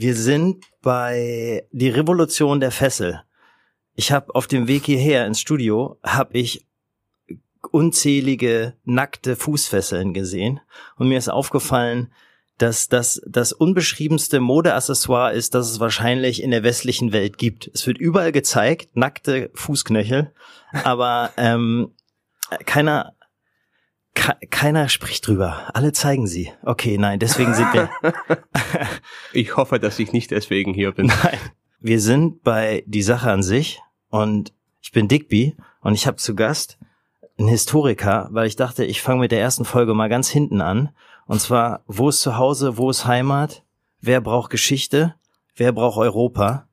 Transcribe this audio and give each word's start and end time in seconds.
Wir 0.00 0.14
sind 0.14 0.64
bei 0.80 1.66
die 1.72 1.88
Revolution 1.88 2.60
der 2.60 2.70
Fessel. 2.70 3.20
Ich 3.96 4.12
habe 4.12 4.32
auf 4.32 4.46
dem 4.46 4.68
Weg 4.68 4.84
hierher 4.84 5.26
ins 5.26 5.40
Studio 5.40 5.98
habe 6.04 6.38
ich 6.38 6.64
unzählige 7.72 8.74
nackte 8.84 9.34
Fußfesseln 9.34 10.14
gesehen 10.14 10.60
und 10.94 11.08
mir 11.08 11.18
ist 11.18 11.28
aufgefallen, 11.28 12.12
dass 12.58 12.88
das 12.88 13.20
das 13.26 13.52
unbeschriebenste 13.52 14.38
Modeaccessoire 14.38 15.32
ist, 15.32 15.56
das 15.56 15.68
es 15.68 15.80
wahrscheinlich 15.80 16.44
in 16.44 16.52
der 16.52 16.62
westlichen 16.62 17.10
Welt 17.10 17.36
gibt. 17.36 17.68
Es 17.74 17.84
wird 17.84 17.98
überall 17.98 18.30
gezeigt, 18.30 18.90
nackte 18.94 19.50
Fußknöchel, 19.54 20.32
aber 20.84 21.32
ähm, 21.36 21.90
keiner 22.66 23.14
keiner 24.50 24.88
spricht 24.88 25.26
drüber. 25.26 25.70
Alle 25.74 25.92
zeigen 25.92 26.26
sie. 26.26 26.52
Okay, 26.62 26.98
nein, 26.98 27.18
deswegen 27.18 27.54
sind 27.54 27.72
wir. 27.72 27.90
ich 29.32 29.56
hoffe, 29.56 29.78
dass 29.78 29.98
ich 29.98 30.12
nicht 30.12 30.30
deswegen 30.30 30.74
hier 30.74 30.92
bin. 30.92 31.06
Nein. 31.06 31.38
Wir 31.80 32.00
sind 32.00 32.42
bei 32.42 32.82
die 32.86 33.02
Sache 33.02 33.30
an 33.30 33.42
sich 33.42 33.80
und 34.10 34.52
ich 34.80 34.92
bin 34.92 35.08
Digby 35.08 35.56
und 35.80 35.94
ich 35.94 36.06
habe 36.06 36.16
zu 36.16 36.34
Gast 36.34 36.78
einen 37.38 37.48
Historiker, 37.48 38.28
weil 38.32 38.48
ich 38.48 38.56
dachte, 38.56 38.84
ich 38.84 39.00
fange 39.00 39.20
mit 39.20 39.32
der 39.32 39.40
ersten 39.40 39.64
Folge 39.64 39.94
mal 39.94 40.08
ganz 40.08 40.28
hinten 40.28 40.60
an 40.60 40.90
und 41.26 41.40
zwar, 41.40 41.82
wo 41.86 42.08
ist 42.08 42.20
zu 42.20 42.36
Hause, 42.38 42.78
wo 42.78 42.90
ist 42.90 43.06
Heimat? 43.06 43.62
Wer 44.00 44.20
braucht 44.20 44.50
Geschichte? 44.50 45.14
Wer 45.54 45.72
braucht 45.72 45.98
Europa? 45.98 46.66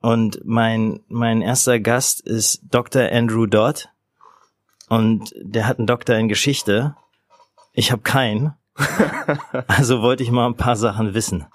Und 0.00 0.40
mein, 0.44 1.00
mein 1.08 1.42
erster 1.42 1.80
Gast 1.80 2.20
ist 2.20 2.62
Dr. 2.70 3.10
Andrew 3.10 3.46
Dodd. 3.46 3.88
Und 4.90 5.32
der 5.40 5.66
hat 5.66 5.78
einen 5.78 5.86
Doktor 5.86 6.16
in 6.16 6.28
Geschichte. 6.28 6.96
Ich 7.72 7.92
habe 7.92 8.02
keinen. 8.02 8.54
also 9.68 10.02
wollte 10.02 10.24
ich 10.24 10.32
mal 10.32 10.46
ein 10.46 10.56
paar 10.56 10.76
Sachen 10.76 11.14
wissen. 11.14 11.46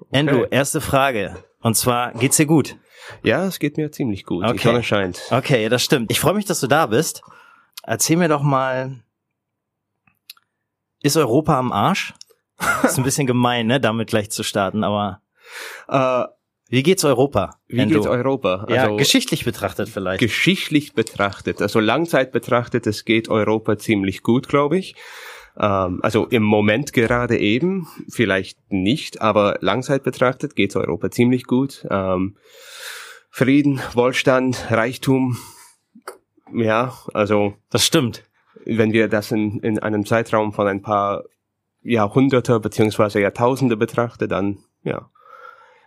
Okay. 0.00 0.18
Andrew, 0.18 0.44
erste 0.50 0.80
Frage. 0.80 1.44
Und 1.60 1.76
zwar, 1.76 2.12
geht's 2.12 2.36
dir 2.36 2.46
gut? 2.46 2.76
Ja, 3.22 3.46
es 3.46 3.60
geht 3.60 3.76
mir 3.76 3.92
ziemlich 3.92 4.26
gut. 4.26 4.44
Okay. 4.44 4.58
Die 4.58 4.62
Sonne 4.64 4.82
scheint. 4.82 5.22
Okay, 5.30 5.68
das 5.68 5.84
stimmt. 5.84 6.10
Ich 6.10 6.18
freue 6.18 6.34
mich, 6.34 6.44
dass 6.44 6.58
du 6.58 6.66
da 6.66 6.86
bist. 6.86 7.22
Erzähl 7.84 8.16
mir 8.16 8.28
doch 8.28 8.42
mal, 8.42 9.00
ist 11.02 11.16
Europa 11.16 11.56
am 11.56 11.70
Arsch? 11.70 12.14
ist 12.82 12.98
ein 12.98 13.04
bisschen 13.04 13.26
gemein, 13.26 13.66
ne, 13.68 13.80
damit 13.80 14.08
gleich 14.08 14.30
zu 14.30 14.42
starten, 14.42 14.82
aber 14.82 15.22
äh, 15.88 16.24
wie 16.72 16.82
geht's 16.82 17.04
Europa? 17.04 17.58
Wie 17.68 17.86
geht's 17.86 18.06
Europa? 18.06 18.64
Also, 18.66 18.74
ja, 18.74 18.88
geschichtlich 18.96 19.44
betrachtet 19.44 19.88
vielleicht. 19.88 20.20
Geschichtlich 20.20 20.94
betrachtet, 20.94 21.62
also 21.62 21.80
Langzeit 21.80 22.32
betrachtet, 22.32 22.86
es 22.86 23.04
geht 23.04 23.28
Europa 23.28 23.78
ziemlich 23.78 24.22
gut, 24.22 24.48
glaube 24.48 24.78
ich. 24.78 24.94
Ähm, 25.58 26.00
also 26.02 26.26
im 26.26 26.42
Moment 26.42 26.92
gerade 26.92 27.38
eben, 27.38 27.86
vielleicht 28.08 28.58
nicht, 28.70 29.20
aber 29.20 29.58
Langzeit 29.60 30.02
betrachtet 30.02 30.56
geht's 30.56 30.74
Europa 30.74 31.10
ziemlich 31.10 31.44
gut. 31.44 31.86
Ähm, 31.90 32.36
Frieden, 33.30 33.80
Wohlstand, 33.94 34.66
Reichtum, 34.70 35.38
ja, 36.52 36.92
also. 37.14 37.54
Das 37.70 37.86
stimmt 37.86 38.24
wenn 38.64 38.92
wir 38.92 39.08
das 39.08 39.32
in, 39.32 39.60
in 39.60 39.78
einem 39.78 40.06
Zeitraum 40.06 40.52
von 40.52 40.66
ein 40.66 40.82
paar 40.82 41.24
Jahrhunderte 41.82 42.60
beziehungsweise 42.60 43.20
Jahrtausende 43.20 43.76
betrachten, 43.76 44.28
dann 44.28 44.58
ja, 44.84 45.10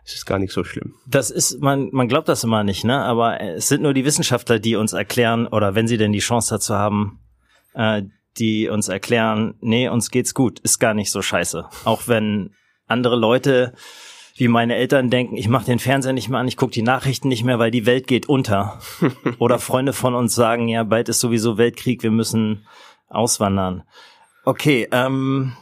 es 0.06 0.14
ist 0.14 0.26
gar 0.26 0.38
nicht 0.38 0.54
so 0.54 0.64
schlimm. 0.64 0.94
Das 1.08 1.32
ist, 1.32 1.62
man, 1.62 1.90
man 1.92 2.08
glaubt 2.08 2.30
das 2.30 2.44
immer 2.44 2.64
nicht, 2.64 2.84
ne? 2.84 3.02
Aber 3.02 3.42
es 3.42 3.68
sind 3.68 3.82
nur 3.82 3.94
die 3.94 4.06
Wissenschaftler, 4.06 4.60
die 4.60 4.76
uns 4.76 4.94
erklären, 4.94 5.48
oder 5.48 5.74
wenn 5.74 5.88
sie 5.88 5.98
denn 5.98 6.12
die 6.12 6.20
Chance 6.20 6.56
dazu 6.56 6.76
haben, 6.76 7.20
äh, 7.74 8.04
die 8.38 8.70
uns 8.70 8.88
erklären, 8.88 9.56
nee, 9.62 9.90
uns 9.90 10.12
geht's 10.12 10.36
gut, 10.36 10.60
ist 10.60 10.78
gar 10.80 10.94
nicht 10.94 11.12
so 11.12 11.24
scheiße. 11.24 11.66
Auch 11.86 12.08
wenn 12.08 12.52
andere 12.86 13.16
Leute 13.16 13.74
wie 14.38 14.48
meine 14.50 14.76
Eltern 14.76 15.10
denken, 15.10 15.38
ich 15.38 15.48
mache 15.48 15.66
den 15.66 15.80
Fernseher 15.80 16.14
nicht 16.14 16.30
mehr 16.30 16.40
an, 16.40 16.48
ich 16.48 16.58
gucke 16.58 16.74
die 16.74 16.82
Nachrichten 16.82 17.30
nicht 17.30 17.46
mehr, 17.46 17.58
weil 17.58 17.72
die 17.72 17.86
Welt 17.86 18.06
geht 18.06 18.28
unter. 18.28 18.80
Oder 19.40 19.60
Freunde 19.60 19.94
von 19.94 20.14
uns 20.14 20.36
sagen, 20.36 20.68
ja, 20.68 20.84
bald 20.84 21.10
ist 21.10 21.22
sowieso 21.22 21.58
Weltkrieg, 21.58 22.04
wir 22.04 22.12
müssen 22.12 22.68
auswandern. 23.08 23.84
Okay, 24.44 24.88
ähm, 24.92 25.54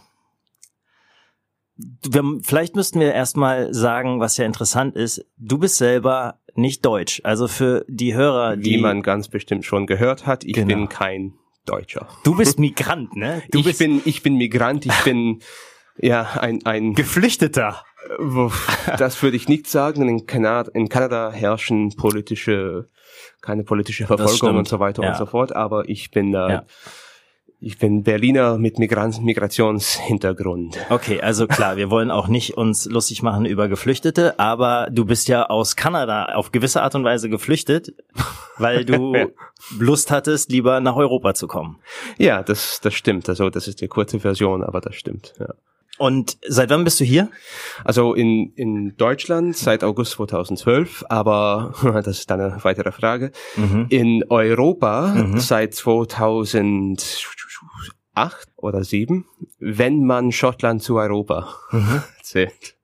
wir, 1.75 2.23
vielleicht 2.43 2.75
müssten 2.75 2.99
wir 2.99 3.13
erstmal 3.13 3.73
sagen, 3.73 4.19
was 4.19 4.37
ja 4.37 4.45
interessant 4.45 4.95
ist, 4.95 5.25
du 5.37 5.57
bist 5.57 5.77
selber 5.77 6.39
nicht 6.55 6.85
deutsch. 6.85 7.21
Also 7.23 7.47
für 7.47 7.85
die 7.87 8.13
Hörer, 8.13 8.57
die... 8.57 8.71
Wie 8.71 8.77
man 8.77 9.01
ganz 9.01 9.27
bestimmt 9.27 9.65
schon 9.65 9.87
gehört 9.87 10.25
hat, 10.25 10.43
ich 10.43 10.53
genau. 10.53 10.67
bin 10.67 10.89
kein 10.89 11.33
Deutscher. 11.65 12.07
Du 12.23 12.35
bist 12.35 12.59
Migrant, 12.59 13.15
ne? 13.15 13.41
Du 13.51 13.59
ich 13.59 13.77
bin, 13.77 14.01
ich 14.05 14.21
bin 14.21 14.35
Migrant, 14.35 14.85
ich 14.85 15.03
bin 15.03 15.41
ja 15.97 16.23
ein, 16.39 16.65
ein 16.65 16.93
Geflüchteter. 16.93 17.83
Das 18.97 19.21
würde 19.23 19.37
ich 19.37 19.47
nicht 19.47 19.67
sagen. 19.67 20.07
In 20.09 20.25
Kanada, 20.25 20.69
in 20.73 20.89
Kanada 20.89 21.31
herrschen 21.31 21.95
politische, 21.95 22.89
keine 23.41 23.63
politische 23.63 24.05
Verfolgung 24.05 24.57
und 24.57 24.67
so 24.67 24.79
weiter 24.79 25.03
ja. 25.03 25.11
und 25.11 25.17
so 25.17 25.25
fort. 25.25 25.55
Aber 25.55 25.87
ich 25.87 26.11
bin, 26.11 26.33
äh, 26.33 26.37
ja. 26.37 26.65
Ich 27.63 27.77
bin 27.77 28.03
Berliner 28.03 28.57
mit 28.57 28.77
Migrant 28.77 29.23
Migrationshintergrund. 29.23 30.77
Okay, 30.89 31.21
also 31.21 31.47
klar, 31.47 31.77
wir 31.77 31.89
wollen 31.89 32.11
auch 32.11 32.27
nicht 32.27 32.57
uns 32.57 32.85
lustig 32.85 33.23
machen 33.23 33.45
über 33.45 33.69
Geflüchtete, 33.69 34.37
aber 34.37 34.89
du 34.91 35.05
bist 35.05 35.29
ja 35.29 35.45
aus 35.45 35.77
Kanada 35.77 36.25
auf 36.25 36.51
gewisse 36.51 36.81
Art 36.81 36.93
und 36.95 37.05
Weise 37.05 37.29
geflüchtet, 37.29 37.93
weil 38.57 38.83
du 38.83 39.15
Lust 39.79 40.11
hattest, 40.11 40.51
lieber 40.51 40.81
nach 40.81 40.97
Europa 40.97 41.33
zu 41.33 41.47
kommen. 41.47 41.79
Ja, 42.17 42.43
das, 42.43 42.81
das 42.81 42.93
stimmt. 42.93 43.29
Also 43.29 43.49
das 43.49 43.69
ist 43.69 43.79
die 43.79 43.87
kurze 43.87 44.19
Version, 44.19 44.61
aber 44.61 44.81
das 44.81 44.95
stimmt. 44.95 45.33
Ja. 45.39 45.53
Und 45.99 46.37
seit 46.47 46.71
wann 46.71 46.83
bist 46.83 46.99
du 46.99 47.05
hier? 47.05 47.29
Also 47.83 48.15
in, 48.15 48.51
in 48.55 48.97
Deutschland 48.97 49.55
seit 49.55 49.83
August 49.83 50.13
2012, 50.13 51.05
aber 51.07 51.75
das 52.03 52.19
ist 52.19 52.31
eine 52.31 52.57
weitere 52.63 52.91
Frage. 52.91 53.31
Mhm. 53.55 53.85
In 53.89 54.23
Europa 54.29 55.13
mhm. 55.13 55.39
seit 55.39 55.75
2008 55.75 56.97
oder 58.55 58.83
7, 58.83 59.25
wenn 59.59 60.03
man 60.03 60.31
Schottland 60.31 60.81
zu 60.81 60.97
Europa 60.97 61.53
mhm. 61.71 62.01
zählt. 62.23 62.75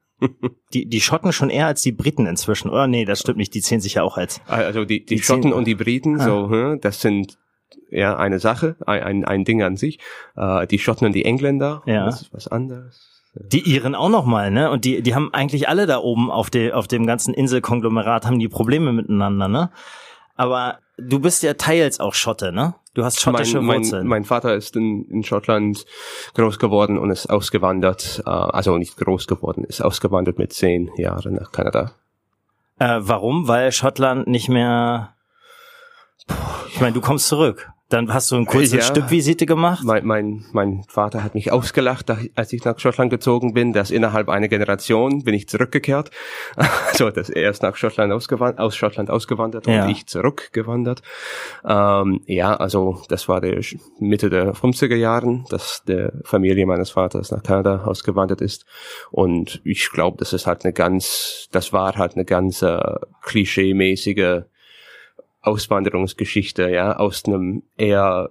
Die, 0.73 0.85
die 0.85 1.01
Schotten 1.01 1.31
schon 1.31 1.49
eher 1.49 1.67
als 1.67 1.81
die 1.81 1.93
Briten 1.93 2.25
inzwischen, 2.27 2.69
oder? 2.69 2.87
Nee, 2.87 3.05
das 3.05 3.21
stimmt 3.21 3.37
nicht, 3.37 3.53
die 3.53 3.61
zählen 3.61 3.79
sich 3.79 3.93
ja 3.95 4.03
auch 4.03 4.17
als. 4.17 4.41
Also 4.47 4.83
die, 4.83 5.05
die, 5.05 5.15
die 5.15 5.21
Schotten 5.21 5.53
und 5.53 5.65
die 5.65 5.75
Briten, 5.75 6.19
ah. 6.19 6.25
so, 6.25 6.49
hm, 6.49 6.81
das 6.81 6.99
sind 6.99 7.37
ja 7.89 8.17
eine 8.17 8.39
Sache, 8.39 8.75
ein, 8.85 9.25
ein 9.25 9.43
Ding 9.45 9.63
an 9.63 9.77
sich. 9.77 9.99
Äh, 10.35 10.67
die 10.67 10.79
Schotten 10.79 11.05
und 11.05 11.13
die 11.13 11.25
Engländer, 11.25 11.81
ja. 11.85 12.05
das 12.05 12.23
ist 12.23 12.33
was 12.33 12.47
anderes. 12.47 13.09
Die 13.35 13.61
Iren 13.61 13.95
auch 13.95 14.09
noch 14.09 14.25
mal, 14.25 14.51
ne? 14.51 14.71
Und 14.71 14.85
die, 14.85 15.01
die 15.01 15.13
haben 15.13 15.33
eigentlich 15.33 15.69
alle 15.69 15.85
da 15.85 15.99
oben 15.99 16.31
auf, 16.31 16.49
de, 16.49 16.71
auf 16.71 16.87
dem 16.87 17.05
ganzen 17.05 17.33
Inselkonglomerat 17.33 18.25
haben 18.25 18.39
die 18.39 18.49
Probleme 18.49 18.91
miteinander, 18.91 19.47
ne? 19.47 19.69
Aber 20.35 20.79
du 20.97 21.19
bist 21.19 21.43
ja 21.43 21.53
teils 21.53 21.99
auch 21.99 22.13
Schotte, 22.13 22.51
ne? 22.51 22.75
Du 22.93 23.05
hast 23.05 23.19
schottische 23.19 23.61
mein, 23.61 23.77
Wurzeln. 23.77 24.01
Mein, 24.03 24.21
mein 24.21 24.23
Vater 24.25 24.55
ist 24.55 24.75
in, 24.75 25.05
in 25.05 25.23
Schottland 25.23 25.85
groß 26.33 26.59
geworden 26.59 26.97
und 26.97 27.11
ist 27.11 27.29
ausgewandert, 27.29 28.23
äh, 28.25 28.29
also 28.29 28.77
nicht 28.77 28.97
groß 28.97 29.27
geworden, 29.27 29.63
ist 29.63 29.81
ausgewandert 29.81 30.37
mit 30.37 30.51
zehn 30.53 30.89
Jahren 30.97 31.35
nach 31.35 31.51
Kanada. 31.51 31.91
Äh, 32.79 32.99
warum? 33.01 33.47
Weil 33.47 33.71
Schottland 33.71 34.27
nicht 34.27 34.49
mehr. 34.49 35.13
Ich 36.73 36.81
meine, 36.81 36.93
du 36.93 37.01
kommst 37.01 37.27
zurück. 37.27 37.71
Dann 37.89 38.13
hast 38.13 38.29
du 38.29 38.35
ein 38.35 38.45
kurzes 38.45 38.71
ja, 38.73 38.81
Stückvisite 38.81 39.47
gemacht? 39.47 39.83
Mein, 39.83 40.05
mein, 40.05 40.45
mein 40.51 40.83
Vater 40.87 41.23
hat 41.23 41.33
mich 41.33 41.51
ausgelacht, 41.51 42.11
als 42.35 42.53
ich 42.53 42.63
nach 42.63 42.77
Schottland 42.77 43.09
gezogen 43.09 43.55
bin, 43.55 43.73
dass 43.73 43.89
innerhalb 43.89 44.29
einer 44.29 44.47
Generation 44.47 45.23
bin 45.23 45.33
ich 45.33 45.49
zurückgekehrt. 45.49 46.11
Also, 46.89 47.11
dass 47.11 47.29
er 47.29 47.49
ist 47.49 47.63
nach 47.63 47.75
Schottland 47.75 48.11
ausgewandert, 48.11 48.59
aus 48.59 48.75
Schottland 48.75 49.09
ausgewandert 49.09 49.67
ja. 49.67 49.85
und 49.85 49.89
ich 49.91 50.05
zurückgewandert. 50.07 51.01
Ähm, 51.63 52.21
ja, 52.25 52.55
also, 52.55 53.01
das 53.07 53.29
war 53.29 53.41
der 53.41 53.61
Mitte 53.99 54.29
der 54.29 54.53
50er 54.53 54.95
Jahren, 54.95 55.45
dass 55.49 55.83
der 55.87 56.11
Familie 56.25 56.65
meines 56.65 56.89
Vaters 56.89 57.31
nach 57.31 57.41
Kanada 57.41 57.85
ausgewandert 57.85 58.41
ist. 58.41 58.65
Und 59.11 59.61
ich 59.63 59.89
glaube, 59.91 60.17
das 60.17 60.33
ist 60.33 60.45
halt 60.45 60.65
eine 60.65 60.73
ganz, 60.73 61.47
das 61.51 61.71
war 61.71 61.95
halt 61.95 62.15
eine 62.15 62.25
ganz 62.25 62.61
äh, 62.61 62.95
klischee-mäßige 63.23 64.43
Auswanderungsgeschichte, 65.41 66.69
ja, 66.69 66.95
aus 66.97 67.25
einem 67.25 67.63
eher 67.77 68.29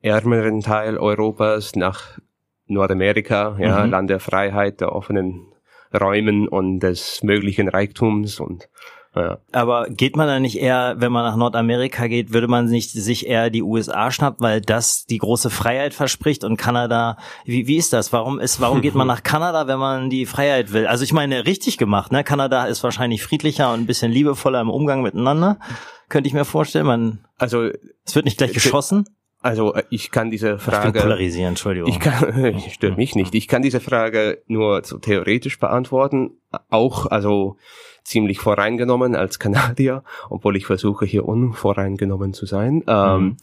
ärmeren 0.00 0.60
Teil 0.60 0.98
Europas 0.98 1.76
nach 1.76 2.18
Nordamerika, 2.66 3.56
ja, 3.58 3.84
mhm. 3.84 3.90
Land 3.90 4.10
der 4.10 4.20
Freiheit, 4.20 4.80
der 4.80 4.92
offenen 4.92 5.52
Räumen 5.98 6.48
und 6.48 6.80
des 6.80 7.22
möglichen 7.22 7.68
Reichtums 7.68 8.40
und 8.40 8.68
ja. 9.16 9.38
Aber 9.52 9.86
geht 9.88 10.14
man 10.14 10.26
da 10.26 10.38
nicht 10.38 10.60
eher, 10.60 10.96
wenn 10.98 11.10
man 11.10 11.24
nach 11.24 11.36
Nordamerika 11.36 12.06
geht, 12.06 12.34
würde 12.34 12.48
man 12.48 12.66
nicht 12.66 12.90
sich 12.90 13.26
eher 13.26 13.48
die 13.48 13.62
USA 13.62 14.10
schnappen, 14.10 14.44
weil 14.44 14.60
das 14.60 15.06
die 15.06 15.16
große 15.16 15.48
Freiheit 15.48 15.94
verspricht 15.94 16.44
und 16.44 16.58
Kanada, 16.58 17.16
wie, 17.46 17.66
wie 17.66 17.78
ist 17.78 17.94
das? 17.94 18.12
Warum 18.12 18.38
ist, 18.38 18.60
warum 18.60 18.82
geht 18.82 18.94
man 18.94 19.06
nach 19.06 19.22
Kanada, 19.22 19.66
wenn 19.68 19.78
man 19.78 20.10
die 20.10 20.26
Freiheit 20.26 20.74
will? 20.74 20.86
Also 20.86 21.02
ich 21.02 21.14
meine, 21.14 21.46
richtig 21.46 21.78
gemacht, 21.78 22.12
ne? 22.12 22.24
Kanada 22.24 22.66
ist 22.66 22.84
wahrscheinlich 22.84 23.22
friedlicher 23.22 23.72
und 23.72 23.80
ein 23.80 23.86
bisschen 23.86 24.12
liebevoller 24.12 24.60
im 24.60 24.68
Umgang 24.68 25.00
miteinander 25.00 25.58
könnte 26.08 26.28
ich 26.28 26.34
mir 26.34 26.44
vorstellen. 26.44 26.86
Man, 26.86 27.24
also 27.38 27.70
es 28.04 28.14
wird 28.14 28.24
nicht 28.24 28.38
gleich 28.38 28.52
geschossen. 28.52 29.04
Also 29.40 29.74
äh, 29.74 29.84
ich 29.90 30.10
kann 30.10 30.30
diese 30.30 30.58
Frage. 30.58 30.98
Ich 30.98 31.04
polarisieren, 31.04 31.50
Entschuldigung. 31.50 31.88
Ich 31.90 32.00
kann, 32.00 32.60
stört 32.70 32.96
mich 32.96 33.14
nicht. 33.14 33.34
Ich 33.34 33.48
kann 33.48 33.62
diese 33.62 33.80
Frage 33.80 34.42
nur 34.46 34.82
so 34.84 34.98
theoretisch 34.98 35.58
beantworten. 35.58 36.32
Auch 36.70 37.06
also 37.06 37.56
ziemlich 38.02 38.38
voreingenommen 38.38 39.14
als 39.14 39.38
Kanadier, 39.38 40.04
obwohl 40.30 40.56
ich 40.56 40.66
versuche 40.66 41.06
hier 41.06 41.24
unvoreingenommen 41.24 42.32
zu 42.32 42.46
sein. 42.46 42.82
Ähm, 42.86 43.22
mhm. 43.22 43.36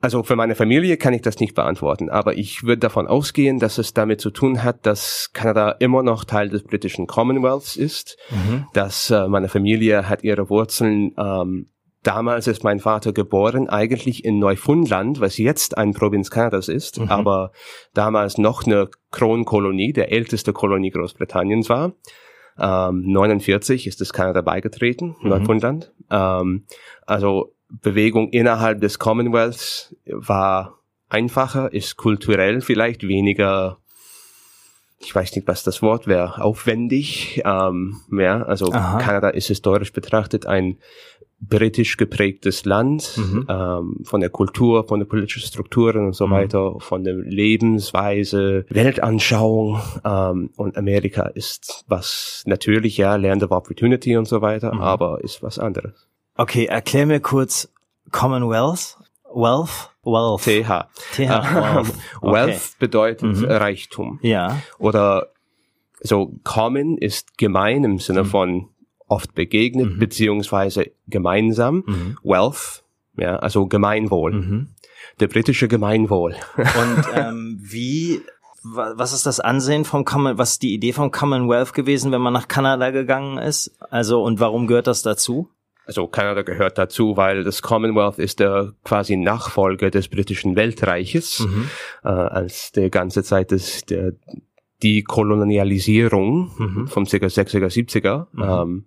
Also 0.00 0.22
für 0.22 0.36
meine 0.36 0.54
Familie 0.54 0.96
kann 0.96 1.12
ich 1.12 1.20
das 1.20 1.40
nicht 1.40 1.54
beantworten, 1.54 2.08
aber 2.08 2.36
ich 2.36 2.62
würde 2.62 2.78
davon 2.78 3.06
ausgehen, 3.06 3.58
dass 3.58 3.76
es 3.76 3.92
damit 3.92 4.20
zu 4.20 4.30
tun 4.30 4.62
hat, 4.62 4.86
dass 4.86 5.30
Kanada 5.34 5.72
immer 5.72 6.02
noch 6.02 6.24
Teil 6.24 6.48
des 6.48 6.62
britischen 6.62 7.06
Commonwealths 7.06 7.76
ist, 7.76 8.16
mhm. 8.30 8.66
dass 8.72 9.10
äh, 9.10 9.28
meine 9.28 9.48
Familie 9.48 10.08
hat 10.08 10.24
ihre 10.24 10.48
Wurzeln 10.48 11.12
ähm, 11.18 11.68
Damals 12.02 12.46
ist 12.46 12.64
mein 12.64 12.80
Vater 12.80 13.12
geboren, 13.12 13.68
eigentlich 13.68 14.24
in 14.24 14.38
Neufundland, 14.38 15.20
was 15.20 15.36
jetzt 15.36 15.76
ein 15.76 15.92
Provinz 15.92 16.30
Kanadas 16.30 16.68
ist, 16.68 16.98
mhm. 16.98 17.10
aber 17.10 17.52
damals 17.92 18.38
noch 18.38 18.64
eine 18.64 18.88
Kronkolonie, 19.10 19.92
der 19.92 20.10
älteste 20.10 20.54
Kolonie 20.54 20.90
Großbritanniens 20.90 21.68
war. 21.68 21.92
Ähm, 22.58 23.02
49 23.06 23.86
ist 23.86 24.00
es 24.00 24.14
Kanada 24.14 24.40
beigetreten, 24.40 25.14
mhm. 25.20 25.28
Neufundland. 25.28 25.92
Ähm, 26.10 26.64
also 27.04 27.52
Bewegung 27.82 28.30
innerhalb 28.30 28.80
des 28.80 28.98
Commonwealths 28.98 29.94
war 30.06 30.78
einfacher, 31.08 31.72
ist 31.72 31.96
kulturell 31.96 32.60
vielleicht 32.60 33.06
weniger, 33.06 33.78
ich 34.98 35.14
weiß 35.14 35.34
nicht, 35.36 35.46
was 35.46 35.62
das 35.62 35.82
Wort 35.82 36.06
wäre, 36.06 36.42
aufwendig. 36.42 37.42
Ähm, 37.44 38.00
ja, 38.12 38.42
also 38.42 38.72
Aha. 38.72 38.98
Kanada 38.98 39.30
ist 39.30 39.48
historisch 39.48 39.92
betrachtet 39.92 40.46
ein 40.46 40.78
britisch 41.40 41.96
geprägtes 41.96 42.66
Land, 42.66 43.16
mhm. 43.16 43.46
ähm, 43.48 43.96
von 44.04 44.20
der 44.20 44.28
Kultur, 44.28 44.86
von 44.86 45.00
den 45.00 45.08
politischen 45.08 45.40
Strukturen 45.40 46.06
und 46.06 46.12
so 46.14 46.26
mhm. 46.26 46.32
weiter, 46.32 46.74
von 46.80 47.02
der 47.02 47.14
Lebensweise, 47.14 48.66
Weltanschauung 48.68 49.80
ähm, 50.04 50.50
und 50.56 50.76
Amerika 50.76 51.22
ist 51.22 51.84
was 51.88 52.42
natürlich, 52.46 52.98
ja, 52.98 53.16
Land 53.16 53.42
of 53.42 53.52
Opportunity 53.52 54.16
und 54.16 54.28
so 54.28 54.42
weiter, 54.42 54.74
mhm. 54.74 54.80
aber 54.82 55.24
ist 55.24 55.42
was 55.42 55.58
anderes. 55.58 56.09
Okay, 56.40 56.64
erklär 56.64 57.04
mir 57.04 57.20
kurz 57.20 57.70
Commonwealth. 58.12 58.96
Wealth? 59.30 59.90
Wealth. 60.02 60.44
TH. 60.44 60.88
TH. 61.12 61.28
Wealth, 61.28 61.94
okay. 62.22 62.32
Wealth 62.32 62.78
bedeutet 62.78 63.36
mhm. 63.36 63.44
Reichtum. 63.44 64.18
Ja. 64.22 64.62
Oder 64.78 65.26
so 66.00 66.32
common 66.42 66.96
ist 66.96 67.36
gemein 67.36 67.84
im 67.84 67.98
Sinne 67.98 68.22
mhm. 68.22 68.26
von 68.28 68.68
oft 69.06 69.34
begegnet, 69.34 69.92
mhm. 69.92 69.98
beziehungsweise 69.98 70.90
gemeinsam. 71.08 71.84
Mhm. 71.86 72.18
Wealth, 72.22 72.84
ja, 73.18 73.36
also 73.36 73.66
Gemeinwohl. 73.66 74.32
Mhm. 74.32 74.68
Der 75.20 75.28
britische 75.28 75.68
Gemeinwohl. 75.68 76.36
Und 76.56 77.04
ähm, 77.14 77.58
wie, 77.60 78.22
was 78.62 79.12
ist 79.12 79.26
das 79.26 79.40
Ansehen 79.40 79.84
vom 79.84 80.06
Common, 80.06 80.38
was 80.38 80.52
ist 80.52 80.62
die 80.62 80.72
Idee 80.72 80.94
vom 80.94 81.10
Commonwealth 81.10 81.74
gewesen, 81.74 82.12
wenn 82.12 82.22
man 82.22 82.32
nach 82.32 82.48
Kanada 82.48 82.92
gegangen 82.92 83.36
ist? 83.36 83.76
Also, 83.90 84.22
und 84.22 84.40
warum 84.40 84.66
gehört 84.66 84.86
das 84.86 85.02
dazu? 85.02 85.50
Also 85.90 86.06
Kanada 86.06 86.42
gehört 86.42 86.78
dazu, 86.78 87.16
weil 87.16 87.42
das 87.42 87.62
Commonwealth 87.62 88.20
ist 88.20 88.38
der 88.38 88.74
quasi 88.84 89.16
Nachfolger 89.16 89.90
des 89.90 90.06
britischen 90.06 90.54
Weltreiches, 90.54 91.40
mhm. 91.40 91.68
äh, 92.04 92.10
als 92.10 92.70
der 92.70 92.90
ganze 92.90 93.24
Zeit 93.24 93.50
des, 93.50 93.84
der 93.86 94.12
die 94.84 95.02
Kolonialisierung 95.02 96.52
mhm. 96.56 96.86
vom 96.86 97.06
ca. 97.06 97.16
60er, 97.16 97.66
70er 97.66 98.26
mhm. 98.30 98.42
ähm, 98.42 98.86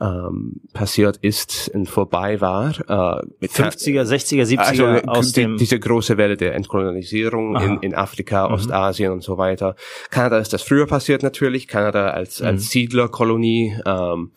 ähm, 0.00 0.60
passiert 0.72 1.18
ist 1.18 1.70
und 1.74 1.86
vorbei 1.86 2.40
war. 2.40 2.70
Äh, 2.80 3.46
50er, 3.46 4.04
60er, 4.04 4.44
70er 4.44 4.58
also, 4.58 4.86
aus 5.06 5.32
die, 5.32 5.42
dem 5.42 5.58
diese 5.58 5.78
große 5.78 6.16
Welle 6.16 6.38
der 6.38 6.54
Entkolonialisierung 6.54 7.56
in, 7.56 7.78
in 7.80 7.94
Afrika, 7.94 8.48
mhm. 8.48 8.54
Ostasien 8.54 9.12
und 9.12 9.22
so 9.22 9.36
weiter. 9.36 9.76
Kanada 10.08 10.38
ist 10.38 10.54
das 10.54 10.62
früher 10.62 10.86
passiert 10.86 11.22
natürlich. 11.22 11.68
Kanada 11.68 12.08
als, 12.08 12.40
mhm. 12.40 12.46
als 12.46 12.70
Siedlerkolonie 12.70 13.76
ähm, 13.84 14.32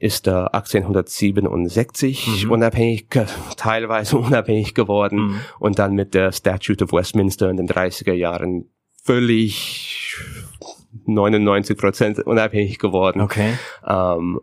ist 0.00 0.26
da 0.26 0.46
1867 0.46 2.44
mhm. 2.44 2.50
unabhängig, 2.50 3.06
teilweise 3.56 4.16
unabhängig 4.18 4.74
geworden 4.74 5.18
mhm. 5.18 5.40
und 5.58 5.78
dann 5.78 5.94
mit 5.94 6.14
der 6.14 6.32
Statute 6.32 6.82
of 6.82 6.92
Westminster 6.92 7.50
in 7.50 7.58
den 7.58 7.68
30er 7.68 8.14
Jahren 8.14 8.70
völlig 9.04 10.16
99 11.04 11.76
Prozent 11.76 12.18
unabhängig 12.20 12.78
geworden. 12.78 13.20
Okay. 13.20 13.52
Ähm, 13.86 14.40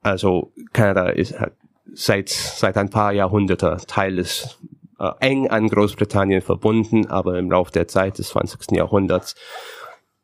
also 0.00 0.52
Kanada 0.72 1.10
ist 1.10 1.38
halt 1.38 1.52
seit 1.92 2.30
seit 2.30 2.76
ein 2.78 2.88
paar 2.88 3.12
Jahrhunderte 3.12 3.76
Teil 3.86 4.16
des 4.16 4.58
äh, 4.98 5.10
eng 5.20 5.48
an 5.48 5.68
Großbritannien 5.68 6.40
verbunden, 6.40 7.06
aber 7.06 7.38
im 7.38 7.50
Laufe 7.50 7.72
der 7.72 7.88
Zeit 7.88 8.18
des 8.18 8.28
20. 8.28 8.72
Jahrhunderts 8.72 9.34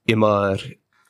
immer 0.07 0.57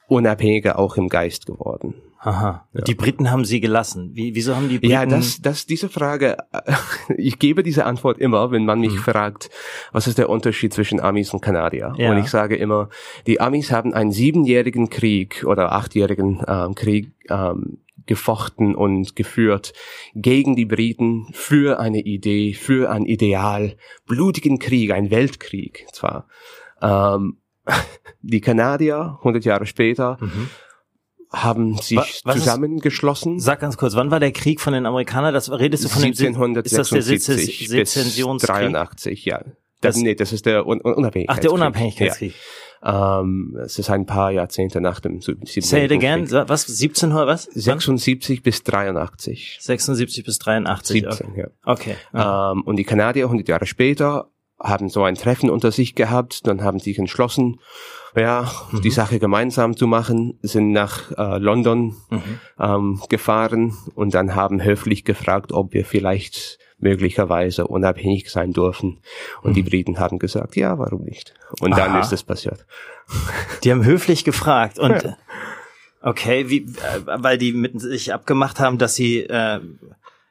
unabhängiger 0.09 0.77
auch 0.79 0.97
im 0.97 1.09
Geist 1.09 1.47
geworden. 1.47 1.95
Aha. 2.23 2.69
Ja. 2.75 2.83
Die 2.83 2.95
Briten 2.95 3.31
haben 3.31 3.47
sie 3.47 3.61
gelassen. 3.61 4.11
Wie, 4.13 4.35
wieso 4.35 4.55
haben 4.55 4.69
die 4.69 4.79
Briten? 4.79 4.93
Ja, 4.93 5.07
das, 5.07 5.41
das, 5.41 5.65
diese 5.65 5.89
Frage, 5.89 6.37
ich 7.17 7.39
gebe 7.39 7.63
diese 7.63 7.87
Antwort 7.87 8.19
immer, 8.19 8.51
wenn 8.51 8.67
man 8.67 8.81
mich 8.81 8.93
mhm. 8.93 8.99
fragt, 8.99 9.49
was 9.93 10.07
ist 10.07 10.19
der 10.19 10.29
Unterschied 10.29 10.75
zwischen 10.75 11.01
Amis 11.01 11.33
und 11.33 11.41
Kanadier? 11.41 11.95
Ja. 11.97 12.11
Und 12.11 12.19
ich 12.19 12.29
sage 12.29 12.57
immer, 12.57 12.91
die 13.27 13.41
Amis 13.41 13.73
haben 13.73 13.95
einen 13.95 14.13
siebenjährigen 14.13 14.91
Krieg 14.91 15.45
oder 15.47 15.73
achtjährigen 15.73 16.43
ähm, 16.47 16.75
Krieg 16.75 17.15
ähm, 17.31 17.79
gefochten 18.05 18.75
und 18.75 19.17
geführt 19.17 19.73
gegen 20.15 20.57
die 20.57 20.67
Briten 20.67 21.29
für 21.33 21.81
eine 21.81 22.01
Idee, 22.01 22.53
für 22.53 22.91
ein 22.91 23.07
Ideal, 23.07 23.77
blutigen 24.07 24.59
Krieg, 24.59 24.93
ein 24.93 25.11
Weltkrieg 25.11 25.87
zwar. 25.93 26.27
Ähm, 26.83 27.39
die 28.21 28.43
Kanadier, 28.43 29.17
100 29.21 29.43
Jahre 29.47 29.65
später, 29.65 30.19
mhm 30.21 30.51
haben 31.33 31.77
sich 31.79 32.23
was, 32.25 32.37
zusammengeschlossen. 32.37 33.37
Ist, 33.37 33.45
sag 33.45 33.61
ganz 33.61 33.77
kurz, 33.77 33.95
wann 33.95 34.11
war 34.11 34.21
der 34.21 34.33
Krieg 34.33 34.61
von 34.61 34.73
den 34.73 34.87
Amerikanern? 34.87 35.33
Das 35.33 35.51
redest 35.51 35.85
du 35.85 35.89
von 35.89 36.03
1776 36.03 37.69
dem 37.69 37.81
ist 37.81 37.97
das 37.97 38.15
der 38.17 38.25
bis 38.25 38.43
83, 38.43 39.25
ja. 39.25 39.39
Das, 39.81 39.95
das, 39.95 40.03
nee, 40.03 40.15
das 40.15 40.33
ist 40.33 40.45
der 40.45 40.67
Un 40.67 40.81
Unabhängigkeitskrieg. 40.81 41.31
Ach, 41.31 41.39
der 41.39 41.53
Unabhängigkeitskrieg. 41.53 42.35
Ja. 42.83 43.21
Ähm, 43.21 43.59
es 43.63 43.79
ist 43.79 43.91
ein 43.91 44.07
paar 44.07 44.31
Jahrzehnte 44.31 44.81
nach 44.81 45.01
dem 45.01 45.21
Say 45.21 45.85
it 45.85 45.93
again. 45.93 46.31
Was? 46.31 46.63
17 46.63 47.13
oder 47.13 47.27
was? 47.27 47.45
76 47.45 48.43
bis 48.43 48.63
83. 48.63 49.59
76 49.61 50.25
bis 50.25 50.39
83. 50.39 51.03
17, 51.03 51.29
okay. 51.29 51.41
ja. 51.41 51.47
Okay. 51.65 51.97
Ähm, 52.15 52.63
und 52.63 52.77
die 52.77 52.85
Kanadier 52.85 53.25
100 53.25 53.49
Jahre 53.49 53.67
später 53.67 54.31
haben 54.59 54.89
so 54.89 55.03
ein 55.05 55.15
Treffen 55.15 55.49
unter 55.51 55.73
sich 55.73 55.95
gehabt, 55.95 56.47
dann 56.47 56.63
haben 56.63 56.79
sich 56.79 56.99
entschlossen, 56.99 57.61
ja, 58.17 58.51
mhm. 58.73 58.83
die 58.83 58.91
Sache 58.91 59.19
gemeinsam 59.19 59.77
zu 59.77 59.87
machen, 59.87 60.39
sind 60.43 60.73
nach 60.73 61.11
äh, 61.17 61.39
London 61.39 61.95
mhm. 62.11 62.41
ähm, 62.59 63.01
gefahren 63.09 63.77
und 63.95 64.15
dann 64.15 64.35
haben 64.35 64.63
höflich 64.63 65.05
gefragt, 65.05 65.53
ob 65.53 65.73
wir 65.73 65.85
vielleicht 65.85 66.59
möglicherweise 66.79 67.67
unabhängig 67.67 68.31
sein 68.31 68.53
dürfen. 68.53 69.01
Und 69.43 69.51
mhm. 69.51 69.55
die 69.55 69.63
Briten 69.63 69.99
haben 69.99 70.19
gesagt, 70.19 70.57
ja, 70.57 70.79
warum 70.79 71.05
nicht? 71.05 71.35
Und 71.61 71.75
Aha. 71.75 71.81
dann 71.81 72.01
ist 72.01 72.13
es 72.13 72.23
passiert. 72.23 72.65
Die 73.65 73.71
haben 73.71 73.85
höflich 73.85 74.25
gefragt 74.25 74.79
und 74.79 75.15
okay, 76.03 76.49
wie, 76.49 76.63
äh, 76.63 77.01
weil 77.05 77.39
die 77.39 77.53
mit 77.53 77.81
sich 77.81 78.13
abgemacht 78.13 78.61
haben, 78.61 78.79
dass 78.79 78.95
sie 78.95 79.21
äh, 79.21 79.61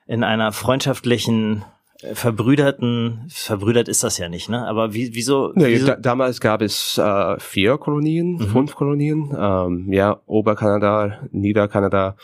in 0.07 0.23
einer 0.23 0.51
freundschaftlichen 0.51 1.63
verbrüderten, 2.13 3.25
verbrüdert 3.29 3.89
ist 3.89 4.03
das 4.03 4.17
ja 4.17 4.29
nicht, 4.29 4.49
ne? 4.49 4.65
Aber 4.67 4.93
wie, 4.93 5.13
wieso? 5.13 5.51
Nee, 5.55 5.67
wieso? 5.67 5.87
Da, 5.87 5.95
damals 5.95 6.39
gab 6.39 6.61
es 6.61 6.97
äh, 6.97 7.39
vier 7.39 7.77
Kolonien, 7.77 8.33
mhm. 8.33 8.47
fünf 8.47 8.75
Kolonien, 8.75 9.35
ähm, 9.37 9.91
ja, 9.91 10.21
Oberkanada, 10.25 11.19
Niederkanada, 11.31 12.15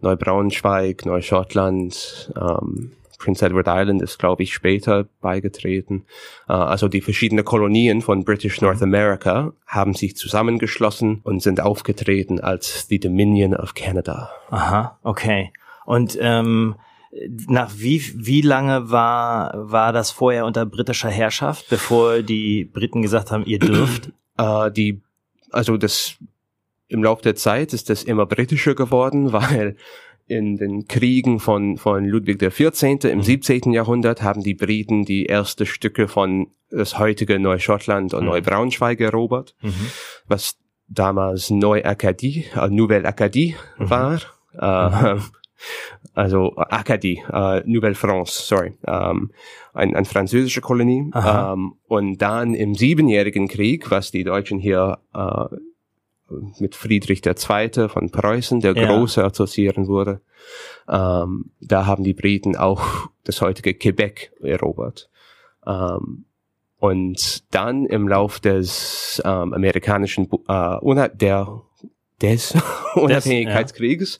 Neubraunschweig, 0.00 1.04
Neuschottland, 1.04 2.32
ähm, 2.40 2.92
Prince 3.18 3.44
Edward 3.44 3.66
Island 3.68 4.02
ist, 4.02 4.18
glaube 4.18 4.42
ich, 4.42 4.52
später 4.52 5.06
beigetreten. 5.22 6.04
Uh, 6.46 6.52
also 6.52 6.88
die 6.88 7.00
verschiedenen 7.00 7.44
Kolonien 7.44 8.02
von 8.02 8.22
British 8.22 8.60
North 8.60 8.78
mhm. 8.78 8.94
America 8.94 9.52
haben 9.66 9.94
sich 9.94 10.14
zusammengeschlossen 10.14 11.20
und 11.24 11.42
sind 11.42 11.60
aufgetreten 11.60 12.38
als 12.38 12.86
the 12.88 13.00
Dominion 13.00 13.54
of 13.54 13.74
Canada. 13.74 14.30
Aha, 14.50 14.98
okay. 15.02 15.52
Und 15.86 16.18
ähm, 16.20 16.74
nach 17.48 17.72
wie, 17.76 18.02
wie 18.14 18.40
lange 18.40 18.90
war, 18.90 19.52
war 19.70 19.92
das 19.92 20.10
vorher 20.10 20.46
unter 20.46 20.66
britischer 20.66 21.10
Herrschaft, 21.10 21.68
bevor 21.70 22.22
die 22.22 22.64
Briten 22.64 23.02
gesagt 23.02 23.30
haben, 23.30 23.44
ihr 23.44 23.58
dürft? 23.58 24.12
Äh, 24.36 24.72
die, 24.72 25.00
also 25.52 25.76
das, 25.76 26.16
im 26.88 27.04
Laufe 27.04 27.22
der 27.22 27.36
Zeit 27.36 27.72
ist 27.72 27.88
das 27.88 28.02
immer 28.02 28.26
britischer 28.26 28.74
geworden, 28.74 29.32
weil 29.32 29.76
in 30.26 30.56
den 30.56 30.88
Kriegen 30.88 31.38
von, 31.38 31.76
von 31.76 32.04
Ludwig 32.04 32.40
XIV. 32.40 33.04
im 33.04 33.22
17. 33.22 33.60
Mhm. 33.66 33.72
Jahrhundert 33.72 34.22
haben 34.22 34.42
die 34.42 34.54
Briten 34.54 35.04
die 35.04 35.28
ersten 35.28 35.66
Stücke 35.66 36.08
von 36.08 36.48
das 36.68 36.98
heutige 36.98 37.38
Neuschottland 37.38 38.12
und 38.12 38.24
mhm. 38.24 38.30
Neubraunschweig 38.30 39.00
erobert, 39.00 39.54
mhm. 39.62 39.86
was 40.26 40.56
damals 40.88 41.50
Neu-Akadie, 41.50 42.46
äh, 42.56 42.68
Nouvelle 42.68 43.06
Acadie 43.06 43.54
mhm. 43.78 43.90
war. 43.90 44.20
Äh, 44.58 45.20
also 46.14 46.54
Acadie, 46.56 47.22
äh, 47.32 47.62
Nouvelle 47.64 47.94
France, 47.94 48.42
sorry, 48.46 48.72
ähm, 48.86 49.30
ein, 49.72 49.94
ein 49.96 50.04
französische 50.04 50.60
Kolonie. 50.60 51.10
Ähm, 51.14 51.74
und 51.88 52.18
dann 52.18 52.54
im 52.54 52.74
Siebenjährigen 52.74 53.48
Krieg, 53.48 53.90
was 53.90 54.10
die 54.10 54.24
Deutschen 54.24 54.58
hier 54.58 54.98
äh, 55.14 55.56
mit 56.58 56.74
Friedrich 56.74 57.22
II. 57.24 57.88
von 57.88 58.10
Preußen, 58.10 58.60
der 58.60 58.74
ja. 58.74 58.86
Große, 58.86 59.24
assoziieren 59.24 59.86
wurde, 59.86 60.20
ähm, 60.88 61.50
da 61.60 61.86
haben 61.86 62.04
die 62.04 62.14
Briten 62.14 62.56
auch 62.56 63.08
das 63.24 63.40
heutige 63.40 63.74
Quebec 63.74 64.32
erobert. 64.42 65.10
Ähm, 65.66 66.26
und 66.78 67.44
dann 67.54 67.86
im 67.86 68.08
Lauf 68.08 68.40
des 68.40 69.22
ähm, 69.24 69.54
amerikanischen 69.54 70.28
äh, 70.48 71.08
der 71.14 71.62
des 72.20 72.54
Unabhängigkeitskrieges, 72.94 74.18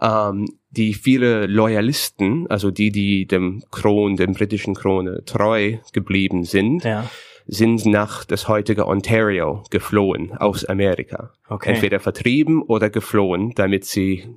ja. 0.00 0.32
mhm. 0.32 0.40
ähm, 0.40 0.59
die 0.70 0.94
viele 0.94 1.46
Loyalisten, 1.46 2.46
also 2.48 2.70
die, 2.70 2.90
die 2.90 3.26
dem 3.26 3.62
Kron, 3.70 4.16
dem 4.16 4.34
britischen 4.34 4.74
Krone 4.74 5.24
treu 5.24 5.78
geblieben 5.92 6.44
sind, 6.44 6.84
ja. 6.84 7.10
sind 7.46 7.84
nach 7.86 8.24
das 8.24 8.46
heutige 8.46 8.86
Ontario 8.86 9.64
geflohen 9.70 10.32
aus 10.36 10.64
Amerika. 10.64 11.32
Okay. 11.48 11.74
Entweder 11.74 11.98
vertrieben 11.98 12.62
oder 12.62 12.88
geflohen, 12.88 13.52
damit 13.54 13.84
sie 13.84 14.36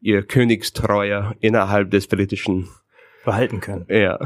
ihr 0.00 0.22
Königstreue 0.22 1.34
innerhalb 1.40 1.90
des 1.90 2.06
britischen 2.06 2.68
behalten 3.24 3.60
können. 3.60 3.86
Ja. 3.88 4.18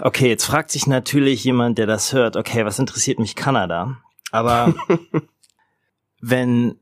Okay, 0.00 0.28
jetzt 0.28 0.44
fragt 0.44 0.70
sich 0.70 0.86
natürlich 0.86 1.44
jemand, 1.44 1.78
der 1.78 1.86
das 1.86 2.12
hört, 2.12 2.36
okay, 2.36 2.64
was 2.64 2.78
interessiert 2.78 3.18
mich 3.18 3.34
Kanada? 3.34 3.98
Aber 4.30 4.74
wenn 6.20 6.78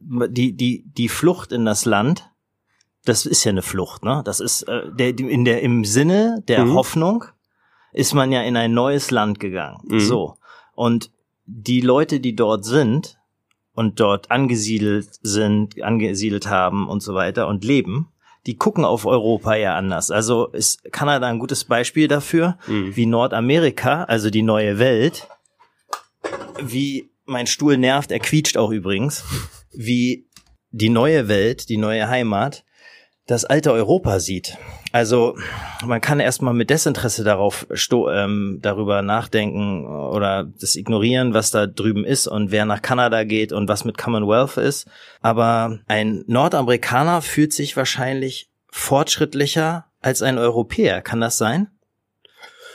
die, 0.00 0.56
die, 0.56 0.84
die 0.86 1.08
Flucht 1.08 1.52
in 1.52 1.64
das 1.64 1.84
Land, 1.84 2.30
das 3.04 3.26
ist 3.26 3.44
ja 3.44 3.50
eine 3.50 3.62
Flucht, 3.62 4.04
ne? 4.04 4.22
Das 4.24 4.40
ist 4.40 4.62
äh, 4.62 4.90
der, 4.92 5.18
in 5.18 5.44
der, 5.44 5.62
im 5.62 5.84
Sinne 5.84 6.42
der 6.48 6.64
mhm. 6.64 6.74
Hoffnung 6.74 7.24
ist 7.92 8.14
man 8.14 8.32
ja 8.32 8.42
in 8.42 8.56
ein 8.56 8.72
neues 8.72 9.10
Land 9.10 9.40
gegangen. 9.40 9.80
Mhm. 9.84 10.00
So. 10.00 10.36
Und 10.74 11.10
die 11.46 11.80
Leute, 11.80 12.20
die 12.20 12.34
dort 12.34 12.64
sind 12.64 13.18
und 13.74 14.00
dort 14.00 14.30
angesiedelt 14.30 15.08
sind, 15.22 15.80
angesiedelt 15.82 16.48
haben 16.48 16.88
und 16.88 17.02
so 17.02 17.14
weiter 17.14 17.48
und 17.48 17.64
leben, 17.64 18.08
die 18.46 18.56
gucken 18.56 18.84
auf 18.84 19.06
Europa 19.06 19.54
ja 19.54 19.76
anders. 19.76 20.10
Also 20.10 20.48
ist 20.48 20.92
Kanada 20.92 21.26
ein 21.26 21.38
gutes 21.38 21.64
Beispiel 21.64 22.08
dafür, 22.08 22.58
mhm. 22.66 22.94
wie 22.96 23.06
Nordamerika, 23.06 24.04
also 24.04 24.30
die 24.30 24.42
neue 24.42 24.78
Welt, 24.78 25.28
wie 26.60 27.10
mein 27.26 27.46
Stuhl 27.46 27.78
nervt, 27.78 28.10
er 28.10 28.20
quietscht 28.20 28.56
auch 28.56 28.70
übrigens, 28.70 29.24
wie 29.76 30.26
die 30.70 30.88
neue 30.88 31.28
Welt, 31.28 31.68
die 31.68 31.76
neue 31.76 32.08
Heimat, 32.08 32.64
das 33.26 33.44
alte 33.44 33.72
Europa 33.72 34.20
sieht. 34.20 34.58
Also 34.92 35.36
man 35.84 36.00
kann 36.00 36.20
erstmal 36.20 36.54
mit 36.54 36.70
Desinteresse 36.70 37.24
darauf 37.24 37.66
ähm, 37.90 38.58
darüber 38.60 39.02
nachdenken 39.02 39.86
oder 39.86 40.44
das 40.44 40.76
ignorieren, 40.76 41.34
was 41.34 41.50
da 41.50 41.66
drüben 41.66 42.04
ist 42.04 42.26
und 42.26 42.50
wer 42.50 42.64
nach 42.64 42.82
Kanada 42.82 43.24
geht 43.24 43.52
und 43.52 43.68
was 43.68 43.84
mit 43.84 43.98
Commonwealth 43.98 44.56
ist. 44.56 44.86
Aber 45.20 45.78
ein 45.86 46.24
Nordamerikaner 46.26 47.22
fühlt 47.22 47.52
sich 47.52 47.76
wahrscheinlich 47.76 48.50
fortschrittlicher 48.70 49.86
als 50.00 50.22
ein 50.22 50.38
Europäer. 50.38 51.00
Kann 51.00 51.20
das 51.20 51.38
sein? 51.38 51.68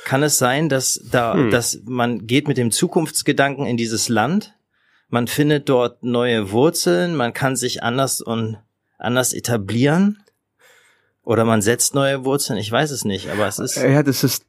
Kann 0.04 0.24
es 0.24 0.40
sein, 0.40 0.68
dass 0.68 1.00
da, 1.12 1.36
hm. 1.36 1.52
dass 1.52 1.82
man 1.86 2.26
geht 2.26 2.48
mit 2.48 2.58
dem 2.58 2.72
Zukunftsgedanken 2.72 3.66
in 3.68 3.78
dieses 3.78 4.10
Land, 4.10 4.56
man 5.10 5.28
findet 5.28 5.70
dort 5.70 6.04
neue 6.04 6.52
Wurzeln, 6.52 7.16
man 7.16 7.34
kann 7.34 7.56
sich 7.56 7.84
anders 7.84 8.22
und 8.22 8.58
anders 8.98 9.34
etablieren 9.34 10.24
oder 11.24 11.46
man 11.46 11.62
setzt 11.62 11.94
neue 11.96 12.26
Wurzeln, 12.26 12.58
ich 12.58 12.72
weiß 12.72 12.92
es 12.92 13.06
nicht, 13.06 13.30
aber 13.30 13.48
es 13.48 13.60
ist. 13.60 13.78
Ja, 13.78 14.04
das 14.04 14.24
ist, 14.24 14.46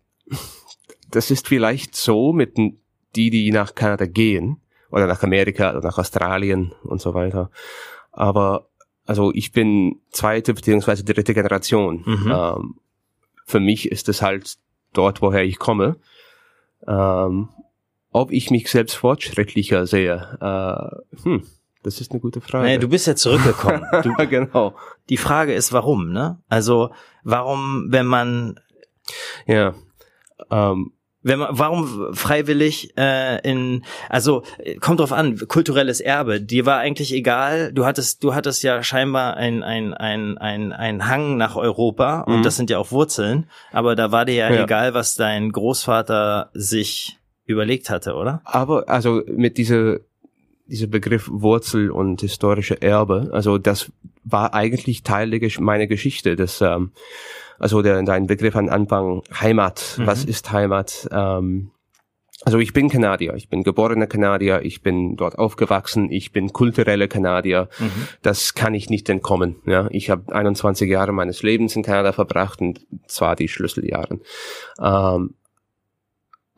das 1.11 1.31
ist 1.31 1.49
vielleicht 1.49 1.97
so 1.97 2.33
mit 2.33 2.57
die, 2.57 3.31
die 3.31 3.51
nach 3.51 3.75
Kanada 3.75 4.07
gehen 4.07 4.61
oder 4.91 5.07
nach 5.07 5.23
Amerika 5.23 5.71
oder 5.71 5.81
nach 5.81 5.99
Australien 5.99 6.73
und 6.83 7.01
so 7.01 7.15
weiter. 7.15 7.51
Aber 8.13 8.69
also 9.07 9.33
ich 9.35 9.53
bin 9.53 10.01
zweite 10.11 10.55
beziehungsweise 10.55 11.05
dritte 11.05 11.35
Generation. 11.35 12.03
Mhm. 12.05 12.33
Ähm, 12.33 12.75
für 13.45 13.61
mich 13.61 13.91
ist 13.91 14.09
es 14.09 14.23
halt 14.23 14.59
dort, 14.93 15.23
woher 15.23 15.45
ich 15.45 15.59
komme. 15.59 15.97
Ähm, 16.87 17.49
ob 18.13 18.33
ich 18.33 18.51
mich 18.51 18.71
selbst 18.71 18.95
fortschrittlicher 18.95 19.87
sehe, 19.87 20.39
äh, 20.41 21.23
hm, 21.23 21.47
das 21.83 22.01
ist 22.01 22.11
eine 22.11 22.21
gute 22.21 22.41
Frage. 22.41 22.65
Naja, 22.65 22.79
du 22.79 22.89
bist 22.89 23.07
ja 23.07 23.17
zurückgekommen. 23.17 23.87
Du, 24.03 24.13
genau. 24.27 24.75
Die 25.09 25.17
Frage 25.17 25.55
ist, 25.55 25.73
warum, 25.73 26.13
ne? 26.13 26.39
Also, 26.49 26.91
warum, 27.25 27.87
wenn 27.89 28.07
man 28.07 28.61
ja, 29.47 29.75
ähm, 30.51 30.93
wenn 31.23 31.39
man, 31.39 31.49
warum 31.53 32.15
freiwillig 32.15 32.97
äh, 32.97 33.41
in, 33.49 33.85
also 34.09 34.43
kommt 34.81 35.01
drauf 35.01 35.13
an, 35.13 35.39
kulturelles 35.49 36.01
Erbe. 36.01 36.41
Dir 36.41 36.65
war 36.65 36.79
eigentlich 36.79 37.13
egal. 37.13 37.73
Du 37.75 37.85
hattest, 37.85 38.25
du 38.25 38.35
hattest 38.35 38.63
ja 38.63 38.83
scheinbar 38.83 39.37
ein 39.37 39.63
ein 39.63 39.93
ein 39.93 40.39
ein, 40.39 40.73
ein 40.73 41.09
Hang 41.09 41.37
nach 41.37 41.57
Europa 41.57 42.23
und 42.23 42.39
mhm. 42.39 42.43
das 42.43 42.57
sind 42.57 42.71
ja 42.71 42.79
auch 42.79 42.91
Wurzeln. 42.91 43.51
Aber 43.71 43.97
da 43.97 44.13
war 44.13 44.25
dir 44.25 44.35
ja, 44.35 44.51
ja, 44.51 44.65
egal, 44.65 44.95
was 44.95 45.15
dein 45.15 45.53
Großvater 45.53 46.51
sich 46.55 47.20
überlegt 47.53 47.91
hatte, 47.91 48.15
oder? 48.15 48.41
Aber 48.45 48.89
also 48.89 49.23
mit 49.27 49.59
dieser 49.59 49.99
dieser 50.67 50.87
Begriff 50.87 51.29
Wurzel 51.31 51.91
und 51.91 52.21
historische 52.21 52.81
Erbe, 52.81 53.31
also 53.33 53.59
das 53.59 53.91
war 54.23 54.55
eigentlich 54.55 55.03
Teil 55.03 55.41
meiner 55.59 55.87
Geschichte. 55.87 56.37
Das, 56.37 56.61
ähm, 56.61 56.93
also 57.59 57.83
der, 57.83 58.03
dein 58.03 58.27
Begriff 58.27 58.57
an 58.57 58.69
Anfang 58.69 59.23
Heimat. 59.39 59.97
Mhm. 59.99 60.07
Was 60.07 60.25
ist 60.25 60.53
Heimat? 60.53 61.09
Ähm, 61.11 61.73
also 62.43 62.59
ich 62.59 62.73
bin 62.73 62.89
Kanadier, 62.89 63.35
ich 63.35 63.51
bin 63.51 63.63
geborener 63.63 64.07
Kanadier, 64.07 64.63
ich 64.63 64.81
bin 64.83 65.17
dort 65.17 65.39
aufgewachsen, 65.39 66.11
ich 66.11 66.33
bin 66.33 66.55
kultureller 66.55 67.07
Kanadier. 67.07 67.69
Mhm. 67.79 68.09
Das 68.23 68.55
kann 68.55 68.73
ich 68.73 68.89
nicht 68.89 69.09
entkommen. 69.11 69.57
Ja, 69.67 69.89
ich 69.91 70.09
habe 70.09 70.35
21 70.35 70.89
Jahre 70.89 71.13
meines 71.13 71.43
Lebens 71.43 71.77
in 71.77 71.83
Kanada 71.83 72.13
verbracht 72.13 72.63
und 72.63 72.87
zwar 73.07 73.37
die 73.37 73.49
Schlüsseljahre. 73.49 74.21
Ähm, 74.81 75.35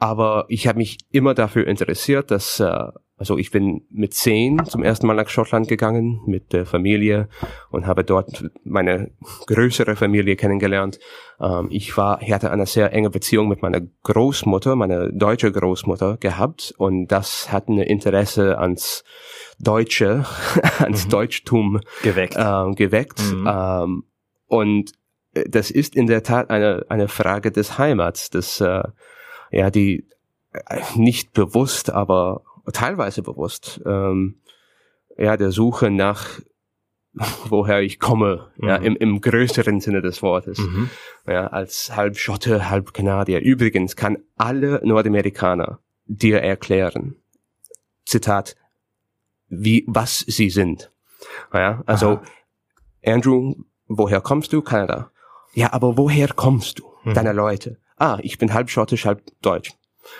aber 0.02 0.46
ich 0.48 0.66
habe 0.66 0.78
mich 0.78 0.98
immer 1.12 1.32
dafür 1.32 1.68
interessiert, 1.68 2.32
dass 2.32 2.58
äh, 2.58 2.88
also 3.16 3.38
ich 3.38 3.52
bin 3.52 3.86
mit 3.88 4.14
zehn 4.14 4.64
zum 4.64 4.82
ersten 4.82 5.06
Mal 5.06 5.14
nach 5.14 5.28
Schottland 5.28 5.68
gegangen 5.68 6.22
mit 6.26 6.52
der 6.52 6.66
Familie 6.66 7.28
und 7.70 7.86
habe 7.86 8.02
dort 8.02 8.44
meine 8.64 9.12
größere 9.46 9.94
Familie 9.94 10.34
kennengelernt. 10.34 10.98
Ähm, 11.38 11.68
ich 11.70 11.96
war, 11.96 12.20
ich 12.20 12.32
hatte 12.32 12.50
eine 12.50 12.66
sehr 12.66 12.92
enge 12.92 13.10
Beziehung 13.10 13.46
mit 13.46 13.62
meiner 13.62 13.80
Großmutter, 14.02 14.74
meiner 14.74 15.08
deutsche 15.08 15.52
Großmutter 15.52 16.16
gehabt 16.16 16.74
und 16.78 17.06
das 17.06 17.52
hat 17.52 17.68
ein 17.68 17.78
Interesse 17.78 18.58
ans 18.58 19.04
Deutsche, 19.60 20.26
ans 20.80 21.04
mhm. 21.04 21.10
Deutschtum 21.10 21.80
geweckt. 22.02 22.34
Ähm, 22.36 22.74
geweckt. 22.74 23.22
Mhm. 23.32 23.46
Ähm, 23.48 24.04
und 24.48 24.90
das 25.32 25.70
ist 25.70 25.94
in 25.94 26.08
der 26.08 26.24
Tat 26.24 26.50
eine, 26.50 26.86
eine 26.88 27.06
Frage 27.06 27.52
des 27.52 27.78
Heimats, 27.78 28.30
des, 28.30 28.60
äh, 28.60 28.82
ja, 29.52 29.70
die 29.70 30.06
äh, 30.52 30.80
nicht 30.96 31.32
bewusst, 31.32 31.90
aber 31.90 32.42
teilweise 32.72 33.22
bewusst, 33.22 33.80
ähm, 33.86 34.40
ja, 35.16 35.36
der 35.36 35.52
Suche 35.52 35.90
nach 35.90 36.40
woher 37.48 37.82
ich 37.82 37.98
komme, 37.98 38.50
mhm. 38.56 38.68
ja, 38.68 38.76
im, 38.76 38.96
im 38.96 39.20
größeren 39.20 39.80
Sinne 39.80 40.00
des 40.00 40.22
Wortes, 40.22 40.58
mhm. 40.58 40.88
ja, 41.26 41.46
als 41.48 41.94
halb 41.94 42.16
Schotte, 42.16 42.70
halb 42.70 42.94
Kanadier. 42.94 43.40
Übrigens 43.40 43.96
kann 43.96 44.18
alle 44.36 44.80
Nordamerikaner 44.82 45.78
dir 46.06 46.40
erklären, 46.40 47.16
Zitat, 48.06 48.56
wie, 49.48 49.84
was 49.86 50.20
sie 50.20 50.50
sind. 50.50 50.90
Ja, 51.52 51.82
also, 51.86 52.08
Aha. 52.08 52.22
Andrew, 53.04 53.54
woher 53.88 54.20
kommst 54.20 54.52
du? 54.52 54.62
Kanada. 54.62 55.10
Ja, 55.54 55.72
aber 55.72 55.98
woher 55.98 56.28
kommst 56.28 56.78
du? 56.78 56.84
Mhm. 57.04 57.14
Deine 57.14 57.32
Leute. 57.32 57.78
Ah, 58.02 58.18
ich 58.20 58.36
bin 58.36 58.52
halb 58.52 58.68
schottisch, 58.68 59.06
halb 59.06 59.22
deutsch. 59.42 59.70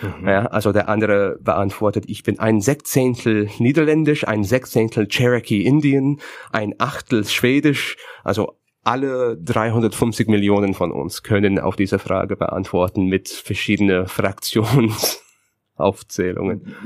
Mhm. 0.01 0.29
Ja, 0.29 0.47
also 0.47 0.71
der 0.71 0.89
andere 0.89 1.37
beantwortet, 1.41 2.05
ich 2.07 2.23
bin 2.23 2.39
ein 2.39 2.61
Sechzehntel 2.61 3.51
Niederländisch, 3.59 4.25
ein 4.25 4.45
Sechzehntel 4.45 5.09
Cherokee 5.09 5.63
Indian, 5.63 6.21
ein 6.53 6.77
Achtel 6.79 7.25
Schwedisch, 7.25 7.97
also 8.23 8.57
alle 8.85 9.37
350 9.37 10.29
Millionen 10.29 10.75
von 10.75 10.93
uns 10.93 11.25
können 11.25 11.59
auf 11.59 11.75
diese 11.75 11.99
Frage 11.99 12.37
beantworten 12.37 13.07
mit 13.07 13.31
verschiedenen 13.31 14.07
Fraktionsaufzählungen. 14.07 16.77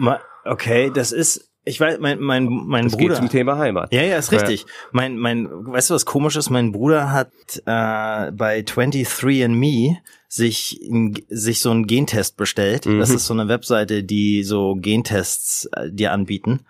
Okay, 0.49 0.91
das 0.95 1.13
ist 1.13 1.51
ich 1.69 1.81
weiß, 1.81 1.99
mein, 1.99 2.21
mein, 2.21 2.47
mein 2.47 2.85
das 2.85 2.93
Bruder. 2.93 3.09
Geht 3.09 3.17
zum 3.17 3.29
Thema 3.29 3.59
Heimat. 3.59 3.93
Ja, 3.93 4.03
ja, 4.03 4.17
ist 4.17 4.31
richtig. 4.31 4.63
Ja. 4.63 4.67
Mein, 4.93 5.19
mein, 5.19 5.49
weißt 5.51 5.91
du, 5.91 5.95
was 5.95 6.07
komisch 6.07 6.37
ist? 6.37 6.49
Mein 6.49 6.71
Bruder 6.71 7.11
hat 7.11 7.33
äh, 7.57 8.31
bei 8.31 8.61
23andMe 8.61 9.97
sich, 10.29 10.81
sich 11.29 11.61
so 11.61 11.73
einen 11.73 11.89
Gentest 11.89 12.37
bestellt. 12.37 12.87
Mhm. 12.87 13.01
Das 13.01 13.11
ist 13.11 13.27
so 13.27 13.35
eine 13.35 13.49
Webseite, 13.49 14.05
die 14.05 14.45
so 14.45 14.77
Gentests 14.77 15.69
äh, 15.73 15.91
dir 15.91 16.13
anbieten. 16.13 16.61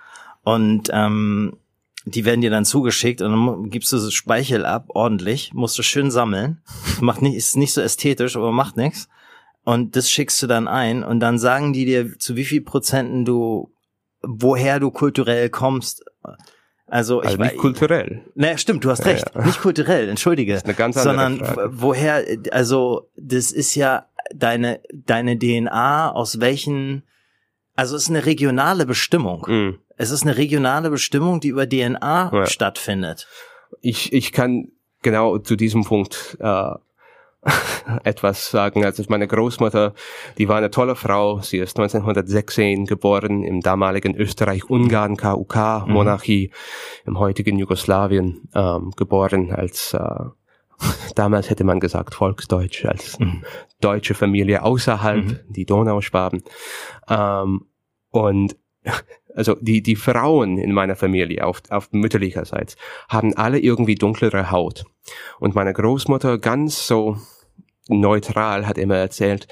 Und 0.43 0.89
ähm, 0.93 1.59
die 2.07 2.25
werden 2.25 2.41
dir 2.41 2.51
dann 2.51 2.65
zugeschickt 2.65 3.21
und 3.21 3.33
dann 3.33 3.69
gibst 3.69 3.93
du 3.93 4.11
Speichel 4.11 4.65
ab, 4.65 4.87
ordentlich, 4.89 5.53
musst 5.53 5.77
du 5.79 5.83
schön 5.83 6.11
sammeln. 6.11 6.63
Macht 7.01 7.21
nicht, 7.21 7.35
ist 7.35 7.57
nicht 7.57 7.75
so 7.75 7.83
ästhetisch, 7.83 8.37
aber 8.37 8.51
macht 8.51 8.79
nichts. 8.79 9.09
Und 9.65 9.97
das 9.97 10.09
schickst 10.09 10.41
du 10.41 10.47
dann 10.47 10.69
ein 10.69 11.03
und 11.03 11.19
dann 11.19 11.41
sagen 11.41 11.73
die 11.73 11.85
dir, 11.85 12.19
zu 12.19 12.37
wie 12.37 12.45
viel 12.45 12.61
Prozenten 12.61 13.25
du, 13.25 13.73
woher 14.23 14.81
du 14.81 14.91
kulturell 14.91 15.51
kommst. 15.51 16.05
Also, 16.89 17.21
also 17.21 17.35
ich 17.35 17.39
nicht 17.39 17.57
kulturell. 17.57 18.25
Ne, 18.35 18.59
stimmt, 18.59 18.85
du 18.85 18.91
hast 18.91 19.05
recht. 19.07 19.31
Ja, 19.35 19.41
ja. 19.41 19.47
Nicht 19.47 19.61
kulturell, 19.61 20.09
entschuldige. 20.09 20.53
Das 20.53 20.63
ist 20.63 20.67
eine 20.67 20.75
ganz 20.75 20.97
andere 20.97 21.17
sondern 21.17 21.55
Frage. 21.55 21.71
woher, 21.73 22.25
also 22.53 23.11
das 23.17 23.51
ist 23.51 23.75
ja 23.75 24.07
deine 24.35 24.81
deine 24.93 25.39
DNA 25.39 26.13
aus 26.13 26.41
welchen, 26.41 27.03
also 27.75 27.97
es 27.97 28.05
ist 28.05 28.11
eine 28.11 28.25
regionale 28.25 28.87
Bestimmung. 28.87 29.47
Mm. 29.49 29.79
Es 29.97 30.11
ist 30.11 30.23
eine 30.23 30.37
regionale 30.37 30.91
Bestimmung, 30.91 31.41
die 31.41 31.49
über 31.49 31.69
DNA 31.69 32.31
ja. 32.33 32.47
stattfindet. 32.47 33.27
Ich 33.81 34.13
ich 34.13 34.31
kann 34.31 34.69
genau 35.03 35.39
zu 35.39 35.57
diesem 35.57 35.85
Punkt 35.85 36.37
äh, 36.41 36.71
etwas 38.05 38.51
sagen. 38.51 38.85
Also 38.85 39.03
meine 39.09 39.27
Großmutter, 39.27 39.95
die 40.39 40.49
war 40.49 40.57
eine 40.57 40.71
tolle 40.71 40.97
Frau. 40.97 41.41
Sie 41.41 41.59
ist 41.59 41.79
1916 41.79 42.87
geboren 42.87 43.43
im 43.43 43.61
damaligen 43.61 44.15
Österreich-Ungarn 44.15 45.17
KUK-Monarchie 45.17 46.49
mhm. 46.49 47.09
im 47.09 47.19
heutigen 47.19 47.59
Jugoslawien 47.59 48.49
ähm, 48.55 48.93
geboren 48.97 49.53
als 49.53 49.95
äh, 49.95 50.25
damals 51.15 51.51
hätte 51.51 51.65
man 51.65 51.81
gesagt 51.81 52.15
Volksdeutsch 52.15 52.85
als 52.85 53.19
mhm. 53.19 53.45
deutsche 53.81 54.15
Familie 54.15 54.63
außerhalb 54.63 55.25
mhm. 55.25 55.39
die 55.49 55.65
Donauschwaben 55.65 56.43
ähm, 57.09 57.67
und 58.11 58.57
also 59.35 59.57
die, 59.61 59.83
die 59.83 59.97
Frauen 59.97 60.59
in 60.59 60.73
meiner 60.73 60.97
Familie 60.97 61.45
auf, 61.45 61.63
auf 61.71 61.89
mütterlicherseits 61.93 62.77
haben 63.09 63.35
alle 63.35 63.59
irgendwie 63.59 63.95
dunklere 63.95 64.51
Haut. 64.51 64.85
Und 65.39 65.55
meine 65.55 65.73
Großmutter 65.73 66.39
ganz 66.39 66.87
so 66.87 67.19
neutral 67.89 68.67
hat 68.67 68.79
immer 68.79 68.97
erzählt, 68.97 69.47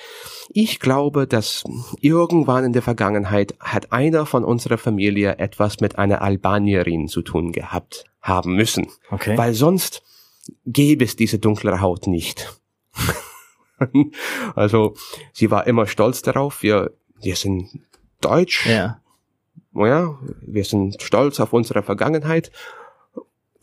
ich 0.49 0.81
glaube, 0.81 1.27
dass 1.27 1.65
irgendwann 2.01 2.65
in 2.65 2.73
der 2.73 2.83
Vergangenheit 2.83 3.55
hat 3.61 3.93
einer 3.93 4.27
von 4.27 4.45
unserer 4.45 4.79
Familie 4.79 5.39
etwas 5.39 5.81
mit 5.81 5.99
einer 5.99 6.23
Albanierin 6.23 7.09
zu 7.09 7.23
tun 7.23 7.53
gehabt 7.53 8.05
haben 8.21 8.55
müssen. 8.55 8.89
Okay. 9.11 9.37
Weil 9.37 9.55
sonst 9.55 10.03
gäbe 10.67 11.05
es 11.05 11.17
diese 11.17 11.39
dunklere 11.39 11.81
Haut 11.81 12.07
nicht. 12.07 12.61
also 14.55 14.95
sie 15.33 15.51
war 15.51 15.67
immer 15.67 15.87
stolz 15.87 16.23
darauf, 16.23 16.63
wir, 16.63 16.93
wir 17.21 17.37
sind 17.37 17.71
deutsch. 18.21 18.67
Ja. 18.67 19.01
Ja, 19.77 20.17
wir 20.41 20.65
sind 20.65 21.03
stolz 21.03 21.41
auf 21.41 21.53
unsere 21.53 21.83
Vergangenheit 21.83 22.53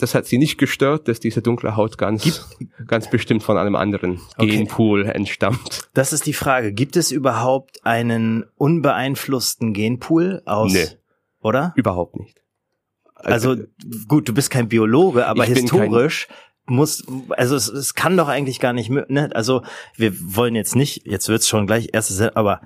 das 0.01 0.15
hat 0.15 0.25
sie 0.25 0.37
nicht 0.37 0.57
gestört, 0.57 1.07
dass 1.07 1.19
diese 1.19 1.41
dunkle 1.41 1.75
Haut 1.75 1.97
ganz, 1.97 2.23
Gibt, 2.23 2.45
ganz 2.87 3.09
bestimmt 3.09 3.43
von 3.43 3.57
einem 3.57 3.75
anderen 3.75 4.19
okay. 4.37 4.47
Genpool 4.47 5.05
entstammt. 5.05 5.89
Das 5.93 6.13
ist 6.13 6.25
die 6.25 6.33
Frage. 6.33 6.73
Gibt 6.73 6.95
es 6.97 7.11
überhaupt 7.11 7.85
einen 7.85 8.45
unbeeinflussten 8.55 9.73
Genpool 9.73 10.41
aus, 10.45 10.73
nee, 10.73 10.87
oder? 11.41 11.73
Überhaupt 11.75 12.17
nicht. 12.17 12.41
Also, 13.15 13.51
also 13.51 13.63
gut, 14.07 14.27
du 14.27 14.33
bist 14.33 14.49
kein 14.49 14.67
Biologe, 14.67 15.27
aber 15.27 15.45
historisch 15.45 16.27
muss, 16.65 17.05
also 17.29 17.55
es, 17.55 17.67
es 17.67 17.93
kann 17.93 18.17
doch 18.17 18.27
eigentlich 18.27 18.59
gar 18.59 18.73
nicht, 18.73 18.89
ne? 18.89 19.29
also 19.33 19.61
wir 19.95 20.13
wollen 20.35 20.55
jetzt 20.55 20.75
nicht, 20.75 21.05
jetzt 21.05 21.27
wird's 21.29 21.47
schon 21.47 21.67
gleich 21.67 21.89
erstes, 21.93 22.21
aber 22.21 22.61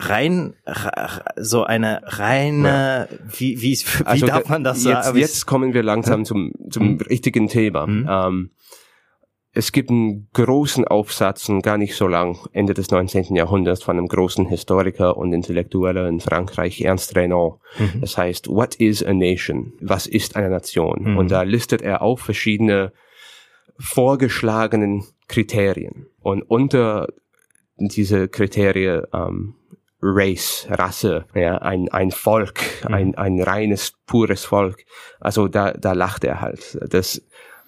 rein 0.00 0.54
so 1.36 1.64
eine 1.64 2.00
reine 2.04 3.08
ja. 3.10 3.18
wie 3.38 3.60
wie 3.60 3.74
wie 3.74 4.04
also 4.04 4.26
darf 4.26 4.48
man 4.48 4.64
das 4.64 4.84
jetzt, 4.84 5.04
sagen? 5.04 5.18
Jetzt 5.18 5.46
kommen 5.46 5.74
wir 5.74 5.82
langsam 5.82 6.24
zum 6.24 6.52
zum 6.70 6.94
mhm. 6.94 7.00
richtigen 7.02 7.48
Thema. 7.48 7.86
Mhm. 7.86 8.06
Ähm, 8.08 8.50
es 9.52 9.72
gibt 9.72 9.90
einen 9.90 10.28
großen 10.32 10.86
Aufsatz, 10.86 11.50
gar 11.62 11.76
nicht 11.76 11.96
so 11.96 12.06
lang, 12.06 12.38
Ende 12.52 12.72
des 12.72 12.90
19. 12.90 13.34
Jahrhunderts, 13.34 13.82
von 13.82 13.98
einem 13.98 14.06
großen 14.06 14.46
Historiker 14.46 15.16
und 15.16 15.32
Intellektueller 15.32 16.06
in 16.08 16.20
Frankreich, 16.20 16.80
Ernst 16.82 17.16
Renan. 17.16 17.54
Mhm. 17.78 18.00
Das 18.00 18.16
heißt, 18.16 18.48
What 18.48 18.76
is 18.76 19.02
a 19.02 19.12
nation? 19.12 19.72
Was 19.80 20.06
ist 20.06 20.36
eine 20.36 20.50
Nation? 20.50 21.02
Mhm. 21.02 21.16
Und 21.16 21.30
da 21.32 21.42
listet 21.42 21.82
er 21.82 22.00
auf 22.00 22.20
verschiedene 22.20 22.92
vorgeschlagenen 23.76 25.04
Kriterien. 25.26 26.06
Und 26.20 26.42
unter 26.42 27.08
diese 27.76 28.28
Kriterien 28.28 29.02
ähm, 29.12 29.54
Race, 30.02 30.66
Rasse, 30.70 31.26
ja, 31.34 31.58
ein, 31.58 31.88
ein 31.90 32.10
Volk, 32.10 32.60
mhm. 32.88 32.94
ein, 32.94 33.14
ein 33.16 33.42
reines, 33.42 33.92
pures 34.06 34.44
Volk. 34.44 34.84
Also 35.20 35.48
da, 35.48 35.72
da 35.72 35.92
lacht 35.92 36.24
er 36.24 36.40
halt. 36.40 36.78
Das, 36.90 37.22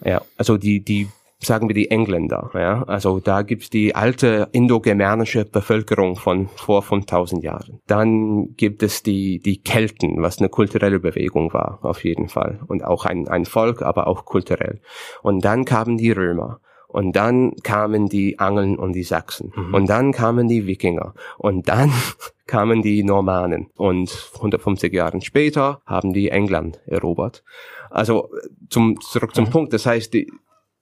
ja, 0.05 0.23
also 0.37 0.57
die, 0.57 0.83
die, 0.83 1.09
sagen 1.41 1.69
wir 1.69 1.75
die 1.75 1.91
Engländer, 1.91 2.51
ja, 2.55 2.85
also 2.85 3.21
da 3.21 3.43
gibt's 3.43 3.69
die 3.69 3.95
alte 3.95 4.49
indogermanische 4.53 5.45
Bevölkerung 5.45 6.17
von 6.17 6.49
vor 6.49 6.83
5000 6.83 7.43
Jahren. 7.43 7.81
Dann 7.87 8.55
gibt 8.57 8.83
es 8.83 9.03
die, 9.03 9.41
die 9.41 9.63
Kelten, 9.63 10.23
was 10.23 10.39
eine 10.39 10.49
kulturelle 10.49 11.01
Bewegung 11.01 11.53
war, 11.53 11.81
auf 11.83 12.05
jeden 12.05 12.29
Fall. 12.29 12.61
Und 12.67 12.85
auch 12.85 13.05
ein, 13.05 13.29
ein 13.29 13.45
Volk, 13.45 13.83
aber 13.83 14.07
auch 14.07 14.25
kulturell. 14.25 14.81
Und 15.23 15.45
dann 15.45 15.65
kamen 15.65 15.97
die 15.97 16.13
Römer. 16.13 16.61
Und 16.93 17.17
dann 17.17 17.55
kamen 17.63 18.09
die 18.09 18.39
Angeln 18.39 18.77
und 18.77 18.93
die 18.93 19.03
Sachsen. 19.03 19.53
Mhm. 19.57 19.75
Und 19.75 19.89
dann 19.89 20.13
kamen 20.13 20.47
die 20.47 20.67
Wikinger. 20.67 21.15
Und 21.39 21.69
dann 21.69 21.91
kamen 22.47 22.83
die 22.83 23.03
Normannen. 23.03 23.71
Und 23.77 24.31
150 24.37 24.93
Jahre 24.93 25.21
später 25.23 25.81
haben 25.87 26.13
die 26.13 26.29
England 26.29 26.81
erobert. 26.87 27.43
Also 27.91 28.29
zum, 28.69 29.01
zurück 29.01 29.35
zum 29.35 29.47
mhm. 29.47 29.51
Punkt. 29.51 29.73
Das 29.73 29.87
heißt, 29.87 30.13
die, 30.13 30.31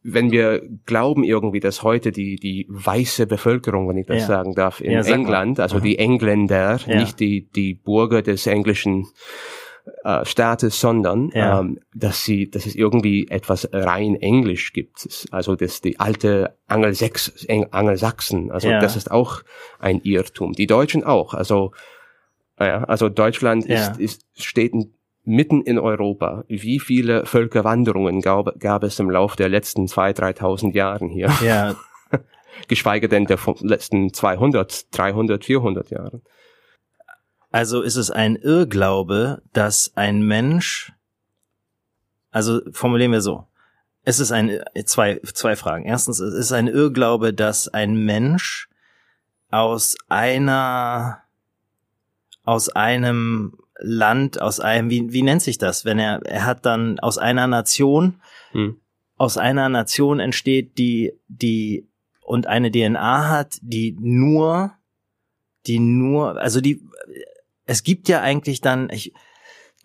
wenn 0.03 0.33
wir 0.33 0.63
glauben 0.85 1.23
irgendwie, 1.23 1.61
dass 1.61 1.85
heute 1.85 2.11
die, 2.11 2.37
die 2.37 2.67
weiße 2.69 3.29
Bevölkerung, 3.29 3.89
wenn 3.89 3.99
ich 3.99 4.07
das 4.07 4.23
ja. 4.23 4.27
sagen 4.27 4.55
darf, 4.55 4.81
in 4.81 4.93
ja, 4.93 5.03
England, 5.03 5.61
also 5.61 5.79
mhm. 5.79 5.83
die 5.83 5.99
Engländer, 5.99 6.81
ja. 6.87 6.99
nicht 6.99 7.21
die, 7.21 7.49
die 7.51 7.75
Bürger 7.75 8.23
des 8.23 8.49
englischen 8.49 9.07
äh, 10.05 10.25
Staates, 10.25 10.81
sondern 10.81 11.31
ja. 11.35 11.61
ähm, 11.61 11.81
dass 11.95 12.25
sie, 12.25 12.51
dass 12.51 12.67
es 12.67 12.75
irgendwie 12.75 13.29
etwas 13.29 13.69
rein 13.73 14.17
Englisch 14.17 14.73
gibt. 14.73 15.27
Also 15.31 15.57
das 15.57 15.81
die 15.81 15.99
alte 16.01 16.57
Angelsächs, 16.67 17.47
Angelsachsen. 17.71 18.51
Also 18.51 18.69
ja. 18.69 18.81
das 18.81 18.97
ist 18.97 19.11
auch 19.11 19.43
ein 19.79 20.01
Irrtum. 20.03 20.53
Die 20.53 20.67
Deutschen 20.67 21.05
auch. 21.05 21.35
Also 21.35 21.73
ja, 22.59 22.85
also 22.85 23.09
Deutschland 23.09 23.65
ist, 23.65 23.99
ist 23.99 24.27
steht 24.37 24.75
mitten 25.25 25.63
in 25.63 25.79
Europa. 25.79 26.45
Wie 26.49 26.79
viele 26.79 27.25
Völkerwanderungen 27.27 28.21
gab, 28.21 28.59
gab 28.59 28.83
es 28.83 28.99
im 28.99 29.11
Lauf 29.11 29.37
der 29.37 29.49
letzten 29.49 29.89
zwei, 29.89 30.13
dreitausend 30.13 30.75
Jahren 30.75 31.09
hier? 31.09 31.31
Ja. 31.43 31.77
Geschweige 32.69 33.09
denn 33.09 33.27
der 33.27 33.39
letzten 33.61 34.13
200, 34.13 34.97
300, 34.97 35.45
400 35.45 35.91
Jahren. 35.91 36.23
Also 37.51 37.83
ist 37.83 37.97
es 37.97 38.11
ein 38.11 38.37
Irrglaube, 38.37 39.43
dass 39.53 39.93
ein 39.97 40.23
Mensch, 40.23 40.93
also 42.31 42.61
formulieren 42.73 43.13
wir 43.13 43.21
so, 43.21 43.47
es 44.05 44.21
ist 44.21 44.33
ein, 44.33 44.61
zwei, 44.87 45.21
zwei 45.35 45.57
Fragen. 45.57 45.85
Erstens, 45.85 46.21
es 46.21 46.35
ist 46.35 46.53
ein 46.53 46.69
Irrglaube, 46.69 47.35
dass 47.35 47.69
ein 47.69 48.05
Mensch 48.05 48.69
aus 49.51 49.97
einer, 50.09 51.23
aus 52.45 52.69
einem 52.71 53.57
Land, 53.79 54.41
aus 54.41 54.61
einem, 54.61 54.91
wie, 54.91 55.13
wie 55.13 55.23
nennt 55.23 55.43
sich 55.43 55.59
das, 55.59 55.85
wenn 55.85 55.99
er, 55.99 56.25
er 56.25 56.47
hat 56.47 56.65
dann 56.67 56.99
aus 57.01 57.19
einer 57.19 57.47
Nation, 57.47 58.21
hm. 58.53 58.81
aus 59.17 59.37
einer 59.37 59.69
Nation 59.69 60.21
entsteht, 60.21 60.79
die, 60.79 61.13
die, 61.29 61.87
und 62.21 62.47
eine 62.47 62.71
DNA 62.71 63.29
hat, 63.29 63.59
die 63.61 63.97
nur, 63.99 64.73
die 65.67 65.79
nur, 65.79 66.41
also 66.41 66.61
die, 66.61 66.81
es 67.71 67.85
gibt 67.85 68.09
ja 68.09 68.21
eigentlich 68.21 68.61
dann, 68.61 68.91
ich, 68.91 69.15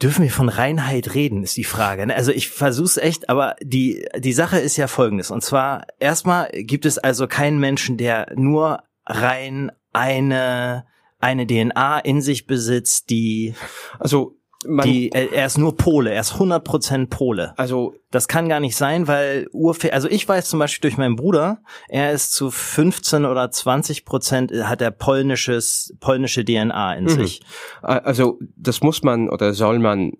dürfen 0.01 0.23
wir 0.23 0.31
von 0.31 0.49
Reinheit 0.49 1.13
reden, 1.13 1.43
ist 1.43 1.55
die 1.55 1.63
Frage. 1.63 2.07
Ne? 2.07 2.15
Also 2.15 2.31
ich 2.31 2.49
versuch's 2.49 2.97
echt, 2.97 3.29
aber 3.29 3.55
die, 3.61 4.07
die 4.17 4.33
Sache 4.33 4.57
ist 4.57 4.75
ja 4.75 4.87
folgendes. 4.87 5.29
Und 5.29 5.43
zwar, 5.43 5.85
erstmal 5.99 6.49
gibt 6.51 6.87
es 6.87 6.97
also 6.97 7.27
keinen 7.27 7.59
Menschen, 7.59 7.97
der 7.97 8.33
nur 8.35 8.81
rein 9.05 9.71
eine, 9.93 10.87
eine 11.19 11.45
DNA 11.45 11.99
in 11.99 12.21
sich 12.21 12.47
besitzt, 12.47 13.11
die, 13.11 13.53
also 13.99 14.35
man, 14.67 14.87
die, 14.87 15.11
er 15.11 15.45
ist 15.45 15.57
nur 15.57 15.75
Pole, 15.75 16.11
er 16.11 16.21
ist 16.21 16.33
100% 16.33 17.07
Pole. 17.07 17.53
Also 17.57 17.95
das 18.11 18.27
kann 18.27 18.49
gar 18.49 18.59
nicht 18.59 18.75
sein, 18.75 19.07
weil 19.07 19.47
Urfe 19.51 19.93
also 19.93 20.07
ich 20.09 20.27
weiß 20.27 20.49
zum 20.49 20.59
Beispiel 20.59 20.89
durch 20.89 20.97
meinen 20.97 21.15
Bruder, 21.15 21.59
er 21.87 22.11
ist 22.11 22.33
zu 22.33 22.51
15 22.51 23.25
oder 23.25 23.51
20 23.51 24.05
Prozent 24.05 24.51
hat 24.51 24.81
er 24.81 24.91
polnisches 24.91 25.95
polnische 25.99 26.43
DNA 26.45 26.95
in 26.95 27.05
mhm. 27.05 27.09
sich. 27.09 27.41
Also 27.81 28.39
das 28.55 28.81
muss 28.81 29.03
man 29.03 29.29
oder 29.29 29.53
soll 29.53 29.79
man 29.79 30.13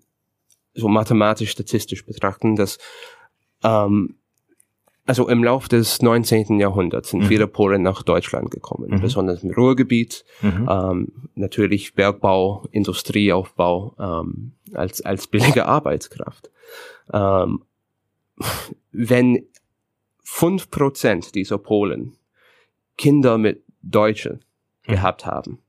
so 0.73 0.87
mathematisch 0.87 1.51
statistisch 1.51 2.05
betrachten, 2.05 2.55
dass 2.55 2.77
ähm, 3.63 4.17
also 5.05 5.29
im 5.29 5.43
Lauf 5.43 5.67
des 5.67 6.01
19. 6.01 6.59
Jahrhunderts 6.59 7.09
sind 7.09 7.23
mhm. 7.23 7.27
viele 7.27 7.47
Polen 7.47 7.83
nach 7.83 8.01
Deutschland 8.01 8.49
gekommen, 8.49 8.89
mhm. 8.89 9.01
besonders 9.01 9.43
im 9.43 9.51
Ruhrgebiet, 9.51 10.25
mhm. 10.41 10.67
ähm, 10.69 11.07
natürlich 11.35 11.93
Bergbau, 11.93 12.67
Industrieaufbau 12.71 13.95
ähm, 13.99 14.53
als, 14.73 15.01
als 15.01 15.27
billige 15.27 15.67
Arbeitskraft. 15.67 16.49
Ähm, 17.13 17.63
wenn 18.91 19.45
fünf 20.23 20.71
Prozent 20.71 21.35
dieser 21.35 21.59
Polen 21.59 22.17
Kinder 22.97 23.37
mit 23.37 23.63
Deutschen 23.83 24.43
mhm. 24.87 24.93
gehabt 24.93 25.27
haben, 25.27 25.59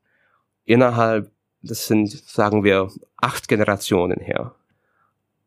innerhalb, 0.64 1.30
das 1.60 1.86
sind, 1.86 2.08
sagen 2.10 2.64
wir, 2.64 2.90
acht 3.18 3.48
Generationen 3.48 4.20
her. 4.20 4.54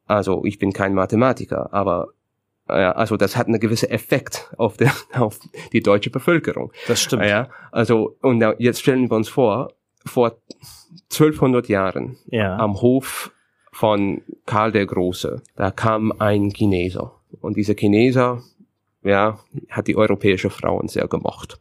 Also 0.06 0.44
ich 0.46 0.60
bin 0.60 0.74
kein 0.74 0.94
Mathematiker, 0.94 1.74
aber 1.74 2.10
ja, 2.70 2.92
also 2.92 3.18
das 3.18 3.36
hat 3.36 3.48
einen 3.48 3.60
gewissen 3.60 3.90
Effekt 3.90 4.52
auf, 4.58 4.78
der, 4.78 4.92
auf 5.14 5.40
die 5.74 5.82
deutsche 5.82 6.10
Bevölkerung. 6.10 6.72
Das 6.88 7.02
stimmt. 7.02 7.26
Ja, 7.26 7.50
also 7.72 8.18
und 8.22 8.44
jetzt 8.60 8.82
stellen 8.82 9.10
wir 9.10 9.16
uns 9.16 9.30
vor, 9.30 9.74
vor 10.06 10.38
1200 11.12 11.68
Jahren 11.68 12.18
ja. 12.28 12.58
am 12.58 12.82
Hof 12.82 13.32
von 13.72 14.22
Karl 14.46 14.72
der 14.72 14.86
Große, 14.86 15.42
da 15.56 15.72
kam 15.72 16.12
ein 16.20 16.50
Chineser 16.50 17.14
und 17.42 17.58
dieser 17.58 17.76
Chineser, 17.76 18.42
ja, 19.04 19.40
hat 19.70 19.88
die 19.88 19.96
europäische 19.96 20.50
Frauen 20.50 20.88
sehr 20.88 21.08
gemocht. 21.08 21.60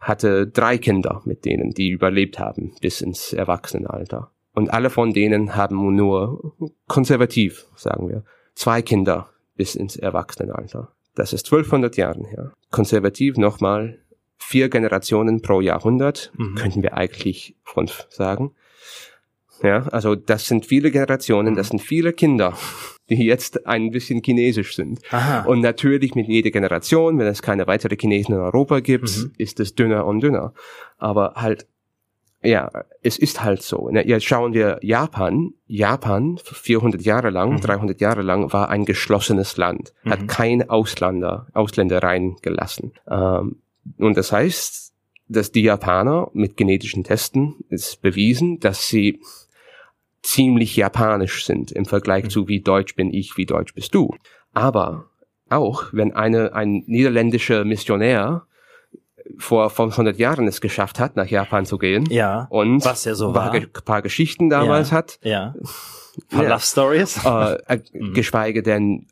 Hatte 0.00 0.46
drei 0.46 0.78
Kinder 0.78 1.22
mit 1.24 1.44
denen, 1.44 1.70
die 1.70 1.90
überlebt 1.90 2.38
haben 2.38 2.72
bis 2.80 3.00
ins 3.02 3.32
Erwachsenenalter. 3.32 4.30
Und 4.54 4.72
alle 4.72 4.90
von 4.90 5.12
denen 5.12 5.54
haben 5.54 5.94
nur 5.94 6.54
konservativ, 6.88 7.66
sagen 7.74 8.08
wir, 8.08 8.24
zwei 8.54 8.82
Kinder 8.82 9.31
bis 9.56 9.74
ins 9.74 9.96
Erwachsenenalter. 9.96 10.92
Das 11.14 11.32
ist 11.32 11.46
1200 11.46 11.96
Jahren 11.96 12.24
her. 12.24 12.52
Konservativ 12.70 13.36
nochmal 13.36 13.98
vier 14.38 14.68
Generationen 14.68 15.40
pro 15.40 15.60
Jahrhundert, 15.60 16.32
mhm. 16.36 16.54
könnten 16.56 16.82
wir 16.82 16.94
eigentlich 16.94 17.56
fünf 17.64 18.06
sagen. 18.10 18.52
Ja, 19.62 19.86
also 19.88 20.16
das 20.16 20.46
sind 20.46 20.66
viele 20.66 20.90
Generationen, 20.90 21.54
das 21.54 21.68
mhm. 21.68 21.78
sind 21.78 21.86
viele 21.86 22.12
Kinder, 22.12 22.56
die 23.08 23.24
jetzt 23.24 23.66
ein 23.66 23.90
bisschen 23.90 24.22
chinesisch 24.22 24.74
sind. 24.74 25.00
Aha. 25.10 25.42
Und 25.42 25.60
natürlich 25.60 26.14
mit 26.14 26.26
jeder 26.26 26.50
Generation, 26.50 27.18
wenn 27.18 27.26
es 27.28 27.42
keine 27.42 27.66
weitere 27.66 27.96
Chinesen 27.96 28.34
in 28.34 28.40
Europa 28.40 28.80
gibt, 28.80 29.16
mhm. 29.16 29.32
ist 29.38 29.60
es 29.60 29.74
dünner 29.74 30.06
und 30.06 30.20
dünner. 30.20 30.52
Aber 30.98 31.34
halt 31.36 31.66
ja, 32.42 32.70
es 33.02 33.18
ist 33.18 33.42
halt 33.42 33.62
so. 33.62 33.88
Ne? 33.88 34.06
Jetzt 34.06 34.24
schauen 34.24 34.52
wir 34.52 34.78
Japan. 34.82 35.54
Japan 35.66 36.38
400 36.42 37.02
Jahre 37.02 37.30
lang, 37.30 37.54
mhm. 37.54 37.60
300 37.60 38.00
Jahre 38.00 38.22
lang 38.22 38.52
war 38.52 38.68
ein 38.68 38.84
geschlossenes 38.84 39.56
Land, 39.56 39.92
mhm. 40.02 40.10
hat 40.10 40.28
keine 40.28 40.70
Ausländer, 40.70 41.46
Ausländer 41.52 42.02
reingelassen. 42.02 42.92
Ähm, 43.08 43.62
und 43.98 44.16
das 44.16 44.32
heißt, 44.32 44.92
dass 45.28 45.52
die 45.52 45.62
Japaner 45.62 46.30
mit 46.32 46.56
genetischen 46.56 47.04
Testen 47.04 47.54
ist 47.68 48.02
bewiesen, 48.02 48.60
dass 48.60 48.86
sie 48.86 49.20
ziemlich 50.22 50.76
japanisch 50.76 51.44
sind 51.44 51.72
im 51.72 51.84
Vergleich 51.84 52.24
mhm. 52.24 52.30
zu 52.30 52.48
wie 52.48 52.60
deutsch 52.60 52.94
bin 52.94 53.12
ich, 53.12 53.36
wie 53.36 53.46
deutsch 53.46 53.74
bist 53.74 53.94
du. 53.94 54.14
Aber 54.52 55.06
auch 55.48 55.84
wenn 55.92 56.12
eine, 56.12 56.54
ein 56.54 56.84
niederländischer 56.86 57.64
Missionär 57.64 58.46
vor 59.38 59.70
500 59.70 60.18
Jahren 60.18 60.46
es 60.46 60.60
geschafft 60.60 60.98
hat, 60.98 61.16
nach 61.16 61.26
Japan 61.26 61.66
zu 61.66 61.78
gehen. 61.78 62.06
Ja. 62.10 62.46
Und 62.50 62.84
was 62.84 63.04
ja 63.04 63.14
so 63.14 63.34
war. 63.34 63.52
ein 63.52 63.68
paar 63.84 64.02
Geschichten 64.02 64.50
damals 64.50 64.90
ja. 64.90 64.96
hat. 64.96 65.18
Ja. 65.22 65.54
Ein 66.30 66.42
ja. 66.42 66.48
Love 66.48 66.60
Stories. 66.60 67.24
Äh, 67.24 67.54
äh, 67.66 67.80
mhm. 67.92 68.14
Geschweige 68.14 68.62
denn 68.62 69.06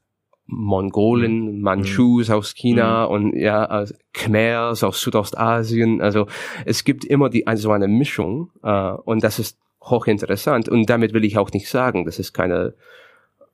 Mongolen, 0.46 1.56
mhm. 1.56 1.60
Manchus 1.60 2.28
mhm. 2.28 2.34
aus 2.34 2.54
China 2.54 3.06
mhm. 3.06 3.12
und 3.12 3.36
ja, 3.36 3.84
Khmers 4.12 4.82
aus 4.82 5.00
Südostasien. 5.00 6.00
Also 6.00 6.26
es 6.64 6.84
gibt 6.84 7.04
immer 7.04 7.30
die 7.30 7.46
also 7.46 7.70
eine 7.70 7.88
Mischung 7.88 8.50
äh, 8.62 8.92
und 8.92 9.22
das 9.22 9.38
ist 9.38 9.58
hochinteressant. 9.82 10.68
Und 10.68 10.90
damit 10.90 11.12
will 11.12 11.24
ich 11.24 11.38
auch 11.38 11.50
nicht 11.52 11.68
sagen, 11.68 12.04
das 12.04 12.18
ist 12.18 12.32
keine 12.32 12.74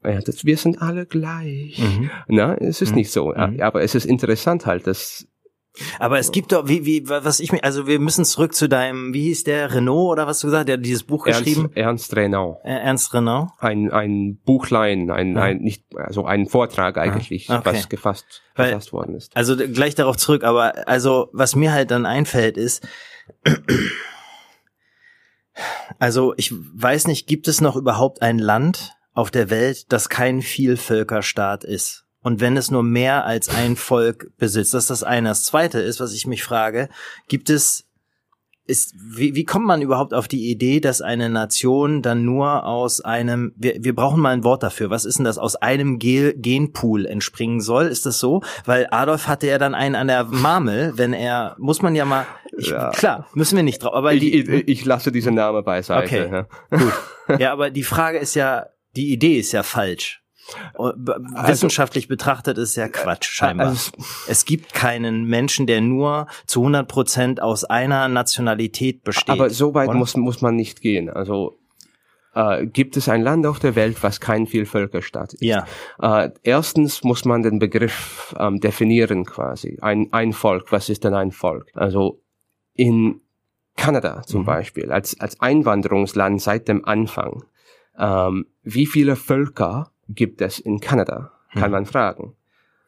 ja, 0.05 0.21
das, 0.21 0.45
wir 0.45 0.57
sind 0.57 0.81
alle 0.81 1.05
gleich. 1.07 1.79
Mhm. 1.79 2.11
Na, 2.29 2.55
es 2.55 2.81
ist 2.81 2.90
mhm. 2.90 2.97
nicht 2.97 3.11
so. 3.11 3.33
Mhm. 3.33 3.61
Aber 3.61 3.83
es 3.83 3.95
ist 3.95 4.05
interessant 4.05 4.66
halt, 4.66 4.87
dass 4.87 5.27
aber 5.99 6.19
es 6.19 6.33
gibt 6.33 6.53
doch, 6.53 6.69
wie, 6.69 6.85
wie, 6.85 7.09
was 7.09 7.41
ich 7.41 7.53
mir, 7.53 7.62
also 7.65 7.87
wir 7.87 7.99
müssen 7.99 8.25
zurück 8.25 8.55
zu 8.55 8.69
deinem, 8.69 9.12
wie 9.12 9.25
hieß 9.25 9.45
der, 9.45 9.75
Renault 9.75 10.12
oder 10.12 10.27
was 10.27 10.41
du 10.41 10.49
gesagt, 10.49 10.69
der 10.69 10.79
hat 10.79 10.85
dieses 10.85 11.03
Buch 11.05 11.27
Ernst, 11.27 11.45
geschrieben? 11.45 11.71
Ernst 11.75 12.17
Renault. 12.17 12.59
Ernst 12.65 13.15
Renault? 13.15 13.51
Ein, 13.59 13.91
ein 13.91 14.39
Buchlein, 14.45 15.11
ein, 15.11 15.37
ja. 15.37 15.43
ein, 15.43 15.59
nicht, 15.59 15.85
also 15.97 16.25
ein 16.25 16.47
Vortrag 16.47 16.99
eigentlich, 16.99 17.51
okay. 17.51 17.61
was 17.65 17.89
gefasst, 17.89 18.43
Weil, 18.55 18.71
gefasst 18.71 18.93
worden 18.93 19.15
ist. 19.15 19.37
Also 19.37 19.57
gleich 19.57 19.95
darauf 19.95 20.17
zurück, 20.17 20.45
aber 20.45 20.89
also, 20.89 21.29
was 21.33 21.57
mir 21.57 21.73
halt 21.73 21.91
dann 21.91 22.07
einfällt 22.07 22.57
ist, 22.57 22.87
also 25.99 26.35
ich 26.37 26.53
weiß 26.55 27.07
nicht, 27.07 27.27
gibt 27.27 27.49
es 27.49 27.61
noch 27.61 27.77
überhaupt 27.77 28.23
ein 28.23 28.39
Land 28.39 28.93
auf 29.15 29.31
der 29.31 29.51
Welt, 29.51 29.93
das 29.93 30.09
kein 30.09 30.43
Vielvölkerstaat 30.43 31.65
ist? 31.65 32.06
Und 32.27 32.41
wenn 32.41 32.57
es 32.57 32.73
nur 32.73 32.83
mehr 32.83 33.25
als 33.25 33.49
ein 33.49 33.77
Volk 33.77 34.33
besitzt, 34.37 34.75
das 34.75 34.83
ist 34.83 34.91
das 34.91 35.05
eine. 35.05 35.29
Das 35.29 35.45
zweite 35.45 35.79
ist, 35.79 36.01
was 36.01 36.12
ich 36.12 36.27
mich 36.27 36.43
frage, 36.43 36.89
gibt 37.29 37.51
es 37.51 37.87
ist, 38.65 38.97
wie, 38.99 39.37
wie 39.37 39.45
kommt 39.45 39.65
man 39.65 39.81
überhaupt 39.81 40.12
auf 40.12 40.27
die 40.27 40.51
Idee, 40.51 40.81
dass 40.81 41.03
eine 41.03 41.31
Nation 41.31 42.03
dann 42.03 42.25
nur 42.25 42.67
aus 42.67 43.01
einem, 43.01 43.53
wir, 43.55 43.77
wir 43.79 43.95
brauchen 43.95 44.21
mal 44.21 44.31
ein 44.31 44.43
Wort 44.43 44.65
dafür, 44.65 44.91
was 44.91 45.05
ist 45.05 45.19
denn 45.19 45.25
das, 45.25 45.39
aus 45.39 45.55
einem 45.55 46.01
Ge 46.01 46.35
Genpool 46.37 47.07
entspringen 47.07 47.61
soll? 47.61 47.87
Ist 47.87 48.07
das 48.07 48.19
so? 48.19 48.43
Weil 48.65 48.89
Adolf 48.91 49.29
hatte 49.29 49.47
ja 49.47 49.59
dann 49.59 49.77
einen 49.77 49.95
an 49.95 50.09
der 50.09 50.25
Marmel, 50.25 50.95
wenn 50.97 51.12
er, 51.12 51.55
muss 51.61 51.81
man 51.81 51.95
ja 51.95 52.05
mal, 52.05 52.27
ich, 52.59 52.71
ja. 52.71 52.91
klar, 52.91 53.29
müssen 53.35 53.55
wir 53.55 53.62
nicht 53.62 53.85
drauf, 53.85 53.95
aber 53.95 54.15
ich, 54.15 54.19
die, 54.19 54.41
ich, 54.41 54.67
ich 54.67 54.85
lasse 54.85 55.12
diese 55.12 55.31
Name 55.31 55.62
beiseite. 55.62 56.05
Okay, 56.05 56.29
ja. 56.29 56.77
gut. 56.77 56.93
Ja, 57.39 57.53
aber 57.53 57.71
die 57.71 57.85
Frage 57.85 58.19
ist 58.19 58.35
ja, 58.35 58.67
die 58.97 59.12
Idee 59.12 59.39
ist 59.39 59.53
ja 59.53 59.62
falsch. 59.62 60.26
Also, 60.74 60.94
Wissenschaftlich 60.96 62.09
betrachtet 62.09 62.59
ist 62.59 62.76
ja 62.76 62.88
Quatsch, 62.88 63.30
scheinbar. 63.30 63.68
Also, 63.68 63.92
es 64.28 64.44
gibt 64.44 64.72
keinen 64.72 65.24
Menschen, 65.24 65.66
der 65.66 65.80
nur 65.80 66.26
zu 66.46 66.61
100 66.61 66.88
Prozent 66.88 67.42
aus 67.42 67.64
einer 67.64 68.09
Nationalität 68.09 69.02
besteht. 69.02 69.30
Aber 69.30 69.50
so 69.50 69.74
weit 69.74 69.92
muss, 69.94 70.16
muss 70.16 70.42
man 70.42 70.56
nicht 70.56 70.80
gehen. 70.80 71.11
Also 71.11 71.59
äh, 72.35 72.66
gibt 72.66 72.96
es 72.96 73.09
ein 73.09 73.22
Land 73.22 73.46
auf 73.46 73.59
der 73.59 73.74
Welt, 73.74 74.02
was 74.02 74.20
kein 74.20 74.46
Vielvölkerstaat 74.46 75.35
ist? 75.35 75.42
Ja. 75.42 75.66
Äh, 76.00 76.30
erstens 76.42 77.02
muss 77.02 77.24
man 77.24 77.42
den 77.42 77.59
Begriff 77.59 78.35
ähm, 78.38 78.61
definieren 78.61 79.24
quasi. 79.24 79.78
Ein, 79.80 80.09
ein 80.12 80.32
Volk, 80.32 80.70
was 80.70 80.88
ist 80.88 81.04
denn 81.04 81.14
ein 81.14 81.32
Volk? 81.32 81.70
Also 81.74 82.22
in 82.74 83.22
Kanada 83.76 84.22
zum 84.22 84.42
mhm. 84.42 84.46
Beispiel, 84.46 84.92
als, 84.92 85.18
als 85.18 85.40
Einwanderungsland 85.40 86.40
seit 86.40 86.68
dem 86.68 86.85
Anfang, 86.85 87.44
ähm, 87.98 88.46
wie 88.62 88.87
viele 88.87 89.16
Völker 89.16 89.92
gibt 90.09 90.40
es 90.40 90.59
in 90.59 90.81
Kanada? 90.81 91.33
Kann 91.53 91.64
hm. 91.64 91.71
man 91.71 91.87
fragen. 91.87 92.35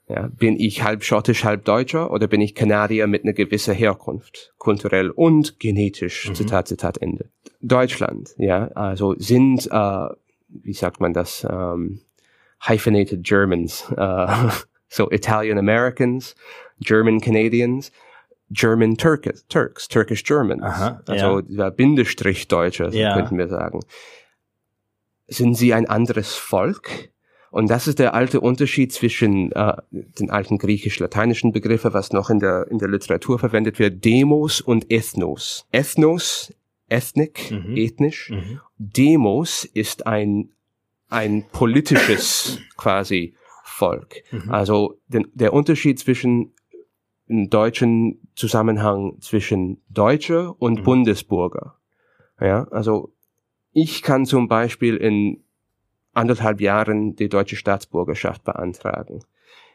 Ja, 0.08 0.28
bin 0.28 0.58
ich 0.58 0.82
halb 0.82 1.04
schottisch, 1.04 1.44
halb 1.44 1.66
deutscher 1.66 2.10
oder 2.10 2.26
bin 2.28 2.40
ich 2.40 2.54
Kanadier 2.54 3.06
mit 3.06 3.24
einer 3.24 3.34
gewissen 3.34 3.74
Herkunft, 3.74 4.54
kulturell 4.56 5.10
und 5.10 5.60
genetisch? 5.60 6.30
Mhm. 6.30 6.34
Zitat, 6.34 6.68
Zitat 6.68 6.98
Ende. 6.98 7.26
Deutschland, 7.60 8.34
ja, 8.38 8.68
also 8.68 9.14
sind, 9.18 9.68
äh, 9.70 10.08
wie 10.48 10.72
sagt 10.72 11.00
man 11.00 11.12
das, 11.12 11.46
ähm, 11.48 12.00
hyphenated 12.60 13.22
Germans, 13.22 13.84
äh, 13.94 14.48
so 14.88 15.10
Italian 15.10 15.58
Americans, 15.58 16.34
German 16.80 17.20
Canadians, 17.20 17.92
German 18.50 18.96
Turks, 18.96 19.46
Turks, 19.48 19.88
Turkish 19.88 20.24
Germans, 20.24 20.62
Aha, 20.62 21.02
also 21.06 21.42
ja. 21.48 21.68
Bindestrich 21.68 22.48
Deutsche, 22.48 22.90
so 22.90 22.96
ja. 22.96 23.12
könnten 23.14 23.36
wir 23.36 23.48
sagen 23.48 23.80
sind 25.28 25.54
sie 25.54 25.74
ein 25.74 25.86
anderes 25.86 26.34
Volk. 26.34 27.10
Und 27.50 27.70
das 27.70 27.88
ist 27.88 27.98
der 27.98 28.12
alte 28.12 28.40
Unterschied 28.40 28.92
zwischen 28.92 29.52
äh, 29.52 29.74
den 29.90 30.30
alten 30.30 30.58
griechisch-lateinischen 30.58 31.52
Begriffen, 31.52 31.94
was 31.94 32.12
noch 32.12 32.28
in 32.28 32.40
der, 32.40 32.66
in 32.70 32.78
der 32.78 32.88
Literatur 32.88 33.38
verwendet 33.38 33.78
wird, 33.78 34.04
Demos 34.04 34.60
und 34.60 34.90
Ethnos. 34.90 35.66
Ethnos, 35.72 36.52
Ethnik, 36.88 37.50
mhm. 37.50 37.76
ethnisch. 37.76 38.30
Mhm. 38.30 38.60
Demos 38.76 39.64
ist 39.64 40.06
ein, 40.06 40.50
ein 41.08 41.46
politisches 41.50 42.60
quasi 42.76 43.34
Volk. 43.64 44.22
Mhm. 44.30 44.50
Also 44.50 44.98
den, 45.06 45.28
der 45.34 45.52
Unterschied 45.52 45.98
zwischen 45.98 46.52
im 47.28 47.50
deutschen 47.50 48.28
Zusammenhang 48.34 49.20
zwischen 49.20 49.82
Deutsche 49.88 50.52
und 50.54 50.80
mhm. 50.80 50.84
Bundesbürger. 50.84 51.76
Ja, 52.40 52.66
also 52.70 53.12
ich 53.80 54.02
kann 54.02 54.26
zum 54.26 54.48
Beispiel 54.48 54.96
in 54.96 55.40
anderthalb 56.12 56.60
Jahren 56.60 57.14
die 57.14 57.28
deutsche 57.28 57.54
Staatsbürgerschaft 57.54 58.42
beantragen. 58.42 59.20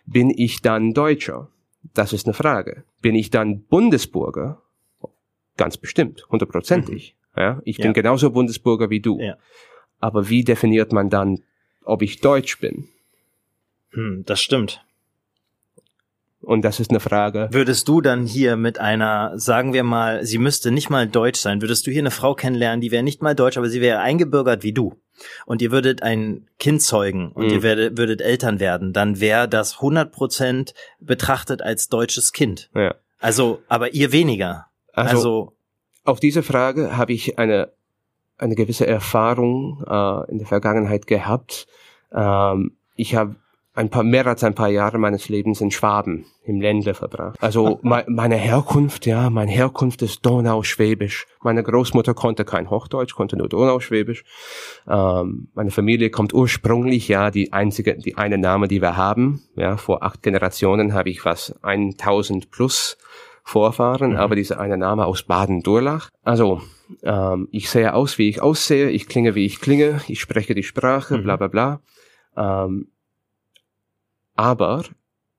Bin 0.05 0.29
ich 0.29 0.61
dann 0.61 0.93
Deutscher? 0.93 1.49
Das 1.93 2.11
ist 2.11 2.25
eine 2.25 2.33
Frage. 2.33 2.83
Bin 3.01 3.15
ich 3.15 3.29
dann 3.29 3.63
Bundesbürger? 3.63 4.61
Ganz 5.55 5.77
bestimmt, 5.77 6.27
hundertprozentig. 6.29 7.15
Mhm. 7.35 7.41
Ja, 7.41 7.61
ich 7.63 7.77
ja. 7.77 7.83
bin 7.83 7.93
genauso 7.93 8.31
Bundesbürger 8.31 8.89
wie 8.89 8.99
du. 8.99 9.19
Ja. 9.19 9.37
Aber 9.99 10.27
wie 10.27 10.43
definiert 10.43 10.91
man 10.91 11.09
dann, 11.09 11.39
ob 11.85 12.01
ich 12.01 12.19
Deutsch 12.19 12.59
bin? 12.59 12.89
Hm, 13.91 14.23
das 14.25 14.41
stimmt. 14.41 14.83
Und 16.43 16.63
das 16.63 16.79
ist 16.79 16.89
eine 16.89 16.99
Frage. 16.99 17.47
Würdest 17.51 17.87
du 17.87 18.01
dann 18.01 18.25
hier 18.25 18.57
mit 18.57 18.77
einer, 18.77 19.31
sagen 19.39 19.73
wir 19.73 19.83
mal, 19.83 20.25
sie 20.25 20.37
müsste 20.37 20.71
nicht 20.71 20.89
mal 20.89 21.07
deutsch 21.07 21.39
sein, 21.39 21.61
würdest 21.61 21.87
du 21.87 21.91
hier 21.91 22.01
eine 22.01 22.11
Frau 22.11 22.35
kennenlernen, 22.35 22.81
die 22.81 22.91
wäre 22.91 23.03
nicht 23.03 23.21
mal 23.21 23.33
deutsch, 23.33 23.57
aber 23.57 23.69
sie 23.69 23.81
wäre 23.81 23.99
eingebürgert 23.99 24.63
wie 24.63 24.73
du? 24.73 24.95
Und 25.45 25.61
ihr 25.61 25.71
würdet 25.71 26.03
ein 26.03 26.47
Kind 26.59 26.81
zeugen 26.81 27.31
und 27.31 27.45
mhm. 27.45 27.51
ihr 27.51 27.63
werdet, 27.63 27.97
würdet 27.97 28.21
Eltern 28.21 28.59
werden, 28.59 28.91
dann 28.93 29.21
wäre 29.21 29.47
das 29.47 29.75
100 29.75 30.11
Prozent 30.11 30.73
betrachtet 30.99 31.61
als 31.61 31.87
deutsches 31.87 32.33
Kind. 32.33 32.69
Ja. 32.75 32.95
Also, 33.19 33.61
aber 33.69 33.93
ihr 33.93 34.11
weniger. 34.11 34.65
Also, 34.91 35.15
also 35.15 35.53
auf 36.03 36.19
diese 36.19 36.43
Frage 36.43 36.97
habe 36.97 37.13
ich 37.13 37.39
eine 37.39 37.71
eine 38.37 38.55
gewisse 38.55 38.85
Erfahrung 38.85 39.83
äh, 39.87 40.31
in 40.31 40.37
der 40.39 40.47
Vergangenheit 40.47 41.07
gehabt. 41.07 41.67
Ähm, 42.11 42.75
ich 42.95 43.15
habe 43.15 43.35
ein 43.75 43.89
paar 43.89 44.03
mehr 44.03 44.27
als 44.27 44.43
ein 44.43 44.53
paar 44.53 44.69
Jahre 44.69 44.99
meines 44.99 45.29
Lebens 45.29 45.59
in 45.59 45.71
Schwaben 45.71 46.25
im 46.45 46.61
Ländle 46.61 46.93
verbracht. 46.93 47.41
Also 47.41 47.79
me 47.83 48.03
meine 48.07 48.35
Herkunft, 48.35 49.05
ja, 49.05 49.29
meine 49.29 49.51
Herkunft 49.51 50.01
ist 50.03 50.23
Donauschwäbisch. 50.25 51.25
Meine 51.41 51.63
Großmutter 51.63 52.13
konnte 52.13 52.45
kein 52.45 52.69
Hochdeutsch, 52.69 53.15
konnte 53.15 53.35
nur 53.35 53.49
Donauschwäbisch. 53.49 54.23
Ähm, 54.87 55.47
meine 55.55 55.71
Familie 55.71 56.11
kommt 56.11 56.33
ursprünglich, 56.33 57.07
ja, 57.07 57.31
die 57.31 57.51
einzige, 57.51 57.95
die 57.95 58.15
eine 58.15 58.37
Name, 58.37 58.67
die 58.67 58.81
wir 58.81 58.95
haben. 58.95 59.41
Ja, 59.55 59.77
vor 59.77 60.03
acht 60.03 60.21
Generationen 60.21 60.93
habe 60.93 61.09
ich 61.09 61.25
was 61.25 61.55
1000 61.63 62.51
plus 62.51 62.97
Vorfahren, 63.45 64.11
mhm. 64.11 64.17
aber 64.17 64.35
dieser 64.35 64.59
eine 64.59 64.77
Name 64.77 65.05
aus 65.05 65.23
Baden-Durlach. 65.23 66.09
Also 66.23 66.61
ähm, 67.01 67.49
ich 67.51 67.69
sehe 67.69 67.93
aus, 67.93 68.17
wie 68.17 68.29
ich 68.29 68.41
aussehe, 68.41 68.89
ich 68.89 69.07
klinge, 69.07 69.35
wie 69.35 69.45
ich 69.45 69.59
klinge, 69.59 69.99
ich 70.07 70.21
spreche 70.21 70.55
die 70.55 70.63
Sprache, 70.63 71.17
mhm. 71.17 71.23
bla 71.23 71.35
bla 71.35 71.47
bla. 71.47 71.81
Ähm, 72.37 72.87
aber 74.35 74.83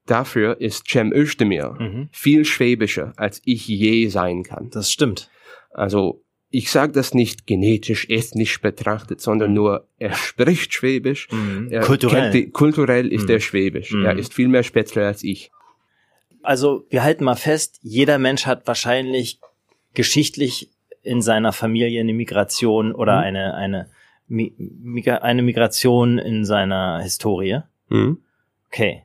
dafür 0.07 0.61
ist 0.61 0.89
Cem 0.89 1.13
Özdemir 1.13 1.77
mhm. 1.79 2.09
viel 2.13 2.45
schwäbischer, 2.45 3.13
als 3.17 3.41
ich 3.45 3.67
je 3.67 4.09
sein 4.09 4.43
kann. 4.43 4.71
Das 4.71 4.91
stimmt. 4.91 5.31
Also 5.71 6.25
ich 6.51 6.71
sage 6.71 6.93
das 6.93 7.15
nicht 7.15 7.49
genetisch, 7.49 8.09
ethnisch 8.09 8.61
betrachtet, 8.61 9.21
sondern 9.21 9.51
mhm. 9.51 9.55
nur, 9.57 9.89
er 9.99 10.15
spricht 10.15 10.73
Schwäbisch. 10.73 11.29
Mhm. 11.33 11.71
kulturell. 11.81 12.31
Die, 12.31 12.51
kulturell 12.51 13.13
ist 13.13 13.25
mhm. 13.25 13.31
er 13.31 13.41
Schwäbisch. 13.41 13.93
Er 13.93 14.15
mhm. 14.15 14.21
ist 14.21 14.35
viel 14.35 14.47
mehr 14.47 14.63
Spätzle 14.63 15.05
als 15.05 15.25
ich. 15.25 15.51
Also 16.45 16.87
wir 16.91 17.03
halten 17.03 17.25
mal 17.25 17.35
fest, 17.35 17.81
jeder 17.83 18.19
Mensch 18.19 18.47
hat 18.47 18.69
wahrscheinlich 18.69 19.41
geschichtlich 19.95 20.71
in 21.03 21.23
seiner 21.23 21.53
Familie 21.53 22.01
eine 22.01 22.13
Migration 22.13 22.95
oder 22.95 23.17
mhm. 23.17 23.25
eine, 23.25 23.55
eine, 23.55 23.91
eine 25.23 25.43
Migration 25.43 26.19
in 26.19 26.45
seiner 26.45 27.01
Historie. 27.03 27.63
Mhm. 27.89 28.19
Okay. 28.75 29.05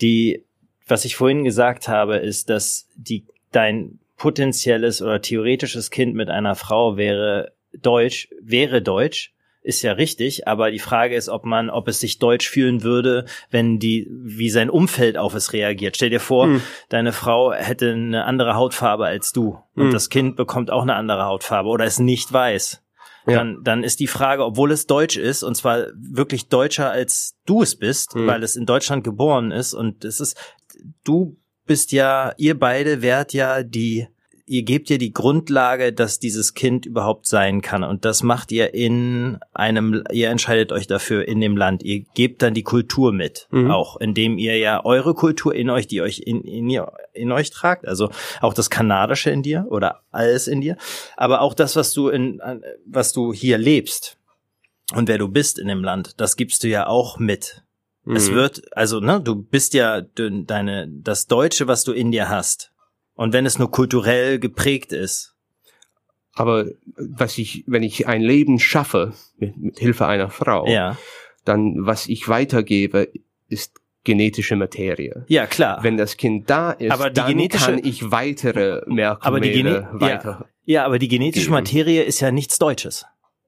Die, 0.00 0.46
was 0.86 1.04
ich 1.04 1.16
vorhin 1.16 1.44
gesagt 1.44 1.88
habe, 1.88 2.16
ist, 2.16 2.48
dass 2.48 2.88
die, 2.96 3.26
dein 3.52 3.98
potenzielles 4.16 5.02
oder 5.02 5.20
theoretisches 5.20 5.90
Kind 5.90 6.14
mit 6.14 6.30
einer 6.30 6.54
Frau 6.54 6.96
wäre 6.96 7.52
deutsch, 7.74 8.28
wäre 8.40 8.80
deutsch, 8.80 9.34
ist 9.60 9.82
ja 9.82 9.92
richtig, 9.92 10.48
aber 10.48 10.70
die 10.70 10.78
Frage 10.78 11.16
ist, 11.16 11.28
ob 11.28 11.44
man, 11.44 11.68
ob 11.68 11.88
es 11.88 12.00
sich 12.00 12.18
deutsch 12.18 12.48
fühlen 12.48 12.82
würde, 12.82 13.26
wenn 13.50 13.78
die, 13.78 14.06
wie 14.10 14.50
sein 14.50 14.70
Umfeld 14.70 15.18
auf 15.18 15.34
es 15.34 15.52
reagiert. 15.52 15.96
Stell 15.96 16.10
dir 16.10 16.20
vor, 16.20 16.46
hm. 16.46 16.62
deine 16.88 17.12
Frau 17.12 17.52
hätte 17.52 17.92
eine 17.92 18.24
andere 18.24 18.54
Hautfarbe 18.54 19.04
als 19.04 19.32
du 19.32 19.58
und 19.74 19.86
hm. 19.86 19.92
das 19.92 20.08
Kind 20.08 20.36
bekommt 20.36 20.70
auch 20.70 20.82
eine 20.82 20.94
andere 20.94 21.24
Hautfarbe 21.24 21.68
oder 21.68 21.84
ist 21.84 21.98
nicht 21.98 22.32
weiß. 22.32 22.83
Ja. 23.26 23.38
Dann, 23.38 23.60
dann 23.62 23.84
ist 23.84 24.00
die 24.00 24.06
Frage, 24.06 24.44
obwohl 24.44 24.70
es 24.70 24.86
deutsch 24.86 25.16
ist, 25.16 25.42
und 25.42 25.56
zwar 25.56 25.86
wirklich 25.94 26.48
deutscher 26.48 26.90
als 26.90 27.34
du 27.46 27.62
es 27.62 27.76
bist, 27.76 28.14
hm. 28.14 28.26
weil 28.26 28.42
es 28.42 28.56
in 28.56 28.66
Deutschland 28.66 29.02
geboren 29.02 29.50
ist 29.50 29.72
und 29.72 30.04
es 30.04 30.20
ist, 30.20 30.36
du 31.04 31.38
bist 31.66 31.92
ja, 31.92 32.34
ihr 32.36 32.58
beide 32.58 33.00
wärt 33.00 33.32
ja 33.32 33.62
die 33.62 34.08
ihr 34.46 34.62
gebt 34.62 34.90
ihr 34.90 34.98
die 34.98 35.12
Grundlage, 35.12 35.92
dass 35.92 36.18
dieses 36.18 36.54
Kind 36.54 36.84
überhaupt 36.84 37.26
sein 37.26 37.62
kann. 37.62 37.82
Und 37.82 38.04
das 38.04 38.22
macht 38.22 38.52
ihr 38.52 38.74
in 38.74 39.38
einem, 39.54 40.04
ihr 40.12 40.28
entscheidet 40.28 40.70
euch 40.70 40.86
dafür 40.86 41.26
in 41.26 41.40
dem 41.40 41.56
Land. 41.56 41.82
Ihr 41.82 42.04
gebt 42.14 42.42
dann 42.42 42.52
die 42.52 42.62
Kultur 42.62 43.12
mit, 43.12 43.48
mhm. 43.50 43.70
auch, 43.70 43.96
indem 43.96 44.36
ihr 44.36 44.58
ja 44.58 44.84
eure 44.84 45.14
Kultur 45.14 45.54
in 45.54 45.70
euch, 45.70 45.86
die 45.86 46.02
euch 46.02 46.20
in, 46.26 46.42
in, 46.42 46.68
ihr, 46.68 46.92
in 47.14 47.32
euch 47.32 47.50
tragt, 47.50 47.88
also 47.88 48.10
auch 48.40 48.52
das 48.52 48.68
Kanadische 48.68 49.30
in 49.30 49.42
dir 49.42 49.66
oder 49.70 50.02
alles 50.10 50.46
in 50.46 50.60
dir, 50.60 50.76
aber 51.16 51.40
auch 51.40 51.54
das, 51.54 51.74
was 51.76 51.92
du 51.92 52.08
in, 52.08 52.40
was 52.86 53.12
du 53.12 53.32
hier 53.32 53.56
lebst 53.56 54.18
und 54.94 55.08
wer 55.08 55.18
du 55.18 55.28
bist 55.28 55.58
in 55.58 55.68
dem 55.68 55.82
Land, 55.82 56.20
das 56.20 56.36
gibst 56.36 56.62
du 56.64 56.68
ja 56.68 56.86
auch 56.86 57.18
mit. 57.18 57.62
Mhm. 58.04 58.16
Es 58.16 58.30
wird, 58.30 58.76
also, 58.76 59.00
ne, 59.00 59.22
du 59.22 59.36
bist 59.36 59.72
ja 59.72 60.02
deine, 60.02 60.88
das 60.88 61.26
Deutsche, 61.26 61.66
was 61.66 61.84
du 61.84 61.92
in 61.92 62.10
dir 62.10 62.28
hast, 62.28 62.73
und 63.14 63.32
wenn 63.32 63.46
es 63.46 63.58
nur 63.58 63.70
kulturell 63.70 64.38
geprägt 64.38 64.92
ist. 64.92 65.34
Aber 66.34 66.66
was 66.96 67.38
ich, 67.38 67.64
wenn 67.66 67.82
ich 67.82 68.08
ein 68.08 68.20
Leben 68.20 68.58
schaffe 68.58 69.12
mit, 69.36 69.56
mit 69.56 69.78
Hilfe 69.78 70.06
einer 70.06 70.30
Frau, 70.30 70.66
ja. 70.66 70.96
dann 71.44 71.86
was 71.86 72.08
ich 72.08 72.28
weitergebe, 72.28 73.08
ist 73.48 73.80
genetische 74.02 74.56
Materie. 74.56 75.24
Ja, 75.28 75.46
klar. 75.46 75.78
Wenn 75.82 75.96
das 75.96 76.16
Kind 76.16 76.50
da 76.50 76.72
ist, 76.72 76.92
aber 76.92 77.10
die 77.10 77.14
dann 77.14 77.28
genetische, 77.28 77.66
kann 77.66 77.80
ich 77.84 78.10
weitere 78.10 78.82
Merkmale 78.86 79.22
aber 79.22 79.40
die 79.40 79.52
Gene 79.52 79.88
weiter. 79.92 80.48
Ja, 80.64 80.80
ja, 80.80 80.84
aber 80.86 80.98
die 80.98 81.08
genetische 81.08 81.46
geben. 81.46 81.54
Materie 81.54 82.02
ist 82.02 82.20
ja 82.20 82.30
nichts 82.32 82.58
Deutsches. 82.58 83.06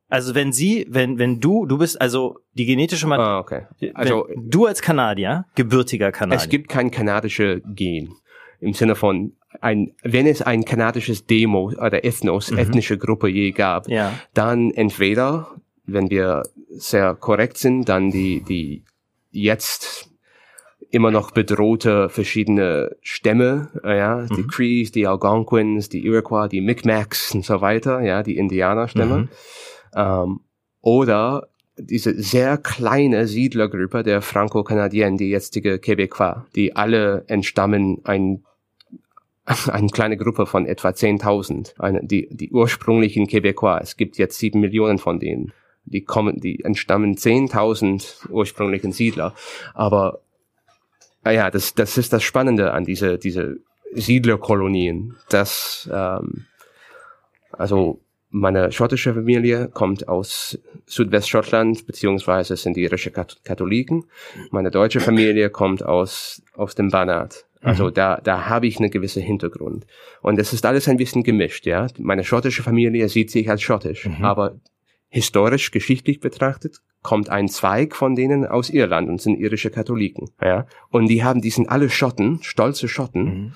Also 0.09 0.37
wenn 0.37 0.52
sie, 0.52 0.87
wenn 0.88 1.18
wenn 1.18 1.40
du, 1.40 1.66
du 1.66 1.79
bist 1.79 2.00
also 2.00 2.38
die 2.55 2.64
genetische 2.64 3.09
Materie. 3.09 3.33
Ah, 3.33 3.38
okay. 3.40 3.66
Also 3.94 4.29
du 4.37 4.66
als 4.66 4.81
Kanadier, 4.81 5.46
gebürtiger 5.57 6.12
Kanadier. 6.12 6.40
Es 6.40 6.48
gibt 6.48 6.68
kein 6.68 6.92
kanadische 6.92 7.61
Gen 7.66 8.14
im 8.66 8.74
Sinne 8.74 8.96
von 8.96 9.33
ein, 9.61 9.94
wenn 10.02 10.26
es 10.26 10.42
ein 10.42 10.64
kanadisches 10.64 11.24
Demo 11.26 11.70
oder 11.70 12.05
Ethnos, 12.05 12.50
mhm. 12.50 12.59
ethnische 12.59 12.98
Gruppe 12.98 13.29
je 13.29 13.52
gab, 13.52 13.88
ja. 13.88 14.12
dann 14.35 14.72
entweder, 14.72 15.52
wenn 15.85 16.11
wir 16.11 16.42
sehr 16.70 17.14
korrekt 17.14 17.59
sind, 17.59 17.88
dann 17.88 18.11
die, 18.11 18.42
die 18.42 18.85
jetzt 19.31 20.11
immer 20.90 21.12
noch 21.12 21.31
bedrohte 21.31 22.09
verschiedene 22.09 22.96
Stämme, 23.02 23.70
äh, 23.85 23.98
ja, 23.98 24.26
mhm. 24.29 24.37
die 24.37 24.46
Crees, 24.48 24.90
die 24.90 25.07
Algonquins, 25.07 25.88
die 25.88 26.05
Iroquois, 26.05 26.48
die 26.48 26.61
Mi'kmaq 26.61 27.35
und 27.35 27.44
so 27.44 27.61
weiter, 27.61 28.00
ja, 28.00 28.24
die 28.24 28.37
Indianerstämme. 28.37 29.18
Mhm. 29.18 29.29
Ähm, 29.94 30.40
oder 30.81 31.48
diese 31.79 32.20
sehr 32.20 32.59
kleine 32.59 33.26
Siedlergruppe 33.26 34.02
der 34.02 34.22
Franco-Kanadiens, 34.22 35.18
die 35.18 35.31
jetzige 35.31 35.79
Quebecois, 35.79 36.46
die 36.55 36.74
alle 36.74 37.24
entstammen 37.29 38.00
ein 38.05 38.42
eine 39.68 39.88
kleine 39.88 40.16
Gruppe 40.16 40.46
von 40.46 40.66
etwa 40.66 40.88
10.000, 40.88 42.02
die, 42.02 42.28
die 42.30 42.50
ursprünglichen 42.50 43.26
Quebecois. 43.26 43.78
Es 43.80 43.96
gibt 43.96 44.18
jetzt 44.18 44.38
sieben 44.38 44.61
Millionen 44.61 44.98
von 44.98 45.20
denen. 45.20 45.52
Die 45.85 46.02
kommen, 46.02 46.40
die 46.40 46.64
entstammen 46.64 47.14
10.000 47.14 48.28
ursprünglichen 48.30 48.90
Siedler. 48.92 49.35
Aber 49.72 50.20
ah 51.22 51.30
ja, 51.30 51.50
das, 51.50 51.74
das 51.74 51.96
ist 51.96 52.12
das 52.12 52.24
Spannende 52.24 52.72
an 52.72 52.85
diese, 52.85 53.18
diese 53.18 53.59
Siedlerkolonien, 53.92 55.14
dass 55.28 55.88
ähm, 55.92 56.46
also 57.52 58.00
meine 58.30 58.72
schottische 58.72 59.14
Familie 59.14 59.68
kommt 59.68 60.09
aus 60.09 60.59
Südwestschottland, 60.87 61.87
beziehungsweise 61.87 62.56
sind 62.56 62.76
irische 62.76 63.11
Katholiken. 63.11 64.04
Meine 64.50 64.70
deutsche 64.70 65.00
Familie 65.00 65.50
kommt 65.50 65.85
aus, 65.85 66.42
aus 66.54 66.74
dem 66.74 66.90
Banat. 66.90 67.45
Also 67.66 67.87
mhm. 67.87 67.94
da, 67.94 68.20
da 68.22 68.48
habe 68.48 68.68
ich 68.68 68.79
einen 68.79 68.92
gewissen 68.92 69.22
Hintergrund. 69.22 69.87
Und 70.22 70.38
es 70.38 70.52
ist 70.52 70.64
alles 70.64 70.88
ein 70.88 70.98
bisschen 70.98 71.24
gemischt, 71.24 71.66
ja. 71.66 71.88
Meine 71.98 72.22
schottische 72.22 72.62
Familie 72.62 73.09
sieht 73.09 73.33
sich 73.33 73.50
als 73.50 73.61
schottisch, 73.61 74.07
mhm. 74.07 74.24
aber 74.24 74.61
historisch, 75.09 75.72
geschichtlich 75.72 76.20
betrachtet, 76.20 76.81
kommt 77.02 77.29
ein 77.29 77.48
Zweig 77.48 77.96
von 77.96 78.14
denen 78.14 78.46
aus 78.46 78.70
Irland 78.70 79.09
und 79.09 79.20
sind 79.20 79.40
irische 79.40 79.70
Katholiken, 79.70 80.31
ja. 80.40 80.66
Und 80.90 81.09
die 81.09 81.24
haben, 81.24 81.40
die 81.40 81.50
sind 81.50 81.68
alle 81.68 81.90
Schotten, 81.90 82.38
stolze 82.42 82.87
Schotten, 82.87 83.24
mhm. 83.24 83.55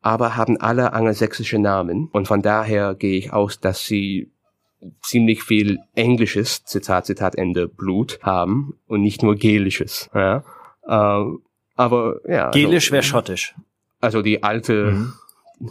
aber 0.00 0.34
haben 0.34 0.56
alle 0.56 0.92
angelsächsische 0.92 1.60
Namen. 1.60 2.08
Und 2.12 2.26
von 2.26 2.42
daher 2.42 2.96
gehe 2.96 3.16
ich 3.16 3.32
aus, 3.32 3.60
dass 3.60 3.86
sie 3.86 4.32
ziemlich 5.02 5.44
viel 5.44 5.78
englisches, 5.94 6.64
Zitat, 6.64 7.06
Zitat, 7.06 7.36
Ende, 7.36 7.68
Blut 7.68 8.18
haben 8.22 8.74
und 8.88 9.02
nicht 9.02 9.22
nur 9.22 9.36
gelisches, 9.36 10.10
ja. 10.12 10.42
Äh, 10.84 11.24
aber 11.82 12.20
ja. 12.28 12.46
Also 12.46 12.58
Gelisch 12.58 12.86
also, 12.86 12.92
wäre 12.92 13.02
schottisch. 13.02 13.54
Also 14.00 14.22
die 14.22 14.42
alte 14.42 14.92
mhm. 14.92 15.12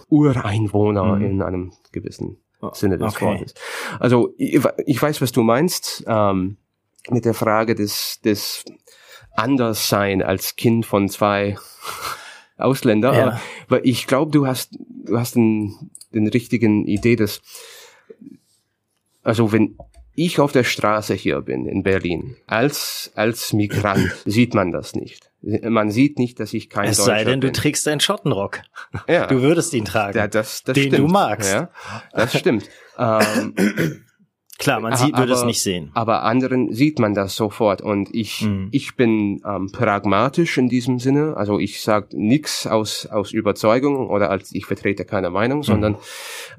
Ureinwohner 0.10 1.15
mhm. 1.15 1.26
in 1.26 1.41
einem 1.41 1.74
gewissen 1.91 2.38
oh, 2.62 2.69
Sinne 2.74 2.97
des 2.97 3.15
okay. 3.15 3.26
Wortes. 3.26 3.54
Also 4.00 4.34
ich, 4.38 4.62
ich, 4.86 5.02
weiß, 5.02 5.21
was 5.21 5.32
du 5.32 5.41
meinst 5.41 6.04
ähm, 6.08 6.58
mit 7.10 7.26
der 7.26 7.34
Frage 7.34 7.76
des, 7.76 8.19
des 8.21 8.65
Anderssein 9.36 10.21
als 10.21 10.56
Kind 10.56 10.86
von 10.86 11.10
zwei 11.10 11.58
Ausländer. 12.58 13.13
Ja. 13.13 13.21
Aber, 13.21 13.41
aber 13.67 13.86
ich 13.86 14.08
glaube, 14.08 14.32
du 14.32 14.47
hast, 14.47 14.78
du 15.06 15.17
hast 15.17 15.36
den, 15.36 15.91
den 16.13 16.28
richtigen 16.28 16.88
Idee, 16.88 17.15
dass 17.15 17.41
also 19.24 19.52
wenn 19.52 19.78
ich 20.15 20.39
auf 20.39 20.52
der 20.52 20.63
Straße 20.63 21.13
hier 21.13 21.41
bin 21.41 21.65
in 21.65 21.84
Berlin, 21.84 22.36
als, 22.47 23.12
als 23.15 23.54
Migrant, 23.54 24.12
sieht 24.26 24.54
man 24.54 24.71
das 24.71 24.95
nicht. 24.95 25.30
Man 25.41 25.89
sieht 25.89 26.19
nicht, 26.19 26.39
dass 26.39 26.54
ich 26.54 26.69
kein 26.69 26.89
Es 26.89 26.97
Deutscher 26.97 27.06
sei 27.12 27.24
denn, 27.24 27.39
bin. 27.39 27.52
du 27.52 27.60
trägst 27.60 27.88
einen 27.88 28.00
Schottenrock. 28.00 28.60
Ja. 29.08 29.26
Du 29.28 29.41
würdest 29.41 29.74
ihn 29.74 29.86
tragen. 29.86 30.17
ja, 30.17 30.28
das, 30.28 30.63
das 30.63 30.76
den 30.76 30.89
stimmt. 30.89 31.08
du 31.08 31.12
magst. 31.12 31.52
Ja, 31.52 31.69
das 32.13 32.38
stimmt. 32.38 32.69
ähm, 32.97 33.56
Klar, 34.60 34.80
man 34.80 34.95
sieht, 34.95 35.17
würde 35.17 35.34
es 35.34 35.43
nicht 35.43 35.63
sehen. 35.63 35.89
aber 35.95 36.21
anderen 36.21 36.71
sieht 36.71 37.00
man 37.00 37.15
das 37.15 37.36
sofort 37.36 37.82
und 37.82 38.13
ich 38.13 38.43
Mhm. 38.43 38.67
ich 38.71 38.95
bin 38.95 39.41
ähm, 39.43 39.71
pragmatisch 39.71 40.56
in 40.60 40.69
diesem 40.69 41.00
Sinne 41.00 41.36
also 41.36 41.58
ich 41.58 41.82
sage 41.82 42.10
nichts 42.15 42.67
aus 42.67 43.08
aus 43.08 43.32
Überzeugung 43.32 44.08
oder 44.08 44.30
als 44.30 44.52
ich 44.54 44.67
vertrete 44.67 45.04
keine 45.04 45.32
Meinung 45.32 45.63
sondern 45.63 45.95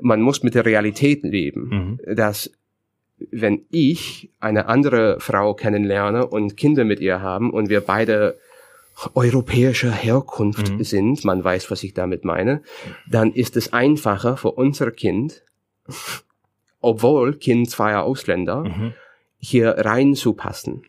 man 0.01 0.21
muss 0.21 0.43
mit 0.43 0.57
der 0.57 0.65
Realität 0.67 1.23
leben 1.23 1.99
Mhm. 2.07 2.17
dass 2.17 2.51
wenn 3.31 3.65
ich 3.71 4.31
eine 4.41 4.67
andere 4.67 5.21
Frau 5.21 5.55
kennenlerne 5.55 6.27
und 6.27 6.57
Kinder 6.57 6.85
mit 6.85 7.01
ihr 7.01 7.21
haben 7.21 7.51
und 7.51 7.69
wir 7.69 7.81
beide 7.81 8.39
europäischer 9.15 9.91
Herkunft 9.91 10.71
Mhm. 10.71 10.85
sind, 10.85 11.25
man 11.25 11.43
weiß, 11.43 11.71
was 11.71 11.83
ich 11.83 11.95
damit 11.95 12.25
meine, 12.25 12.63
dann 13.09 13.33
ist 13.33 13.57
es 13.57 13.73
einfacher 13.73 14.37
für 14.37 14.53
unser 14.53 14.91
Kind, 14.91 15.43
obwohl 16.81 17.37
Kind 17.37 17.71
zweier 17.71 18.03
Ausländer, 18.03 18.65
Mhm. 18.65 18.93
hier 19.39 19.71
reinzupassen, 19.79 20.83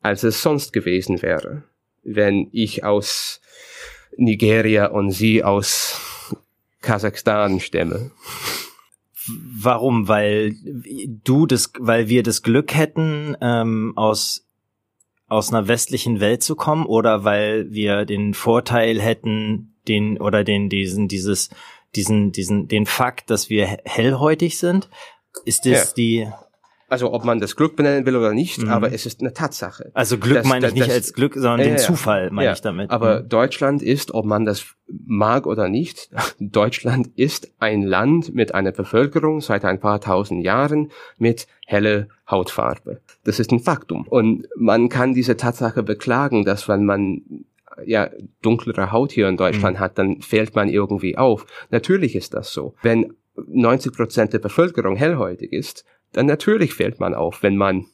als 0.00 0.22
es 0.22 0.42
sonst 0.42 0.72
gewesen 0.72 1.22
wäre, 1.22 1.64
wenn 2.02 2.48
ich 2.52 2.84
aus 2.84 3.40
Nigeria 4.16 4.86
und 4.86 5.10
sie 5.10 5.42
aus 5.44 6.00
Kasachstan 6.80 7.60
stämme. 7.60 8.10
Warum? 9.28 10.08
Weil 10.08 10.54
du 11.24 11.46
das, 11.46 11.72
weil 11.78 12.08
wir 12.08 12.22
das 12.22 12.42
Glück 12.42 12.74
hätten, 12.74 13.36
ähm, 13.40 13.92
aus 13.96 14.44
aus 15.30 15.52
einer 15.52 15.68
westlichen 15.68 16.20
Welt 16.20 16.42
zu 16.42 16.56
kommen, 16.56 16.86
oder 16.86 17.22
weil 17.24 17.70
wir 17.70 18.06
den 18.06 18.32
Vorteil 18.32 18.98
hätten, 19.00 19.74
den 19.86 20.18
oder 20.20 20.42
den 20.44 20.68
diesen 20.70 21.06
dieses 21.08 21.50
diesen 21.94 22.32
diesen 22.32 22.66
den 22.68 22.86
Fakt, 22.86 23.28
dass 23.30 23.50
wir 23.50 23.66
he- 23.66 23.76
hellhäutig 23.84 24.58
sind, 24.58 24.88
ist 25.44 25.66
das 25.66 25.88
Ja. 25.88 25.94
die 25.96 26.28
Also 26.90 27.12
ob 27.12 27.24
man 27.24 27.38
das 27.38 27.54
Glück 27.54 27.76
benennen 27.76 28.06
will 28.06 28.16
oder 28.16 28.32
nicht, 28.32 28.62
Mhm. 28.62 28.70
aber 28.70 28.92
es 28.92 29.04
ist 29.04 29.20
eine 29.20 29.32
Tatsache. 29.34 29.90
also 29.94 30.16
Glück 30.18 30.38
Das- 30.38 30.46
meine 30.46 30.66
ich 30.66 30.72
das- 30.72 30.74
nicht 30.74 30.86
das- 30.88 30.94
als 30.94 31.12
Glück, 31.12 31.34
sondern 31.34 31.58
Ja, 31.60 31.64
den 31.66 31.72
ja. 31.72 31.78
Zufall 31.78 32.30
meine 32.30 32.46
Ja, 32.46 32.52
ich 32.54 32.60
damit. 32.62 32.90
Aber 32.90 33.20
Mhm. 33.22 33.28
Deutschland 33.28 33.82
ist, 33.82 34.14
ob 34.14 34.24
man 34.24 34.44
das 34.46 34.64
mag 35.06 35.46
oder 35.46 35.68
nicht, 35.68 36.08
Deutschland 36.40 37.08
ist 37.16 37.52
ein 37.58 37.82
Land 37.82 38.34
mit 38.34 38.54
einer 38.54 38.72
Bevölkerung 38.72 39.40
seit 39.42 39.64
ein 39.66 39.80
paar 39.80 40.00
tausend 40.00 40.42
Jahren 40.44 40.90
mit 41.18 41.46
helle 41.66 42.08
Hautfarbe. 42.30 43.00
Das 43.24 43.38
ist 43.38 43.52
ein 43.52 43.60
Faktum. 43.60 44.06
Und 44.08 44.46
man 44.56 44.88
kann 44.88 45.12
diese 45.12 45.36
Tatsache 45.36 45.82
beklagen, 45.82 46.44
dass 46.46 46.68
wenn 46.68 46.84
man 46.86 47.20
ja 47.84 48.08
dunklere 48.42 48.90
Haut 48.92 49.12
hier 49.12 49.28
in 49.28 49.36
Deutschland 49.36 49.76
Mhm. 49.76 49.80
hat, 49.80 49.98
dann 49.98 50.20
fällt 50.22 50.54
man 50.56 50.68
irgendwie 50.68 51.18
auf. 51.18 51.46
Natürlich 51.70 52.16
ist 52.16 52.32
das 52.34 52.50
so. 52.52 52.74
Wenn 52.82 53.12
90 53.46 53.92
Prozent 53.94 54.32
der 54.32 54.40
Bevölkerung 54.40 54.96
hellhäutig 54.96 55.52
ist, 55.52 55.84
dann 56.12 56.26
natürlich 56.26 56.74
fällt 56.74 57.00
man 57.00 57.14
auf, 57.14 57.42
wenn 57.42 57.56
man 57.56 57.86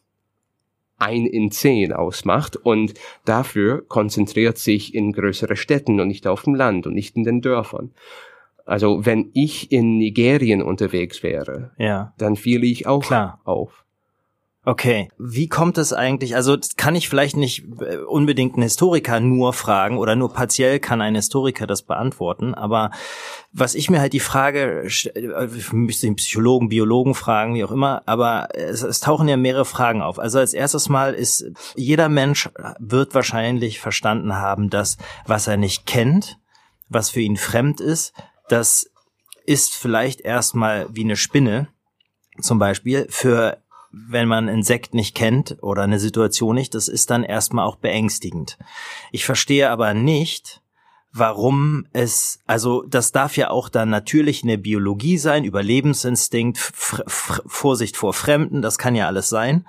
ein 0.96 1.26
in 1.26 1.50
zehn 1.50 1.92
ausmacht 1.92 2.56
und 2.56 2.94
dafür 3.24 3.86
konzentriert 3.86 4.58
sich 4.58 4.94
in 4.94 5.12
größere 5.12 5.56
Städten 5.56 6.00
und 6.00 6.08
nicht 6.08 6.26
auf 6.26 6.42
dem 6.42 6.54
Land 6.54 6.86
und 6.86 6.94
nicht 6.94 7.16
in 7.16 7.24
den 7.24 7.40
Dörfern. 7.40 7.92
Also 8.64 9.04
wenn 9.04 9.30
ich 9.34 9.70
in 9.72 9.98
Nigerien 9.98 10.62
unterwegs 10.62 11.22
wäre, 11.22 11.72
ja. 11.76 12.14
dann 12.16 12.36
fiele 12.36 12.66
ich 12.66 12.86
auch 12.86 13.02
Klar. 13.02 13.40
auf. 13.44 13.83
Okay, 14.66 15.10
wie 15.18 15.46
kommt 15.48 15.76
es 15.76 15.92
eigentlich? 15.92 16.36
Also 16.36 16.56
kann 16.78 16.96
ich 16.96 17.10
vielleicht 17.10 17.36
nicht 17.36 17.64
äh, 17.80 17.98
unbedingt 17.98 18.54
einen 18.54 18.62
Historiker 18.62 19.20
nur 19.20 19.52
fragen 19.52 19.98
oder 19.98 20.16
nur 20.16 20.32
partiell 20.32 20.80
kann 20.80 21.02
ein 21.02 21.14
Historiker 21.14 21.66
das 21.66 21.82
beantworten. 21.82 22.54
Aber 22.54 22.90
was 23.52 23.74
ich 23.74 23.90
mir 23.90 24.00
halt 24.00 24.14
die 24.14 24.20
Frage, 24.20 24.84
st- 24.86 25.14
äh, 25.14 25.48
ich 25.54 25.70
müsste 25.72 26.06
den 26.06 26.16
Psychologen, 26.16 26.70
Biologen 26.70 27.14
fragen, 27.14 27.54
wie 27.54 27.64
auch 27.64 27.72
immer. 27.72 28.02
Aber 28.06 28.48
es, 28.54 28.82
es 28.82 29.00
tauchen 29.00 29.28
ja 29.28 29.36
mehrere 29.36 29.66
Fragen 29.66 30.00
auf. 30.00 30.18
Also 30.18 30.38
als 30.38 30.54
erstes 30.54 30.88
Mal 30.88 31.12
ist 31.12 31.44
jeder 31.76 32.08
Mensch 32.08 32.48
wird 32.78 33.14
wahrscheinlich 33.14 33.80
verstanden 33.80 34.34
haben, 34.36 34.70
dass 34.70 34.96
was 35.26 35.46
er 35.46 35.58
nicht 35.58 35.84
kennt, 35.84 36.38
was 36.88 37.10
für 37.10 37.20
ihn 37.20 37.36
fremd 37.36 37.82
ist, 37.82 38.14
das 38.48 38.90
ist 39.44 39.74
vielleicht 39.74 40.22
erstmal 40.22 40.86
wie 40.90 41.04
eine 41.04 41.16
Spinne 41.16 41.68
zum 42.40 42.58
Beispiel 42.58 43.06
für 43.10 43.58
wenn 44.08 44.28
man 44.28 44.48
ein 44.48 44.56
Insekt 44.56 44.94
nicht 44.94 45.14
kennt 45.14 45.56
oder 45.62 45.82
eine 45.82 45.98
Situation 45.98 46.54
nicht, 46.54 46.74
das 46.74 46.88
ist 46.88 47.10
dann 47.10 47.24
erstmal 47.24 47.66
auch 47.66 47.76
beängstigend. 47.76 48.58
Ich 49.12 49.24
verstehe 49.24 49.70
aber 49.70 49.94
nicht, 49.94 50.60
warum 51.12 51.86
es, 51.92 52.40
also 52.46 52.82
das 52.82 53.12
darf 53.12 53.36
ja 53.36 53.50
auch 53.50 53.68
dann 53.68 53.88
natürlich 53.88 54.42
eine 54.42 54.58
Biologie 54.58 55.16
sein, 55.16 55.44
Überlebensinstinkt, 55.44 56.58
F 56.58 57.02
F 57.06 57.40
Vorsicht 57.46 57.96
vor 57.96 58.12
Fremden, 58.12 58.62
das 58.62 58.78
kann 58.78 58.96
ja 58.96 59.06
alles 59.06 59.28
sein. 59.28 59.64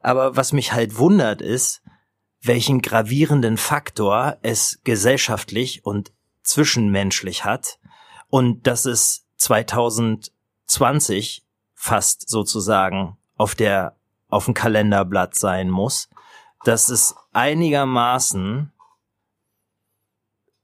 Aber 0.00 0.36
was 0.36 0.52
mich 0.52 0.72
halt 0.72 0.98
wundert 0.98 1.40
ist, 1.40 1.82
welchen 2.42 2.82
gravierenden 2.82 3.56
Faktor 3.56 4.38
es 4.42 4.80
gesellschaftlich 4.82 5.84
und 5.84 6.12
zwischenmenschlich 6.42 7.44
hat 7.44 7.78
und 8.28 8.66
dass 8.66 8.84
es 8.84 9.24
2020 9.36 11.44
fast 11.74 12.28
sozusagen 12.28 13.17
auf 13.38 13.54
der 13.54 13.96
auf 14.28 14.44
dem 14.44 14.52
Kalenderblatt 14.52 15.34
sein 15.34 15.70
muss, 15.70 16.10
dass 16.64 16.90
es 16.90 17.14
einigermaßen 17.32 18.70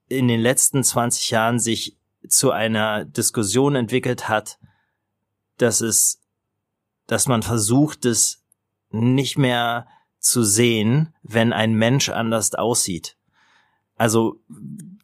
in 0.09 0.29
den 0.29 0.41
letzten 0.41 0.85
20 0.85 1.31
Jahren 1.31 1.59
sich 1.59 1.97
zu 2.29 2.51
einer 2.51 3.05
Diskussion 3.05 3.75
entwickelt 3.75 4.29
hat, 4.29 4.59
dass 5.57 5.81
es, 5.81 6.21
dass 7.07 7.27
man 7.27 7.43
versucht, 7.43 8.05
es 8.05 8.43
nicht 8.91 9.39
mehr 9.39 9.87
zu 10.19 10.43
sehen, 10.43 11.15
wenn 11.23 11.53
ein 11.53 11.75
Mensch 11.75 12.09
anders 12.09 12.55
aussieht. 12.55 13.17
Also 13.97 14.41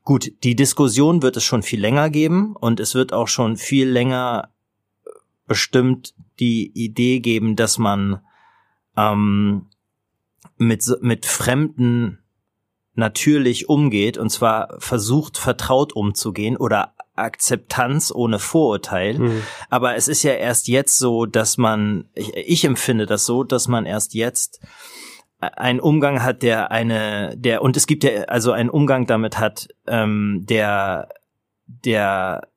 gut, 0.04 0.32
die 0.42 0.56
Diskussion 0.56 1.22
wird 1.22 1.36
es 1.36 1.44
schon 1.44 1.62
viel 1.62 1.80
länger 1.80 2.10
geben 2.10 2.56
und 2.56 2.80
es 2.80 2.94
wird 2.94 3.12
auch 3.12 3.28
schon 3.28 3.56
viel 3.56 3.88
länger 3.88 4.50
bestimmt 5.46 6.14
die 6.40 6.70
Idee 6.74 7.20
geben, 7.20 7.56
dass 7.56 7.78
man 7.78 8.20
ähm, 8.96 9.66
mit, 10.56 10.84
mit 11.00 11.26
Fremden 11.26 12.18
natürlich 12.94 13.68
umgeht 13.68 14.18
und 14.18 14.30
zwar 14.30 14.76
versucht, 14.78 15.38
vertraut 15.38 15.92
umzugehen 15.94 16.56
oder 16.56 16.94
Akzeptanz 17.14 18.12
ohne 18.14 18.38
Vorurteil. 18.38 19.16
Aber 19.68 19.94
es 19.96 20.08
ist 20.08 20.22
ja 20.22 20.32
erst 20.32 20.68
jetzt 20.68 20.98
so, 20.98 21.26
dass 21.26 21.58
man, 21.58 22.08
ich, 22.14 22.34
ich 22.36 22.64
empfinde 22.64 23.06
das 23.06 23.26
so, 23.26 23.44
dass 23.44 23.68
man 23.68 23.86
erst 23.86 24.14
jetzt 24.14 24.60
einen 25.40 25.80
Umgang 25.80 26.22
hat, 26.22 26.42
der 26.42 26.70
eine, 26.70 27.34
der, 27.36 27.62
und 27.62 27.76
es 27.76 27.86
gibt 27.86 28.04
ja 28.04 28.24
also 28.24 28.52
einen 28.52 28.70
Umgang 28.70 29.06
damit 29.06 29.38
hat, 29.38 29.68
ähm, 29.86 30.44
der, 30.48 31.08
der 31.66 32.49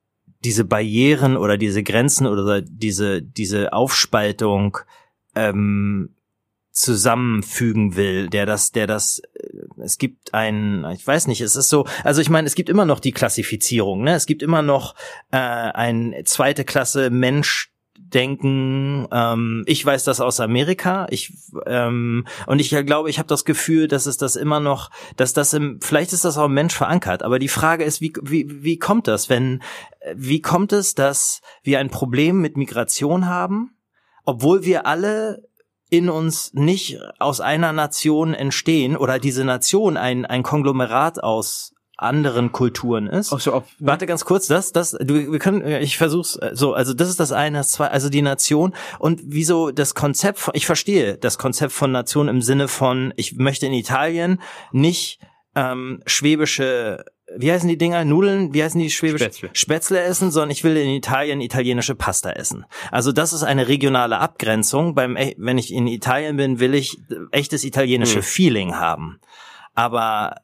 diese 0.43 0.65
Barrieren 0.65 1.37
oder 1.37 1.57
diese 1.57 1.83
Grenzen 1.83 2.27
oder 2.27 2.61
diese, 2.61 3.21
diese 3.21 3.73
Aufspaltung 3.73 4.77
ähm, 5.35 6.09
zusammenfügen 6.71 7.95
will, 7.95 8.27
der 8.27 8.45
das, 8.45 8.71
der 8.71 8.87
das, 8.87 9.19
äh, 9.35 9.81
es 9.83 9.97
gibt 9.97 10.33
ein, 10.33 10.85
ich 10.93 11.05
weiß 11.05 11.27
nicht, 11.27 11.41
es 11.41 11.55
ist 11.55 11.69
so, 11.69 11.85
also 12.03 12.19
ich 12.19 12.29
meine, 12.29 12.47
es 12.47 12.55
gibt 12.55 12.69
immer 12.69 12.85
noch 12.85 12.99
die 12.99 13.11
Klassifizierung, 13.11 14.03
ne? 14.03 14.15
Es 14.15 14.25
gibt 14.25 14.41
immer 14.41 14.63
noch 14.63 14.95
äh, 15.31 15.37
ein 15.37 16.15
zweite 16.25 16.65
Klasse 16.65 17.11
Mensch 17.11 17.72
denken, 18.13 19.07
ähm, 19.11 19.63
ich 19.65 19.85
weiß 19.85 20.03
das 20.03 20.21
aus 20.21 20.39
Amerika, 20.39 21.07
ich 21.09 21.33
ähm, 21.65 22.25
und 22.47 22.59
ich 22.59 22.69
glaube, 22.85 23.09
ich 23.09 23.19
habe 23.19 23.27
das 23.27 23.45
Gefühl, 23.45 23.87
dass 23.87 24.05
es 24.05 24.17
das 24.17 24.35
immer 24.35 24.59
noch, 24.59 24.89
dass 25.15 25.33
das 25.33 25.53
im, 25.53 25.79
vielleicht 25.81 26.13
ist 26.13 26.25
das 26.25 26.37
auch 26.37 26.45
im 26.45 26.53
Mensch 26.53 26.75
verankert, 26.75 27.23
aber 27.23 27.39
die 27.39 27.47
Frage 27.47 27.83
ist, 27.83 28.01
wie 28.01 28.13
wie 28.21 28.63
wie 28.63 28.77
kommt 28.77 29.07
das, 29.07 29.29
wenn 29.29 29.61
äh, 29.99 30.15
wie 30.17 30.41
kommt 30.41 30.73
es, 30.73 30.95
dass 30.95 31.41
wir 31.63 31.79
ein 31.79 31.89
Problem 31.89 32.41
mit 32.41 32.57
Migration 32.57 33.27
haben, 33.27 33.75
obwohl 34.25 34.63
wir 34.63 34.85
alle 34.85 35.43
in 35.89 36.09
uns 36.09 36.53
nicht 36.53 36.99
aus 37.19 37.39
einer 37.39 37.73
Nation 37.73 38.33
entstehen 38.33 38.97
oder 38.97 39.19
diese 39.19 39.45
Nation 39.45 39.97
ein 39.97 40.25
ein 40.25 40.43
Konglomerat 40.43 41.21
aus 41.23 41.72
anderen 42.03 42.51
Kulturen 42.51 43.07
ist. 43.07 43.33
Also 43.33 43.53
ob, 43.53 43.67
Warte 43.79 44.05
ganz 44.05 44.25
kurz, 44.25 44.47
das, 44.47 44.71
das, 44.71 44.91
du, 44.91 45.31
wir 45.31 45.39
können, 45.39 45.65
ich 45.81 45.97
versuch's 45.97 46.35
äh, 46.35 46.51
so, 46.53 46.73
also 46.73 46.93
das 46.93 47.09
ist 47.09 47.19
das 47.19 47.31
eine, 47.31 47.59
das 47.59 47.69
zwei, 47.69 47.87
also 47.87 48.09
die 48.09 48.21
Nation 48.21 48.73
und 48.99 49.21
wieso 49.25 49.71
das 49.71 49.95
Konzept, 49.95 50.39
von, 50.39 50.53
ich 50.55 50.65
verstehe 50.65 51.17
das 51.17 51.37
Konzept 51.37 51.73
von 51.73 51.91
Nation 51.91 52.27
im 52.27 52.41
Sinne 52.41 52.67
von, 52.67 53.13
ich 53.15 53.35
möchte 53.35 53.65
in 53.65 53.73
Italien 53.73 54.41
nicht 54.71 55.19
ähm, 55.55 56.01
schwäbische 56.05 57.05
wie 57.37 57.51
heißen 57.51 57.67
die 57.69 57.77
Dinger? 57.77 58.05
Nudeln? 58.05 58.53
Wie 58.53 58.63
heißen 58.63 58.79
die 58.79 58.89
Schwäbisch? 58.89 59.21
Spätzle. 59.21 59.49
Spätzle 59.53 60.01
essen, 60.01 60.31
sondern 60.31 60.51
ich 60.51 60.63
will 60.63 60.77
in 60.77 60.89
Italien 60.89 61.41
italienische 61.41 61.95
Pasta 61.95 62.31
essen. 62.31 62.65
Also 62.91 63.11
das 63.11 63.33
ist 63.33 63.43
eine 63.43 63.67
regionale 63.67 64.19
Abgrenzung. 64.19 64.93
Beim, 64.93 65.15
e- 65.17 65.35
wenn 65.37 65.57
ich 65.57 65.73
in 65.73 65.87
Italien 65.87 66.37
bin, 66.37 66.59
will 66.59 66.73
ich 66.73 66.97
echtes 67.31 67.63
italienische 67.63 68.17
Hm. 68.17 68.23
Feeling 68.23 68.75
haben. 68.75 69.19
Aber 69.73 70.35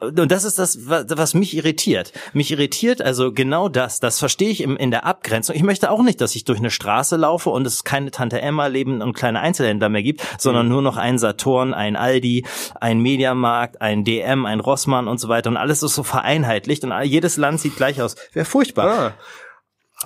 und 0.00 0.30
das 0.30 0.44
ist 0.44 0.58
das, 0.58 0.86
was 0.86 1.34
mich 1.34 1.56
irritiert. 1.56 2.12
Mich 2.32 2.52
irritiert 2.52 3.02
also 3.02 3.32
genau 3.32 3.68
das. 3.68 3.98
Das 3.98 4.20
verstehe 4.20 4.50
ich 4.50 4.62
in 4.62 4.90
der 4.92 5.04
Abgrenzung. 5.04 5.56
Ich 5.56 5.64
möchte 5.64 5.90
auch 5.90 6.02
nicht, 6.02 6.20
dass 6.20 6.36
ich 6.36 6.44
durch 6.44 6.60
eine 6.60 6.70
Straße 6.70 7.16
laufe 7.16 7.50
und 7.50 7.66
es 7.66 7.82
keine 7.82 8.12
Tante 8.12 8.40
Emma 8.40 8.68
leben 8.68 9.02
und 9.02 9.14
kleine 9.14 9.40
Einzelhändler 9.40 9.88
mehr 9.88 10.04
gibt, 10.04 10.22
sondern 10.38 10.68
nur 10.68 10.80
noch 10.80 10.96
ein 10.96 11.18
Saturn, 11.18 11.74
ein 11.74 11.96
Aldi, 11.96 12.46
ein 12.80 13.00
Mediamarkt, 13.00 13.80
ein 13.80 14.04
DM, 14.04 14.46
ein 14.46 14.60
Rossmann 14.60 15.08
und 15.08 15.18
so 15.18 15.28
weiter. 15.28 15.50
Und 15.50 15.56
alles 15.56 15.82
ist 15.82 15.96
so 15.96 16.04
vereinheitlicht 16.04 16.84
und 16.84 16.92
jedes 17.02 17.36
Land 17.36 17.60
sieht 17.60 17.76
gleich 17.76 18.00
aus. 18.00 18.14
Wäre 18.32 18.46
furchtbar. 18.46 18.86
Ah. 18.86 19.14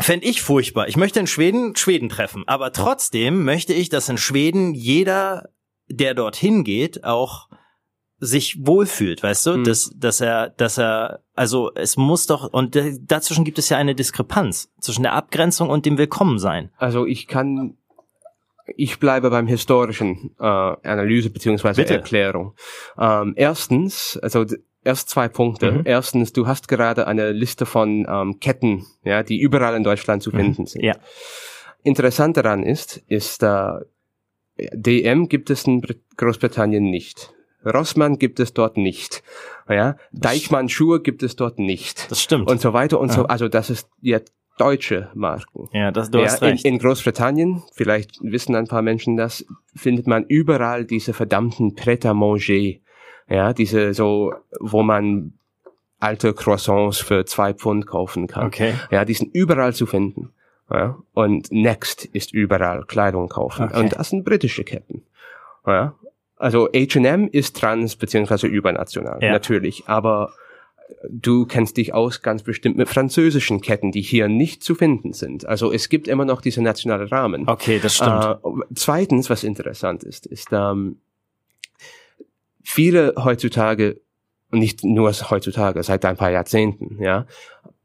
Fände 0.03 0.26
ich 0.26 0.41
furchtbar. 0.43 0.89
Ich 0.89 0.97
möchte 0.97 1.20
in 1.20 1.26
Schweden 1.26 1.76
Schweden 1.76 2.09
treffen. 2.09 2.45
Aber 2.47 2.72
trotzdem 2.72 3.45
möchte 3.45 3.74
ich, 3.74 3.91
dass 3.91 4.09
in 4.09 4.18
Schweden 4.18 4.74
jeder, 4.74 5.51
der 5.89 6.14
dorthin 6.14 6.64
geht, 6.64 7.05
auch 7.05 7.46
sich 8.19 8.67
wohlfühlt, 8.67 9.23
weißt 9.23 9.47
du, 9.47 9.55
Hm. 9.55 9.64
dass, 9.64 9.93
dass 9.95 10.21
er, 10.21 10.51
dass 10.51 10.79
er, 10.79 11.21
also 11.35 11.71
es 11.75 11.97
muss 11.97 12.27
doch, 12.27 12.53
und 12.53 12.79
dazwischen 13.03 13.45
gibt 13.45 13.59
es 13.59 13.69
ja 13.69 13.77
eine 13.77 13.95
Diskrepanz 13.95 14.73
zwischen 14.81 15.03
der 15.03 15.12
Abgrenzung 15.12 15.69
und 15.69 15.85
dem 15.85 15.99
Willkommensein. 15.99 16.71
Also 16.79 17.05
ich 17.07 17.27
kann, 17.27 17.77
ich 18.75 18.99
bleibe 18.99 19.31
beim 19.31 19.47
historischen 19.47 20.35
äh, 20.41 20.45
Analyse 20.45 21.31
beziehungsweise 21.31 21.83
Bitte. 21.83 21.95
Erklärung. 21.95 22.55
Ähm, 22.99 23.35
erstens, 23.37 24.19
also 24.23 24.47
erst 24.83 25.11
zwei 25.11 25.29
Punkte. 25.29 25.73
Mhm. 25.73 25.83
Erstens, 25.85 26.33
du 26.33 26.47
hast 26.47 26.69
gerade 26.69 27.07
eine 27.07 27.33
Liste 27.33 27.67
von 27.67 28.07
ähm, 28.09 28.41
Ketten, 28.41 28.87
ja, 29.05 29.23
die 29.23 29.39
überall 29.39 29.75
in 29.77 29.83
Deutschland 29.83 30.23
zu 30.23 30.31
finden 30.31 30.64
sind. 30.67 30.83
Ja. 30.83 30.95
Interessant 31.83 32.37
daran 32.37 32.62
ist, 32.62 33.03
ist 33.09 33.43
äh, 33.43 33.73
DM 34.57 35.29
gibt 35.29 35.51
es 35.51 35.67
in 35.67 35.83
Brit 35.83 36.01
Großbritannien 36.17 36.85
nicht. 36.85 37.33
Rossmann 37.67 38.19
gibt 38.19 38.41
es 38.41 38.55
dort 38.55 38.77
nicht. 38.77 39.23
Ja, 39.69 39.97
Deichmann 40.12 40.69
Schuhe 40.69 41.01
gibt 41.01 41.23
es 41.23 41.37
dort 41.37 41.59
nicht. 41.59 42.11
Das 42.11 42.23
stimmt. 42.23 42.49
Und 42.51 42.61
so 42.61 42.73
weiter 42.73 43.01
und 43.01 43.11
so. 43.12 43.23
Ja. 43.23 43.27
Also 43.27 43.49
das 43.49 43.69
ist 43.71 43.89
jetzt 44.01 44.33
deutsche 44.59 45.11
Marken. 45.14 45.69
ja, 45.73 45.91
das, 45.91 46.11
du 46.11 46.19
Ja, 46.19 46.27
hast 46.27 46.41
in, 46.43 46.49
recht. 46.49 46.64
in 46.64 46.79
Großbritannien, 46.79 47.62
vielleicht 47.75 48.19
wissen 48.23 48.55
ein 48.55 48.67
paar 48.69 48.81
Menschen 48.83 49.17
das, 49.17 49.45
findet 49.75 50.07
man 50.07 50.25
überall 50.25 50.85
diese 50.87 51.12
verdammten 51.12 51.75
Pret-à-manger. 51.75 52.77
Ja, 53.29 53.53
diese 53.53 53.93
so, 53.93 54.33
wo 54.61 54.83
man 54.83 55.33
alte 55.99 56.33
Croissants 56.33 56.99
für 56.99 57.25
zwei 57.27 57.53
Pfund 57.55 57.87
kaufen 57.87 58.29
kann. 58.29 58.47
okay. 58.47 58.75
Ja, 58.91 59.05
die 59.05 59.14
sind 59.14 59.35
überall 59.35 59.75
zu 59.75 59.85
finden. 59.87 60.31
Ja, 60.71 60.97
und 61.12 61.51
Next 61.53 62.05
ist 62.07 62.33
überall 62.33 62.85
Kleidung 62.87 63.29
kaufen. 63.29 63.67
Okay. 63.67 63.79
Und 63.81 63.93
das 63.97 64.11
sind 64.11 64.25
britische 64.25 64.64
Ketten. 64.64 65.03
Ja, 65.67 65.95
also 66.37 66.68
H&M 66.74 67.28
ist 67.30 67.57
trans 67.57 67.97
beziehungsweise 67.97 68.47
übernational, 68.47 69.18
Ja. 69.22 69.32
natürlich. 69.32 69.84
Aber 69.87 70.32
du 71.09 71.47
kennst 71.47 71.76
dich 71.78 71.95
aus 71.95 72.22
ganz 72.22 72.43
bestimmt 72.43 72.76
mit 72.76 72.89
französischen 72.89 73.61
Ketten, 73.61 73.91
die 73.93 74.03
hier 74.03 74.28
nicht 74.28 74.62
zu 74.62 74.74
finden 74.74 75.12
sind. 75.12 75.47
Also 75.47 75.72
es 75.72 75.89
gibt 75.89 76.09
immer 76.09 76.24
noch 76.24 76.41
diese 76.41 76.62
nationale 76.62 77.11
Rahmen. 77.11 77.49
Okay, 77.49 77.78
das 77.82 77.97
stimmt. 77.97 78.24
Äh, 78.24 78.37
zweitens, 78.74 79.28
was 79.30 79.43
interessant 79.45 80.05
ist, 80.05 80.26
ist, 80.26 80.49
ähm, 80.53 80.99
viele 82.62 83.14
heutzutage, 83.16 84.01
nicht 84.51 84.84
nur 84.84 85.12
heutzutage, 85.12 85.82
seit 85.82 86.05
ein 86.05 86.16
paar 86.16 86.30
Jahrzehnten, 86.30 87.03
ja, 87.03 87.26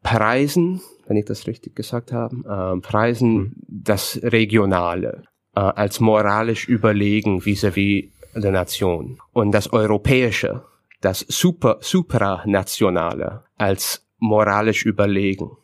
preisen, 0.03 0.81
wenn 1.07 1.17
ich 1.17 1.25
das 1.25 1.47
richtig 1.47 1.75
gesagt 1.75 2.11
habe, 2.11 2.35
äh, 2.77 2.81
preisen 2.81 3.33
Mhm. 3.35 3.53
das 3.67 4.19
Regionale 4.23 5.23
äh, 5.55 5.59
als 5.59 5.99
moralisch 5.99 6.67
überlegen 6.67 7.41
vis-à-vis 7.41 8.09
der 8.35 8.51
Nation 8.51 9.19
und 9.33 9.51
das 9.51 9.71
Europäische, 9.73 10.63
das 11.01 11.19
Super, 11.27 11.77
Supranationale 11.81 13.43
als 13.57 14.05
moralisch 14.19 14.85
überlegen. 14.85 15.57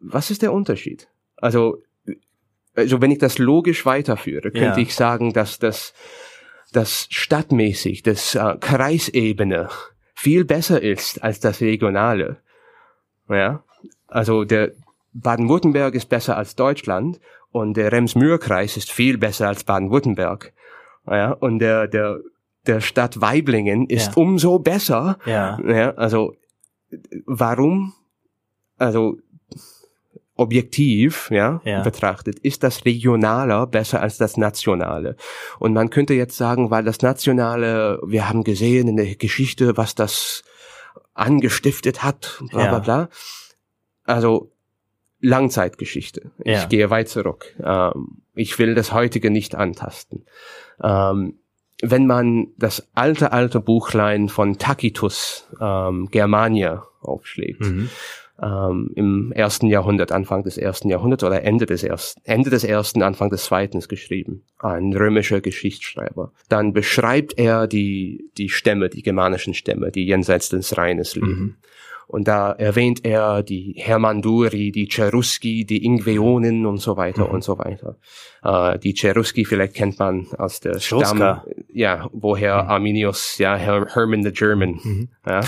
Was 0.00 0.30
ist 0.30 0.42
der 0.42 0.52
Unterschied? 0.52 1.08
Also, 1.36 1.78
also 2.74 3.00
wenn 3.00 3.10
ich 3.10 3.18
das 3.18 3.38
logisch 3.38 3.84
weiterführe, 3.84 4.50
könnte 4.50 4.78
Ja. 4.80 4.86
ich 4.86 4.94
sagen, 4.94 5.32
dass 5.32 5.58
das, 5.58 5.92
das 6.72 7.06
stadtmäßig, 7.10 8.02
das 8.02 8.34
äh, 8.34 8.56
Kreisebene 8.58 9.68
viel 10.14 10.44
besser 10.44 10.80
ist 10.82 11.22
als 11.22 11.40
das 11.40 11.60
Regionale. 11.60 12.38
Ja, 13.28 13.62
also 14.06 14.44
der 14.44 14.72
Baden-Württemberg 15.12 15.94
ist 15.94 16.08
besser 16.08 16.36
als 16.36 16.54
Deutschland 16.56 17.20
und 17.50 17.76
der 17.76 17.92
Rems-Mühr-Kreis 17.92 18.76
ist 18.76 18.90
viel 18.90 19.18
besser 19.18 19.48
als 19.48 19.64
Baden-Württemberg. 19.64 20.52
Ja, 21.06 21.32
und 21.32 21.58
der, 21.58 21.88
der, 21.88 22.20
der 22.66 22.80
Stadt 22.80 23.20
Weiblingen 23.20 23.86
ist 23.88 24.08
Ja. 24.08 24.22
umso 24.22 24.58
besser. 24.58 25.18
ja. 25.26 25.58
Ja, 25.66 25.90
also 25.94 26.34
warum, 27.26 27.94
also 28.78 29.16
objektiv, 30.36 31.30
ja, 31.30 31.60
Ja. 31.64 31.82
betrachtet, 31.82 32.38
ist 32.38 32.62
das 32.62 32.84
Regionaler 32.84 33.66
besser 33.66 34.00
als 34.00 34.16
das 34.18 34.36
Nationale. 34.36 35.16
Und 35.58 35.72
man 35.74 35.90
könnte 35.90 36.14
jetzt 36.14 36.36
sagen, 36.36 36.70
weil 36.70 36.84
das 36.84 37.00
Nationale, 37.02 38.00
wir 38.06 38.28
haben 38.28 38.42
gesehen 38.44 38.88
in 38.88 38.96
der 38.96 39.14
Geschichte, 39.16 39.76
was 39.76 39.94
das 39.94 40.42
angestiftet 41.14 42.02
hat, 42.02 42.42
bla 42.50 42.64
Ja. 42.64 42.68
bla 42.70 42.78
bla. 42.78 43.08
Also 44.04 44.50
Langzeitgeschichte. 45.20 46.32
Ich 46.42 46.52
Ja. 46.52 46.64
gehe 46.66 46.90
weit 46.90 47.08
zurück. 47.08 47.54
Ähm, 47.62 48.22
ich 48.34 48.58
will 48.58 48.74
das 48.74 48.92
heutige 48.92 49.30
nicht 49.30 49.54
antasten. 49.54 50.24
Ähm, 50.82 51.38
wenn 51.82 52.06
man 52.06 52.48
das 52.58 52.88
alte, 52.94 53.32
alte 53.32 53.60
Buchlein 53.60 54.28
von 54.28 54.58
Tacitus, 54.58 55.48
ähm, 55.60 56.08
Germania, 56.10 56.84
aufschlägt, 57.00 57.60
Mhm. 57.60 57.88
ähm, 58.40 58.90
im 58.94 59.32
ersten 59.32 59.66
Jahrhundert, 59.66 60.12
Anfang 60.12 60.44
des 60.44 60.56
ersten 60.56 60.88
Jahrhunderts 60.88 61.24
oder 61.24 61.42
Ende 61.42 61.66
des 61.66 61.82
ersten, 61.82 62.20
Ende 62.24 62.50
des 62.50 62.62
ersten, 62.62 63.02
Anfang 63.02 63.30
des 63.30 63.44
zweiten 63.44 63.80
geschrieben. 63.80 64.44
Ein 64.58 64.92
römischer 64.92 65.40
Geschichtsschreiber. 65.40 66.32
Dann 66.48 66.72
beschreibt 66.72 67.36
er 67.38 67.66
die, 67.66 68.30
die 68.38 68.48
Stämme, 68.48 68.88
die 68.88 69.02
germanischen 69.02 69.54
Stämme, 69.54 69.90
die 69.90 70.04
jenseits 70.06 70.48
des 70.50 70.76
Rheines 70.76 71.16
leben. 71.16 71.26
Mhm. 71.28 71.56
Und 72.12 72.28
da 72.28 72.52
erwähnt 72.52 73.06
er 73.06 73.42
die 73.42 73.74
Hermanduri, 73.78 74.70
die 74.70 74.86
Cherusci, 74.86 75.64
die 75.64 75.82
Ingveonen 75.82 76.66
und 76.66 76.76
so 76.76 76.98
weiter 76.98 77.26
Mhm. 77.26 77.30
und 77.34 77.42
so 77.42 77.58
weiter. 77.58 77.96
Äh, 78.44 78.78
die 78.78 78.92
Cherusci 78.92 79.46
vielleicht 79.46 79.72
kennt 79.74 79.98
man 79.98 80.26
aus 80.36 80.60
der 80.60 80.78
Cherusker. 80.78 81.16
Stamm, 81.16 81.40
ja, 81.72 82.10
woher 82.12 82.68
Arminius, 82.68 83.38
ja, 83.38 83.56
Her 83.56 83.86
Herman 83.94 84.22
the 84.22 84.30
German, 84.30 84.78
Mhm. 84.84 85.08
ja. 85.26 85.40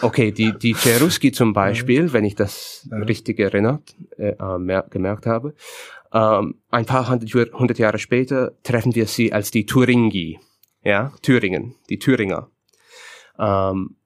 Okay, 0.00 0.30
die, 0.30 0.56
die 0.56 0.74
Cherusci 0.74 1.32
zum 1.32 1.52
Beispiel, 1.52 2.12
wenn 2.12 2.24
ich 2.24 2.36
das 2.36 2.88
richtig 2.92 3.40
erinnert, 3.40 3.82
äh, 4.16 4.30
äh, 4.38 4.58
mer- 4.58 4.86
gemerkt 4.88 5.26
habe, 5.26 5.54
ähm, 6.12 6.54
ein 6.70 6.86
paar 6.86 7.08
hundert, 7.10 7.52
hundert 7.52 7.78
Jahre 7.80 7.98
später 7.98 8.52
treffen 8.62 8.94
wir 8.94 9.06
sie 9.06 9.32
als 9.32 9.50
die 9.50 9.66
Thuringi, 9.66 10.38
ja, 10.84 11.12
Thüringen, 11.22 11.74
die 11.88 11.98
Thüringer. 11.98 12.48
Ähm, 13.40 13.96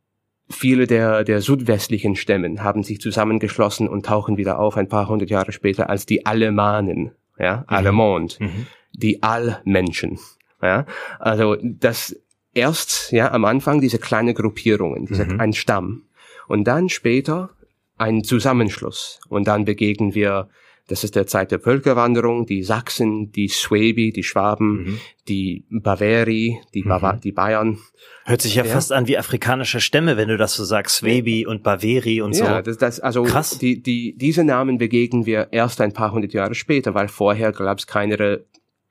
viele 0.48 0.86
der, 0.86 1.24
der 1.24 1.40
südwestlichen 1.40 2.16
Stämmen 2.16 2.62
haben 2.62 2.82
sich 2.82 3.00
zusammengeschlossen 3.00 3.88
und 3.88 4.06
tauchen 4.06 4.36
wieder 4.36 4.58
auf 4.58 4.76
ein 4.76 4.88
paar 4.88 5.08
hundert 5.08 5.30
Jahre 5.30 5.52
später 5.52 5.88
als 5.90 6.06
die 6.06 6.26
Alemanen, 6.26 7.12
ja, 7.38 7.64
Allemande, 7.66 8.36
Mhm. 8.40 8.66
die 8.92 9.22
Allmenschen, 9.22 10.18
ja. 10.62 10.86
Also 11.18 11.56
das 11.62 12.16
erst, 12.52 13.10
ja, 13.12 13.32
am 13.32 13.44
Anfang 13.44 13.80
diese 13.80 13.98
kleine 13.98 14.34
Gruppierungen, 14.34 15.06
diese, 15.06 15.24
Mhm. 15.24 15.40
ein 15.40 15.52
Stamm 15.52 16.02
und 16.46 16.64
dann 16.64 16.88
später 16.88 17.50
ein 17.96 18.22
Zusammenschluss 18.24 19.20
und 19.28 19.46
dann 19.48 19.64
begegnen 19.64 20.14
wir 20.14 20.48
das 20.88 21.02
ist 21.02 21.16
der 21.16 21.26
Zeit 21.26 21.50
der 21.50 21.60
Völkerwanderung, 21.60 22.44
die 22.46 22.62
Sachsen, 22.62 23.32
die 23.32 23.48
Schwabi, 23.48 24.12
die 24.12 24.22
Schwaben, 24.22 24.82
Mhm. 24.84 25.00
die 25.28 25.64
Bavari, 25.70 26.60
die, 26.74 26.82
Mhm. 26.84 27.20
die 27.22 27.32
Bayern. 27.32 27.78
Hört 28.26 28.42
sich 28.42 28.54
ja, 28.56 28.64
Ja. 28.64 28.72
fast 28.72 28.92
an 28.92 29.06
wie 29.08 29.16
afrikanische 29.16 29.80
Stämme, 29.80 30.16
wenn 30.18 30.28
du 30.28 30.36
das 30.36 30.54
so 30.54 30.64
sagst, 30.64 30.96
Swabi 30.96 31.46
und 31.46 31.62
Baveri 31.62 32.20
und 32.20 32.34
so. 32.34 32.44
Ja, 32.44 32.60
das, 32.60 32.76
das, 32.76 33.00
also 33.00 33.22
Krass. 33.22 33.58
Die, 33.58 33.82
die, 33.82 34.14
diese 34.16 34.44
Namen 34.44 34.76
begegnen 34.78 35.24
wir 35.26 35.48
erst 35.52 35.80
ein 35.80 35.92
paar 35.92 36.12
hundert 36.12 36.32
Jahre 36.34 36.54
später, 36.54 36.94
weil 36.94 37.08
vorher 37.08 37.52
gab 37.52 37.78
es 37.78 37.86
kleinere, 37.86 38.44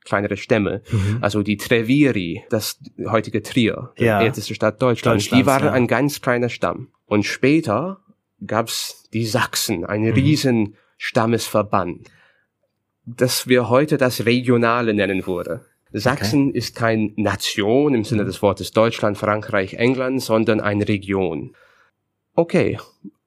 kleinere 0.04 0.36
Stämme. 0.36 0.82
Mhm. 0.90 1.18
Also 1.20 1.42
die 1.42 1.56
Treviri, 1.56 2.42
das 2.50 2.78
heutige 3.06 3.42
Trier, 3.42 3.92
die 3.98 4.04
Ja. 4.04 4.20
älteste 4.20 4.54
Stadt 4.54 4.82
Deutschlands, 4.82 5.24
Deutschlands, 5.26 5.42
die 5.42 5.46
waren 5.46 5.64
ja. 5.66 5.72
ein 5.72 5.86
ganz 5.86 6.20
kleiner 6.20 6.48
Stamm. 6.48 6.88
Und 7.06 7.24
später 7.24 8.00
gab's 8.44 9.08
die 9.12 9.24
Sachsen, 9.26 9.84
ein 9.84 10.02
Mhm. 10.02 10.12
riesen 10.12 10.74
Stammesverband, 11.06 12.08
das 13.04 13.46
wir 13.46 13.68
heute 13.68 13.98
das 13.98 14.24
Regionale 14.24 14.94
nennen 14.94 15.26
würde. 15.26 15.66
Sachsen 15.92 16.50
ist 16.50 16.74
kein 16.74 17.12
Nation 17.16 17.94
im 17.94 18.04
Sinne 18.04 18.22
Mhm. 18.22 18.26
des 18.26 18.40
Wortes 18.40 18.72
Deutschland, 18.72 19.18
Frankreich, 19.18 19.74
England, 19.74 20.22
sondern 20.22 20.60
eine 20.60 20.88
Region. 20.88 21.54
okay, 22.36 22.78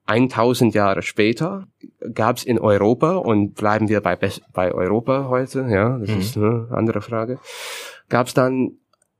1000 0.07 0.73
Jahre 0.73 1.03
später 1.03 1.67
gab 2.13 2.37
es 2.37 2.43
in 2.43 2.57
Europa, 2.59 3.15
und 3.15 3.53
bleiben 3.53 3.87
wir 3.89 4.01
bei, 4.01 4.17
bei 4.53 4.71
Europa 4.73 5.27
heute, 5.29 5.67
ja, 5.69 5.99
das 5.99 6.09
mhm. 6.09 6.19
ist 6.19 6.35
eine 6.35 6.67
andere 6.71 7.01
Frage, 7.01 7.39
gab 8.09 8.27
es 8.27 8.33
dann 8.33 8.71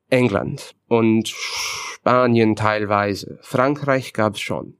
England 0.10 0.76
und 0.88 1.28
Spanien 1.30 2.55
teilweise, 2.55 3.38
Frankreich 3.43 4.14
gab 4.14 4.34
es 4.34 4.41
schon 4.41 4.78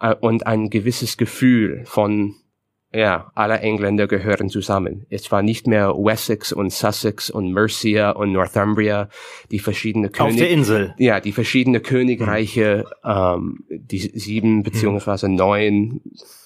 äh, 0.00 0.14
und 0.14 0.46
ein 0.46 0.70
gewisses 0.70 1.16
Gefühl 1.16 1.82
von 1.84 2.36
ja, 2.92 3.30
alle 3.34 3.58
Engländer 3.60 4.06
gehören 4.06 4.48
zusammen. 4.48 5.04
Es 5.10 5.30
war 5.30 5.42
nicht 5.42 5.66
mehr 5.66 5.90
Wessex 5.90 6.52
und 6.52 6.72
Sussex 6.72 7.28
und 7.28 7.52
Mercia 7.52 8.10
und 8.10 8.32
Northumbria, 8.32 9.10
die 9.50 9.58
verschiedene 9.58 10.08
König 10.08 10.32
Auf 10.32 10.38
der 10.38 10.50
Insel. 10.50 10.94
Ja, 10.98 11.20
die 11.20 11.32
verschiedene 11.32 11.80
Königreiche, 11.80 12.86
mhm. 13.04 13.10
ähm, 13.10 13.64
die 13.68 13.98
sieben 13.98 14.62
beziehungsweise 14.62 15.28
neun 15.28 16.00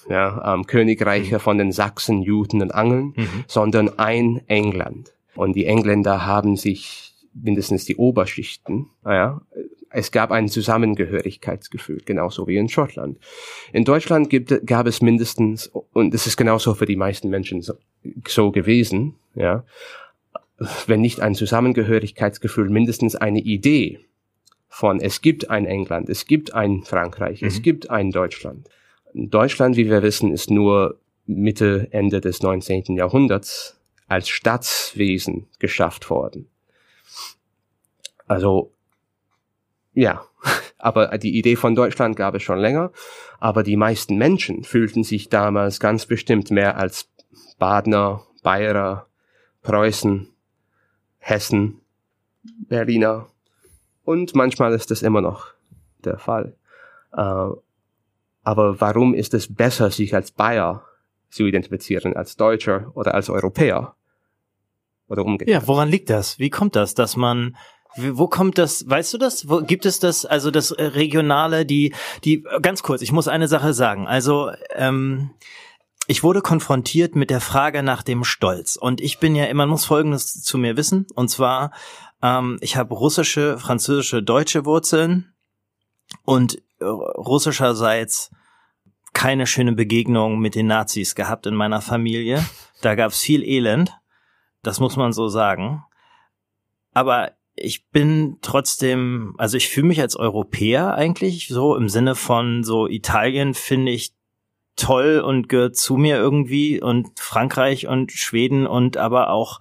ja, 0.09 0.53
ähm, 0.53 0.65
Königreiche 0.65 1.35
mhm. 1.35 1.39
von 1.39 1.57
den 1.57 1.71
Sachsen, 1.71 2.21
Juden 2.21 2.61
und 2.61 2.71
Angeln, 2.75 3.13
mhm. 3.15 3.45
sondern 3.47 3.97
ein 3.97 4.41
England. 4.47 5.13
Und 5.35 5.55
die 5.55 5.65
Engländer 5.65 6.25
haben 6.25 6.57
sich 6.57 7.13
mindestens 7.33 7.85
die 7.85 7.95
Oberschichten, 7.95 8.89
ja, 9.05 9.41
es 9.93 10.11
gab 10.11 10.31
ein 10.31 10.49
Zusammengehörigkeitsgefühl, 10.49 12.01
genauso 12.03 12.47
wie 12.47 12.57
in 12.57 12.67
Schottland. 12.67 13.19
In 13.71 13.85
Deutschland 13.85 14.29
gibt, 14.29 14.65
gab 14.65 14.87
es 14.87 15.01
mindestens, 15.01 15.67
und 15.67 16.15
es 16.15 16.25
ist 16.25 16.35
genauso 16.35 16.73
für 16.73 16.87
die 16.87 16.95
meisten 16.95 17.29
Menschen 17.29 17.61
so, 17.61 17.75
so 18.27 18.51
gewesen, 18.51 19.15
ja, 19.35 19.63
wenn 20.87 21.01
nicht 21.01 21.21
ein 21.21 21.35
Zusammengehörigkeitsgefühl, 21.35 22.69
mindestens 22.69 23.15
eine 23.15 23.39
Idee 23.39 23.99
von, 24.67 24.99
es 24.99 25.21
gibt 25.21 25.51
ein 25.51 25.67
England, 25.67 26.09
es 26.09 26.25
gibt 26.25 26.55
ein 26.55 26.81
Frankreich, 26.81 27.41
mhm. 27.41 27.47
es 27.47 27.61
gibt 27.61 27.91
ein 27.91 28.09
Deutschland. 28.09 28.67
Deutschland, 29.13 29.77
wie 29.77 29.89
wir 29.89 30.01
wissen, 30.01 30.33
ist 30.33 30.49
nur 30.49 30.99
Mitte, 31.27 31.87
Ende 31.91 32.19
des 32.19 32.41
19. 32.41 32.97
Jahrhunderts 32.97 33.79
als 34.07 34.27
Staatswesen 34.27 35.45
geschafft 35.59 36.09
worden. 36.09 36.47
Also 38.25 38.71
ja, 39.93 40.25
aber 40.77 41.17
die 41.17 41.37
Idee 41.37 41.55
von 41.55 41.75
Deutschland 41.75 42.15
gab 42.15 42.35
es 42.35 42.43
schon 42.43 42.59
länger, 42.59 42.91
aber 43.39 43.63
die 43.63 43.77
meisten 43.77 44.17
Menschen 44.17 44.63
fühlten 44.63 45.03
sich 45.03 45.29
damals 45.29 45.79
ganz 45.79 46.05
bestimmt 46.05 46.51
mehr 46.51 46.77
als 46.77 47.09
Badner, 47.59 48.23
Bayer, 48.41 49.07
Preußen, 49.61 50.27
Hessen, 51.17 51.79
Berliner 52.67 53.27
und 54.03 54.35
manchmal 54.35 54.73
ist 54.73 54.91
das 54.91 55.01
immer 55.01 55.21
noch 55.21 55.53
der 56.03 56.17
Fall. 56.17 56.55
Äh, 57.13 57.49
aber 58.43 58.81
warum 58.81 59.13
ist 59.13 59.33
es 59.33 59.53
besser, 59.53 59.89
sich 59.89 60.13
als 60.13 60.31
Bayer 60.31 60.83
zu 61.29 61.45
identifizieren, 61.45 62.15
als 62.15 62.35
Deutscher 62.35 62.91
oder 62.95 63.13
als 63.13 63.29
Europäer? 63.29 63.95
Oder 65.07 65.25
umgekehrt? 65.25 65.61
Ja, 65.61 65.67
woran 65.67 65.89
liegt 65.89 66.09
das? 66.09 66.39
Wie 66.39 66.49
kommt 66.49 66.75
das, 66.75 66.93
dass 66.95 67.15
man 67.15 67.55
wo 67.97 68.27
kommt 68.27 68.57
das, 68.57 68.89
weißt 68.89 69.13
du 69.13 69.17
das? 69.17 69.49
Wo 69.49 69.61
gibt 69.61 69.85
es 69.85 69.99
das, 69.99 70.25
also 70.25 70.51
das 70.51 70.71
äh, 70.71 70.83
Regionale, 70.83 71.65
die, 71.65 71.93
die, 72.23 72.43
ganz 72.61 72.83
kurz, 72.83 73.01
ich 73.01 73.11
muss 73.11 73.27
eine 73.27 73.47
Sache 73.47 73.73
sagen. 73.73 74.07
Also, 74.07 74.51
ähm, 74.75 75.31
ich 76.07 76.21
wurde 76.21 76.41
konfrontiert 76.41 77.15
mit 77.15 77.29
der 77.29 77.39
Frage 77.39 77.81
nach 77.81 78.03
dem 78.03 78.25
Stolz. 78.25 78.75
Und 78.75 78.99
ich 78.99 79.19
bin 79.19 79.35
ja 79.35 79.45
immer, 79.45 79.65
muss 79.65 79.85
Folgendes 79.85 80.41
zu 80.43 80.57
mir 80.57 80.75
wissen. 80.75 81.07
Und 81.15 81.29
zwar, 81.29 81.71
ähm, 82.21 82.57
ich 82.61 82.75
habe 82.75 82.93
russische, 82.93 83.57
französische, 83.57 84.21
deutsche 84.21 84.65
Wurzeln 84.65 85.33
und 86.23 86.61
äh, 86.79 86.85
russischerseits 86.85 88.31
keine 89.13 89.47
schöne 89.47 89.73
Begegnung 89.73 90.39
mit 90.39 90.55
den 90.55 90.67
Nazis 90.67 91.15
gehabt 91.15 91.45
in 91.45 91.55
meiner 91.55 91.81
Familie. 91.81 92.43
Da 92.81 92.95
gab 92.95 93.11
es 93.11 93.19
viel 93.19 93.43
Elend. 93.43 93.93
Das 94.61 94.79
muss 94.79 94.97
man 94.97 95.13
so 95.13 95.29
sagen. 95.29 95.83
Aber 96.93 97.31
ich 97.55 97.87
bin 97.89 98.37
trotzdem, 98.41 99.35
also 99.37 99.57
ich 99.57 99.69
fühle 99.69 99.87
mich 99.87 100.01
als 100.01 100.15
Europäer 100.15 100.95
eigentlich 100.95 101.47
so 101.47 101.75
im 101.75 101.89
Sinne 101.89 102.15
von 102.15 102.63
so 102.63 102.87
Italien 102.87 103.53
finde 103.53 103.91
ich 103.91 104.13
toll 104.75 105.19
und 105.19 105.49
gehört 105.49 105.75
zu 105.75 105.97
mir 105.97 106.17
irgendwie 106.17 106.81
und 106.81 107.19
Frankreich 107.19 107.87
und 107.87 108.11
Schweden 108.11 108.65
und 108.65 108.97
aber 108.97 109.29
auch 109.29 109.59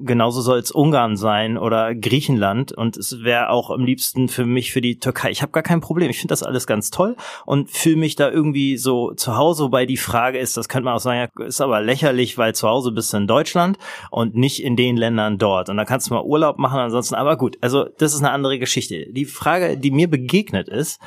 genauso 0.00 0.40
soll 0.40 0.58
es 0.58 0.70
Ungarn 0.70 1.16
sein 1.16 1.58
oder 1.58 1.94
Griechenland 1.94 2.72
und 2.72 2.96
es 2.96 3.22
wäre 3.22 3.50
auch 3.50 3.70
am 3.70 3.84
liebsten 3.84 4.28
für 4.28 4.44
mich 4.44 4.72
für 4.72 4.80
die 4.80 4.98
Türkei. 4.98 5.30
Ich 5.30 5.42
habe 5.42 5.52
gar 5.52 5.62
kein 5.62 5.80
Problem. 5.80 6.10
Ich 6.10 6.18
finde 6.18 6.32
das 6.32 6.42
alles 6.42 6.66
ganz 6.66 6.90
toll 6.90 7.16
und 7.46 7.70
fühle 7.70 7.96
mich 7.96 8.16
da 8.16 8.30
irgendwie 8.30 8.76
so 8.76 9.12
zu 9.14 9.36
Hause, 9.36 9.64
wobei 9.64 9.86
die 9.86 9.96
Frage 9.96 10.38
ist, 10.38 10.56
das 10.56 10.68
könnte 10.68 10.84
man 10.84 10.94
auch 10.94 11.00
sagen, 11.00 11.28
ja, 11.38 11.46
ist 11.46 11.60
aber 11.60 11.80
lächerlich, 11.80 12.38
weil 12.38 12.54
zu 12.54 12.68
Hause 12.68 12.92
bist 12.92 13.12
du 13.12 13.18
in 13.18 13.26
Deutschland 13.26 13.78
und 14.10 14.34
nicht 14.34 14.62
in 14.62 14.76
den 14.76 14.96
Ländern 14.96 15.38
dort. 15.38 15.68
Und 15.68 15.76
da 15.76 15.84
kannst 15.84 16.10
du 16.10 16.14
mal 16.14 16.24
Urlaub 16.24 16.58
machen, 16.58 16.78
ansonsten, 16.78 17.14
aber 17.14 17.36
gut, 17.36 17.56
also 17.60 17.84
das 17.98 18.14
ist 18.14 18.20
eine 18.20 18.30
andere 18.30 18.58
Geschichte. 18.58 19.06
Die 19.12 19.24
Frage, 19.24 19.76
die 19.78 19.90
mir 19.90 20.08
begegnet 20.08 20.68
ist, 20.68 21.00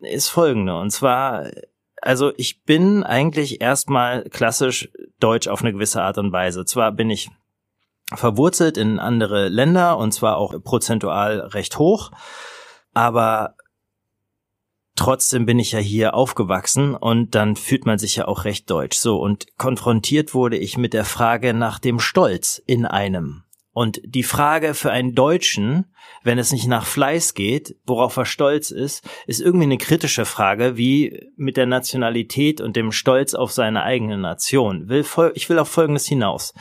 ist 0.00 0.28
folgende. 0.28 0.76
Und 0.76 0.90
zwar, 0.90 1.50
also 2.00 2.32
ich 2.36 2.62
bin 2.64 3.04
eigentlich 3.04 3.60
erstmal 3.60 4.24
klassisch 4.24 4.90
deutsch 5.20 5.48
auf 5.48 5.62
eine 5.62 5.72
gewisse 5.72 6.02
Art 6.02 6.18
und 6.18 6.32
Weise. 6.32 6.64
Zwar 6.64 6.92
bin 6.92 7.10
ich 7.10 7.30
verwurzelt 8.16 8.76
in 8.76 8.98
andere 8.98 9.48
Länder 9.48 9.98
und 9.98 10.12
zwar 10.12 10.36
auch 10.36 10.54
prozentual 10.62 11.40
recht 11.40 11.78
hoch. 11.78 12.10
Aber 12.94 13.56
trotzdem 14.96 15.46
bin 15.46 15.58
ich 15.58 15.72
ja 15.72 15.78
hier 15.78 16.14
aufgewachsen 16.14 16.94
und 16.94 17.34
dann 17.34 17.56
fühlt 17.56 17.86
man 17.86 17.98
sich 17.98 18.16
ja 18.16 18.28
auch 18.28 18.44
recht 18.44 18.70
deutsch. 18.70 18.96
So, 18.96 19.20
und 19.20 19.46
konfrontiert 19.56 20.34
wurde 20.34 20.56
ich 20.56 20.76
mit 20.76 20.92
der 20.92 21.04
Frage 21.04 21.54
nach 21.54 21.78
dem 21.78 22.00
Stolz 22.00 22.62
in 22.66 22.86
einem. 22.86 23.44
Und 23.74 24.02
die 24.04 24.22
Frage 24.22 24.74
für 24.74 24.90
einen 24.90 25.14
Deutschen, 25.14 25.86
wenn 26.22 26.38
es 26.38 26.52
nicht 26.52 26.66
nach 26.66 26.84
Fleiß 26.84 27.32
geht, 27.32 27.74
worauf 27.86 28.16
er 28.18 28.26
stolz 28.26 28.70
ist, 28.70 29.02
ist 29.26 29.40
irgendwie 29.40 29.64
eine 29.64 29.78
kritische 29.78 30.26
Frage, 30.26 30.76
wie 30.76 31.30
mit 31.36 31.56
der 31.56 31.64
Nationalität 31.64 32.60
und 32.60 32.76
dem 32.76 32.92
Stolz 32.92 33.32
auf 33.32 33.50
seine 33.50 33.82
eigene 33.82 34.18
Nation. 34.18 34.90
ich 34.90 35.48
will 35.48 35.58
auf 35.58 35.68
Folgendes 35.68 36.06
hinaus 36.06 36.52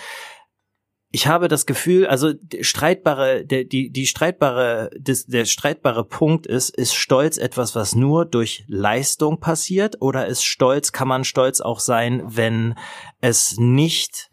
ich 1.13 1.27
habe 1.27 1.49
das 1.49 1.65
Gefühl, 1.65 2.07
also 2.07 2.33
streitbare, 2.61 3.45
der, 3.45 3.65
die, 3.65 3.91
die 3.91 4.05
streitbare, 4.05 4.89
des, 4.95 5.25
der 5.25 5.43
streitbare 5.43 6.05
Punkt 6.05 6.47
ist, 6.47 6.69
ist 6.69 6.95
Stolz 6.95 7.37
etwas, 7.37 7.75
was 7.75 7.95
nur 7.95 8.25
durch 8.25 8.63
Leistung 8.67 9.41
passiert 9.41 9.97
oder 9.99 10.27
ist 10.27 10.45
Stolz, 10.45 10.93
kann 10.93 11.09
man 11.09 11.25
stolz 11.25 11.59
auch 11.59 11.81
sein, 11.81 12.23
wenn 12.25 12.75
es 13.19 13.57
nicht, 13.57 14.31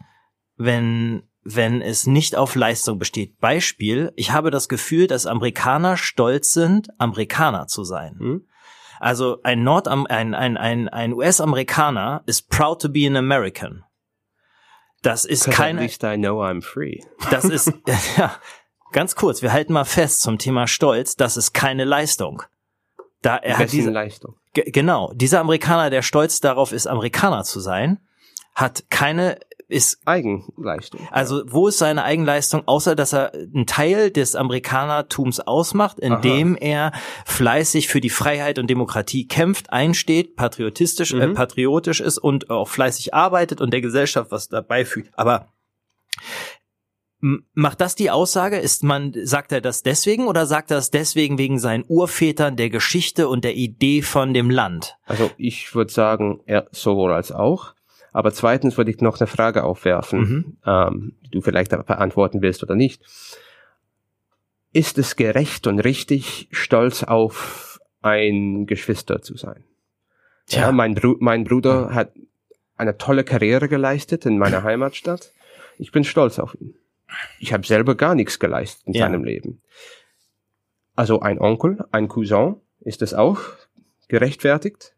wenn, 0.57 1.25
wenn 1.43 1.83
es 1.83 2.07
nicht 2.07 2.37
auf 2.37 2.55
Leistung 2.55 3.01
besteht. 3.01 3.41
Beispiel, 3.41 4.13
ich 4.15 4.31
habe 4.31 4.53
das 4.53 4.69
Gefühl, 4.69 5.09
dass 5.09 5.27
Amerikaner 5.27 5.97
stolz 5.97 6.53
sind, 6.53 6.89
Amerikaner 6.99 7.67
zu 7.67 7.83
sein. 7.83 8.17
Hm? 8.21 8.47
Also 9.01 9.41
ein 9.43 9.65
Nord, 9.65 9.89
ein, 9.89 10.07
ein, 10.07 10.57
ein, 10.57 10.89
ein 10.89 11.13
US-Amerikaner 11.13 12.23
ist 12.27 12.49
proud 12.51 12.83
to 12.83 12.89
be 12.89 13.07
an 13.07 13.17
American. 13.17 13.85
Das 15.03 15.25
ist 15.25 15.51
keine. 15.51 15.81
At 15.81 15.87
least 15.87 16.03
I 16.03 16.17
know 16.17 16.43
I'm 16.43 16.63
free. 16.63 17.01
Das 17.31 17.45
ist 17.45 17.73
ja 18.17 18.37
ganz 18.93 19.15
kurz. 19.15 19.43
Wir 19.43 19.53
halten 19.53 19.73
mal 19.73 19.85
fest 19.85 20.23
zum 20.23 20.39
Thema 20.39 20.67
Stolz. 20.67 21.17
Das 21.17 21.37
ist 21.37 21.53
keine 21.53 21.85
Leistung. 21.85 22.43
Da 23.23 23.37
er 23.37 23.59
hat 23.59 23.73
diese 23.73 23.91
Leistung. 23.91 24.37
Genau. 24.55 25.13
Dieser 25.15 25.41
Amerikaner, 25.41 25.91
der 25.91 26.03
stolz 26.03 26.41
darauf 26.41 26.73
ist, 26.73 26.87
Amerikaner 26.87 27.45
zu 27.45 27.61
sein, 27.61 27.99
hat 28.55 28.85
keine 28.91 29.39
ist 29.69 30.01
Eigenleistung. 30.07 31.07
Also 31.11 31.43
wo 31.47 31.69
ist 31.69 31.79
seine 31.79 32.03
Eigenleistung, 32.05 32.63
außer 32.67 32.97
dass 32.97 33.13
er 33.13 33.35
einen 33.35 33.67
Teil 33.67 34.11
des 34.11 34.35
Amerikanertums 34.35 35.41
ausmacht, 35.41 35.99
indem 36.01 36.55
Aha. 36.55 36.61
er 36.61 36.93
fleißig 37.27 37.89
für 37.89 38.01
die 38.01 38.11
Freiheit 38.11 38.59
und 38.59 38.69
Demokratie 38.69 39.29
kämpft, 39.29 39.71
einsteht, 39.71 40.37
patriotistisch, 40.37 41.13
äh, 41.13 41.17
mhm. 41.17 41.33
äh, 41.33 41.35
patriotisch 41.35 42.01
ist 42.01 42.19
und 42.19 42.51
auch 42.51 42.69
fleißig 42.69 43.13
arbeitet 43.15 43.61
und 43.61 43.73
der 43.73 43.83
Gesellschaft 43.83 44.31
was 44.31 44.49
dabei 44.49 44.85
fügt. 44.85 45.11
Aber 45.19 45.53
Macht 47.21 47.81
das 47.81 47.97
die 47.97 48.13
Aussage? 48.13 48.59
Ist 48.59 48.85
man, 48.85 49.13
sagt 49.25 49.51
er 49.51 49.61
das 49.61 49.83
deswegen 49.83 50.29
oder 50.29 50.47
sagt 50.47 50.71
er 50.71 50.77
das 50.77 50.93
deswegen 50.93 51.37
wegen 51.37 51.59
seinen 51.59 51.85
Urvätern, 51.89 52.55
der 52.55 52.71
Geschichte 52.71 53.29
und 53.29 53.43
der 53.43 53.57
Idee 53.57 54.03
von 54.03 54.33
dem 54.33 54.51
Land? 54.51 54.97
Also 55.05 55.29
ich 55.37 55.75
würde 55.75 55.93
sagen, 55.93 56.41
er 56.47 56.69
sowohl 56.71 57.13
als 57.13 57.33
auch. 57.33 57.75
Aber 58.13 58.33
zweitens 58.33 58.77
würde 58.77 58.91
ich 58.91 59.01
noch 59.01 59.21
eine 59.21 59.27
Frage 59.27 59.65
aufwerfen, 59.65 60.21
mhm. 60.21 60.57
ähm, 60.67 61.13
die 61.25 61.31
du 61.31 61.41
vielleicht 61.41 61.71
beantworten 61.71 62.43
willst 62.43 62.63
oder 62.63 62.75
nicht. 62.75 63.03
Ist 64.73 64.99
es 64.99 65.17
gerecht 65.17 65.67
und 65.67 65.81
richtig, 65.81 66.49
stolz 66.51 67.03
auf 67.03 67.81
ein 68.03 68.67
Geschwister 68.67 69.23
zu 69.23 69.37
sein? 69.37 69.65
Tja. 70.47 70.63
Ja, 70.63 70.73
mein, 70.73 70.95
Bru 70.95 71.17
mein 71.21 71.45
Bruder 71.45 71.95
hat 71.95 72.13
eine 72.77 72.97
tolle 72.97 73.25
Karriere 73.25 73.69
geleistet 73.69 74.27
in 74.27 74.39
meiner 74.39 74.63
Heimatstadt. 74.65 75.33
Ich 75.79 75.93
bin 75.93 76.05
stolz 76.05 76.39
auf 76.39 76.55
ihn. 76.61 76.75
Ich 77.39 77.53
habe 77.53 77.67
selber 77.67 77.95
gar 77.95 78.15
nichts 78.15 78.39
geleistet 78.39 78.87
in 78.87 78.95
ja. 78.95 79.07
seinem 79.07 79.25
Leben. 79.25 79.63
Also 80.95 81.21
ein 81.21 81.41
Onkel, 81.41 81.85
ein 81.93 82.09
Cousin, 82.09 82.57
ist 82.81 83.03
es 83.03 83.15
auch 83.15 83.41
gerechtfertigt? 84.09 84.95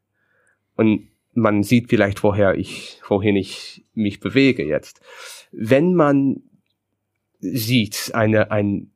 und 0.80 1.08
man 1.40 1.62
sieht 1.62 1.88
vielleicht, 1.88 2.22
woher 2.22 2.54
ich, 2.54 3.00
wohin 3.08 3.36
ich 3.36 3.84
mich 3.94 4.20
bewege 4.20 4.64
jetzt. 4.64 5.00
Wenn 5.50 5.94
man 5.94 6.42
sieht, 7.40 8.12
eine, 8.14 8.50
ein, 8.50 8.90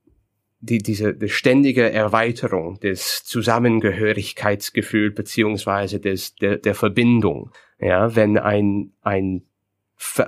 die, 0.61 0.79
diese 0.79 1.15
die 1.15 1.29
ständige 1.29 1.91
Erweiterung 1.91 2.79
des 2.81 3.25
Zusammengehörigkeitsgefühls 3.25 5.15
beziehungsweise 5.15 6.01
des, 6.01 6.37
der, 6.37 6.59
der 6.59 6.75
Verbindung, 6.75 7.51
ja, 7.79 8.15
wenn 8.15 8.39
ein, 8.39 8.93
ein, 9.03 9.43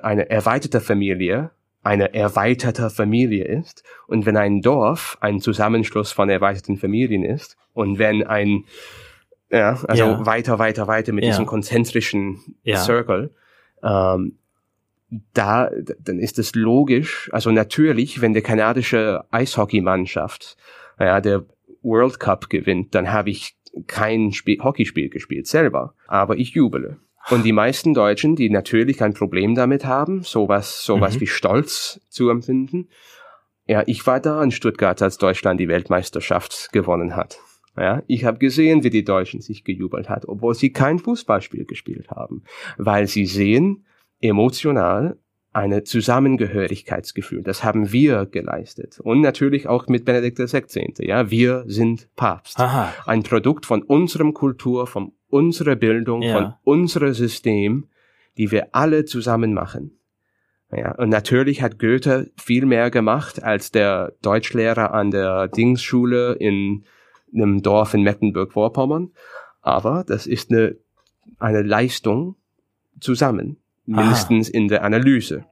eine 0.02 0.28
erweiterte 0.28 0.80
Familie 0.80 1.50
eine 1.86 2.12
erweiterte 2.14 2.90
Familie 2.90 3.44
ist 3.44 3.84
und 4.08 4.26
wenn 4.26 4.36
ein 4.36 4.60
Dorf 4.60 5.18
ein 5.20 5.40
Zusammenschluss 5.40 6.10
von 6.10 6.28
erweiterten 6.28 6.78
Familien 6.78 7.22
ist 7.22 7.56
und 7.74 8.00
wenn 8.00 8.24
ein 8.26 8.64
ja, 9.56 9.78
also 9.86 10.04
ja. 10.04 10.26
weiter, 10.26 10.58
weiter, 10.58 10.86
weiter 10.86 11.12
mit 11.12 11.24
ja. 11.24 11.30
diesem 11.30 11.46
konzentrischen 11.46 12.56
ja. 12.62 12.76
Circle, 12.76 13.34
ähm, 13.82 14.38
da, 15.32 15.70
dann 16.00 16.18
ist 16.18 16.38
es 16.38 16.54
logisch, 16.54 17.30
also 17.32 17.50
natürlich, 17.50 18.20
wenn 18.20 18.32
der 18.32 18.42
kanadische 18.42 19.24
Eishockeymannschaft, 19.30 20.56
ja, 20.98 21.20
der 21.20 21.44
World 21.82 22.18
Cup 22.18 22.50
gewinnt, 22.50 22.94
dann 22.94 23.12
habe 23.12 23.30
ich 23.30 23.56
kein 23.86 24.32
Spiel, 24.32 24.62
Hockeyspiel 24.62 25.08
gespielt 25.10 25.46
selber, 25.46 25.94
aber 26.06 26.36
ich 26.36 26.50
jubele. 26.50 26.98
Und 27.28 27.44
die 27.44 27.52
meisten 27.52 27.92
Deutschen, 27.92 28.36
die 28.36 28.50
natürlich 28.50 28.98
kein 28.98 29.14
Problem 29.14 29.54
damit 29.54 29.84
haben, 29.84 30.22
sowas, 30.22 30.84
sowas 30.84 31.16
mhm. 31.16 31.20
wie 31.20 31.26
Stolz 31.26 32.00
zu 32.08 32.30
empfinden. 32.30 32.88
Ja, 33.66 33.82
ich 33.86 34.06
war 34.06 34.20
da 34.20 34.42
in 34.42 34.52
Stuttgart, 34.52 35.02
als 35.02 35.18
Deutschland 35.18 35.58
die 35.58 35.68
Weltmeisterschaft 35.68 36.70
gewonnen 36.72 37.16
hat. 37.16 37.38
Ja, 37.76 38.02
ich 38.06 38.24
habe 38.24 38.38
gesehen, 38.38 38.84
wie 38.84 38.90
die 38.90 39.04
Deutschen 39.04 39.40
sich 39.40 39.64
gejubelt 39.64 40.08
hat, 40.08 40.26
obwohl 40.26 40.54
sie 40.54 40.72
kein 40.72 40.98
Fußballspiel 40.98 41.66
gespielt 41.66 42.10
haben, 42.10 42.42
weil 42.78 43.06
sie 43.06 43.26
sehen 43.26 43.84
emotional 44.20 45.18
eine 45.52 45.84
Zusammengehörigkeitsgefühl. 45.84 47.42
Das 47.42 47.64
haben 47.64 47.90
wir 47.90 48.26
geleistet. 48.26 49.00
Und 49.00 49.22
natürlich 49.22 49.68
auch 49.68 49.86
mit 49.88 50.04
Benedikt 50.04 50.38
XVI. 50.38 50.92
Ja, 50.98 51.30
wir 51.30 51.64
sind 51.66 52.14
Papst. 52.14 52.60
Aha. 52.60 52.92
Ein 53.06 53.22
Produkt 53.22 53.64
von 53.64 53.82
unserem 53.82 54.34
Kultur, 54.34 54.86
von 54.86 55.12
unserer 55.28 55.74
Bildung, 55.74 56.20
ja. 56.20 56.34
von 56.34 56.54
unserem 56.62 57.14
System, 57.14 57.86
die 58.36 58.50
wir 58.50 58.68
alle 58.74 59.06
zusammen 59.06 59.54
machen. 59.54 59.98
Ja, 60.70 60.94
und 60.96 61.08
natürlich 61.08 61.62
hat 61.62 61.78
Goethe 61.78 62.30
viel 62.36 62.66
mehr 62.66 62.90
gemacht 62.90 63.42
als 63.42 63.70
der 63.70 64.12
Deutschlehrer 64.20 64.92
an 64.92 65.10
der 65.10 65.48
Dingsschule 65.48 66.34
in 66.34 66.84
einem 67.32 67.62
Dorf 67.62 67.94
in 67.94 68.02
Mecklenburg-Vorpommern. 68.02 69.12
Aber 69.62 70.04
das 70.06 70.26
ist 70.26 70.50
eine, 70.50 70.76
eine 71.38 71.62
Leistung 71.62 72.36
zusammen 73.00 73.58
mindestens 73.86 74.48
Aha. 74.48 74.56
in 74.56 74.68
der 74.68 74.84
Analyse. 74.84 75.44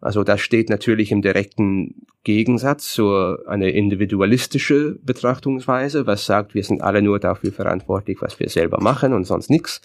Also 0.00 0.22
das 0.22 0.42
steht 0.42 0.68
natürlich 0.68 1.10
im 1.12 1.22
direkten 1.22 2.06
Gegensatz 2.24 2.92
zu 2.92 3.38
einer 3.46 3.68
individualistische 3.68 4.98
Betrachtungsweise, 5.02 6.06
was 6.06 6.26
sagt, 6.26 6.54
wir 6.54 6.62
sind 6.62 6.82
alle 6.82 7.00
nur 7.00 7.18
dafür 7.18 7.52
verantwortlich, 7.52 8.18
was 8.20 8.38
wir 8.38 8.50
selber 8.50 8.82
machen 8.82 9.14
und 9.14 9.24
sonst 9.24 9.48
nichts. 9.48 9.80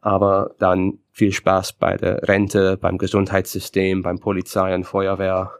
Aber 0.00 0.54
dann 0.58 0.98
viel 1.12 1.32
Spaß 1.32 1.74
bei 1.74 1.96
der 1.96 2.26
Rente, 2.26 2.76
beim 2.76 2.98
Gesundheitssystem, 2.98 4.02
beim 4.02 4.18
Polizei 4.18 4.74
und 4.74 4.84
Feuerwehr. 4.84 5.52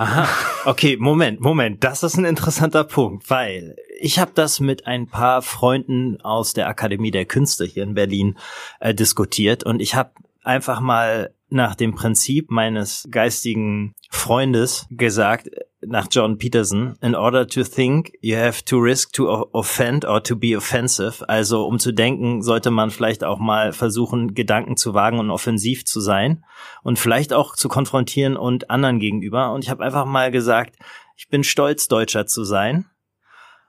Aha, 0.00 0.28
okay, 0.64 0.96
Moment, 0.96 1.40
Moment, 1.40 1.82
das 1.82 2.04
ist 2.04 2.16
ein 2.16 2.24
interessanter 2.24 2.84
Punkt, 2.84 3.28
weil 3.30 3.74
ich 3.98 4.20
habe 4.20 4.30
das 4.32 4.60
mit 4.60 4.86
ein 4.86 5.08
paar 5.08 5.42
Freunden 5.42 6.20
aus 6.20 6.52
der 6.52 6.68
Akademie 6.68 7.10
der 7.10 7.24
Künste 7.24 7.64
hier 7.64 7.82
in 7.82 7.94
Berlin 7.94 8.38
äh, 8.78 8.94
diskutiert 8.94 9.64
und 9.64 9.82
ich 9.82 9.96
habe 9.96 10.12
einfach 10.44 10.78
mal 10.78 11.34
nach 11.48 11.74
dem 11.74 11.96
Prinzip 11.96 12.52
meines 12.52 13.08
geistigen 13.10 13.96
Freundes 14.08 14.86
gesagt, 14.90 15.50
nach 15.80 16.08
John 16.10 16.38
Peterson, 16.38 16.96
in 17.02 17.14
order 17.14 17.46
to 17.46 17.62
think, 17.62 18.12
you 18.20 18.36
have 18.36 18.64
to 18.64 18.78
risk 18.78 19.12
to 19.12 19.28
offend 19.52 20.04
or 20.04 20.22
to 20.22 20.34
be 20.34 20.56
offensive. 20.56 21.28
Also 21.28 21.66
um 21.66 21.78
zu 21.78 21.92
denken, 21.92 22.42
sollte 22.42 22.70
man 22.70 22.90
vielleicht 22.90 23.22
auch 23.22 23.38
mal 23.38 23.72
versuchen, 23.72 24.34
Gedanken 24.34 24.76
zu 24.76 24.94
wagen 24.94 25.18
und 25.18 25.30
offensiv 25.30 25.84
zu 25.84 26.00
sein 26.00 26.44
und 26.82 26.98
vielleicht 26.98 27.32
auch 27.32 27.54
zu 27.54 27.68
konfrontieren 27.68 28.36
und 28.36 28.70
anderen 28.70 28.98
gegenüber. 28.98 29.52
Und 29.52 29.64
ich 29.64 29.70
habe 29.70 29.84
einfach 29.84 30.04
mal 30.04 30.30
gesagt, 30.30 30.76
ich 31.16 31.28
bin 31.28 31.44
stolz, 31.44 31.88
Deutscher 31.88 32.26
zu 32.26 32.44
sein. 32.44 32.86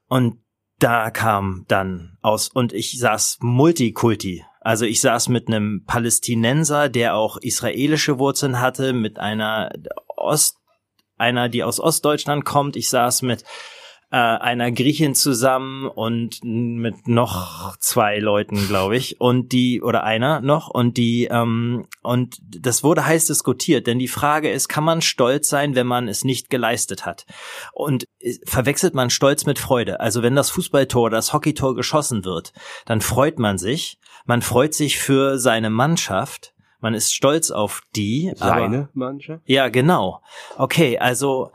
Und 0.08 0.42
da 0.80 1.12
kam 1.12 1.66
dann 1.68 2.18
aus, 2.22 2.48
und 2.48 2.74
ich 2.74 2.98
saß 2.98 3.40
Multikulti 3.42 4.46
also 4.62 4.86
ich 4.86 5.00
saß 5.00 5.30
mit 5.30 5.48
einem 5.48 5.84
Palästinenser, 5.86 6.90
der 6.90 7.16
auch 7.16 7.38
israelische 7.38 8.20
Wurzeln 8.20 8.60
hatte, 8.60 8.94
mit 8.94 9.18
einer 9.18 9.72
Ost, 10.20 10.58
einer, 11.18 11.50
die 11.50 11.64
aus 11.64 11.80
Ostdeutschland 11.80 12.46
kommt. 12.46 12.76
Ich 12.76 12.90
saß 12.90 13.24
mit 13.24 13.44
äh, 14.12 14.18
einer 14.18 14.72
Griechin 14.72 15.14
zusammen 15.14 15.88
und 15.88 16.44
mit 16.44 17.08
noch 17.08 17.78
zwei 17.78 18.18
Leuten, 18.18 18.68
glaube 18.68 18.98
ich, 18.98 19.22
und 19.22 19.52
die 19.52 19.82
oder 19.82 20.04
einer 20.04 20.42
noch 20.42 20.68
und 20.68 20.98
die 20.98 21.26
ähm, 21.26 21.86
und 22.02 22.38
das 22.42 22.84
wurde 22.84 23.06
heiß 23.06 23.28
diskutiert, 23.28 23.86
denn 23.86 24.00
die 24.00 24.08
Frage 24.08 24.52
ist, 24.52 24.68
kann 24.68 24.84
man 24.84 25.02
stolz 25.02 25.48
sein, 25.48 25.76
wenn 25.76 25.86
man 25.86 26.08
es 26.08 26.24
nicht 26.24 26.50
geleistet 26.50 27.06
hat? 27.06 27.26
Und 27.72 28.06
äh, 28.20 28.34
verwechselt 28.46 28.96
man 28.96 29.12
Stolz 29.12 29.46
mit 29.46 29.60
Freude? 29.60 30.00
Also 30.00 30.24
wenn 30.24 30.36
das 30.36 30.50
Fußballtor, 30.50 31.12
das 31.12 31.34
Hockeytor 31.34 31.76
geschossen 31.76 32.26
wird, 32.26 32.52
dann 32.86 33.02
freut 33.02 33.38
man 33.38 33.60
sich, 33.60 34.00
man 34.26 34.42
freut 34.42 34.74
sich 34.74 34.98
für 34.98 35.38
seine 35.38 35.70
Mannschaft. 35.70 36.54
Man 36.80 36.94
ist 36.94 37.14
stolz 37.14 37.52
auf 37.52 37.82
die. 37.96 38.32
Seine 38.36 38.78
aber, 38.78 38.90
Mannschaft? 38.94 39.44
Ja, 39.46 39.70
genau. 39.70 40.22
Okay, 40.58 40.98
also 40.98 41.52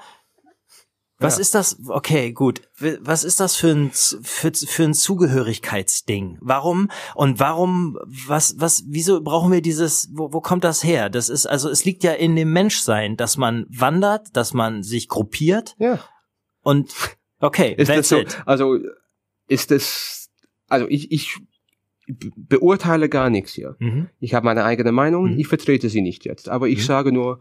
was 1.18 1.36
ja. 1.36 1.42
ist 1.42 1.54
das? 1.54 1.78
Okay, 1.88 2.32
gut. 2.32 2.62
Was 2.78 3.22
ist 3.22 3.38
das 3.38 3.54
für 3.54 3.68
ein 3.68 3.90
für, 3.92 4.52
für 4.52 4.82
ein 4.82 4.94
Zugehörigkeitsding? 4.94 6.38
Warum 6.40 6.90
und 7.14 7.38
warum 7.38 7.98
was 8.26 8.56
was 8.58 8.84
wieso 8.88 9.22
brauchen 9.22 9.52
wir 9.52 9.62
dieses 9.62 10.10
wo, 10.12 10.32
wo 10.32 10.40
kommt 10.40 10.64
das 10.64 10.82
her? 10.82 11.10
Das 11.10 11.28
ist 11.28 11.46
also 11.46 11.70
es 11.70 11.84
liegt 11.84 12.02
ja 12.02 12.12
in 12.12 12.34
dem 12.34 12.52
Menschsein, 12.52 13.16
dass 13.16 13.36
man 13.36 13.64
wandert, 13.68 14.36
dass 14.36 14.54
man 14.54 14.82
sich 14.82 15.08
gruppiert. 15.08 15.76
Ja. 15.78 16.00
Und 16.62 16.92
okay, 17.38 17.74
ist 17.78 17.88
das 17.88 18.08
so? 18.08 18.18
It. 18.18 18.42
Also 18.44 18.78
ist 19.46 19.70
das 19.70 20.30
also 20.68 20.86
ich 20.88 21.12
ich 21.12 21.38
beurteile 22.06 23.08
gar 23.08 23.30
nichts 23.30 23.52
hier. 23.52 23.76
Mhm. 23.78 24.08
Ich 24.20 24.34
habe 24.34 24.44
meine 24.44 24.64
eigene 24.64 24.92
Meinung, 24.92 25.32
mhm. 25.32 25.38
ich 25.38 25.46
vertrete 25.46 25.88
sie 25.88 26.02
nicht 26.02 26.24
jetzt, 26.24 26.48
aber 26.48 26.68
ich 26.68 26.78
mhm. 26.78 26.82
sage 26.82 27.12
nur 27.12 27.40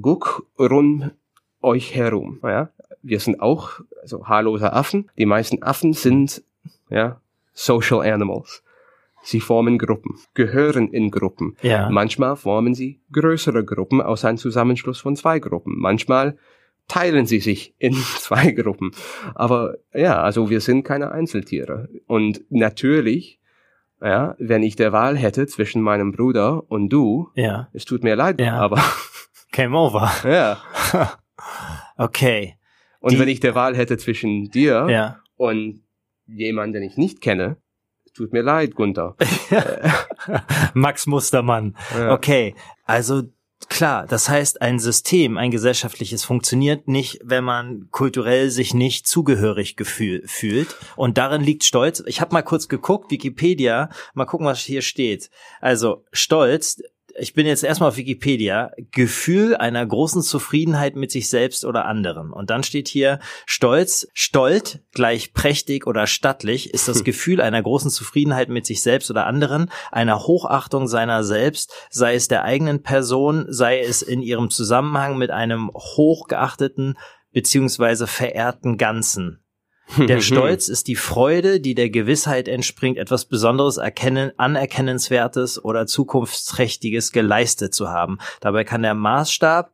guck 0.00 0.46
rund 0.58 1.12
euch 1.60 1.94
herum, 1.94 2.40
ja? 2.42 2.70
wir 3.04 3.20
sind 3.20 3.40
auch 3.40 3.80
also 4.02 4.26
haarlose 4.26 4.72
Affen. 4.72 5.10
Die 5.16 5.26
meisten 5.26 5.62
Affen 5.62 5.92
sind 5.92 6.42
ja 6.90 7.20
Social 7.52 8.00
Animals. 8.00 8.64
Sie 9.22 9.40
formen 9.40 9.78
Gruppen, 9.78 10.18
gehören 10.34 10.88
in 10.88 11.10
Gruppen. 11.10 11.56
Ja. 11.62 11.88
Manchmal 11.90 12.36
formen 12.36 12.74
sie 12.74 13.00
größere 13.12 13.64
Gruppen 13.64 14.02
aus 14.02 14.24
einem 14.24 14.36
Zusammenschluss 14.36 15.00
von 15.00 15.16
zwei 15.16 15.38
Gruppen. 15.38 15.78
Manchmal 15.78 16.36
teilen 16.88 17.24
sie 17.24 17.40
sich 17.40 17.74
in 17.78 17.94
zwei 18.18 18.50
Gruppen. 18.52 18.92
Aber 19.34 19.76
ja, 19.94 20.20
also 20.22 20.50
wir 20.50 20.60
sind 20.60 20.82
keine 20.82 21.12
Einzeltiere. 21.12 21.88
Und 22.06 22.44
natürlich, 22.50 23.38
ja, 24.00 24.34
wenn 24.38 24.62
ich 24.62 24.76
der 24.76 24.92
Wahl 24.92 25.16
hätte 25.16 25.46
zwischen 25.46 25.82
meinem 25.82 26.12
Bruder 26.12 26.70
und 26.70 26.88
du, 26.88 27.30
ja. 27.34 27.68
es 27.72 27.84
tut 27.84 28.02
mir 28.04 28.16
leid, 28.16 28.40
ja. 28.40 28.58
aber 28.58 28.82
Game 29.52 29.74
over. 29.74 30.10
Ja. 30.24 30.58
okay. 31.96 32.56
Und 33.00 33.12
die, 33.12 33.18
wenn 33.18 33.28
ich 33.28 33.40
der 33.40 33.54
Wahl 33.54 33.76
hätte 33.76 33.98
zwischen 33.98 34.50
dir 34.50 34.86
ja. 34.88 35.20
und 35.36 35.82
jemanden, 36.26 36.74
den 36.74 36.82
ich 36.82 36.96
nicht 36.96 37.20
kenne, 37.20 37.56
tut 38.14 38.32
mir 38.32 38.42
leid, 38.42 38.74
Gunther. 38.74 39.16
Max 40.74 41.06
Mustermann. 41.06 41.76
Ja. 41.96 42.12
Okay, 42.12 42.54
also 42.84 43.24
klar, 43.68 44.06
das 44.06 44.28
heißt, 44.28 44.62
ein 44.62 44.78
System, 44.78 45.36
ein 45.36 45.50
gesellschaftliches 45.50 46.24
funktioniert 46.24 46.88
nicht, 46.88 47.20
wenn 47.22 47.44
man 47.44 47.88
kulturell 47.90 48.50
sich 48.50 48.74
nicht 48.74 49.06
zugehörig 49.06 49.76
gefühl, 49.76 50.22
fühlt. 50.26 50.76
Und 50.96 51.18
darin 51.18 51.42
liegt 51.42 51.64
Stolz. 51.64 52.02
Ich 52.06 52.20
habe 52.20 52.32
mal 52.32 52.42
kurz 52.42 52.68
geguckt, 52.68 53.10
Wikipedia, 53.10 53.90
mal 54.14 54.24
gucken, 54.24 54.46
was 54.46 54.60
hier 54.60 54.82
steht. 54.82 55.30
Also 55.60 56.04
Stolz 56.12 56.80
ich 57.16 57.34
bin 57.34 57.46
jetzt 57.46 57.62
erstmal 57.62 57.90
auf 57.90 57.96
Wikipedia, 57.96 58.72
Gefühl 58.90 59.56
einer 59.56 59.84
großen 59.84 60.22
Zufriedenheit 60.22 60.96
mit 60.96 61.10
sich 61.12 61.28
selbst 61.28 61.64
oder 61.64 61.84
anderen. 61.84 62.32
Und 62.32 62.50
dann 62.50 62.62
steht 62.62 62.88
hier 62.88 63.20
Stolz, 63.46 64.08
Stolt 64.14 64.82
gleich 64.92 65.32
prächtig 65.32 65.86
oder 65.86 66.06
stattlich 66.06 66.74
ist 66.74 66.88
das 66.88 67.04
Gefühl 67.04 67.40
einer 67.40 67.62
großen 67.62 67.90
Zufriedenheit 67.90 68.48
mit 68.48 68.66
sich 68.66 68.82
selbst 68.82 69.10
oder 69.10 69.26
anderen, 69.26 69.70
einer 69.92 70.26
Hochachtung 70.26 70.88
seiner 70.88 71.22
selbst, 71.24 71.72
sei 71.90 72.14
es 72.14 72.28
der 72.28 72.44
eigenen 72.44 72.82
Person, 72.82 73.46
sei 73.48 73.80
es 73.80 74.02
in 74.02 74.20
ihrem 74.20 74.50
Zusammenhang 74.50 75.16
mit 75.16 75.30
einem 75.30 75.70
hochgeachteten 75.70 76.96
beziehungsweise 77.32 78.06
verehrten 78.06 78.78
Ganzen. 78.78 79.43
Der 79.98 80.20
Stolz 80.22 80.68
ist 80.68 80.88
die 80.88 80.96
Freude, 80.96 81.60
die 81.60 81.74
der 81.74 81.90
Gewissheit 81.90 82.48
entspringt, 82.48 82.98
etwas 82.98 83.26
Besonderes, 83.26 83.76
erkennen, 83.76 84.32
Anerkennenswertes 84.36 85.62
oder 85.62 85.86
Zukunftsträchtiges 85.86 87.12
geleistet 87.12 87.74
zu 87.74 87.88
haben. 87.90 88.18
Dabei 88.40 88.64
kann 88.64 88.82
der 88.82 88.94
Maßstab, 88.94 89.72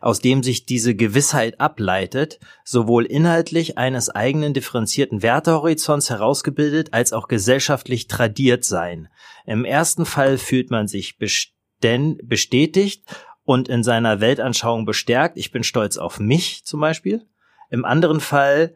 aus 0.00 0.20
dem 0.20 0.42
sich 0.42 0.66
diese 0.66 0.94
Gewissheit 0.94 1.60
ableitet, 1.60 2.40
sowohl 2.64 3.04
inhaltlich 3.04 3.76
eines 3.76 4.10
eigenen 4.10 4.54
differenzierten 4.54 5.22
Wertehorizonts 5.22 6.10
herausgebildet 6.10 6.92
als 6.92 7.12
auch 7.12 7.28
gesellschaftlich 7.28 8.08
tradiert 8.08 8.64
sein. 8.64 9.08
Im 9.46 9.64
ersten 9.64 10.06
Fall 10.06 10.38
fühlt 10.38 10.70
man 10.70 10.88
sich 10.88 11.18
bestätigt 11.18 13.04
und 13.44 13.68
in 13.68 13.82
seiner 13.82 14.20
Weltanschauung 14.20 14.86
bestärkt. 14.86 15.36
Ich 15.36 15.50
bin 15.52 15.64
stolz 15.64 15.98
auf 15.98 16.18
mich 16.18 16.64
zum 16.64 16.80
Beispiel. 16.80 17.26
Im 17.70 17.84
anderen 17.84 18.20
Fall 18.20 18.74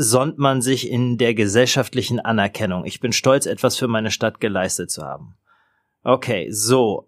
sonnt 0.00 0.38
man 0.38 0.62
sich 0.62 0.88
in 0.88 1.18
der 1.18 1.34
gesellschaftlichen 1.34 2.20
Anerkennung. 2.20 2.84
Ich 2.84 3.00
bin 3.00 3.10
stolz, 3.10 3.46
etwas 3.46 3.76
für 3.76 3.88
meine 3.88 4.12
Stadt 4.12 4.38
geleistet 4.38 4.92
zu 4.92 5.02
haben. 5.02 5.36
Okay, 6.04 6.50
so. 6.50 7.04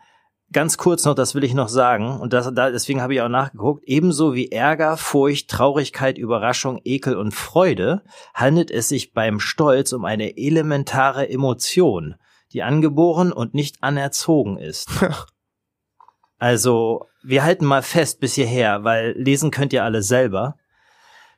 Ganz 0.53 0.77
kurz 0.77 1.05
noch, 1.05 1.15
das 1.15 1.37
will 1.37 1.45
ich 1.45 1.55
noch 1.55 1.69
sagen, 1.69 2.19
und 2.19 2.33
das, 2.33 2.53
da, 2.53 2.73
deswegen 2.73 3.01
habe 3.01 3.15
ich 3.15 3.21
auch 3.21 3.29
nachgeguckt, 3.29 3.85
ebenso 3.85 4.35
wie 4.35 4.51
Ärger, 4.51 4.97
Furcht, 4.97 5.49
Traurigkeit, 5.49 6.19
Überraschung, 6.19 6.81
Ekel 6.83 7.17
und 7.17 7.33
Freude 7.33 8.03
handelt 8.35 8.73
es 8.73 8.89
sich 8.89 9.13
beim 9.13 9.39
Stolz 9.39 9.93
um 9.93 10.05
eine 10.05 10.37
elementare 10.37 11.31
Emotion, 11.31 12.17
die 12.53 12.65
angeboren 12.65 13.33
und 13.33 13.55
nicht 13.55 13.85
anerzogen 13.85 14.59
ist. 14.59 14.91
also, 16.41 17.07
wir 17.23 17.45
halten 17.45 17.65
mal 17.65 17.83
fest 17.83 18.19
bis 18.19 18.35
hierher, 18.35 18.83
weil 18.83 19.13
lesen 19.17 19.53
könnt 19.53 19.73
ihr 19.73 19.85
alle 19.85 20.03
selber. 20.03 20.57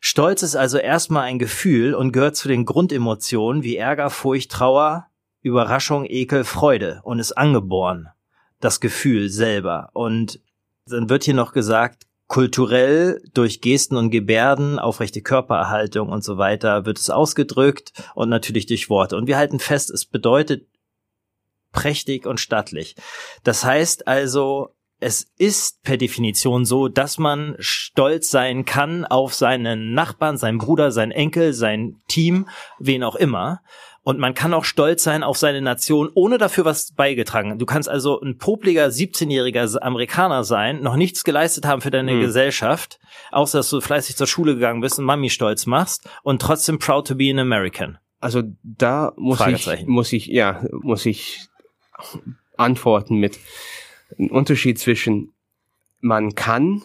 Stolz 0.05 0.42
ist 0.42 0.57
also 0.57 0.78
erstmal 0.78 1.22
ein 1.22 1.38
Gefühl 1.38 1.94
und 1.94 2.11
gehört 2.11 2.34
zu 2.34 2.48
den 2.48 2.64
Grundemotionen 2.64 3.62
wie 3.62 3.76
Ärger, 3.76 4.11
Furcht, 4.11 4.50
Trauer, 4.50 5.07
Überraschung, 5.42 6.05
Ekel, 6.07 6.42
Freude 6.42 7.00
und 7.05 7.20
ist 7.20 7.32
angeboren. 7.32 8.09
Das 8.59 8.80
Gefühl 8.80 9.28
selber. 9.28 9.90
Und 9.92 10.40
dann 10.86 11.09
wird 11.09 11.22
hier 11.22 11.34
noch 11.34 11.53
gesagt, 11.53 12.09
kulturell 12.26 13.22
durch 13.32 13.61
Gesten 13.61 13.94
und 13.96 14.11
Gebärden, 14.11 14.80
aufrechte 14.80 15.22
Körpererhaltung 15.22 16.09
und 16.09 16.24
so 16.24 16.36
weiter 16.36 16.84
wird 16.84 16.98
es 16.98 17.09
ausgedrückt 17.09 17.92
und 18.16 18.28
natürlich 18.28 18.66
durch 18.66 18.90
Worte. 18.90 19.16
Und 19.16 19.28
wir 19.28 19.36
halten 19.36 19.61
fest, 19.61 19.88
es 19.88 20.05
bedeutet 20.05 20.66
prächtig 21.70 22.26
und 22.26 22.40
stattlich. 22.40 22.96
Das 23.44 23.64
heißt 23.64 24.09
also, 24.09 24.74
es 25.03 25.26
ist 25.36 25.82
per 25.82 25.96
Definition 25.96 26.64
so, 26.64 26.88
dass 26.88 27.18
man 27.18 27.57
stolz 27.59 28.30
sein 28.30 28.64
kann 28.64 29.05
auf 29.05 29.34
seinen 29.34 29.94
Nachbarn, 29.94 30.36
seinen 30.36 30.59
Bruder, 30.59 30.92
seinen 30.92 31.11
Enkel, 31.11 31.53
sein 31.53 31.96
Team, 32.09 32.48
wen 32.78 33.03
auch 33.03 33.16
immer. 33.16 33.62
Und 34.05 34.18
man 34.18 34.34
kann 34.34 34.55
auch 34.55 34.64
stolz 34.64 35.03
sein 35.03 35.22
auf 35.22 35.36
seine 35.36 35.61
Nation, 35.61 36.11
ohne 36.14 36.38
dafür 36.38 36.64
was 36.64 36.92
beigetragen. 36.92 37.59
Du 37.59 37.66
kannst 37.66 37.88
also 37.88 38.20
ein 38.20 38.38
popliger 38.38 38.86
17-jähriger 38.86 39.80
Amerikaner 39.82 40.44
sein, 40.44 40.82
noch 40.82 40.96
nichts 40.96 41.24
geleistet 41.24 41.66
haben 41.66 41.80
für 41.80 41.90
deine 41.90 42.12
hm. 42.12 42.20
Gesellschaft, 42.20 42.98
außer 43.30 43.59
dass 43.59 43.70
du 43.70 43.80
fleißig 43.80 44.16
zur 44.16 44.26
Schule 44.26 44.55
gegangen 44.55 44.80
bist 44.80 44.98
und 44.98 45.05
Mami 45.05 45.30
stolz 45.30 45.66
machst 45.66 46.09
und 46.22 46.42
trotzdem 46.42 46.78
proud 46.78 47.07
to 47.07 47.14
be 47.16 47.30
an 47.30 47.38
American. 47.38 47.98
Also 48.20 48.42
da 48.62 49.12
muss 49.16 49.44
ich, 49.46 49.86
muss 49.86 50.12
ich, 50.12 50.26
ja, 50.26 50.64
muss 50.70 51.07
ich 51.07 51.40
antworten 52.57 53.16
mit, 53.16 53.38
ein 54.19 54.31
Unterschied 54.31 54.79
zwischen 54.79 55.33
man 56.01 56.35
kann 56.35 56.83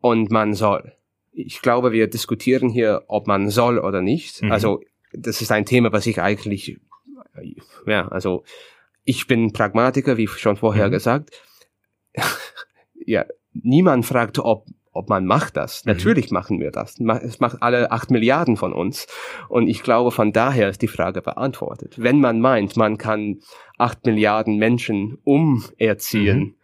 und 0.00 0.30
man 0.30 0.54
soll. 0.54 0.92
Ich 1.32 1.62
glaube, 1.62 1.92
wir 1.92 2.08
diskutieren 2.08 2.68
hier, 2.68 3.04
ob 3.08 3.26
man 3.26 3.48
soll 3.48 3.78
oder 3.78 4.02
nicht. 4.02 4.42
Mhm. 4.42 4.52
Also 4.52 4.82
das 5.12 5.40
ist 5.42 5.52
ein 5.52 5.66
Thema, 5.66 5.92
was 5.92 6.06
ich 6.06 6.20
eigentlich, 6.20 6.78
ja, 7.86 8.08
also 8.08 8.44
ich 9.04 9.26
bin 9.26 9.52
Pragmatiker, 9.52 10.16
wie 10.16 10.28
schon 10.28 10.56
vorher 10.56 10.88
mhm. 10.88 10.92
gesagt. 10.92 11.30
ja, 12.94 13.24
niemand 13.52 14.06
fragt, 14.06 14.38
ob 14.38 14.66
ob 14.92 15.08
man 15.08 15.24
macht 15.24 15.56
das. 15.56 15.84
Mhm. 15.84 15.92
Natürlich 15.92 16.30
machen 16.30 16.60
wir 16.60 16.70
das. 16.70 17.00
Es 17.22 17.40
macht 17.40 17.62
alle 17.62 17.90
acht 17.90 18.10
Milliarden 18.10 18.56
von 18.56 18.72
uns. 18.72 19.06
Und 19.48 19.68
ich 19.68 19.82
glaube, 19.82 20.10
von 20.10 20.32
daher 20.32 20.68
ist 20.68 20.82
die 20.82 20.88
Frage 20.88 21.22
beantwortet. 21.22 21.94
Wenn 21.96 22.20
man 22.20 22.40
meint, 22.40 22.76
man 22.76 22.98
kann 22.98 23.40
acht 23.78 24.04
Milliarden 24.04 24.58
Menschen 24.58 25.18
umerziehen, 25.24 26.38
mhm. 26.38 26.54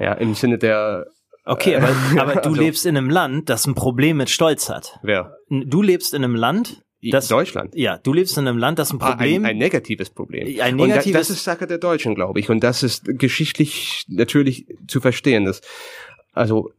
Ja, 0.00 0.14
im 0.14 0.34
Sinne 0.34 0.58
der 0.58 1.06
Okay, 1.44 1.76
aber, 1.76 1.88
aber 2.20 2.32
du 2.34 2.38
also, 2.50 2.60
lebst 2.60 2.86
in 2.86 2.96
einem 2.96 3.10
Land, 3.10 3.48
das 3.48 3.66
ein 3.66 3.74
Problem 3.74 4.18
mit 4.18 4.30
Stolz 4.30 4.68
hat. 4.68 4.98
Wer? 5.02 5.36
Du 5.48 5.82
lebst 5.82 6.14
in 6.14 6.22
einem 6.22 6.36
Land, 6.36 6.82
das, 7.02 7.28
Deutschland. 7.28 7.74
Ja, 7.74 7.96
du 7.96 8.12
lebst 8.12 8.36
in 8.36 8.46
einem 8.46 8.58
Land, 8.58 8.78
das 8.78 8.92
ein 8.92 8.98
Problem. 8.98 9.44
Ein, 9.44 9.52
ein 9.52 9.58
negatives 9.58 10.10
Problem. 10.10 10.46
Ein 10.60 10.76
negatives. 10.76 11.06
Und 11.06 11.14
das 11.14 11.30
ist 11.30 11.44
Sache 11.44 11.66
der 11.66 11.78
Deutschen, 11.78 12.14
glaube 12.14 12.40
ich. 12.40 12.50
Und 12.50 12.62
das 12.62 12.82
ist 12.82 13.04
geschichtlich 13.18 14.04
natürlich 14.08 14.66
zu 14.86 15.00
verstehen. 15.00 15.46
Dass, 15.46 15.62
also, 16.34 16.70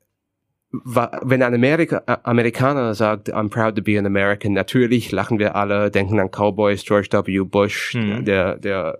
wenn 0.71 1.41
ein 1.41 1.53
Amerika, 1.53 2.03
Amerikaner 2.23 2.93
sagt, 2.93 3.33
I'm 3.33 3.49
proud 3.49 3.75
to 3.75 3.81
be 3.81 3.97
an 3.97 4.05
American, 4.05 4.53
natürlich 4.53 5.11
lachen 5.11 5.39
wir 5.39 5.55
alle, 5.55 5.89
denken 5.89 6.19
an 6.19 6.29
Cowboys, 6.29 6.85
George 6.85 7.09
W. 7.11 7.39
Bush, 7.39 7.93
hm. 7.93 8.23
der, 8.23 8.57
der 8.57 8.99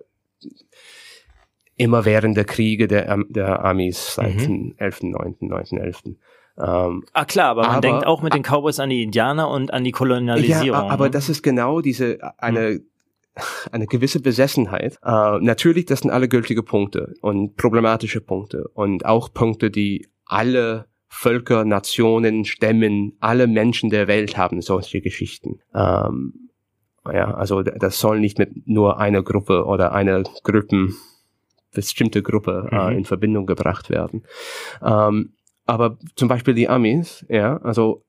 immer 1.82 2.06
während 2.06 2.38
der 2.38 2.46
Kriege 2.46 2.88
der, 2.88 3.18
der 3.30 3.66
Amis 3.66 4.16
seit 4.16 4.48
mhm. 4.48 4.76
11., 4.78 5.04
9., 5.04 5.36
9., 5.40 5.66
11. 5.78 6.02
Ähm, 6.58 7.04
ah 7.14 7.26
klar, 7.26 7.50
aber 7.50 7.62
man 7.64 7.72
aber, 7.72 7.82
denkt 7.82 8.06
auch 8.06 8.22
mit 8.22 8.34
den 8.34 8.44
Cowboys 8.44 8.80
an 8.80 8.90
die 8.90 9.04
Indianer 9.04 9.50
und 9.50 9.74
an 9.74 9.84
die 9.84 9.92
Kolonialisierung. 9.92 10.68
Ja, 10.68 10.88
aber 10.88 11.06
ne? 11.06 11.12
das 11.12 11.30
ist 11.30 11.42
genau 11.42 11.82
diese 11.82 12.20
eine 12.38 12.72
mhm. 12.72 12.86
eine 13.72 13.88
gewisse 13.88 14.20
Besessenheit. 14.20 15.00
Äh, 15.04 15.40
natürlich, 15.40 15.86
das 15.86 16.02
sind 16.02 16.12
alle 16.12 16.28
gültige 16.28 16.64
Punkte 16.64 17.14
und 17.22 17.56
problematische 17.56 18.22
Punkte 18.22 18.68
und 18.74 19.06
auch 19.06 19.34
Punkte, 19.34 19.72
die 19.72 20.08
alle 20.26 20.86
Völker, 21.08 21.66
Nationen, 21.66 22.46
Stämmen, 22.46 23.18
alle 23.20 23.48
Menschen 23.48 23.90
der 23.90 24.08
Welt 24.08 24.38
haben 24.38 24.62
solche 24.62 25.02
Geschichten. 25.02 25.60
Ähm, 25.74 26.50
ja, 27.06 27.34
also 27.34 27.64
das 27.64 28.00
soll 28.00 28.20
nicht 28.20 28.38
mit 28.38 28.68
nur 28.68 29.00
einer 29.00 29.24
Gruppe 29.24 29.66
oder 29.66 29.92
einer 29.94 30.24
Gruppen 30.44 30.96
bestimmte 31.74 32.22
Gruppe 32.22 32.70
äh, 32.72 32.76
mhm. 32.76 32.82
äh, 32.82 32.98
in 32.98 33.06
Verbindung 33.06 33.46
gebracht 33.46 33.90
werden. 33.90 34.24
Ähm, 34.82 35.34
aber 35.66 35.98
zum 36.16 36.28
Beispiel 36.28 36.54
die 36.54 36.70
Amis, 36.70 37.26
ja, 37.30 37.58
also 37.58 38.04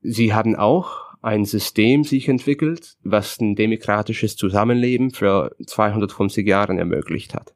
sie 0.00 0.32
haben 0.32 0.56
auch 0.56 1.08
ein 1.20 1.44
System 1.44 2.04
sich 2.04 2.28
entwickelt, 2.28 2.96
was 3.02 3.40
ein 3.40 3.56
demokratisches 3.56 4.36
Zusammenleben 4.36 5.10
für 5.10 5.54
250 5.66 6.46
Jahre 6.46 6.76
ermöglicht 6.78 7.34
hat. 7.34 7.54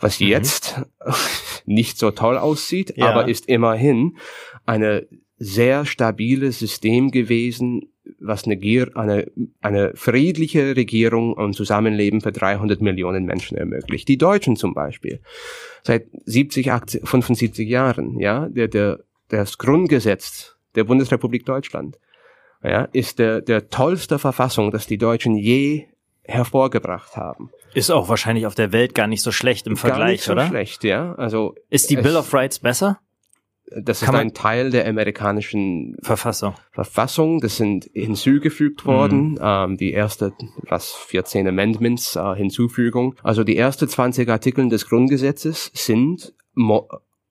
Was 0.00 0.20
mhm. 0.20 0.28
jetzt 0.28 0.82
nicht 1.64 1.98
so 1.98 2.10
toll 2.10 2.36
aussieht, 2.36 2.94
ja. 2.96 3.08
aber 3.08 3.28
ist 3.28 3.48
immerhin 3.48 4.16
eine 4.66 5.06
sehr 5.38 5.84
stabile 5.84 6.52
System 6.52 7.10
gewesen, 7.10 7.92
was 8.20 8.44
eine, 8.44 8.58
eine, 8.94 9.30
eine 9.60 9.92
friedliche 9.94 10.74
Regierung 10.74 11.32
und 11.34 11.54
Zusammenleben 11.54 12.20
für 12.20 12.32
300 12.32 12.80
Millionen 12.80 13.24
Menschen 13.24 13.56
ermöglicht. 13.56 14.08
Die 14.08 14.18
Deutschen 14.18 14.56
zum 14.56 14.74
Beispiel. 14.74 15.20
Seit 15.82 16.06
70, 16.24 16.72
80, 16.72 17.08
75 17.08 17.68
Jahren, 17.68 18.18
ja, 18.18 18.48
der, 18.48 18.68
der, 18.68 19.00
das 19.28 19.58
Grundgesetz 19.58 20.56
der 20.74 20.84
Bundesrepublik 20.84 21.44
Deutschland, 21.44 21.98
ja, 22.62 22.88
ist 22.92 23.18
der, 23.18 23.40
der 23.40 23.68
tollste 23.68 24.18
Verfassung, 24.18 24.70
das 24.70 24.86
die 24.86 24.98
Deutschen 24.98 25.36
je 25.36 25.86
hervorgebracht 26.22 27.16
haben. 27.16 27.50
Ist 27.74 27.90
auch 27.90 28.08
wahrscheinlich 28.08 28.46
auf 28.46 28.54
der 28.54 28.72
Welt 28.72 28.94
gar 28.94 29.06
nicht 29.06 29.22
so 29.22 29.32
schlecht 29.32 29.66
im 29.66 29.76
Vergleich, 29.76 29.98
gar 29.98 30.08
nicht 30.08 30.24
so 30.24 30.32
oder? 30.32 30.46
schlecht, 30.46 30.84
ja. 30.84 31.14
Also 31.14 31.54
ist 31.70 31.90
die 31.90 31.96
Bill 31.96 32.16
of 32.16 32.32
Rights 32.34 32.58
besser? 32.58 33.00
Das 33.76 34.02
ist 34.02 34.08
ein 34.08 34.34
Teil 34.34 34.70
der 34.70 34.86
amerikanischen 34.86 35.96
Verfassung. 36.02 36.54
Verfassung. 36.72 37.40
Das 37.40 37.56
sind 37.56 37.90
hinzugefügt 37.92 38.86
worden. 38.86 39.32
Mhm. 39.32 39.38
Ähm, 39.42 39.76
die 39.76 39.92
erste, 39.92 40.32
was 40.68 40.92
14 40.92 41.46
Amendments, 41.46 42.16
äh, 42.16 42.34
Hinzufügung. 42.34 43.14
Also 43.22 43.44
die 43.44 43.56
erste 43.56 43.86
20 43.86 44.28
Artikel 44.28 44.68
des 44.68 44.88
Grundgesetzes 44.88 45.70
sind 45.74 46.34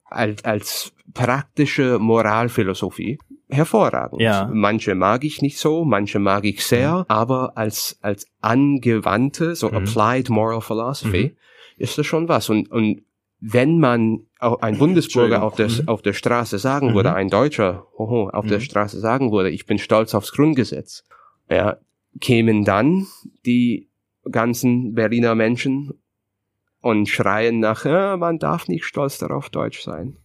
als, 0.06 0.44
als 0.46 0.94
praktische 1.14 2.00
Moralphilosophie 2.00 3.20
hervorragend. 3.50 4.22
Ja. 4.22 4.50
Manche 4.54 4.96
mag 4.96 5.24
ich 5.24 5.42
nicht 5.42 5.58
so, 5.58 5.86
manche 5.86 6.20
mag 6.20 6.46
ich 6.46 6.66
sehr, 6.66 7.00
mhm. 7.00 7.06
aber 7.08 7.58
als, 7.58 7.98
als 8.02 8.28
angewandte, 8.42 9.56
so 9.56 9.70
mhm. 9.70 9.78
applied 9.78 10.30
moral 10.30 10.62
philosophy, 10.62 11.24
mhm. 11.24 11.38
ist 11.78 11.98
das 11.98 12.06
schon 12.06 12.28
was. 12.28 12.50
Und, 12.50 12.70
und 12.72 13.02
wenn 13.40 13.80
man 13.80 14.26
ein 14.40 14.78
Bundesbürger 14.78 15.44
auf 15.44 15.56
der, 15.56 15.70
auf 15.86 16.02
der 16.02 16.14
Straße 16.14 16.58
sagen 16.58 16.96
würde, 16.96 17.10
mhm. 17.10 17.16
ein 17.16 17.30
Deutscher 17.30 17.88
oho, 17.96 18.30
auf 18.30 18.46
mhm. 18.46 18.50
der 18.50 18.60
Straße 18.60 19.00
sagen 19.00 19.32
würde, 19.32 19.50
ich 19.50 19.66
bin 19.66 19.78
stolz 19.78 20.16
aufs 20.16 20.32
Grundgesetz, 20.32 21.04
ja, 21.50 21.78
kämen 22.20 22.66
dann 22.66 23.08
die 23.46 23.90
ganzen 24.32 24.94
Berliner 24.94 25.36
Menschen 25.36 25.94
und 26.82 27.08
schreien 27.08 27.60
nach, 27.60 27.86
ja, 27.86 28.18
man 28.18 28.40
darf 28.40 28.68
nicht 28.68 28.86
stolz 28.86 29.18
darauf, 29.18 29.50
Deutsch 29.50 29.82
sein. 29.82 30.18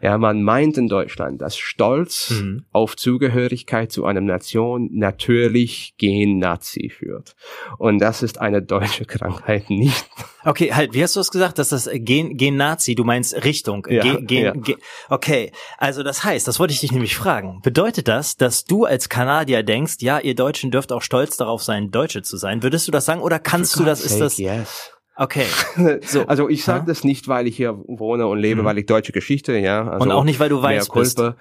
Ja, 0.00 0.18
man 0.18 0.42
meint 0.42 0.78
in 0.78 0.88
Deutschland, 0.88 1.40
dass 1.40 1.56
Stolz 1.56 2.30
mhm. 2.30 2.64
auf 2.72 2.96
Zugehörigkeit 2.96 3.90
zu 3.90 4.04
einer 4.04 4.20
Nation 4.20 4.90
natürlich 4.92 5.94
gen 5.98 6.38
Nazi 6.38 6.90
führt. 6.90 7.34
Und 7.78 7.98
das 7.98 8.22
ist 8.22 8.40
eine 8.40 8.62
deutsche 8.62 9.04
Krankheit 9.04 9.70
nicht. 9.70 10.06
Okay, 10.44 10.72
halt, 10.72 10.94
wie 10.94 11.02
hast 11.02 11.16
du 11.16 11.20
es 11.20 11.30
gesagt, 11.30 11.58
dass 11.58 11.70
das 11.70 11.90
gen, 11.92 12.36
gen 12.36 12.56
Nazi, 12.56 12.94
du 12.94 13.04
meinst 13.04 13.44
Richtung, 13.44 13.86
ja, 13.90 14.02
gen, 14.02 14.26
gen, 14.26 14.44
ja. 14.44 14.52
gen, 14.52 14.76
okay. 15.08 15.50
Also 15.78 16.02
das 16.02 16.22
heißt, 16.22 16.46
das 16.46 16.60
wollte 16.60 16.72
ich 16.72 16.80
dich 16.80 16.92
nämlich 16.92 17.16
fragen. 17.16 17.60
Bedeutet 17.62 18.06
das, 18.06 18.36
dass 18.36 18.64
du 18.64 18.84
als 18.84 19.08
Kanadier 19.08 19.62
denkst, 19.62 19.96
ja, 20.00 20.18
ihr 20.20 20.34
Deutschen 20.34 20.70
dürft 20.70 20.92
auch 20.92 21.02
stolz 21.02 21.36
darauf 21.36 21.62
sein, 21.62 21.90
Deutsche 21.90 22.22
zu 22.22 22.36
sein? 22.36 22.62
Würdest 22.62 22.86
du 22.86 22.92
das 22.92 23.06
sagen 23.06 23.22
oder 23.22 23.38
kannst 23.38 23.76
du 23.78 23.84
das, 23.84 24.04
ist 24.04 24.20
das? 24.20 24.38
Yes. 24.38 24.95
Okay. 25.16 25.46
So. 26.02 26.26
Also 26.26 26.48
ich 26.48 26.64
sage 26.64 26.84
das 26.86 27.04
nicht, 27.04 27.26
weil 27.26 27.46
ich 27.46 27.56
hier 27.56 27.76
wohne 27.86 28.26
und 28.26 28.38
lebe, 28.38 28.62
mhm. 28.62 28.66
weil 28.66 28.78
ich 28.78 28.86
deutsche 28.86 29.12
Geschichte, 29.12 29.56
ja. 29.56 29.88
Also 29.88 30.04
und 30.04 30.12
auch 30.12 30.24
nicht, 30.24 30.38
weil 30.40 30.48
du 30.48 30.62
weißt 30.62 30.92
bist. 30.92 31.20
Äh, 31.20 31.32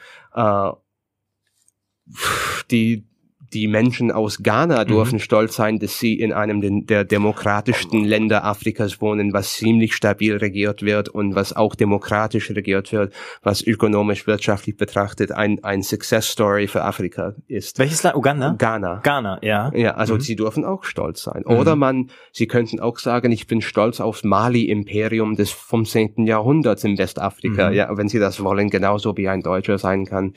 die 2.72 3.06
die 3.54 3.68
Menschen 3.68 4.12
aus 4.12 4.40
Ghana 4.44 4.84
mhm. 4.84 4.88
dürfen 4.88 5.20
stolz 5.20 5.56
sein, 5.56 5.80
dass 5.80 6.00
sie 6.00 6.14
in 6.14 6.34
einem 6.34 6.86
der 6.86 7.04
demokratischsten 7.04 8.04
Länder 8.04 8.44
Afrikas 8.44 9.02
wohnen, 9.02 9.34
was 9.34 9.54
ziemlich 9.54 9.96
stabil 9.96 10.36
regiert 10.38 10.82
wird 10.82 11.10
und 11.10 11.36
was 11.36 11.56
auch 11.56 11.76
demokratisch 11.76 12.50
regiert 12.52 12.92
wird, 12.92 13.14
was 13.44 13.62
ökonomisch, 13.62 14.28
wirtschaftlich 14.28 14.78
betrachtet 14.78 15.32
ein, 15.32 15.64
ein 15.64 15.84
Success 15.84 16.30
Story 16.30 16.68
für 16.68 16.84
Afrika 16.84 17.34
ist. 17.48 17.80
Welches 17.80 18.04
Land? 18.04 18.16
Uganda? 18.16 18.56
Ghana. 18.58 19.00
Ghana, 19.04 19.40
ja. 19.42 19.72
Ja, 19.74 19.96
also 19.96 20.16
mhm. 20.16 20.20
sie 20.22 20.36
dürfen 20.36 20.66
auch 20.66 20.84
stolz 20.84 21.24
sein. 21.24 21.46
Oder 21.46 21.76
mhm. 21.76 21.80
man, 21.80 22.12
sie 22.32 22.48
könnten 22.48 22.80
auch 22.80 22.98
sagen, 23.00 23.32
ich 23.32 23.48
bin 23.48 23.62
stolz 23.62 24.00
aufs 24.00 24.24
Mali-Imperium 24.24 25.36
des 25.36 25.52
15. 25.52 26.26
Jahrhunderts 26.26 26.84
in 26.84 26.98
Westafrika. 26.98 27.70
Mhm. 27.70 27.76
Ja, 27.76 27.98
wenn 27.98 28.08
sie 28.08 28.20
das 28.20 28.44
wollen, 28.44 28.70
genauso 28.70 29.16
wie 29.18 29.28
ein 29.28 29.42
Deutscher 29.42 29.78
sein 29.78 30.06
kann. 30.06 30.34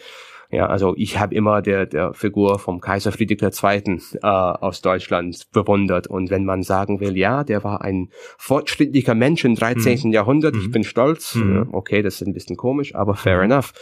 Ja, 0.51 0.67
also 0.67 0.95
ich 0.97 1.19
habe 1.19 1.35
immer 1.35 1.61
der, 1.61 1.85
der 1.85 2.15
Figur 2.15 2.59
vom 2.59 2.81
Kaiser 2.81 3.13
Friedrich 3.13 3.43
II. 3.43 4.01
Äh, 4.23 4.27
aus 4.27 4.81
Deutschland 4.81 5.47
bewundert. 5.53 6.07
Und 6.07 6.31
wenn 6.31 6.45
man 6.45 6.63
sagen 6.63 7.01
will, 7.01 7.17
ja, 7.19 7.45
der 7.45 7.65
war 7.65 7.83
ein 7.83 8.09
fortschrittlicher 8.39 9.15
Mensch 9.15 9.45
im 9.45 9.55
13. 9.55 10.01
Mhm. 10.05 10.13
Jahrhundert, 10.13 10.57
ich 10.57 10.69
mhm. 10.69 10.73
bin 10.73 10.85
stolz, 10.85 11.35
mhm. 11.35 11.69
okay, 11.73 12.03
das 12.03 12.21
ist 12.21 12.27
ein 12.27 12.33
bisschen 12.33 12.57
komisch, 12.57 12.95
aber 12.95 13.15
fair 13.15 13.39
mhm. 13.39 13.53
enough. 13.53 13.75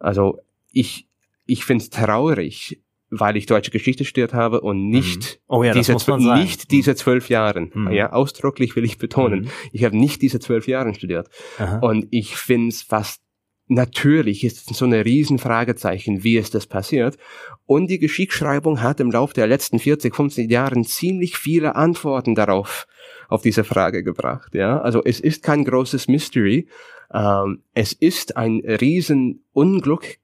Also 0.00 0.38
ich, 0.72 1.08
ich 1.46 1.64
finde 1.64 1.82
es 1.82 1.90
traurig, 1.90 2.82
weil 3.10 3.36
ich 3.36 3.46
deutsche 3.46 3.70
Geschichte 3.70 4.04
studiert 4.04 4.34
habe 4.34 4.60
und 4.60 4.88
nicht 4.88 5.40
mhm. 5.48 5.54
oh 5.56 5.62
ja, 5.62 5.72
diese 5.72 5.96
nicht 6.16 6.70
diese 6.72 6.94
zwölf 6.94 7.28
Jahren. 7.28 7.70
Mhm. 7.72 7.92
Ja, 7.92 8.12
ausdrücklich 8.12 8.76
will 8.76 8.84
ich 8.84 8.98
betonen. 8.98 9.42
Mhm. 9.42 9.48
Ich 9.72 9.84
habe 9.84 9.96
nicht 9.96 10.20
diese 10.20 10.40
zwölf 10.40 10.66
Jahre 10.66 10.94
studiert. 10.94 11.28
Aha. 11.58 11.78
Und 11.78 12.08
ich 12.10 12.36
finde 12.36 12.68
es 12.68 12.82
fast 12.82 13.22
Natürlich 13.68 14.44
ist 14.44 14.70
es 14.70 14.78
so 14.78 14.86
eine 14.86 15.04
Riesenfragezeichen, 15.04 16.24
wie 16.24 16.38
ist 16.38 16.54
das 16.54 16.66
passiert. 16.66 17.18
Und 17.66 17.88
die 17.88 17.98
Geschichtsschreibung 17.98 18.80
hat 18.80 18.98
im 18.98 19.10
Laufe 19.10 19.34
der 19.34 19.46
letzten 19.46 19.78
40, 19.78 20.14
50 20.14 20.50
Jahren 20.50 20.84
ziemlich 20.84 21.36
viele 21.36 21.76
Antworten 21.76 22.34
darauf, 22.34 22.86
auf 23.28 23.42
diese 23.42 23.64
Frage 23.64 24.02
gebracht. 24.02 24.54
Ja, 24.54 24.80
also 24.80 25.02
es 25.04 25.20
ist 25.20 25.42
kein 25.42 25.64
großes 25.64 26.08
Mystery. 26.08 26.66
Ähm, 27.12 27.62
es 27.74 27.92
ist 27.92 28.38
ein 28.38 28.60
Riesenunglück 28.60 30.16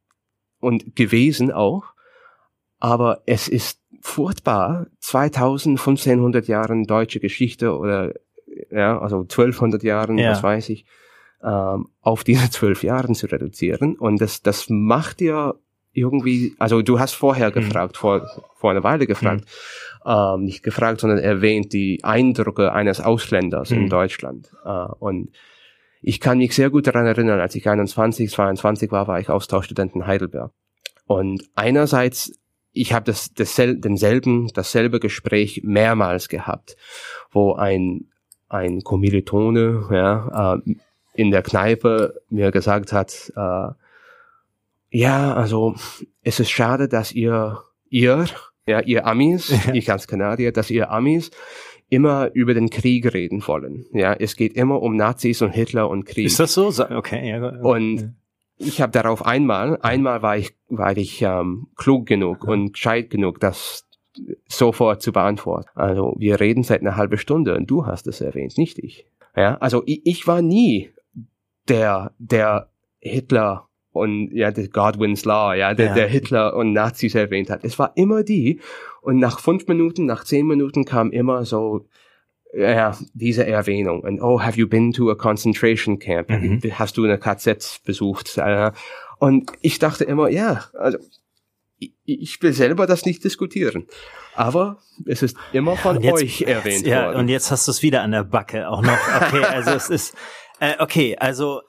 und 0.61 0.97
gewesen 0.97 1.53
auch. 1.53 1.85
Aber 2.81 3.23
es 3.27 3.49
ist 3.49 3.81
furchtbar, 4.01 4.87
2000, 5.01 5.79
1500 5.79 6.49
Jahren 6.49 6.85
deutsche 6.85 7.21
Geschichte 7.21 7.77
oder 7.77 8.15
ja, 8.71 8.99
also 8.99 9.21
1200 9.21 9.83
Jahren, 9.83 10.19
ja. 10.19 10.31
was 10.31 10.43
weiß 10.43 10.69
ich, 10.71 10.85
ähm, 11.45 11.89
auf 12.01 12.25
diese 12.25 12.51
zwölf 12.51 12.83
Jahren 12.83 13.15
zu 13.15 13.27
reduzieren. 13.27 13.97
Und 13.97 14.21
das, 14.21 14.43
das 14.43 14.67
macht 14.69 15.21
ja 15.21 15.55
irgendwie, 15.93 16.55
also 16.59 16.83
du 16.83 16.99
hast 16.99 17.15
vorher 17.15 17.51
mhm. 17.51 17.55
gefragt, 17.55 17.97
vor, 17.97 18.27
vor 18.57 18.71
einer 18.71 18.83
Weile 18.83 19.07
gefragt, 19.07 19.45
mhm. 20.05 20.11
ähm, 20.11 20.45
nicht 20.45 20.63
gefragt, 20.63 21.01
sondern 21.01 21.19
erwähnt 21.19 21.73
die 21.73 22.01
Eindrücke 22.03 22.73
eines 22.73 23.01
Ausländers 23.01 23.71
mhm. 23.71 23.83
in 23.83 23.89
Deutschland. 23.89 24.51
Äh, 24.65 24.87
und 24.99 25.31
ich 26.03 26.21
kann 26.21 26.39
mich 26.39 26.55
sehr 26.55 26.71
gut 26.71 26.87
daran 26.87 27.07
erinnern, 27.07 27.41
als 27.41 27.55
ich 27.55 27.69
21, 27.69 28.31
22 28.31 28.91
war, 28.91 29.07
war 29.09 29.21
ich 29.21 29.31
Austauschstudent 29.31 29.95
in 29.95 30.07
Heidelberg. 30.07 30.53
Und 31.07 31.45
einerseits, 31.55 32.33
ich 32.73 32.93
habe 32.93 33.05
das, 33.07 33.33
dasselbe, 33.33 33.81
denselben, 33.81 34.49
dasselbe 34.53 35.01
Gespräch 35.01 35.63
mehrmals 35.65 36.29
gehabt, 36.29 36.77
wo 37.31 37.55
ein 37.55 38.09
ein 38.55 38.83
Kommilitone 38.83 39.89
ja, 39.91 40.55
äh, 40.55 40.75
in 41.15 41.31
der 41.31 41.43
Kneipe 41.43 42.21
mir 42.29 42.51
gesagt 42.51 42.93
hat, 42.93 43.33
äh, 43.37 43.69
ja, 44.91 45.35
also 45.35 45.75
es 46.23 46.41
ist 46.41 46.51
schade, 46.51 46.89
dass 46.89 47.12
ihr, 47.12 47.62
ihr, 47.89 48.27
ja, 48.67 48.81
ihr 48.81 49.07
Amis, 49.07 49.49
ja. 49.67 49.75
ich 49.75 49.91
als 49.91 50.07
Kanadier, 50.07 50.53
dass 50.53 50.71
ihr 50.71 50.91
Amis 50.91 51.31
immer 51.89 52.31
über 52.33 52.55
den 52.55 52.71
Krieg 52.71 53.12
reden 53.12 53.47
wollen. 53.47 53.87
Ja, 53.93 54.15
es 54.15 54.37
geht 54.37 54.55
immer 54.55 54.83
um 54.83 54.97
Nazis 54.97 55.43
und 55.43 55.51
Hitler 55.51 55.89
und 55.89 56.05
Krieg. 56.07 56.27
Ist 56.27 56.41
das 56.41 56.55
so? 56.55 56.67
Okay. 56.67 57.29
Ja. 57.29 57.61
Und 57.61 58.01
ja. 58.01 58.09
ich 58.59 58.81
habe 58.81 58.93
darauf 58.93 59.25
einmal, 59.25 59.79
einmal 59.83 60.23
war 60.23 60.37
ich, 60.37 60.55
war 60.69 60.97
ich 60.97 61.23
ähm, 61.23 61.69
klug 61.77 62.07
genug 62.07 62.45
und 62.45 62.73
gescheit 62.73 63.11
genug, 63.11 63.41
das 63.41 63.87
sofort 64.49 65.03
zu 65.03 65.12
beantworten. 65.12 65.71
Also 65.75 66.15
wir 66.19 66.41
reden 66.41 66.62
seit 66.62 66.81
einer 66.81 66.97
halben 66.97 67.19
Stunde 67.19 67.57
und 67.57 67.71
du 67.71 67.87
hast 67.87 68.07
es 68.07 68.21
erwähnt, 68.21 68.57
nicht 68.59 68.79
ich. 68.79 69.07
Ja, 69.37 69.57
also 69.57 69.83
ich, 69.87 70.03
ich 70.05 70.27
war 70.27 70.41
nie 70.41 70.94
der, 71.69 72.12
der 72.19 72.71
Hitler 73.01 73.69
und 73.93 74.33
ja, 74.33 74.51
der 74.51 74.69
Godwin's 74.69 75.25
Law, 75.25 75.55
ja, 75.55 75.73
der, 75.73 75.87
ja. 75.87 75.95
der 75.95 76.09
Hitler 76.09 76.57
und 76.57 76.73
Nazis 76.73 77.15
erwähnt 77.15 77.49
hat. 77.49 77.65
Es 77.65 77.79
war 77.79 77.93
immer 77.97 78.25
die. 78.25 78.61
Und 79.03 79.19
nach 79.19 79.39
fünf 79.39 79.69
Minuten, 79.69 80.07
nach 80.07 80.25
zehn 80.25 80.47
Minuten 80.47 80.85
kam 80.85 81.12
immer 81.12 81.45
so, 81.45 81.87
ja, 82.57 82.97
diese 83.15 83.47
Erwähnung. 83.47 84.01
Und 84.01 84.21
oh, 84.21 84.41
have 84.41 84.59
you 84.59 84.69
been 84.69 84.93
to 84.93 85.11
a 85.11 85.15
concentration 85.15 85.99
camp? 85.99 86.31
Mhm. 86.31 86.61
Hast 86.73 86.97
du 86.97 87.05
eine 87.05 87.19
KZ 87.19 87.83
besucht? 87.85 88.41
Und 89.19 89.53
ich 89.61 89.79
dachte 89.79 90.05
immer, 90.05 90.29
ja, 90.29 90.65
also 90.75 90.99
ich 92.05 92.43
will 92.43 92.53
selber 92.53 92.87
das 92.87 93.05
nicht 93.05 93.25
diskutieren. 93.25 93.87
Aber 94.35 94.79
es 95.07 95.23
ist 95.23 95.37
immer 95.53 95.77
von 95.77 96.01
jetzt, 96.01 96.15
euch 96.15 96.43
erwähnt 96.43 96.87
ja, 96.87 97.07
worden. 97.07 97.19
Und 97.19 97.29
jetzt 97.29 97.51
hast 97.51 97.67
du 97.67 97.71
es 97.71 97.83
wieder 97.83 98.03
an 98.03 98.12
der 98.12 98.25
Backe 98.25 98.69
auch 98.69 98.83
noch. 98.83 98.99
Okay, 99.23 99.45
also 99.45 99.71
es 99.71 99.91
ist, 99.91 100.17
äh, 100.61 100.75
okay, 100.79 101.17
also 101.19 101.61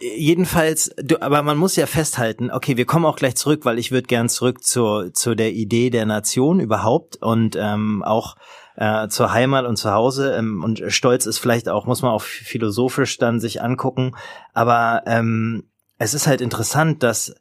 äh, 0.00 0.16
jedenfalls, 0.16 0.90
du, 0.96 1.20
aber 1.20 1.42
man 1.42 1.56
muss 1.56 1.76
ja 1.76 1.86
festhalten, 1.86 2.50
okay, 2.50 2.76
wir 2.76 2.86
kommen 2.86 3.04
auch 3.04 3.16
gleich 3.16 3.36
zurück, 3.36 3.64
weil 3.64 3.78
ich 3.78 3.90
würde 3.90 4.06
gern 4.06 4.28
zurück 4.28 4.62
zur, 4.62 5.12
zu 5.12 5.34
der 5.34 5.52
Idee 5.52 5.90
der 5.90 6.06
Nation 6.06 6.60
überhaupt 6.60 7.16
und 7.16 7.56
ähm, 7.56 8.02
auch 8.04 8.36
äh, 8.76 9.08
zur 9.08 9.32
Heimat 9.32 9.66
und 9.66 9.76
zu 9.76 9.92
Hause. 9.92 10.34
Ähm, 10.36 10.62
und 10.62 10.82
Stolz 10.88 11.26
ist 11.26 11.38
vielleicht 11.38 11.68
auch, 11.68 11.86
muss 11.86 12.02
man 12.02 12.12
auch 12.12 12.22
philosophisch 12.22 13.18
dann 13.18 13.40
sich 13.40 13.60
angucken. 13.60 14.16
Aber 14.54 15.02
ähm, 15.06 15.70
es 15.98 16.14
ist 16.14 16.26
halt 16.26 16.40
interessant, 16.40 17.02
dass 17.02 17.34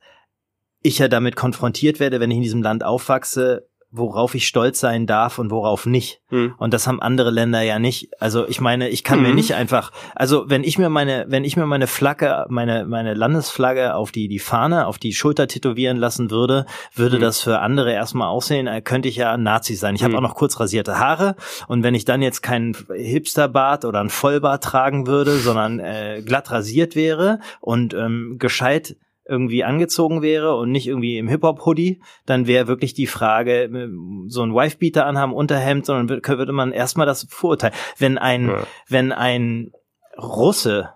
ich 0.81 0.99
ja 0.99 1.07
damit 1.07 1.35
konfrontiert 1.35 1.99
werde, 1.99 2.19
wenn 2.19 2.31
ich 2.31 2.37
in 2.37 2.43
diesem 2.43 2.63
Land 2.63 2.83
aufwachse, 2.83 3.67
worauf 3.89 4.35
ich 4.35 4.47
stolz 4.47 4.81
sein 4.81 5.07
darf 5.07 5.39
und 5.39 5.49
worauf 5.49 5.85
nicht. 5.85 6.19
Hm. 6.29 6.55
Und 6.57 6.73
das 6.73 6.87
haben 6.87 7.01
andere 7.01 7.31
Länder 7.31 7.61
ja 7.61 7.79
nicht. 7.79 8.09
Also 8.21 8.45
ich 8.47 8.59
meine, 8.59 8.89
ich 8.89 9.05
kann 9.05 9.19
hm. 9.19 9.27
mir 9.27 9.33
nicht 9.33 9.55
einfach, 9.55 9.91
also 10.13 10.49
wenn 10.49 10.63
ich 10.63 10.77
mir 10.77 10.89
meine, 10.89 11.25
wenn 11.29 11.45
ich 11.45 11.55
mir 11.55 11.65
meine 11.65 11.87
Flagge, 11.87 12.45
meine, 12.49 12.85
meine 12.85 13.13
Landesflagge 13.13 13.95
auf 13.95 14.11
die, 14.11 14.27
die 14.27 14.39
Fahne, 14.39 14.87
auf 14.87 14.97
die 14.97 15.13
Schulter 15.13 15.47
tätowieren 15.47 15.95
lassen 15.95 16.31
würde, 16.31 16.65
würde 16.95 17.15
hm. 17.15 17.21
das 17.21 17.41
für 17.41 17.59
andere 17.59 17.93
erstmal 17.93 18.27
aussehen, 18.27 18.67
äh, 18.67 18.81
könnte 18.81 19.07
ich 19.07 19.15
ja 19.15 19.37
Nazi 19.37 19.75
sein. 19.75 19.95
Ich 19.95 20.03
habe 20.03 20.13
hm. 20.13 20.19
auch 20.19 20.29
noch 20.29 20.35
kurz 20.35 20.59
rasierte 20.59 20.99
Haare 20.99 21.35
und 21.67 21.83
wenn 21.83 21.95
ich 21.95 22.03
dann 22.03 22.21
jetzt 22.21 22.41
keinen 22.41 22.75
Hipsterbart 22.93 23.85
oder 23.85 24.01
ein 24.01 24.09
Vollbart 24.09 24.63
tragen 24.63 25.07
würde, 25.07 25.37
sondern 25.37 25.79
äh, 25.79 26.21
glatt 26.25 26.51
rasiert 26.51 26.95
wäre 26.95 27.39
und 27.61 27.93
ähm, 27.93 28.35
gescheit 28.37 28.97
irgendwie 29.27 29.63
angezogen 29.63 30.21
wäre 30.21 30.55
und 30.55 30.71
nicht 30.71 30.87
irgendwie 30.87 31.17
im 31.17 31.27
Hip-Hop-Hoodie, 31.27 32.01
dann 32.25 32.47
wäre 32.47 32.67
wirklich 32.67 32.93
die 32.93 33.07
Frage, 33.07 33.63
äh, 33.63 33.89
so 34.27 34.41
ein 34.41 34.53
Wifebeater 34.53 35.05
anhaben, 35.05 35.33
Unterhemd, 35.33 35.85
sondern 35.85 36.09
würde 36.09 36.53
man 36.53 36.71
erstmal 36.71 37.05
das 37.05 37.27
Vorurteil. 37.29 37.71
Wenn 37.97 38.17
ein, 38.17 38.47
ja. 38.49 38.63
wenn 38.87 39.11
ein 39.11 39.71
Russe 40.17 40.89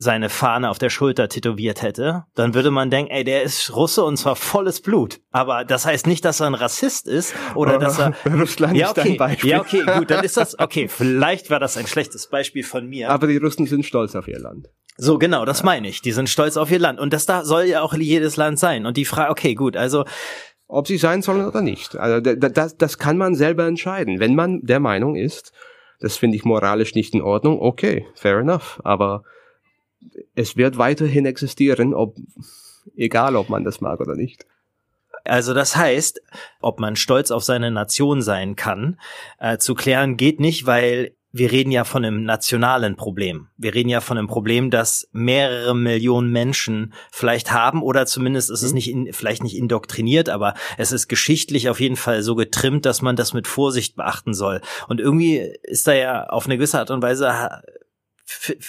seine 0.00 0.28
Fahne 0.28 0.70
auf 0.70 0.78
der 0.78 0.90
Schulter 0.90 1.28
tätowiert 1.28 1.82
hätte, 1.82 2.24
dann 2.34 2.54
würde 2.54 2.70
man 2.70 2.88
denken, 2.88 3.10
ey, 3.10 3.24
der 3.24 3.42
ist 3.42 3.74
Russe 3.74 4.04
und 4.04 4.16
zwar 4.16 4.36
volles 4.36 4.80
Blut. 4.80 5.20
Aber 5.32 5.64
das 5.64 5.86
heißt 5.86 6.06
nicht, 6.06 6.24
dass 6.24 6.38
er 6.40 6.46
ein 6.46 6.54
Rassist 6.54 7.08
ist 7.08 7.34
oder 7.56 7.78
dass 7.78 7.98
er 7.98 8.14
Russland 8.32 8.76
ja, 8.76 8.90
okay, 8.90 9.16
Beispiel. 9.16 9.50
Ja, 9.50 9.60
okay, 9.60 9.82
gut, 9.98 10.10
dann 10.10 10.24
ist 10.24 10.36
das 10.36 10.58
okay. 10.58 10.86
Vielleicht 10.88 11.50
war 11.50 11.58
das 11.58 11.76
ein 11.76 11.88
schlechtes 11.88 12.28
Beispiel 12.28 12.62
von 12.62 12.88
mir. 12.88 13.10
Aber 13.10 13.26
die 13.26 13.38
Russen 13.38 13.66
sind 13.66 13.84
stolz 13.84 14.14
auf 14.14 14.28
ihr 14.28 14.38
Land. 14.38 14.68
So, 15.00 15.16
genau, 15.16 15.44
das 15.44 15.62
meine 15.62 15.88
ich. 15.88 16.02
Die 16.02 16.10
sind 16.10 16.28
stolz 16.28 16.56
auf 16.56 16.72
ihr 16.72 16.80
Land. 16.80 16.98
Und 16.98 17.12
das 17.12 17.24
da 17.24 17.44
soll 17.44 17.64
ja 17.64 17.82
auch 17.82 17.94
jedes 17.94 18.36
Land 18.36 18.58
sein. 18.58 18.84
Und 18.84 18.96
die 18.96 19.04
Frage, 19.04 19.30
okay, 19.30 19.54
gut, 19.54 19.76
also. 19.76 20.04
Ob 20.66 20.88
sie 20.88 20.98
sein 20.98 21.22
sollen 21.22 21.46
oder 21.46 21.62
nicht. 21.62 21.96
Also 21.96 22.20
das, 22.20 22.76
das 22.76 22.98
kann 22.98 23.16
man 23.16 23.36
selber 23.36 23.66
entscheiden. 23.66 24.18
Wenn 24.18 24.34
man 24.34 24.60
der 24.62 24.80
Meinung 24.80 25.14
ist, 25.14 25.52
das 26.00 26.16
finde 26.16 26.36
ich 26.36 26.44
moralisch 26.44 26.94
nicht 26.96 27.14
in 27.14 27.22
Ordnung, 27.22 27.60
okay, 27.60 28.06
fair 28.14 28.38
enough. 28.38 28.80
Aber 28.82 29.22
es 30.34 30.56
wird 30.56 30.78
weiterhin 30.78 31.26
existieren, 31.26 31.94
ob, 31.94 32.16
egal 32.96 33.36
ob 33.36 33.48
man 33.48 33.64
das 33.64 33.80
mag 33.80 34.00
oder 34.00 34.16
nicht. 34.16 34.46
Also 35.24 35.54
das 35.54 35.76
heißt, 35.76 36.20
ob 36.60 36.80
man 36.80 36.96
stolz 36.96 37.30
auf 37.30 37.44
seine 37.44 37.70
Nation 37.70 38.20
sein 38.20 38.56
kann, 38.56 38.98
äh, 39.38 39.58
zu 39.58 39.74
klären 39.74 40.16
geht 40.16 40.40
nicht, 40.40 40.66
weil 40.66 41.12
wir 41.38 41.52
reden 41.52 41.70
ja 41.70 41.84
von 41.84 42.04
einem 42.04 42.24
nationalen 42.24 42.96
Problem. 42.96 43.48
Wir 43.56 43.74
reden 43.74 43.88
ja 43.88 44.00
von 44.00 44.18
einem 44.18 44.26
Problem, 44.26 44.70
das 44.70 45.08
mehrere 45.12 45.74
Millionen 45.74 46.30
Menschen 46.30 46.92
vielleicht 47.10 47.52
haben 47.52 47.82
oder 47.82 48.06
zumindest 48.06 48.50
ist 48.50 48.62
es 48.62 48.70
mhm. 48.70 48.74
nicht 48.74 48.90
in, 48.90 49.12
vielleicht 49.12 49.42
nicht 49.42 49.56
indoktriniert, 49.56 50.28
aber 50.28 50.54
es 50.76 50.92
ist 50.92 51.08
geschichtlich 51.08 51.68
auf 51.68 51.80
jeden 51.80 51.96
Fall 51.96 52.22
so 52.22 52.34
getrimmt, 52.34 52.84
dass 52.84 53.02
man 53.02 53.16
das 53.16 53.32
mit 53.32 53.46
Vorsicht 53.46 53.96
beachten 53.96 54.34
soll. 54.34 54.60
Und 54.88 55.00
irgendwie 55.00 55.38
ist 55.62 55.86
da 55.86 55.94
ja 55.94 56.26
auf 56.26 56.46
eine 56.46 56.56
gewisse 56.56 56.78
Art 56.78 56.90
und 56.90 57.02
Weise 57.02 57.32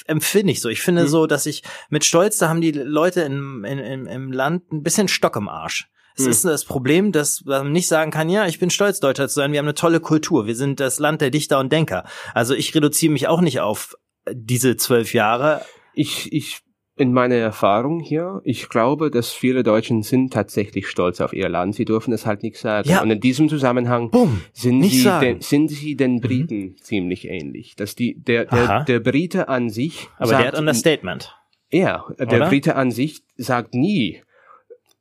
empfinde 0.06 0.52
ich 0.54 0.62
so. 0.62 0.70
Ich 0.70 0.82
finde 0.82 1.04
mhm. 1.04 1.08
so, 1.08 1.28
dass 1.28 1.46
ich 1.46 1.64
mit 1.90 2.06
Stolz, 2.06 2.38
da 2.38 2.50
haben 2.50 2.62
die 2.62 2.72
Leute 2.72 3.22
in, 3.22 3.64
in, 3.66 4.06
im 4.06 4.32
Land 4.32 4.72
ein 4.72 4.84
bisschen 4.84 5.08
Stock 5.08 5.36
im 5.36 5.50
Arsch. 5.50 5.90
Es 6.20 6.26
hm. 6.26 6.32
ist 6.32 6.46
das 6.46 6.66
Problem, 6.66 7.12
dass 7.12 7.44
man 7.46 7.72
nicht 7.72 7.88
sagen 7.88 8.12
kann, 8.12 8.30
ja, 8.30 8.46
ich 8.46 8.60
bin 8.60 8.70
stolz, 8.70 9.00
Deutscher 9.00 9.28
zu 9.28 9.36
sein, 9.36 9.52
wir 9.52 9.60
haben 9.60 9.66
eine 9.66 9.74
tolle 9.74 10.00
Kultur, 10.00 10.46
wir 10.46 10.56
sind 10.56 10.80
das 10.80 11.00
Land 11.00 11.22
der 11.22 11.32
Dichter 11.32 11.60
und 11.60 11.72
Denker. 11.72 12.06
Also 12.34 12.54
ich 12.54 12.76
reduziere 12.76 13.14
mich 13.14 13.28
auch 13.28 13.42
nicht 13.42 13.60
auf 13.62 13.96
diese 14.32 14.78
zwölf 14.78 15.14
Jahre. 15.14 15.62
Ich, 15.94 16.32
ich 16.32 16.62
in 17.00 17.14
meiner 17.14 17.36
Erfahrung 17.36 18.02
hier, 18.02 18.42
ich 18.44 18.68
glaube, 18.68 19.10
dass 19.10 19.32
viele 19.32 19.64
Deutschen 19.64 20.04
sind 20.04 20.34
tatsächlich 20.34 20.88
stolz 20.88 21.22
auf 21.22 21.32
ihr 21.32 21.48
Land. 21.48 21.76
Sie 21.76 21.86
dürfen 21.86 22.14
es 22.14 22.26
halt 22.26 22.44
nicht 22.44 22.58
sagen. 22.58 22.90
Ja. 22.90 23.02
Und 23.02 23.10
in 23.10 23.22
diesem 23.22 23.48
Zusammenhang 23.48 24.12
Bumm, 24.12 24.42
sind, 24.52 24.84
sie 24.84 25.04
den, 25.04 25.40
sind 25.40 25.70
sie 25.70 25.96
den 25.96 26.16
mhm. 26.16 26.22
Briten 26.22 26.60
mhm. 26.60 26.78
ziemlich 26.82 27.30
ähnlich. 27.30 27.76
Dass 27.78 27.96
die, 27.96 28.22
der, 28.22 28.46
der, 28.46 28.84
der 28.84 29.00
Brite 29.00 29.48
an 29.48 29.70
sich. 29.70 30.10
Aber 30.18 30.28
sagt, 30.28 30.42
der 30.42 30.48
hat 30.50 30.60
Understatement. 30.60 31.36
Ja, 31.72 32.06
der 32.18 32.28
Oder? 32.28 32.50
Brite 32.50 32.76
an 32.76 32.92
sich 32.92 33.22
sagt 33.38 33.76
nie, 33.76 34.22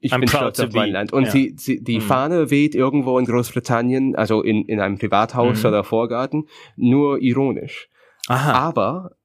ich 0.00 0.12
I'm 0.12 0.20
bin 0.20 0.28
stolz 0.28 0.60
auf 0.60 0.72
mein 0.72 0.92
Land. 0.92 1.12
Und 1.12 1.24
ja. 1.24 1.30
sie, 1.30 1.54
sie, 1.58 1.82
die 1.82 1.96
mhm. 1.96 2.02
Fahne 2.02 2.50
weht 2.50 2.74
irgendwo 2.74 3.18
in 3.18 3.24
Großbritannien, 3.24 4.14
also 4.14 4.42
in, 4.42 4.64
in 4.64 4.80
einem 4.80 4.98
Privathaus 4.98 5.62
mhm. 5.62 5.68
oder 5.68 5.84
Vorgarten, 5.84 6.48
nur 6.76 7.20
ironisch. 7.20 7.88
Aha. 8.28 8.52
Aber 8.52 9.16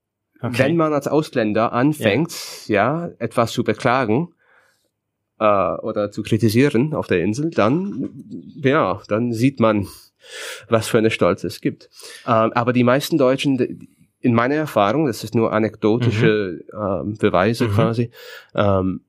okay. 0.41 0.57
wenn 0.57 0.76
man 0.76 0.93
als 0.93 1.07
Ausländer 1.07 1.74
anfängt, 1.74 2.67
ja, 2.67 3.07
ja 3.07 3.11
etwas 3.19 3.51
zu 3.51 3.63
beklagen, 3.63 4.34
äh, 5.39 5.76
oder 5.82 6.11
zu 6.11 6.24
kritisieren 6.24 6.93
auf 6.93 7.07
der 7.07 7.21
Insel, 7.21 7.51
dann, 7.51 8.09
ja, 8.63 9.01
dann 9.07 9.34
sieht 9.34 9.59
man, 9.59 9.88
was 10.69 10.88
für 10.88 10.97
eine 10.97 11.11
Stolz 11.11 11.43
es 11.43 11.61
gibt. 11.61 11.89
Ähm, 12.26 12.51
aber 12.53 12.74
die 12.74 12.84
meisten 12.84 13.17
Deutschen, 13.17 13.88
in 14.19 14.34
meiner 14.34 14.55
Erfahrung, 14.55 15.05
das 15.07 15.24
ist 15.24 15.36
nur 15.36 15.51
anekdotische 15.51 16.61
mhm. 16.71 17.09
ähm, 17.11 17.17
Beweise 17.17 17.67
mhm. 17.67 17.71
quasi, 17.74 18.11
ähm, 18.55 19.01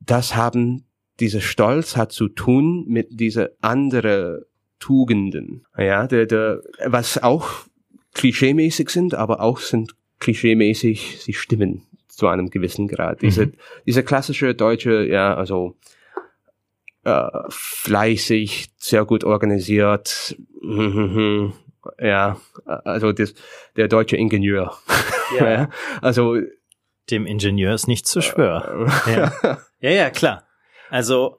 das 0.00 0.34
haben 0.34 0.85
dieser 1.20 1.40
Stolz 1.40 1.96
hat 1.96 2.12
zu 2.12 2.28
tun 2.28 2.84
mit 2.88 3.08
dieser 3.20 3.50
andere 3.60 4.46
Tugenden, 4.78 5.64
ja, 5.78 6.06
der, 6.06 6.26
der, 6.26 6.62
was 6.84 7.22
auch 7.22 7.48
klischeemäßig 8.14 8.90
sind, 8.90 9.14
aber 9.14 9.40
auch 9.40 9.58
sind 9.58 9.92
klischeemäßig, 10.20 11.22
sie 11.22 11.32
stimmen 11.32 11.82
zu 12.08 12.28
einem 12.28 12.50
gewissen 12.50 12.88
Grad. 12.88 13.22
Diese, 13.22 13.46
mhm. 13.46 13.52
diese 13.86 14.02
klassische 14.02 14.54
deutsche, 14.54 15.06
ja, 15.06 15.34
also 15.34 15.76
äh, 17.04 17.28
fleißig, 17.48 18.68
sehr 18.76 19.04
gut 19.04 19.24
organisiert, 19.24 20.36
ja, 21.98 22.40
also 22.64 23.12
das, 23.12 23.34
der 23.76 23.88
deutsche 23.88 24.16
Ingenieur. 24.16 24.76
Ja. 25.38 25.50
ja. 25.50 25.70
also 26.02 26.38
dem 27.10 27.26
Ingenieur 27.26 27.74
ist 27.74 27.86
nicht 27.86 28.06
zu 28.06 28.20
schwör. 28.20 28.88
ja. 29.06 29.58
ja, 29.80 29.90
ja, 29.90 30.10
klar. 30.10 30.45
Also 30.90 31.38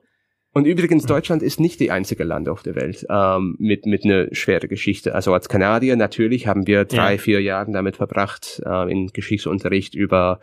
und 0.58 0.66
übrigens, 0.66 1.06
Deutschland 1.06 1.43
ist 1.43 1.60
nicht 1.60 1.80
die 1.80 1.91
einzige 1.91 2.24
Land 2.24 2.50
auf 2.50 2.64
der 2.64 2.74
Welt 2.74 3.06
ähm, 3.12 3.56
mit 3.60 3.86
mit 3.86 4.04
einer 4.04 4.34
schweren 4.34 4.68
Geschichte. 4.68 5.14
Also 5.14 5.32
als 5.32 5.50
Kanadier 5.50 5.95
natürlich 5.95 6.48
haben 6.48 6.66
wir 6.66 6.86
drei, 6.86 7.12
ja. 7.12 7.18
vier 7.20 7.43
Jahre 7.43 7.72
damit 7.72 7.98
verbracht 7.98 8.60
äh, 8.66 8.91
in 8.91 9.06
Geschichtsunterricht 9.08 9.93
über 9.93 10.39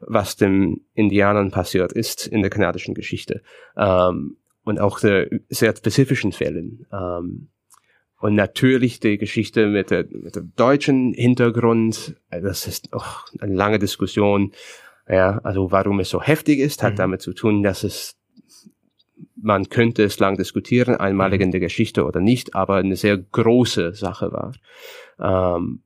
was 0.00 0.36
den 0.36 0.86
Indianern 0.94 1.50
passiert 1.50 1.92
ist 1.92 2.26
in 2.26 2.40
der 2.40 2.50
kanadischen 2.50 2.94
Geschichte 2.94 3.42
ähm, 3.76 4.38
und 4.64 4.80
auch 4.80 5.00
der 5.00 5.28
sehr 5.50 5.76
spezifischen 5.76 6.32
Fällen. 6.32 6.86
Ähm, 6.90 7.50
und 8.20 8.34
natürlich 8.34 9.00
die 9.00 9.18
Geschichte 9.18 9.66
mit 9.66 9.90
der, 9.90 10.06
mit 10.10 10.34
dem 10.34 10.52
deutschen 10.56 11.12
Hintergrund. 11.12 12.16
Das 12.30 12.66
ist 12.66 12.92
auch 12.94 13.26
eine 13.38 13.54
lange 13.54 13.78
Diskussion. 13.78 14.52
Ja, 15.06 15.38
also 15.42 15.70
warum 15.70 16.00
es 16.00 16.08
so 16.08 16.22
heftig 16.22 16.58
ist, 16.58 16.82
hat 16.82 16.94
mhm. 16.94 16.96
damit 16.96 17.20
zu 17.22 17.34
tun, 17.34 17.62
dass 17.62 17.84
es 17.84 18.17
man 19.40 19.68
könnte 19.68 20.02
es 20.04 20.18
lang 20.18 20.36
diskutieren, 20.36 20.96
einmalig 20.96 21.40
mhm. 21.40 21.46
in 21.46 21.50
der 21.52 21.60
Geschichte 21.60 22.04
oder 22.04 22.20
nicht, 22.20 22.54
aber 22.54 22.76
eine 22.76 22.96
sehr 22.96 23.16
große 23.16 23.94
Sache 23.94 24.32
war. 24.32 24.54
Ähm, 25.20 25.82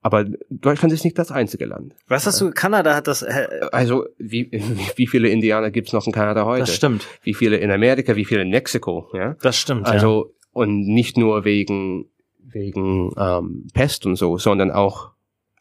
aber 0.00 0.26
Deutschland 0.50 0.92
ist 0.92 1.04
nicht 1.04 1.18
das 1.18 1.32
einzige 1.32 1.64
Land. 1.64 1.94
Was 2.08 2.26
hast 2.26 2.38
du? 2.40 2.50
Kanada 2.50 2.94
hat 2.94 3.06
das. 3.06 3.22
Äh, 3.22 3.48
also 3.72 4.04
wie, 4.18 4.50
wie 4.96 5.06
viele 5.06 5.28
Indianer 5.28 5.70
gibt's 5.70 5.94
noch 5.94 6.06
in 6.06 6.12
Kanada 6.12 6.44
heute? 6.44 6.60
Das 6.60 6.74
stimmt. 6.74 7.06
Wie 7.22 7.32
viele 7.32 7.56
in 7.56 7.70
Amerika? 7.70 8.14
Wie 8.14 8.26
viele 8.26 8.42
in 8.42 8.50
Mexiko? 8.50 9.08
Ja, 9.14 9.34
das 9.40 9.56
stimmt. 9.56 9.86
Also 9.86 10.26
ja. 10.26 10.48
und 10.52 10.86
nicht 10.86 11.16
nur 11.16 11.44
wegen 11.44 12.10
wegen 12.38 13.12
ähm, 13.16 13.66
Pest 13.72 14.06
und 14.06 14.16
so, 14.16 14.38
sondern 14.38 14.70
auch 14.70 15.12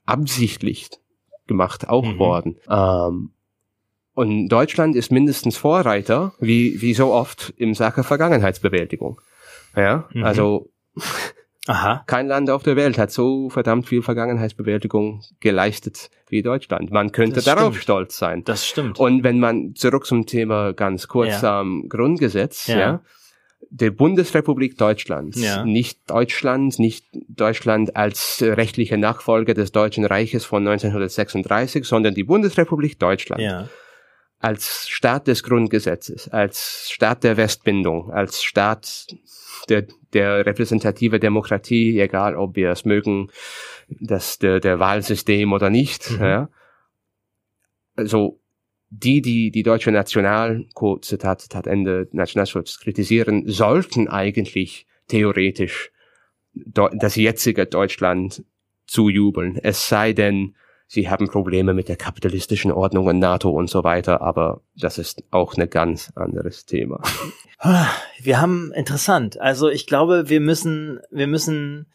absichtlich 0.06 0.90
gemacht 1.48 1.88
auch 1.88 2.06
mhm. 2.06 2.20
worden. 2.20 2.58
Ähm, 2.70 3.33
und 4.16 4.48
Deutschland 4.48 4.96
ist 4.96 5.12
mindestens 5.12 5.58
Vorreiter, 5.58 6.34
wie, 6.40 6.82
wie 6.82 6.94
so 6.94 7.12
oft 7.12 7.54
im 7.58 7.74
Sache 7.74 8.04
Vergangenheitsbewältigung. 8.04 9.20
Ja, 9.76 10.08
mhm. 10.14 10.24
also 10.24 10.70
Aha. 11.68 12.04
kein 12.06 12.28
Land 12.28 12.50
auf 12.50 12.62
der 12.62 12.76
Welt 12.76 12.98
hat 12.98 13.12
so 13.12 13.50
verdammt 13.50 13.88
viel 13.88 14.04
Vergangenheitsbewältigung 14.04 15.24
geleistet 15.40 16.12
wie 16.30 16.44
Deutschland. 16.44 16.92
Man 16.92 17.12
könnte 17.12 17.36
das 17.36 17.46
darauf 17.46 17.74
stimmt. 17.74 17.84
stolz 17.84 18.18
sein. 18.18 18.44
Das 18.44 18.68
stimmt. 18.68 19.00
Und 19.00 19.24
wenn 19.24 19.40
man 19.40 19.74
zurück 19.76 20.06
zum 20.06 20.26
Thema 20.26 20.74
ganz 20.74 21.08
kurz 21.08 21.42
ja. 21.42 21.62
am 21.62 21.90
Grundgesetz, 21.90 22.68
ja. 22.68 22.78
ja 22.78 23.02
der 23.70 23.90
Bundesrepublik 23.90 24.78
Deutschland, 24.78 25.36
ja. 25.36 25.66
nicht 25.66 26.08
Deutschland, 26.08 26.78
nicht 26.78 27.08
Deutschland 27.28 27.96
als 27.96 28.38
rechtliche 28.46 29.00
Nachfolger 29.00 29.56
des 29.56 29.72
Deutschen 29.72 30.06
Reiches 30.06 30.46
von 30.46 30.68
1936, 30.68 31.84
sondern 31.86 32.14
die 32.14 32.24
Bundesrepublik 32.24 33.00
Deutschland. 33.00 33.42
Ja 33.42 33.70
als 34.44 34.90
Staat 34.90 35.28
des 35.28 35.42
Grundgesetzes, 35.42 36.28
als 36.28 36.90
Staat 36.92 37.24
der 37.24 37.38
Westbindung, 37.38 38.12
als 38.12 38.44
Staat 38.44 39.08
der, 39.70 39.88
der 40.12 40.46
repräsentative 40.46 41.18
Demokratie, 41.18 41.98
egal 41.98 42.36
ob 42.36 42.58
wir 42.58 42.72
es 42.72 42.84
mögen, 42.84 43.30
das 43.88 44.40
der, 44.40 44.60
der 44.60 44.80
Wahlsystem 44.80 45.54
oder 45.54 45.70
nicht. 45.70 46.12
Mhm. 46.12 46.22
Ja. 46.22 46.50
Also 47.96 48.42
die, 48.90 49.22
die 49.22 49.50
die 49.50 49.64
deutsche 49.64 49.92
Nationalcode, 49.92 51.06
Zitat, 51.06 51.40
Zitat 51.40 51.66
Ende, 51.66 52.10
Nationalschutz 52.12 52.82
kritisieren, 52.82 53.48
sollten 53.48 54.10
eigentlich 54.10 54.88
theoretisch 55.08 55.94
das 56.54 57.16
jetzige 57.16 57.66
Deutschland 57.66 58.44
zujubeln. 58.88 59.56
Es 59.56 59.88
sei 59.88 60.12
denn, 60.12 60.56
sie 60.94 61.10
haben 61.10 61.28
Probleme 61.28 61.74
mit 61.74 61.90
der 61.90 61.96
kapitalistischen 61.96 62.72
Ordnung 62.72 63.08
und 63.08 63.18
NATO 63.18 63.50
und 63.50 63.68
so 63.68 63.84
weiter, 63.84 64.22
aber 64.22 64.62
das 64.76 65.00
ist 65.00 65.24
auch 65.32 65.56
ein 65.56 65.68
ganz 65.68 66.12
anderes 66.16 66.66
Thema. 66.68 67.02
Wir 68.22 68.40
haben 68.40 68.72
interessant. 68.74 69.42
Also 69.42 69.70
ich 69.70 69.88
glaube, 69.88 70.30
wir 70.30 70.40
müssen, 70.40 71.02
wir 71.12 71.28
müssen, 71.28 71.88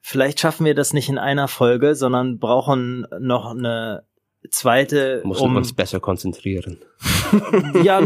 vielleicht 0.00 0.40
schaffen 0.40 0.64
wir 0.64 0.74
das 0.74 0.94
nicht 0.94 1.10
in 1.10 1.18
einer 1.18 1.48
Folge, 1.48 1.94
sondern 1.94 2.38
brauchen 2.38 3.06
noch 3.18 3.50
eine 3.50 4.04
zweite. 4.50 5.20
Muss 5.24 5.40
um, 5.40 5.56
uns 5.56 5.72
besser 5.72 6.00
konzentrieren. 6.00 6.78
ja, 7.82 8.00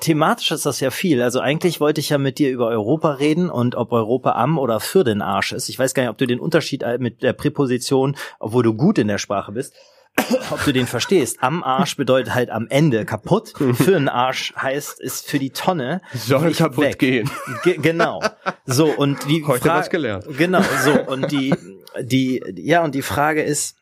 thematisch 0.00 0.50
ist 0.50 0.66
das 0.66 0.80
ja 0.80 0.90
viel. 0.90 1.22
Also 1.22 1.40
eigentlich 1.40 1.80
wollte 1.80 2.00
ich 2.00 2.10
ja 2.10 2.18
mit 2.18 2.38
dir 2.38 2.50
über 2.50 2.68
Europa 2.68 3.12
reden 3.12 3.50
und 3.50 3.74
ob 3.74 3.92
Europa 3.92 4.32
am 4.32 4.58
oder 4.58 4.80
für 4.80 5.04
den 5.04 5.22
Arsch 5.22 5.52
ist. 5.52 5.68
Ich 5.68 5.78
weiß 5.78 5.94
gar 5.94 6.02
nicht, 6.02 6.10
ob 6.10 6.18
du 6.18 6.26
den 6.26 6.40
Unterschied 6.40 6.84
mit 6.98 7.22
der 7.22 7.32
Präposition, 7.32 8.16
obwohl 8.38 8.62
du 8.62 8.74
gut 8.74 8.98
in 8.98 9.08
der 9.08 9.18
Sprache 9.18 9.52
bist, 9.52 9.74
ob 10.50 10.64
du 10.64 10.72
den 10.72 10.86
verstehst. 10.86 11.38
Am 11.40 11.62
Arsch 11.62 11.96
bedeutet 11.96 12.34
halt 12.34 12.50
am 12.50 12.66
Ende 12.68 13.04
kaputt. 13.04 13.52
Für 13.56 13.92
den 13.92 14.08
Arsch 14.08 14.54
heißt 14.56 15.00
ist 15.00 15.28
für 15.28 15.38
die 15.38 15.50
Tonne 15.50 16.00
soll 16.14 16.52
kaputt 16.52 16.84
weg. 16.84 16.98
gehen. 16.98 17.30
Ge 17.62 17.78
genau. 17.80 18.22
So 18.64 18.86
und 18.86 19.28
die 19.28 19.44
heute 19.44 19.68
was 19.68 19.90
gelernt. 19.90 20.26
Genau. 20.36 20.62
So 20.84 21.00
und 21.12 21.30
die 21.30 21.54
die 22.00 22.42
ja 22.56 22.82
und 22.84 22.94
die 22.94 23.02
Frage 23.02 23.42
ist 23.42 23.76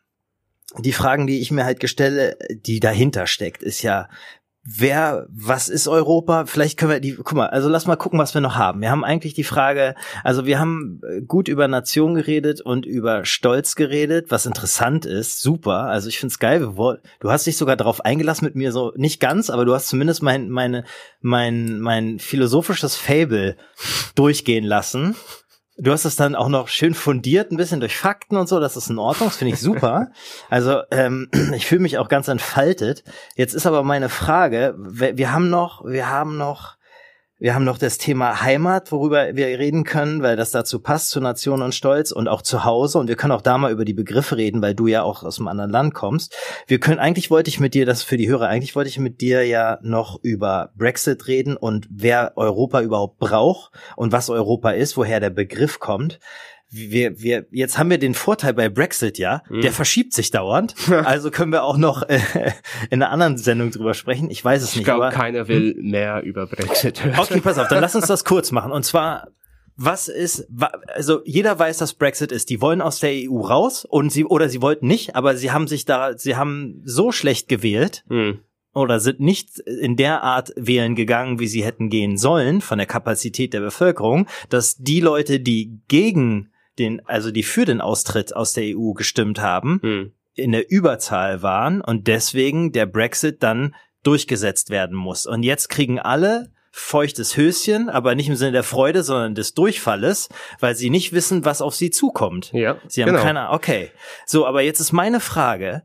die 0.79 0.93
Fragen, 0.93 1.27
die 1.27 1.41
ich 1.41 1.51
mir 1.51 1.65
halt 1.65 1.81
gestelle, 1.81 2.37
die 2.51 2.81
dahinter 2.81 3.27
steckt, 3.27 3.63
ist 3.63 3.83
ja, 3.83 4.09
wer, 4.65 5.27
was 5.31 5.69
ist 5.69 5.89
Europa? 5.89 6.47
Vielleicht 6.47 6.79
können 6.79 6.93
wir 6.93 7.01
die, 7.01 7.15
guck 7.15 7.35
mal, 7.35 7.49
also 7.49 7.69
lass 7.69 7.87
mal 7.87 7.97
gucken, 7.97 8.19
was 8.19 8.35
wir 8.35 8.41
noch 8.41 8.57
haben. 8.57 8.81
Wir 8.81 8.91
haben 8.91 9.05
eigentlich 9.05 9.35
die 9.35 9.45
Frage, 9.45 9.95
also 10.23 10.47
wir 10.47 10.59
haben 10.59 11.01
äh, 11.09 11.21
gut 11.21 11.49
über 11.49 11.69
Nation 11.69 12.15
geredet 12.15 12.61
und 12.61 12.87
über 12.87 13.25
Stolz 13.25 13.77
geredet, 13.77 14.31
was 14.31 14.47
interessant 14.47 15.05
ist, 15.05 15.41
super. 15.41 15.85
Also 15.85 16.09
ich 16.09 16.19
find's 16.19 16.39
geil. 16.39 16.61
Du 17.21 17.31
hast 17.31 17.47
dich 17.47 17.57
sogar 17.57 17.77
darauf 17.77 18.05
eingelassen 18.05 18.47
mit 18.47 18.57
mir 18.57 18.73
so, 18.73 18.93
nicht 18.97 19.21
ganz, 19.21 19.51
aber 19.51 19.65
du 19.65 19.75
hast 19.75 19.89
zumindest 19.89 20.23
mein, 20.23 20.49
meine, 20.49 20.85
mein, 21.21 21.81
mein 21.81 22.19
philosophisches 22.19 22.97
Fable 22.97 23.57
durchgehen 24.15 24.65
lassen. 24.65 25.15
Du 25.77 25.91
hast 25.91 26.05
es 26.05 26.15
dann 26.15 26.37
auch 26.37 26.49
noch 26.49 26.69
schön 26.69 26.95
fundiert, 26.95 27.51
ein 27.51 27.57
bisschen 27.57 27.81
durch 27.81 27.97
Fakten 27.97 28.37
und 28.37 28.49
so, 28.49 28.61
das 28.61 28.77
ist 28.77 28.91
in 28.91 28.99
Ordnung, 28.99 29.29
das 29.29 29.39
finde 29.39 29.55
ich 29.55 29.61
super. 29.61 30.09
Also 30.49 30.83
ähm, 30.91 31.29
ich 31.55 31.67
fühle 31.67 31.81
mich 31.81 31.99
auch 31.99 32.09
ganz 32.09 32.29
entfaltet. 32.29 33.03
Jetzt 33.35 33.55
ist 33.55 33.67
aber 33.67 33.83
meine 33.83 34.09
Frage, 34.09 34.75
wir 34.77 35.33
haben 35.33 35.51
noch, 35.51 35.85
wir 35.85 36.09
haben 36.09 36.37
noch 36.37 36.77
wir 37.39 37.55
haben 37.55 37.65
noch 37.65 37.79
das 37.79 37.99
Thema 37.99 38.43
Heimat, 38.43 38.93
worüber 38.93 39.35
wir 39.35 39.47
reden 39.47 39.83
können, 39.83 40.23
weil 40.23 40.37
das 40.37 40.53
dazu 40.53 40.79
passt 40.79 41.11
zu 41.11 41.21
Nation 41.21 41.63
und 41.63 41.75
Stolz 41.75 42.13
und 42.13 42.29
auch 42.29 42.43
zu 42.43 42.65
Hause. 42.65 42.99
Und 42.99 43.09
wir 43.09 43.17
können 43.17 43.33
auch 43.33 43.43
da 43.43 43.59
mal 43.59 43.73
über 43.73 43.85
die 43.85 43.93
Begriffe 43.93 44.37
reden, 44.37 44.63
weil 44.63 44.75
du 44.75 44.87
ja 44.87 45.03
auch 45.03 45.25
aus 45.25 45.39
einem 45.39 45.49
anderen 45.49 45.71
Land 45.71 45.95
kommst. 45.95 46.37
Wir 46.69 46.79
können, 46.79 47.01
eigentlich 47.01 47.31
wollte 47.33 47.51
ich 47.51 47.59
mit 47.59 47.75
dir, 47.75 47.87
das 47.87 48.05
für 48.05 48.17
die 48.17 48.29
Hörer, 48.29 48.49
eigentlich 48.49 48.77
wollte 48.77 48.89
ich 48.89 49.01
mit 49.01 49.21
dir 49.21 49.45
ja 49.45 49.79
noch 49.83 50.23
über 50.23 50.71
Brexit 50.77 51.27
reden 51.27 51.57
und 51.57 51.89
wer 51.91 52.33
Europa 52.37 52.81
überhaupt 52.83 53.19
braucht 53.19 53.73
und 53.97 54.13
was 54.13 54.31
Europa 54.31 54.71
ist, 54.71 54.97
woher 54.97 55.19
der 55.19 55.31
Begriff 55.31 55.81
kommt 55.81 56.21
wir, 56.75 57.21
wir, 57.21 57.47
jetzt 57.51 57.79
haben 57.79 57.89
wir 57.89 57.99
den 57.99 58.15
Vorteil 58.15 58.53
bei 58.53 58.69
Brexit, 58.69 59.19
ja, 59.19 59.43
mhm. 59.49 59.61
der 59.61 59.73
verschiebt 59.73 60.13
sich 60.13 60.31
dauernd. 60.31 60.75
Also 61.05 61.31
können 61.31 61.53
wir 61.53 61.65
auch 61.65 61.77
noch 61.77 62.03
äh, 62.03 62.21
in 62.91 63.03
einer 63.03 63.11
anderen 63.11 63.37
Sendung 63.37 63.71
drüber 63.71 63.95
sprechen. 63.95 64.31
Ich 64.31 64.45
weiß 64.45 64.63
es 64.63 64.71
ich 64.71 64.77
nicht. 64.77 64.81
Ich 64.81 64.85
glaube, 64.85 65.11
keiner 65.11 65.49
will 65.49 65.75
hm? 65.75 65.91
mehr 65.91 66.23
über 66.23 66.47
Brexit 66.47 67.05
hören. 67.05 67.19
Okay, 67.19 67.41
pass 67.41 67.59
auf, 67.59 67.69
dann 67.69 67.81
lass 67.81 67.95
uns 67.95 68.07
das 68.07 68.25
kurz 68.25 68.53
machen. 68.53 68.73
Und 68.73 68.85
zwar, 68.85 69.29
was 69.77 70.09
ist, 70.09 70.49
also 70.95 71.21
jeder 71.25 71.59
weiß, 71.59 71.79
dass 71.79 71.95
Brexit 71.95 72.33
ist. 72.33 72.49
Die 72.49 72.61
wollen 72.61 72.81
aus 72.81 73.01
der 73.01 73.11
EU 73.13 73.41
raus 73.41 73.85
und 73.85 74.11
sie, 74.11 74.25
oder 74.25 74.49
sie 74.49 74.63
wollten 74.63 74.87
nicht, 74.87 75.15
aber 75.15 75.37
sie 75.37 75.51
haben 75.51 75.67
sich 75.67 75.85
da, 75.85 76.17
sie 76.17 76.37
haben 76.37 76.81
so 76.85 77.13
schlecht 77.13 77.49
gewählt. 77.49 78.05
Mhm 78.09 78.41
oder 78.75 78.99
sind 79.01 79.21
nicht 79.21 79.61
in 79.61 79.97
der 79.97 80.23
Art 80.23 80.53
wählen 80.57 80.97
gegangen, 80.97 81.39
wie 81.39 81.47
sie 81.47 81.65
hätten 81.65 81.89
gehen 81.89 82.17
sollen, 82.17 82.61
von 82.61 82.79
der 82.79 82.89
Kapazität 82.89 83.55
der 83.55 83.61
Bevölkerung, 83.61 84.27
dass 84.49 84.77
die 84.77 85.01
Leute, 85.01 85.41
die 85.41 85.81
gegen 85.87 86.51
den, 86.79 87.05
also 87.07 87.31
die 87.31 87.43
für 87.43 87.65
den 87.65 87.81
Austritt 87.81 88.35
aus 88.35 88.53
der 88.53 88.77
EU 88.77 88.93
gestimmt 88.93 89.41
haben, 89.41 89.81
hm. 89.83 90.13
in 90.35 90.53
der 90.53 90.71
Überzahl 90.71 91.43
waren 91.43 91.81
und 91.81 92.07
deswegen 92.07 92.73
der 92.73 92.87
Brexit 92.87 93.43
dann 93.43 93.75
durchgesetzt 94.03 94.71
werden 94.71 94.97
muss. 94.97 95.27
Und 95.27 95.43
jetzt 95.43 95.69
kriegen 95.69 95.99
alle 95.99 96.53
feuchtes 96.77 97.37
Höschen, 97.37 97.89
aber 97.89 98.17
nicht 98.17 98.29
im 98.29 98.35
Sinne 98.35 98.51
der 98.51 98.65
Freude, 98.65 99.05
sondern 99.05 99.37
des 99.37 99.55
Durchfalles, 99.55 100.29
weil 100.59 100.75
sie 100.75 100.91
nicht 100.91 101.13
wissen, 101.13 101.45
was 101.45 101.63
auf 101.63 101.75
sie 101.75 101.91
zukommt. 101.91 102.51
Ja, 102.53 102.79
sie 102.89 103.03
haben 103.03 103.13
genau. 103.13 103.23
keine, 103.23 103.51
okay. 103.51 103.93
So, 104.27 104.45
aber 104.45 104.63
jetzt 104.63 104.81
ist 104.81 104.91
meine 104.91 105.21
Frage, 105.21 105.85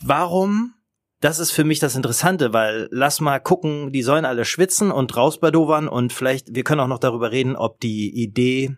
warum 0.00 0.74
das 1.20 1.40
ist 1.40 1.50
für 1.50 1.64
mich 1.64 1.80
das 1.80 1.96
Interessante, 1.96 2.52
weil 2.52 2.88
lass 2.92 3.20
mal 3.20 3.40
gucken, 3.40 3.90
die 3.90 4.02
sollen 4.02 4.24
alle 4.24 4.44
schwitzen 4.44 4.92
und 4.92 5.16
rausbadovern 5.16 5.88
und 5.88 6.12
vielleicht, 6.12 6.54
wir 6.54 6.62
können 6.62 6.80
auch 6.80 6.86
noch 6.86 7.00
darüber 7.00 7.32
reden, 7.32 7.56
ob 7.56 7.80
die 7.80 8.14
Idee 8.14 8.76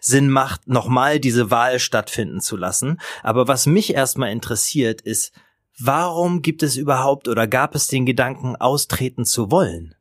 Sinn 0.00 0.30
macht, 0.30 0.68
nochmal 0.68 1.20
diese 1.20 1.50
Wahl 1.50 1.78
stattfinden 1.78 2.40
zu 2.40 2.56
lassen. 2.56 3.00
Aber 3.22 3.48
was 3.48 3.66
mich 3.66 3.94
erstmal 3.94 4.30
interessiert, 4.30 5.00
ist, 5.00 5.32
warum 5.78 6.42
gibt 6.42 6.62
es 6.62 6.76
überhaupt 6.76 7.28
oder 7.28 7.46
gab 7.46 7.74
es 7.74 7.86
den 7.86 8.06
Gedanken, 8.06 8.56
austreten 8.56 9.24
zu 9.24 9.50
wollen? 9.50 9.94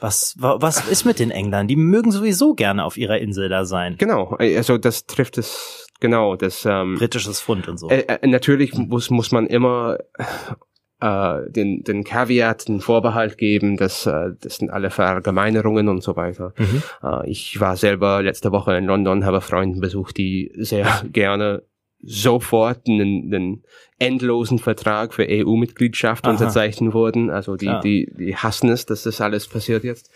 Was, 0.00 0.36
was 0.38 0.86
ist 0.88 1.04
mit 1.04 1.18
den 1.18 1.32
Engländern? 1.32 1.66
Die 1.66 1.76
mögen 1.76 2.12
sowieso 2.12 2.54
gerne 2.54 2.84
auf 2.84 2.96
ihrer 2.96 3.18
Insel 3.18 3.48
da 3.48 3.64
sein. 3.64 3.96
Genau, 3.98 4.36
also 4.38 4.78
das 4.78 5.06
trifft 5.06 5.38
es 5.38 5.88
genau, 5.98 6.36
das 6.36 6.64
ähm, 6.64 6.96
britisches 6.96 7.40
Pfund 7.40 7.66
und 7.66 7.78
so. 7.78 7.88
Äh, 7.88 8.02
äh, 8.02 8.26
natürlich 8.26 8.74
muss 8.74 9.10
muss 9.10 9.32
man 9.32 9.48
immer 9.48 9.98
äh, 11.00 11.50
den, 11.50 11.84
den 11.84 12.04
Caveat, 12.04 12.68
den 12.68 12.80
Vorbehalt 12.80 13.38
geben, 13.38 13.76
dass 13.76 14.06
äh, 14.06 14.30
das 14.40 14.56
sind 14.56 14.70
alle 14.70 14.90
Verallgemeinerungen 14.90 15.88
und 15.88 16.02
so 16.02 16.16
weiter. 16.16 16.52
Mhm. 16.58 16.82
Äh, 17.02 17.30
ich 17.30 17.60
war 17.60 17.76
selber 17.76 18.22
letzte 18.22 18.52
Woche 18.52 18.76
in 18.76 18.86
London, 18.86 19.24
habe 19.24 19.40
Freunde 19.40 19.80
besucht, 19.80 20.16
die 20.16 20.52
sehr 20.56 21.02
gerne 21.12 21.62
sofort 22.00 22.88
einen, 22.88 23.34
einen 23.34 23.64
endlosen 23.98 24.58
Vertrag 24.58 25.12
für 25.14 25.26
EU-Mitgliedschaft 25.28 26.28
unterzeichnen 26.28 26.92
wurden. 26.92 27.28
Also 27.28 27.56
die, 27.56 27.72
die, 27.82 28.12
die 28.16 28.36
hassen 28.36 28.70
es, 28.70 28.86
dass 28.86 29.02
das 29.02 29.20
alles 29.20 29.48
passiert 29.48 29.82
jetzt. 29.82 30.08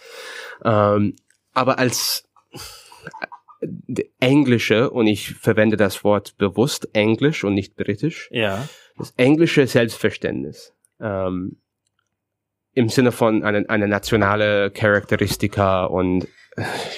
Ähm, 0.65 1.17
aber 1.55 1.81
als 1.81 2.29
englische, 4.21 4.91
und 4.91 5.09
ich 5.09 5.35
verwende 5.35 5.77
das 5.77 6.05
Wort 6.05 6.37
bewusst 6.39 6.89
Englisch 6.93 7.43
und 7.43 7.55
nicht 7.55 7.77
britisch, 7.77 8.29
ja 8.33 8.65
das 8.99 9.13
englische 9.17 9.67
Selbstverständnis 9.67 10.73
ähm, 11.01 11.57
im 12.75 12.89
Sinne 12.89 13.13
von 13.13 13.43
einer 13.43 13.69
eine 13.69 13.89
nationale 13.89 14.71
Charakteristika 14.71 15.85
und 15.85 16.27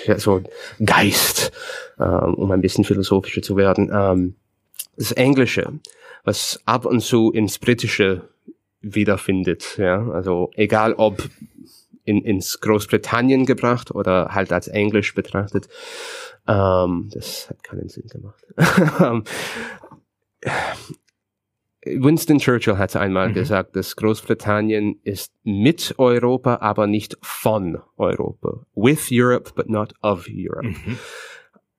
ja, 0.07 0.18
so 0.18 0.42
Geist, 0.84 1.53
ähm, 1.99 2.34
um 2.34 2.51
ein 2.51 2.61
bisschen 2.61 2.84
philosophischer 2.84 3.42
zu 3.42 3.57
werden. 3.57 3.90
Ähm, 3.92 4.36
das 4.97 5.12
Englische, 5.12 5.80
was 6.24 6.61
ab 6.64 6.86
und 6.86 7.01
zu 7.01 7.32
ins 7.32 7.59
Britische 7.59 8.28
wiederfindet, 8.80 9.76
ja, 9.78 10.09
also 10.11 10.51
egal 10.55 10.95
ob 10.95 11.28
in, 12.05 12.22
ins 12.22 12.61
Großbritannien 12.61 13.47
gebracht 13.47 13.90
oder 13.90 14.34
halt 14.34 14.53
als 14.53 14.68
Englisch 14.68 15.14
betrachtet, 15.14 15.68
ähm, 16.47 17.11
das 17.12 17.49
hat 17.49 17.64
keinen 17.64 17.88
Sinn 17.88 18.09
gemacht. 18.09 18.45
Winston 21.85 22.39
Churchill 22.39 22.78
hat 22.78 22.97
einmal 22.97 23.30
mhm. 23.30 23.35
gesagt, 23.35 23.76
dass 23.76 23.97
Großbritannien 23.97 25.01
ist 25.03 25.32
mit 25.43 25.95
Europa, 25.99 26.59
aber 26.61 26.87
nicht 26.87 27.16
von 27.22 27.78
Europa. 27.97 28.66
With 28.74 29.09
Europe, 29.11 29.53
but 29.55 29.68
not 29.68 29.95
of 30.03 30.26
Europe. 30.28 30.68
Mhm. 30.68 30.99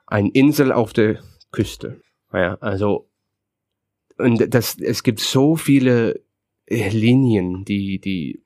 Ein 0.07 0.27
Insel 0.27 0.71
auf 0.71 0.93
der 0.93 1.19
Küste. 1.51 2.01
Ja, 2.31 2.55
also, 2.61 3.07
und 4.17 4.53
das, 4.53 4.77
es 4.79 5.03
gibt 5.03 5.19
so 5.19 5.55
viele 5.55 6.21
äh, 6.67 6.89
Linien, 6.89 7.65
die, 7.65 7.99
die, 7.99 8.43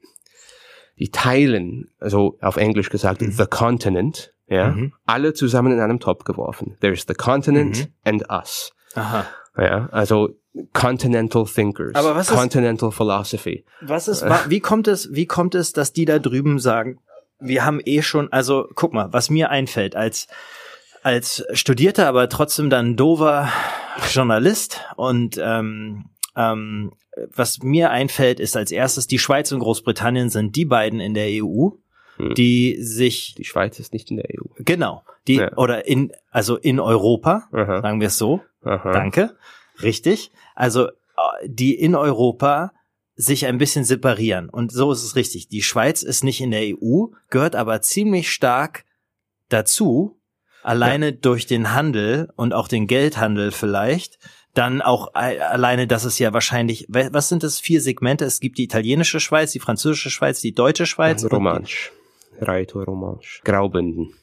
die 0.97 1.10
teilen, 1.10 1.89
also 1.99 2.38
auf 2.41 2.57
Englisch 2.57 2.89
gesagt, 2.89 3.22
mhm. 3.22 3.32
the 3.32 3.45
continent, 3.45 4.34
ja, 4.47 4.72
mhm. 4.72 4.93
alle 5.05 5.34
zusammen 5.34 5.74
in 5.74 5.80
einem 5.80 5.99
Topf 5.99 6.24
geworfen. 6.24 6.78
There's 6.82 7.05
the 7.07 7.14
continent 7.14 7.80
mhm. 7.80 7.93
and 8.03 8.30
us. 8.30 8.72
Aha. 8.96 9.26
Ja, 9.58 9.90
also 9.92 10.30
Continental 10.74 11.46
Thinkers, 11.46 11.96
Aber 11.96 12.16
was 12.16 12.28
Continental 12.28 12.90
ist, 12.90 12.96
Philosophy. 12.96 13.66
Was 13.82 14.08
ist, 14.08 14.26
wie 14.48 14.60
kommt 14.60 14.88
es, 14.88 15.14
wie 15.14 15.26
kommt 15.26 15.56
es, 15.56 15.74
dass 15.74 15.94
die 15.94 16.06
da 16.06 16.20
drüben 16.20 16.60
sagen, 16.60 17.00
wir 17.40 17.66
haben 17.66 17.80
eh 17.84 18.02
schon, 18.02 18.32
also 18.32 18.68
guck 18.76 18.94
mal, 18.94 19.12
was 19.14 19.30
mir 19.30 19.50
einfällt 19.50 19.96
als 19.96 20.28
als 21.02 21.46
studierter, 21.54 22.08
aber 22.08 22.28
trotzdem 22.28 22.70
dann 22.70 22.98
dover 22.98 23.50
Journalist 24.12 24.82
und 24.98 25.40
ähm, 25.42 26.10
ähm, 26.36 26.92
was 27.34 27.60
mir 27.60 27.90
einfällt, 27.90 28.40
ist 28.40 28.56
als 28.56 28.72
erstes, 28.72 29.08
die 29.08 29.20
Schweiz 29.20 29.52
und 29.52 29.60
Großbritannien 29.60 30.30
sind 30.30 30.56
die 30.56 30.66
beiden 30.66 31.00
in 31.00 31.14
der 31.14 31.44
EU, 31.44 31.70
hm. 32.18 32.34
die 32.36 32.78
sich. 32.82 33.36
Die 33.36 33.46
Schweiz 33.46 33.80
ist 33.80 33.94
nicht 33.94 34.12
in 34.12 34.18
der 34.18 34.28
EU. 34.30 34.48
Genau. 34.60 35.04
Die, 35.30 35.36
ja. 35.36 35.55
oder 35.57 35.88
in, 35.88 36.11
also 36.32 36.57
in 36.57 36.80
Europa, 36.80 37.47
Aha. 37.51 37.82
sagen 37.82 37.99
wir 37.99 38.07
es 38.07 38.17
so. 38.17 38.41
Aha. 38.63 38.91
Danke. 38.91 39.36
Richtig. 39.84 40.32
Also 40.55 40.88
äh, 40.88 40.91
die 41.45 41.75
in 41.75 41.93
Europa 41.93 42.71
sich 43.15 43.45
ein 43.45 43.59
bisschen 43.59 43.86
separieren. 43.86 44.49
Und 44.49 44.71
so 44.71 44.91
ist 44.91 45.03
es 45.03 45.15
richtig. 45.15 45.47
Die 45.47 45.61
Schweiz 45.61 46.01
ist 46.01 46.23
nicht 46.23 46.41
in 46.41 46.49
der 46.49 46.63
EU, 46.63 47.07
gehört 47.30 47.55
aber 47.55 47.80
ziemlich 47.82 48.32
stark 48.32 48.86
dazu, 49.49 50.19
alleine 50.63 51.11
ja. 51.11 51.11
durch 51.11 51.45
den 51.45 51.73
Handel 51.73 52.32
und 52.36 52.53
auch 52.53 52.67
den 52.67 52.88
Geldhandel 52.88 53.51
vielleicht. 53.51 54.18
Dann 54.56 54.81
auch 54.81 55.14
alleine, 55.14 55.85
dass 55.85 56.06
es 56.06 56.18
ja 56.18 56.34
wahrscheinlich, 56.34 56.88
was 56.89 57.30
sind 57.30 57.43
das 57.43 57.60
vier 57.60 57.81
Segmente? 57.81 58.26
Es 58.26 58.39
gibt 58.39 58.57
die 58.57 58.64
italienische 58.64 59.19
Schweiz, 59.19 59.51
die 59.51 59.60
französische 59.60 60.10
Schweiz, 60.10 60.41
die 60.41 60.56
deutsche 60.56 60.88
Schweiz. 60.88 61.23
Romansch. 61.31 61.91
Reto-Romansch. 62.41 63.41
Graubünden. 63.43 64.15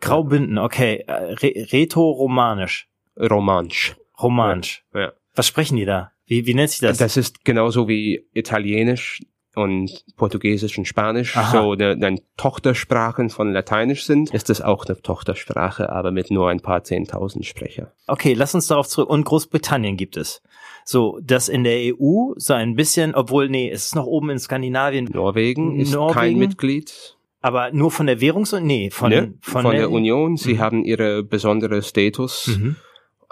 Graubünden, 0.00 0.58
okay. 0.58 1.04
Äh, 1.06 1.34
Reto-Romanisch. 1.72 2.88
Romansch. 3.18 3.96
Romansch. 4.20 4.84
Ja. 4.94 5.12
Was 5.34 5.46
sprechen 5.46 5.76
die 5.76 5.84
da? 5.84 6.12
Wie, 6.26 6.46
wie 6.46 6.54
nennt 6.54 6.70
sich 6.70 6.80
das? 6.80 6.98
Das 6.98 7.16
ist 7.16 7.44
genauso 7.44 7.88
wie 7.88 8.26
Italienisch 8.32 9.20
und 9.54 10.04
Portugiesisch 10.16 10.78
und 10.78 10.86
Spanisch 10.86 11.36
Aha. 11.36 11.52
so 11.52 11.72
eine, 11.72 11.92
eine 11.92 12.18
Tochtersprachen 12.36 13.30
von 13.30 13.52
Lateinisch 13.52 14.04
sind, 14.04 14.32
ist 14.34 14.50
es 14.50 14.60
auch 14.60 14.84
eine 14.86 15.00
Tochtersprache, 15.00 15.90
aber 15.90 16.10
mit 16.10 16.30
nur 16.30 16.48
ein 16.50 16.60
paar 16.60 16.82
Zehntausend 16.82 17.46
Sprecher. 17.46 17.92
Okay, 18.06 18.34
lass 18.34 18.54
uns 18.54 18.66
darauf 18.66 18.88
zurück. 18.88 19.10
Und 19.10 19.24
Großbritannien 19.24 19.96
gibt 19.96 20.16
es. 20.16 20.42
So, 20.84 21.18
das 21.22 21.48
in 21.48 21.64
der 21.64 21.94
EU 21.94 22.32
so 22.36 22.52
ein 22.52 22.74
bisschen, 22.74 23.14
obwohl, 23.14 23.48
nee, 23.48 23.70
es 23.70 23.86
ist 23.86 23.94
noch 23.94 24.06
oben 24.06 24.30
in 24.30 24.38
Skandinavien. 24.38 25.04
Norwegen 25.12 25.78
ist 25.78 25.92
Norwegen, 25.92 26.14
kein 26.14 26.36
Mitglied. 26.36 27.13
Aber 27.44 27.72
nur 27.72 27.90
von 27.90 28.06
der 28.06 28.20
Währungs- 28.20 28.56
und 28.56 28.64
nee, 28.64 28.88
von, 28.90 29.10
ne, 29.10 29.34
von, 29.42 29.62
von 29.62 29.72
der, 29.72 29.82
der, 29.82 29.90
Union. 29.90 30.38
Sie 30.38 30.54
mhm. 30.54 30.58
haben 30.60 30.84
ihre 30.84 31.22
besondere 31.22 31.82
Status. 31.82 32.46
Mhm 32.58 32.76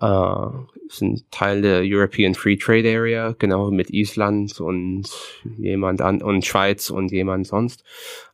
äh, 0.02 0.46
sind 0.88 1.30
Teil 1.30 1.62
der 1.62 1.82
European 1.84 2.34
Free 2.34 2.56
Trade 2.56 2.94
Area, 2.94 3.34
genau 3.38 3.70
mit 3.70 3.90
Island 3.90 4.60
und 4.60 5.08
jemand 5.58 6.02
an 6.02 6.20
und 6.20 6.44
Schweiz 6.44 6.90
und 6.90 7.10
jemand 7.12 7.46
sonst. 7.46 7.84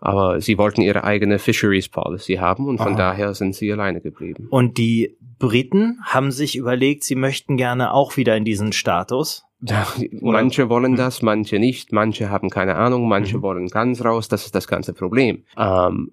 Aber 0.01 0.41
sie 0.41 0.59
wollten 0.59 0.81
ihre 0.81 1.05
eigene 1.05 1.39
Fisheries 1.39 1.89
Policy 1.89 2.37
haben 2.37 2.67
und 2.67 2.79
von 2.79 2.95
Aha. 2.95 2.97
daher 2.97 3.35
sind 3.35 3.55
sie 3.55 3.73
alleine 3.73 4.01
geblieben. 4.01 4.49
Und 4.51 4.79
die 4.79 5.17
Briten 5.39 6.01
haben 6.03 6.33
sich 6.33 6.57
überlegt, 6.57 7.05
sie 7.05 7.15
möchten 7.15 7.57
gerne 7.57 7.93
auch 7.93 8.17
wieder 8.17 8.37
in 8.37 8.45
diesen 8.45 8.73
Status. 8.73 9.45
Manche 9.61 10.69
wollen 10.69 10.93
hm. 10.93 10.97
das, 10.97 11.23
manche 11.23 11.59
nicht, 11.59 11.93
manche 11.93 12.31
haben 12.31 12.49
keine 12.49 12.77
Ahnung, 12.77 13.09
manche 13.09 13.39
mhm. 13.39 13.43
wollen 13.43 13.67
ganz 13.69 14.05
raus, 14.05 14.29
das 14.29 14.47
ist 14.47 14.55
das 14.55 14.69
ganze 14.69 14.93
Problem. 14.93 15.45
Ähm, 15.57 16.13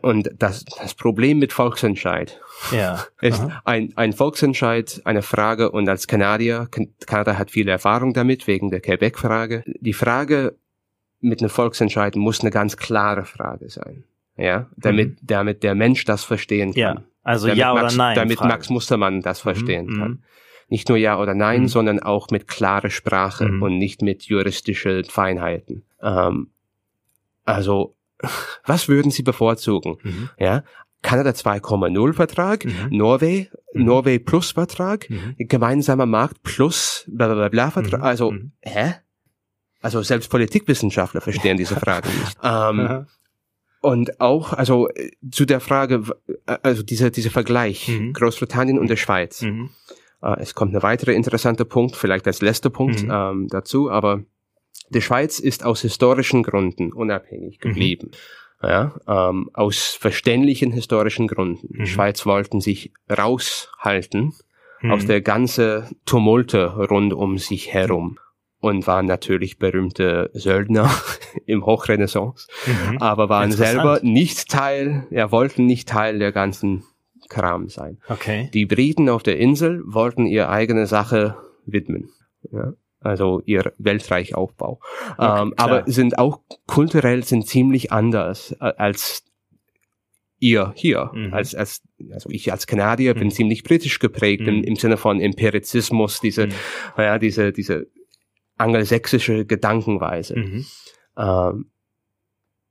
und 0.00 0.30
das, 0.38 0.64
das 0.64 0.94
Problem 0.94 1.38
mit 1.38 1.52
Volksentscheid 1.52 2.40
ja. 2.70 3.04
ist 3.20 3.42
ein, 3.64 3.92
ein 3.96 4.14
Volksentscheid, 4.14 5.02
eine 5.04 5.20
Frage 5.20 5.70
und 5.70 5.86
als 5.88 6.06
Kanadier, 6.06 6.68
Kanada 7.06 7.36
hat 7.36 7.50
viel 7.50 7.68
Erfahrung 7.68 8.14
damit 8.14 8.46
wegen 8.46 8.70
der 8.70 8.80
Quebec-Frage. 8.80 9.64
Die 9.66 9.92
Frage 9.92 10.56
mit 11.20 11.40
einem 11.40 11.50
Volksentscheid 11.50 12.16
muss 12.16 12.40
eine 12.40 12.50
ganz 12.50 12.78
klare 12.78 13.24
Frage 13.24 13.68
sein. 13.68 14.04
Ja, 14.38 14.70
damit, 14.78 15.10
mhm. 15.10 15.26
damit 15.26 15.62
der 15.62 15.74
Mensch 15.74 16.06
das 16.06 16.24
verstehen 16.24 16.72
kann. 16.72 16.80
Ja, 16.80 17.02
also 17.22 17.48
damit 17.48 17.58
ja 17.58 17.72
oder 17.72 17.82
Max, 17.82 17.96
nein. 17.96 18.14
Damit 18.16 18.38
Frage. 18.38 18.48
Max 18.48 18.70
Mustermann 18.70 19.20
das 19.20 19.44
mhm, 19.44 19.50
verstehen 19.50 19.86
mhm. 19.86 19.98
kann. 19.98 20.22
Nicht 20.72 20.88
nur 20.88 20.96
ja 20.96 21.20
oder 21.20 21.34
nein, 21.34 21.62
mhm. 21.62 21.68
sondern 21.68 22.00
auch 22.00 22.30
mit 22.30 22.48
klarer 22.48 22.88
Sprache 22.88 23.46
mhm. 23.46 23.62
und 23.62 23.76
nicht 23.76 24.00
mit 24.00 24.22
juristischen 24.22 25.04
Feinheiten. 25.04 25.84
Ähm, 26.00 26.48
also 27.44 27.94
was 28.64 28.88
würden 28.88 29.10
Sie 29.10 29.22
bevorzugen? 29.22 29.98
Mhm. 30.02 30.30
Ja, 30.38 30.64
Kanada 31.02 31.30
2,0 31.32 32.14
Vertrag, 32.14 32.64
mhm. 32.64 32.72
Norway, 32.88 33.50
mhm. 33.74 33.84
Norway 33.84 34.18
Plus 34.18 34.52
Vertrag, 34.52 35.10
mhm. 35.10 35.34
gemeinsamer 35.36 36.06
Markt 36.06 36.42
plus 36.42 37.04
bla 37.06 37.34
bla 37.34 37.50
bla 37.50 37.70
Vertrag. 37.70 38.00
Mhm. 38.00 38.06
Also, 38.06 38.30
mhm. 38.30 38.52
hä? 38.62 38.94
Also 39.82 40.00
selbst 40.00 40.30
Politikwissenschaftler 40.30 41.20
verstehen 41.20 41.58
diese 41.58 41.76
Frage 41.84 42.08
nicht. 42.08 42.38
Ähm, 42.42 43.04
und 43.82 44.22
auch, 44.22 44.54
also 44.54 44.88
zu 45.30 45.44
der 45.44 45.60
Frage, 45.60 46.04
also 46.46 46.82
dieser 46.82 47.10
dieser 47.10 47.30
Vergleich. 47.30 47.90
Großbritannien 48.14 48.78
und 48.78 48.88
der 48.88 48.96
Schweiz. 48.96 49.44
Äh, 50.22 50.40
es 50.40 50.54
kommt 50.54 50.74
ein 50.74 50.82
weiterer 50.82 51.12
interessanter 51.12 51.64
Punkt, 51.64 51.96
vielleicht 51.96 52.26
als 52.26 52.40
letzter 52.40 52.70
Punkt 52.70 53.04
ähm, 53.08 53.48
dazu, 53.50 53.90
aber 53.90 54.22
die 54.90 55.02
Schweiz 55.02 55.38
ist 55.38 55.64
aus 55.64 55.82
historischen 55.82 56.42
Gründen 56.42 56.92
unabhängig 56.92 57.58
mhm. 57.58 57.68
geblieben. 57.68 58.10
Mhm. 58.10 58.16
Ja, 58.68 58.94
ähm, 59.08 59.50
aus 59.54 59.98
verständlichen 60.00 60.70
historischen 60.70 61.26
Gründen. 61.26 61.68
Mhm. 61.70 61.84
Die 61.84 61.90
Schweiz 61.90 62.24
wollten 62.26 62.60
sich 62.60 62.92
raushalten 63.10 64.34
mhm. 64.80 64.90
aus 64.92 65.04
der 65.04 65.20
ganze 65.20 65.90
Tumulte 66.04 66.66
rund 66.88 67.12
um 67.12 67.38
sich 67.38 67.72
herum 67.72 68.18
und 68.60 68.86
waren 68.86 69.06
natürlich 69.06 69.58
berühmte 69.58 70.30
Söldner 70.34 70.88
im 71.46 71.66
Hochrenaissance, 71.66 72.46
mhm. 72.66 72.98
aber 72.98 73.28
waren 73.28 73.50
selber 73.50 73.98
nicht 74.04 74.48
Teil, 74.48 75.08
ja, 75.10 75.32
wollten 75.32 75.66
nicht 75.66 75.88
Teil 75.88 76.20
der 76.20 76.30
ganzen 76.30 76.84
Kram 77.32 77.68
sein. 77.68 77.98
Okay. 78.08 78.50
Die 78.52 78.66
Briten 78.66 79.08
auf 79.08 79.22
der 79.22 79.38
Insel 79.38 79.82
wollten 79.86 80.26
ihre 80.26 80.48
eigene 80.48 80.86
Sache 80.86 81.36
widmen. 81.66 82.10
Ja 82.50 82.74
also 83.04 83.42
ihr 83.46 83.72
Weltreichaufbau. 83.78 84.80
Okay, 85.16 85.42
ähm, 85.42 85.54
aber 85.56 85.84
sind 85.86 86.18
auch 86.18 86.40
kulturell 86.66 87.24
sind 87.24 87.46
ziemlich 87.46 87.92
anders 87.92 88.52
äh, 88.60 88.72
als 88.76 89.24
ihr 90.38 90.72
hier. 90.74 91.10
Mhm. 91.14 91.32
Als, 91.32 91.54
als, 91.54 91.82
also 92.10 92.28
ich 92.30 92.50
als 92.50 92.66
Kanadier 92.66 93.14
mhm. 93.14 93.20
bin 93.20 93.30
ziemlich 93.30 93.62
britisch 93.62 93.98
geprägt 93.98 94.42
mhm. 94.42 94.48
im, 94.48 94.64
im 94.64 94.76
Sinne 94.76 94.96
von 94.96 95.20
Empirizismus, 95.20 96.20
diese, 96.20 96.46
mhm. 96.46 96.52
ja, 96.98 97.18
diese, 97.18 97.52
diese 97.52 97.86
angelsächsische 98.56 99.46
Gedankenweise. 99.46 100.38
Mhm. 100.38 100.66
Ähm, 101.16 101.66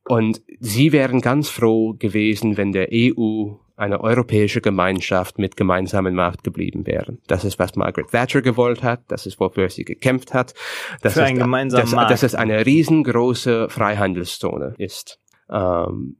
und 0.06 0.42
sie 0.60 0.92
wären 0.92 1.22
ganz 1.22 1.50
froh 1.50 1.94
gewesen, 1.94 2.58
wenn 2.58 2.72
der 2.72 2.90
EU 2.92 3.54
eine 3.76 4.02
europäische 4.02 4.62
Gemeinschaft 4.62 5.40
mit 5.40 5.56
gemeinsamen 5.56 6.16
Markt 6.16 6.44
geblieben 6.44 6.86
wären. 6.86 7.20
Das 7.28 7.44
ist, 7.44 7.60
was 7.60 7.76
Margaret 7.76 8.10
Thatcher 8.12 8.42
gewollt 8.42 8.84
hat, 8.84 9.02
das 9.08 9.26
ist, 9.26 9.40
wofür 9.40 9.70
sie 9.70 9.86
gekämpft 9.86 10.34
hat. 10.34 10.54
Das 11.02 11.14
Für 11.14 11.26
gemeinsamen 11.26 11.84
dass, 11.84 11.92
Markt. 11.94 12.12
Dass 12.12 12.24
es 12.24 12.36
eine 12.36 12.66
riesengroße 12.66 13.70
Freihandelszone 13.70 14.76
ist. 14.78 15.20
Ähm, 15.50 16.18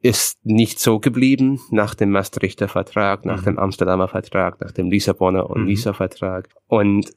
ist 0.00 0.44
nicht 0.44 0.80
so 0.80 1.00
geblieben 1.00 1.60
nach 1.70 1.94
dem 1.94 2.10
Maastrichter 2.10 2.68
Vertrag, 2.68 3.24
nach 3.24 3.40
mhm. 3.40 3.44
dem 3.44 3.58
Amsterdamer 3.58 4.06
Vertrag, 4.08 4.60
nach 4.60 4.70
dem 4.70 4.90
Lissabonner 4.90 5.48
und 5.48 5.62
mhm. 5.62 5.66
Nizza 5.68 5.94
Vertrag. 5.94 6.50
Und 6.66 7.10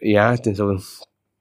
ja, 0.00 0.34
so 0.36 0.78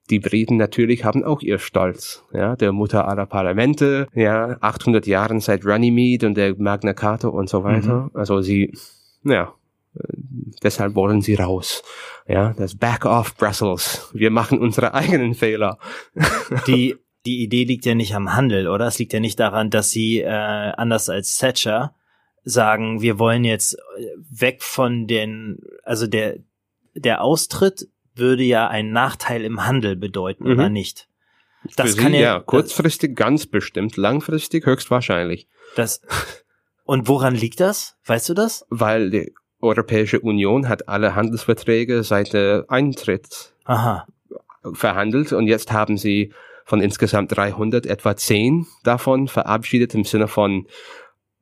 die 0.10 0.20
Briten 0.20 0.58
natürlich 0.58 1.06
haben 1.06 1.24
auch 1.24 1.42
ihr 1.42 1.60
Stolz, 1.60 2.24
ja, 2.34 2.56
der 2.56 2.72
Mutter 2.72 3.08
aller 3.08 3.26
Parlamente, 3.26 4.08
ja, 4.14 4.58
800 4.60 5.08
Jahren 5.08 5.40
seit 5.40 5.66
Runnymede 5.66 6.28
und 6.28 6.36
der 6.36 6.56
Magna 6.58 6.94
Carta 6.94 7.30
und 7.30 7.50
so 7.50 7.64
weiter. 7.64 8.04
Mhm. 8.04 8.12
Also 8.14 8.42
sie, 8.42 8.74
ja, 9.24 9.54
deshalb 10.62 10.96
wollen 10.96 11.22
sie 11.22 11.36
raus. 11.36 11.84
Ja, 12.28 12.54
das 12.54 12.76
Back 12.76 13.06
off 13.06 13.36
Brussels. 13.38 14.10
Wir 14.14 14.32
machen 14.32 14.60
unsere 14.60 14.94
eigenen 14.94 15.34
Fehler. 15.34 15.78
Die, 16.68 16.96
die 17.26 17.44
Idee 17.44 17.64
liegt 17.64 17.86
ja 17.86 17.96
nicht 17.96 18.16
am 18.16 18.34
Handel, 18.34 18.68
oder? 18.68 18.88
Es 18.88 19.00
liegt 19.00 19.14
ja 19.14 19.20
nicht 19.22 19.40
daran, 19.40 19.70
dass 19.70 19.92
sie, 19.92 20.20
äh, 20.20 20.28
anders 20.28 21.10
als 21.10 21.38
Thatcher, 21.38 21.96
sagen, 22.44 23.02
wir 23.02 23.18
wollen 23.20 23.46
jetzt 23.46 23.78
weg 24.30 24.62
von 24.62 25.08
den, 25.08 25.60
also 25.84 26.08
der, 26.08 26.40
der 26.96 27.22
Austritt 27.22 27.88
würde 28.16 28.44
ja 28.44 28.68
einen 28.68 28.92
Nachteil 28.92 29.44
im 29.44 29.66
Handel 29.66 29.96
bedeuten, 29.96 30.46
mhm. 30.46 30.52
oder 30.52 30.70
nicht? 30.70 31.08
Das 31.76 31.96
Für 31.96 32.02
kann 32.02 32.12
Sie, 32.12 32.20
ja, 32.20 32.36
ja 32.36 32.40
kurzfristig 32.40 33.16
ganz 33.16 33.46
bestimmt, 33.46 33.96
langfristig 33.98 34.66
höchstwahrscheinlich. 34.66 35.48
Das 35.76 36.02
und 36.84 37.08
woran 37.08 37.36
liegt 37.36 37.60
das? 37.60 37.96
Weißt 38.06 38.30
du 38.30 38.34
das? 38.34 38.66
Weil 38.70 39.10
die 39.10 39.34
Europäische 39.62 40.20
Union 40.20 40.68
hat 40.68 40.90
alle 40.90 41.16
Handelsverträge 41.16 42.04
seit 42.04 42.34
der 42.34 42.66
Eintritt 42.68 43.54
Aha. 43.64 44.06
verhandelt 44.74 45.32
und 45.32 45.48
jetzt 45.48 45.72
haben 45.72 45.98
sie 45.98 46.34
von 46.66 46.82
insgesamt 46.82 47.36
300 47.36 47.86
etwa 47.86 48.16
10 48.16 48.68
davon 48.84 49.28
verabschiedet 49.28 49.94
im 49.96 50.04
Sinne 50.04 50.28
von 50.28 50.68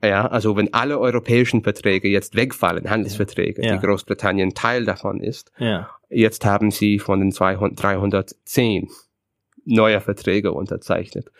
ja, 0.03 0.25
also 0.27 0.55
wenn 0.57 0.73
alle 0.73 0.99
europäischen 0.99 1.63
Verträge 1.63 2.07
jetzt 2.07 2.35
wegfallen, 2.35 2.89
Handelsverträge, 2.89 3.65
ja. 3.65 3.75
die 3.75 3.85
Großbritannien 3.85 4.53
Teil 4.53 4.85
davon 4.85 5.21
ist, 5.21 5.51
ja. 5.57 5.89
jetzt 6.09 6.45
haben 6.45 6.71
sie 6.71 6.99
von 6.99 7.19
den 7.19 7.31
200, 7.31 7.81
310 7.81 8.89
neue 9.65 10.01
Verträge 10.01 10.51
unterzeichnet. 10.53 11.31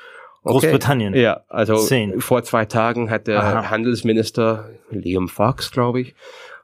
Okay. 0.44 0.54
Großbritannien. 0.54 1.14
Ja, 1.14 1.42
also 1.50 1.78
10. 1.78 2.20
vor 2.20 2.44
zwei 2.44 2.66
Tagen 2.66 3.10
hat 3.10 3.28
der 3.28 3.44
Aha. 3.44 3.70
Handelsminister 3.70 4.70
Liam 4.90 5.28
Fox, 5.28 5.72
glaube 5.72 6.02
ich, 6.02 6.16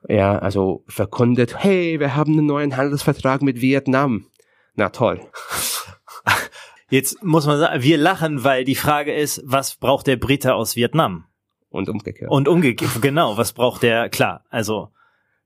ja, 0.07 0.37
also 0.37 0.83
verkündet, 0.87 1.63
hey, 1.63 1.99
wir 1.99 2.15
haben 2.15 2.33
einen 2.33 2.45
neuen 2.45 2.77
Handelsvertrag 2.77 3.41
mit 3.41 3.61
Vietnam. 3.61 4.27
Na 4.75 4.89
toll. 4.89 5.21
Jetzt 6.89 7.23
muss 7.23 7.45
man 7.45 7.59
sagen, 7.59 7.83
wir 7.83 7.97
lachen, 7.97 8.43
weil 8.43 8.63
die 8.63 8.75
Frage 8.75 9.13
ist, 9.13 9.41
was 9.45 9.75
braucht 9.75 10.07
der 10.07 10.15
Brite 10.15 10.53
aus 10.53 10.75
Vietnam? 10.75 11.25
Und 11.69 11.89
umgekehrt. 11.89 12.31
Und 12.31 12.47
umgekehrt, 12.47 12.91
genau. 13.01 13.37
Was 13.37 13.53
braucht 13.53 13.83
der? 13.83 14.09
Klar, 14.09 14.43
also 14.49 14.89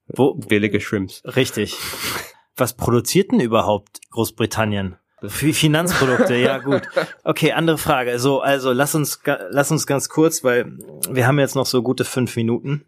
wo 0.08 0.34
billige 0.36 0.82
Shrimps. 0.82 1.24
Richtig. 1.26 1.78
Was 2.56 2.76
produziert 2.76 3.32
denn 3.32 3.40
überhaupt 3.40 4.00
Großbritannien? 4.12 4.98
Finanzprodukte, 5.28 6.36
ja 6.36 6.58
gut. 6.58 6.82
Okay, 7.24 7.52
andere 7.52 7.78
Frage. 7.78 8.18
So, 8.18 8.42
also 8.42 8.72
lass 8.72 8.96
uns 8.96 9.22
lass 9.26 9.70
uns 9.70 9.86
ganz 9.86 10.10
kurz, 10.10 10.44
weil 10.44 10.78
wir 11.10 11.28
haben 11.28 11.38
jetzt 11.38 11.56
noch 11.56 11.68
so 11.68 11.84
gute 11.84 12.06
fünf 12.06 12.36
Minuten. 12.36 12.86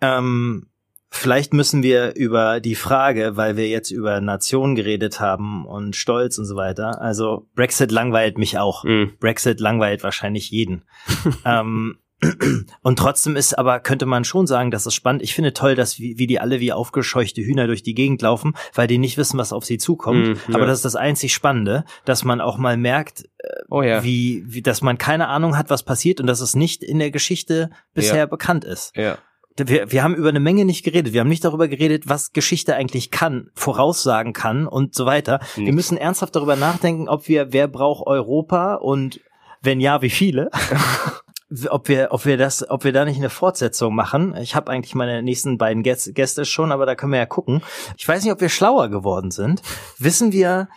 Ähm, 0.00 0.71
Vielleicht 1.14 1.52
müssen 1.52 1.82
wir 1.82 2.16
über 2.16 2.58
die 2.58 2.74
Frage, 2.74 3.36
weil 3.36 3.58
wir 3.58 3.68
jetzt 3.68 3.90
über 3.90 4.22
Nationen 4.22 4.74
geredet 4.74 5.20
haben 5.20 5.66
und 5.66 5.94
Stolz 5.94 6.38
und 6.38 6.46
so 6.46 6.56
weiter. 6.56 7.02
Also 7.02 7.46
Brexit 7.54 7.92
langweilt 7.92 8.38
mich 8.38 8.58
auch. 8.58 8.82
Mm. 8.84 9.10
Brexit 9.20 9.60
langweilt 9.60 10.02
wahrscheinlich 10.02 10.50
jeden. 10.50 10.84
ähm, 11.44 11.98
und 12.82 12.98
trotzdem 12.98 13.36
ist 13.36 13.58
aber, 13.58 13.78
könnte 13.80 14.06
man 14.06 14.24
schon 14.24 14.46
sagen, 14.46 14.70
das 14.70 14.86
ist 14.86 14.94
spannend. 14.94 15.22
Ich 15.22 15.34
finde 15.34 15.52
toll, 15.52 15.74
dass 15.74 15.98
wie, 15.98 16.16
wie 16.16 16.26
die 16.26 16.40
alle 16.40 16.60
wie 16.60 16.72
aufgescheuchte 16.72 17.42
Hühner 17.42 17.66
durch 17.66 17.82
die 17.82 17.94
Gegend 17.94 18.22
laufen, 18.22 18.54
weil 18.74 18.86
die 18.86 18.98
nicht 18.98 19.18
wissen, 19.18 19.38
was 19.38 19.52
auf 19.52 19.66
sie 19.66 19.76
zukommt. 19.76 20.28
Mm, 20.28 20.50
ja. 20.50 20.54
Aber 20.54 20.64
das 20.64 20.78
ist 20.78 20.86
das 20.86 20.96
einzig 20.96 21.34
Spannende, 21.34 21.84
dass 22.06 22.24
man 22.24 22.40
auch 22.40 22.56
mal 22.56 22.78
merkt, 22.78 23.24
äh, 23.38 23.48
oh, 23.68 23.82
ja. 23.82 24.02
wie, 24.02 24.44
wie, 24.46 24.62
dass 24.62 24.80
man 24.80 24.96
keine 24.96 25.28
Ahnung 25.28 25.58
hat, 25.58 25.68
was 25.68 25.82
passiert 25.82 26.22
und 26.22 26.26
dass 26.26 26.40
es 26.40 26.56
nicht 26.56 26.82
in 26.82 26.98
der 26.98 27.10
Geschichte 27.10 27.68
bisher 27.92 28.16
ja. 28.16 28.26
bekannt 28.26 28.64
ist. 28.64 28.96
Ja. 28.96 29.18
Wir, 29.56 29.92
wir 29.92 30.02
haben 30.02 30.14
über 30.14 30.28
eine 30.28 30.40
Menge 30.40 30.64
nicht 30.64 30.84
geredet. 30.84 31.12
Wir 31.12 31.20
haben 31.20 31.28
nicht 31.28 31.44
darüber 31.44 31.68
geredet, 31.68 32.04
was 32.06 32.32
Geschichte 32.32 32.74
eigentlich 32.74 33.10
kann, 33.10 33.50
voraussagen 33.54 34.32
kann 34.32 34.66
und 34.66 34.94
so 34.94 35.06
weiter. 35.06 35.40
Nicht. 35.56 35.66
Wir 35.66 35.72
müssen 35.72 35.96
ernsthaft 35.96 36.34
darüber 36.34 36.56
nachdenken, 36.56 37.08
ob 37.08 37.28
wir, 37.28 37.52
wer 37.52 37.68
braucht 37.68 38.06
Europa 38.06 38.76
und 38.76 39.20
wenn 39.60 39.80
ja, 39.80 40.02
wie 40.02 40.10
viele? 40.10 40.50
ob 41.68 41.88
wir, 41.88 42.08
ob 42.10 42.24
wir 42.24 42.36
das, 42.36 42.68
ob 42.68 42.84
wir 42.84 42.92
da 42.92 43.04
nicht 43.04 43.18
eine 43.18 43.30
Fortsetzung 43.30 43.94
machen. 43.94 44.34
Ich 44.36 44.54
habe 44.54 44.70
eigentlich 44.70 44.94
meine 44.94 45.22
nächsten 45.22 45.58
beiden 45.58 45.82
Gäste 45.82 46.44
schon, 46.44 46.72
aber 46.72 46.86
da 46.86 46.94
können 46.94 47.12
wir 47.12 47.18
ja 47.18 47.26
gucken. 47.26 47.62
Ich 47.96 48.08
weiß 48.08 48.24
nicht, 48.24 48.32
ob 48.32 48.40
wir 48.40 48.48
schlauer 48.48 48.88
geworden 48.88 49.30
sind. 49.30 49.62
Wissen 49.98 50.32
wir, 50.32 50.68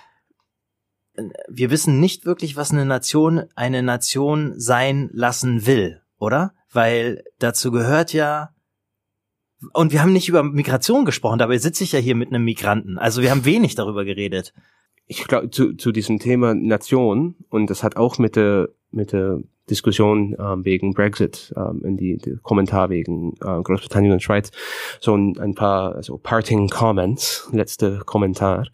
wir 1.48 1.72
wissen 1.72 2.00
nicht 2.00 2.26
wirklich, 2.26 2.58
was 2.58 2.72
eine 2.72 2.86
Nation 2.86 3.46
eine 3.56 3.84
Nation 3.84 4.54
sein 4.58 5.10
lassen 5.14 5.66
will, 5.66 6.02
oder? 6.18 6.54
Weil 6.72 7.24
dazu 7.40 7.72
gehört 7.72 8.12
ja 8.12 8.50
und 9.74 9.92
wir 9.92 10.02
haben 10.02 10.14
nicht 10.14 10.30
über 10.30 10.44
Migration 10.44 11.06
gesprochen, 11.06 11.40
dabei 11.40 11.58
sitze 11.58 11.84
ich 11.84 11.92
ja 11.92 12.00
hier 12.00 12.16
mit 12.16 12.30
einem 12.30 12.44
Migranten. 12.44 12.98
Also 12.98 13.22
wir 13.22 13.32
haben 13.32 13.46
wenig 13.46 13.76
darüber 13.76 14.06
geredet. 14.06 14.54
Ich 15.08 15.26
glaube 15.28 15.50
zu, 15.50 15.74
zu 15.74 15.92
diesem 15.92 16.20
Thema 16.20 16.56
Nation 16.56 17.36
und 17.50 17.70
das 17.70 17.84
hat 17.84 17.96
auch 17.96 18.18
mit 18.18 18.36
der 18.36 18.70
mit 18.92 19.12
der 19.12 19.42
Diskussion 19.70 20.36
ähm, 20.40 20.64
wegen 20.64 20.94
Brexit, 20.94 21.54
ähm, 21.58 21.82
in 21.84 21.98
die, 21.98 22.18
die 22.18 22.38
Kommentar 22.42 22.90
wegen 22.90 23.34
äh, 23.42 23.62
Großbritannien 23.62 24.14
und 24.14 24.24
Schweiz, 24.24 24.52
so 25.00 25.16
ein, 25.16 25.38
ein 25.40 25.56
paar 25.56 25.96
also 25.96 26.18
Parting 26.18 26.70
Comments, 26.70 27.50
letzte 27.52 28.00
Kommentar. 28.06 28.68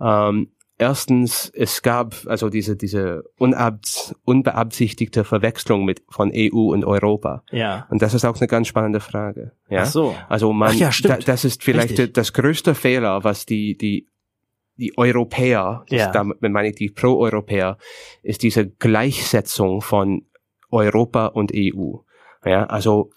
Ähm, 0.00 0.48
erstens, 0.82 1.50
es 1.54 1.82
gab 1.82 2.14
also 2.26 2.48
diese 2.48 2.76
diese 2.76 3.22
unbeabsichtigte 3.36 5.24
Verwechslung 5.24 5.84
mit 5.84 6.02
von 6.08 6.32
EU 6.34 6.72
und 6.72 6.84
Europa. 6.84 7.44
Ja. 7.50 7.86
Und 7.90 8.02
das 8.02 8.14
ist 8.14 8.24
auch 8.24 8.36
eine 8.38 8.48
ganz 8.48 8.66
spannende 8.66 9.00
Frage. 9.00 9.52
Ja. 9.68 9.82
Ach 9.82 9.86
so. 9.86 10.14
Also 10.28 10.52
man, 10.52 10.70
Ach 10.70 10.74
ja, 10.74 10.90
da, 11.04 11.16
das 11.18 11.44
ist 11.44 11.62
vielleicht 11.62 11.90
Richtig. 11.90 12.14
das 12.14 12.32
größte 12.32 12.74
Fehler, 12.74 13.22
was 13.22 13.46
die 13.46 13.76
die 13.76 14.08
die 14.76 14.92
Europäer, 14.96 15.84
ja. 15.90 16.10
damit 16.10 16.40
meine 16.40 16.70
ich 16.70 16.74
die 16.74 16.90
Pro-Europäer, 16.90 17.76
ist 18.22 18.42
diese 18.42 18.66
Gleichsetzung 18.68 19.82
von 19.82 20.26
Europa 20.70 21.26
und 21.26 21.52
EU. 21.54 21.98
Ja, 22.44 22.64
also 22.66 23.10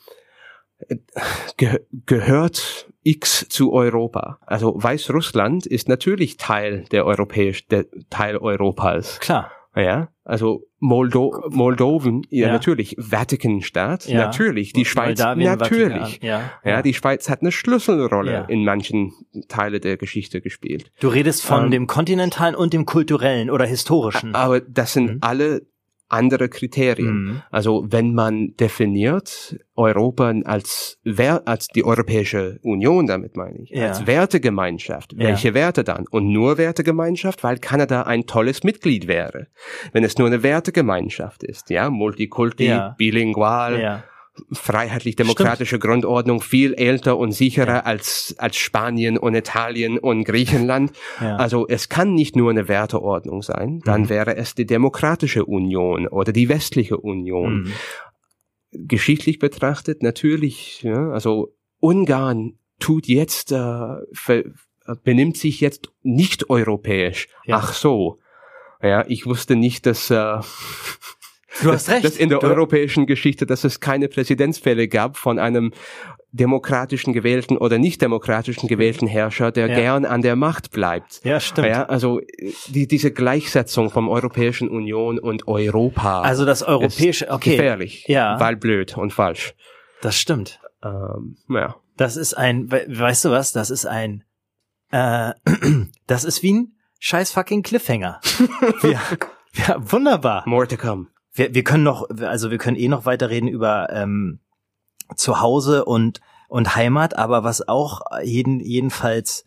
ge 1.57 1.79
gehört 2.05 2.91
X 3.05 3.47
zu 3.49 3.71
Europa. 3.71 4.39
Also 4.45 4.73
Weißrussland 4.75 5.67
ist 5.67 5.87
natürlich 5.87 6.37
Teil 6.37 6.85
der 6.91 7.05
europäisch, 7.05 7.67
der 7.67 7.85
Teil 8.09 8.35
Europas. 8.37 9.19
Klar. 9.19 9.51
Ja, 9.75 10.07
also 10.23 10.63
Moldo 10.79 11.49
Moldowen, 11.49 12.25
ja, 12.29 12.47
ja. 12.47 12.53
natürlich, 12.53 12.95
Vatikanstaat, 12.97 14.07
ja. 14.07 14.25
natürlich, 14.25 14.71
die 14.71 14.85
Schweiz, 14.85 15.19
Moldawien, 15.19 15.57
natürlich. 15.57 16.19
Ja. 16.23 16.49
ja, 16.63 16.81
die 16.81 16.93
Schweiz 16.93 17.29
hat 17.29 17.41
eine 17.41 17.51
Schlüsselrolle 17.51 18.45
in 18.47 18.63
manchen 18.63 19.11
Teile 19.49 19.81
der 19.81 19.97
Geschichte 19.97 20.39
gespielt. 20.39 20.91
Du 21.01 21.09
redest 21.09 21.43
von 21.43 21.65
ähm, 21.65 21.71
dem 21.71 21.87
kontinentalen 21.87 22.55
und 22.55 22.71
dem 22.71 22.85
kulturellen 22.85 23.49
oder 23.49 23.65
historischen. 23.65 24.33
Aber 24.33 24.61
das 24.61 24.93
sind 24.93 25.15
mhm. 25.15 25.17
alle 25.21 25.67
andere 26.07 26.49
Kriterien. 26.49 27.23
Mhm. 27.23 27.41
Also 27.51 27.85
wenn 27.89 28.13
man 28.13 28.55
definiert 28.59 29.57
Europa 29.75 30.33
als, 30.45 30.99
als 31.45 31.67
die 31.67 31.83
Europäische 31.83 32.59
Union, 32.61 33.07
damit 33.07 33.35
meine 33.35 33.59
ich, 33.59 33.69
ja. 33.71 33.87
als 33.87 34.05
Wertegemeinschaft, 34.07 35.17
welche 35.17 35.49
ja. 35.49 35.53
Werte 35.53 35.83
dann? 35.83 36.05
Und 36.09 36.31
nur 36.31 36.57
Wertegemeinschaft, 36.57 37.43
weil 37.43 37.57
Kanada 37.57 38.03
ein 38.03 38.25
tolles 38.25 38.63
Mitglied 38.63 39.07
wäre. 39.07 39.47
Wenn 39.91 40.03
es 40.03 40.17
nur 40.17 40.27
eine 40.27 40.43
Wertegemeinschaft 40.43 41.43
ist, 41.43 41.69
ja, 41.69 41.89
Multikulti, 41.89 42.67
ja. 42.67 42.95
bilingual, 42.97 44.03
freiheitlich-demokratische 44.51 45.79
Grundordnung 45.79 46.41
viel 46.41 46.73
älter 46.73 47.17
und 47.17 47.31
sicherer 47.31 47.75
ja. 47.75 47.79
als, 47.81 48.35
als 48.37 48.57
Spanien 48.57 49.17
und 49.17 49.35
Italien 49.35 49.97
und 49.97 50.23
Griechenland. 50.23 50.91
Ja. 51.21 51.37
Also 51.37 51.67
es 51.67 51.89
kann 51.89 52.13
nicht 52.13 52.35
nur 52.35 52.49
eine 52.49 52.67
Werteordnung 52.67 53.41
sein, 53.41 53.81
dann 53.85 54.03
mhm. 54.03 54.09
wäre 54.09 54.35
es 54.35 54.55
die 54.55 54.65
demokratische 54.65 55.45
Union 55.45 56.07
oder 56.07 56.33
die 56.33 56.49
westliche 56.49 56.97
Union. 56.97 57.63
Mhm. 57.63 57.73
Geschichtlich 58.71 59.39
betrachtet 59.39 60.03
natürlich, 60.03 60.81
ja, 60.83 61.09
also 61.11 61.55
Ungarn 61.79 62.59
tut 62.79 63.07
jetzt, 63.07 63.51
äh, 63.51 64.43
benimmt 65.03 65.37
sich 65.37 65.61
jetzt 65.61 65.91
nicht 66.01 66.49
europäisch. 66.49 67.29
Ach 67.49 67.73
so. 67.73 68.19
Ja, 68.81 69.05
ich 69.07 69.25
wusste 69.25 69.55
nicht, 69.55 69.85
dass 69.85 70.11
äh, 70.11 70.39
Du 71.61 71.71
hast 71.71 71.89
recht. 71.89 72.03
Dass 72.03 72.17
in 72.17 72.29
der 72.29 72.39
du 72.39 72.47
europäischen 72.47 73.05
Geschichte, 73.05 73.45
dass 73.45 73.63
es 73.63 73.79
keine 73.79 74.07
Präsidentsfälle 74.07 74.87
gab 74.87 75.17
von 75.17 75.39
einem 75.39 75.71
demokratischen 76.31 77.13
gewählten 77.13 77.57
oder 77.57 77.77
nicht 77.77 78.01
demokratischen 78.01 78.67
gewählten 78.67 79.07
Herrscher, 79.07 79.51
der 79.51 79.69
ja. 79.69 79.75
gern 79.75 80.05
an 80.05 80.21
der 80.21 80.35
Macht 80.35 80.71
bleibt. 80.71 81.21
Ja, 81.23 81.39
stimmt. 81.39 81.69
Ja, 81.69 81.85
also 81.85 82.19
die, 82.67 82.87
diese 82.87 83.11
Gleichsetzung 83.11 83.89
vom 83.89 84.09
Europäischen 84.09 84.69
Union 84.69 85.17
und 85.17 85.47
Europa. 85.47 86.21
Also 86.21 86.45
das 86.45 86.61
europäische, 86.61 87.29
okay. 87.31 87.51
Gefährlich. 87.51 88.05
Ja. 88.07 88.37
Weil 88.39 88.57
blöd 88.57 88.97
und 88.97 89.13
falsch. 89.13 89.55
Das 90.01 90.17
stimmt. 90.17 90.59
Ähm, 90.83 91.37
ja. 91.47 91.75
Das 91.95 92.17
ist 92.17 92.33
ein, 92.33 92.69
weißt 92.69 93.25
du 93.25 93.31
was? 93.31 93.53
Das 93.53 93.69
ist 93.69 93.85
ein, 93.85 94.25
äh, 94.91 95.31
das 96.07 96.25
ist 96.25 96.43
wie 96.43 96.53
ein 96.53 96.75
scheiß 96.99 97.31
fucking 97.31 97.63
Cliffhanger. 97.63 98.19
ja, 98.83 99.01
ja, 99.53 99.91
wunderbar. 99.91 100.43
More 100.45 100.67
to 100.67 100.75
come 100.75 101.07
wir, 101.35 101.53
wir 101.53 101.63
können 101.63 101.83
noch, 101.83 102.09
also 102.21 102.49
wir 102.49 102.57
können 102.57 102.77
eh 102.77 102.87
noch 102.87 103.05
weiterreden 103.05 103.47
über 103.47 103.89
ähm, 103.91 104.39
Zuhause 105.15 105.85
und 105.85 106.21
und 106.47 106.75
Heimat, 106.75 107.17
aber 107.17 107.43
was 107.43 107.67
auch 107.67 108.01
jeden, 108.23 108.59
jedenfalls, 108.59 109.45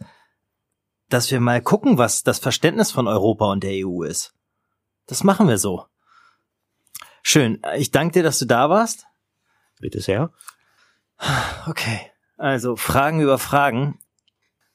dass 1.09 1.31
wir 1.31 1.41
mal 1.41 1.63
gucken, 1.63 1.99
was 1.99 2.23
das 2.23 2.39
Verständnis 2.39 2.91
von 2.91 3.07
Europa 3.07 3.51
und 3.51 3.65
der 3.65 3.87
EU 3.87 4.03
ist. 4.03 4.35
Das 5.07 5.25
machen 5.25 5.49
wir 5.49 5.59
so. 5.59 5.87
Schön. 7.23 7.63
Ich 7.77 7.91
danke 7.91 8.15
dir, 8.15 8.23
dass 8.23 8.39
du 8.39 8.45
da 8.45 8.69
warst. 8.69 9.07
Bitte 9.81 10.01
sehr. 10.01 10.31
Okay. 11.67 12.11
Also 12.37 12.77
Fragen 12.77 13.21
über 13.21 13.39
Fragen. 13.39 13.99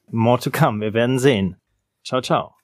More 0.09 0.39
to 0.39 0.51
come. 0.51 0.81
Wir 0.81 0.93
werden 0.93 1.19
sehen. 1.19 1.61
Ciao, 2.03 2.21
ciao. 2.21 2.55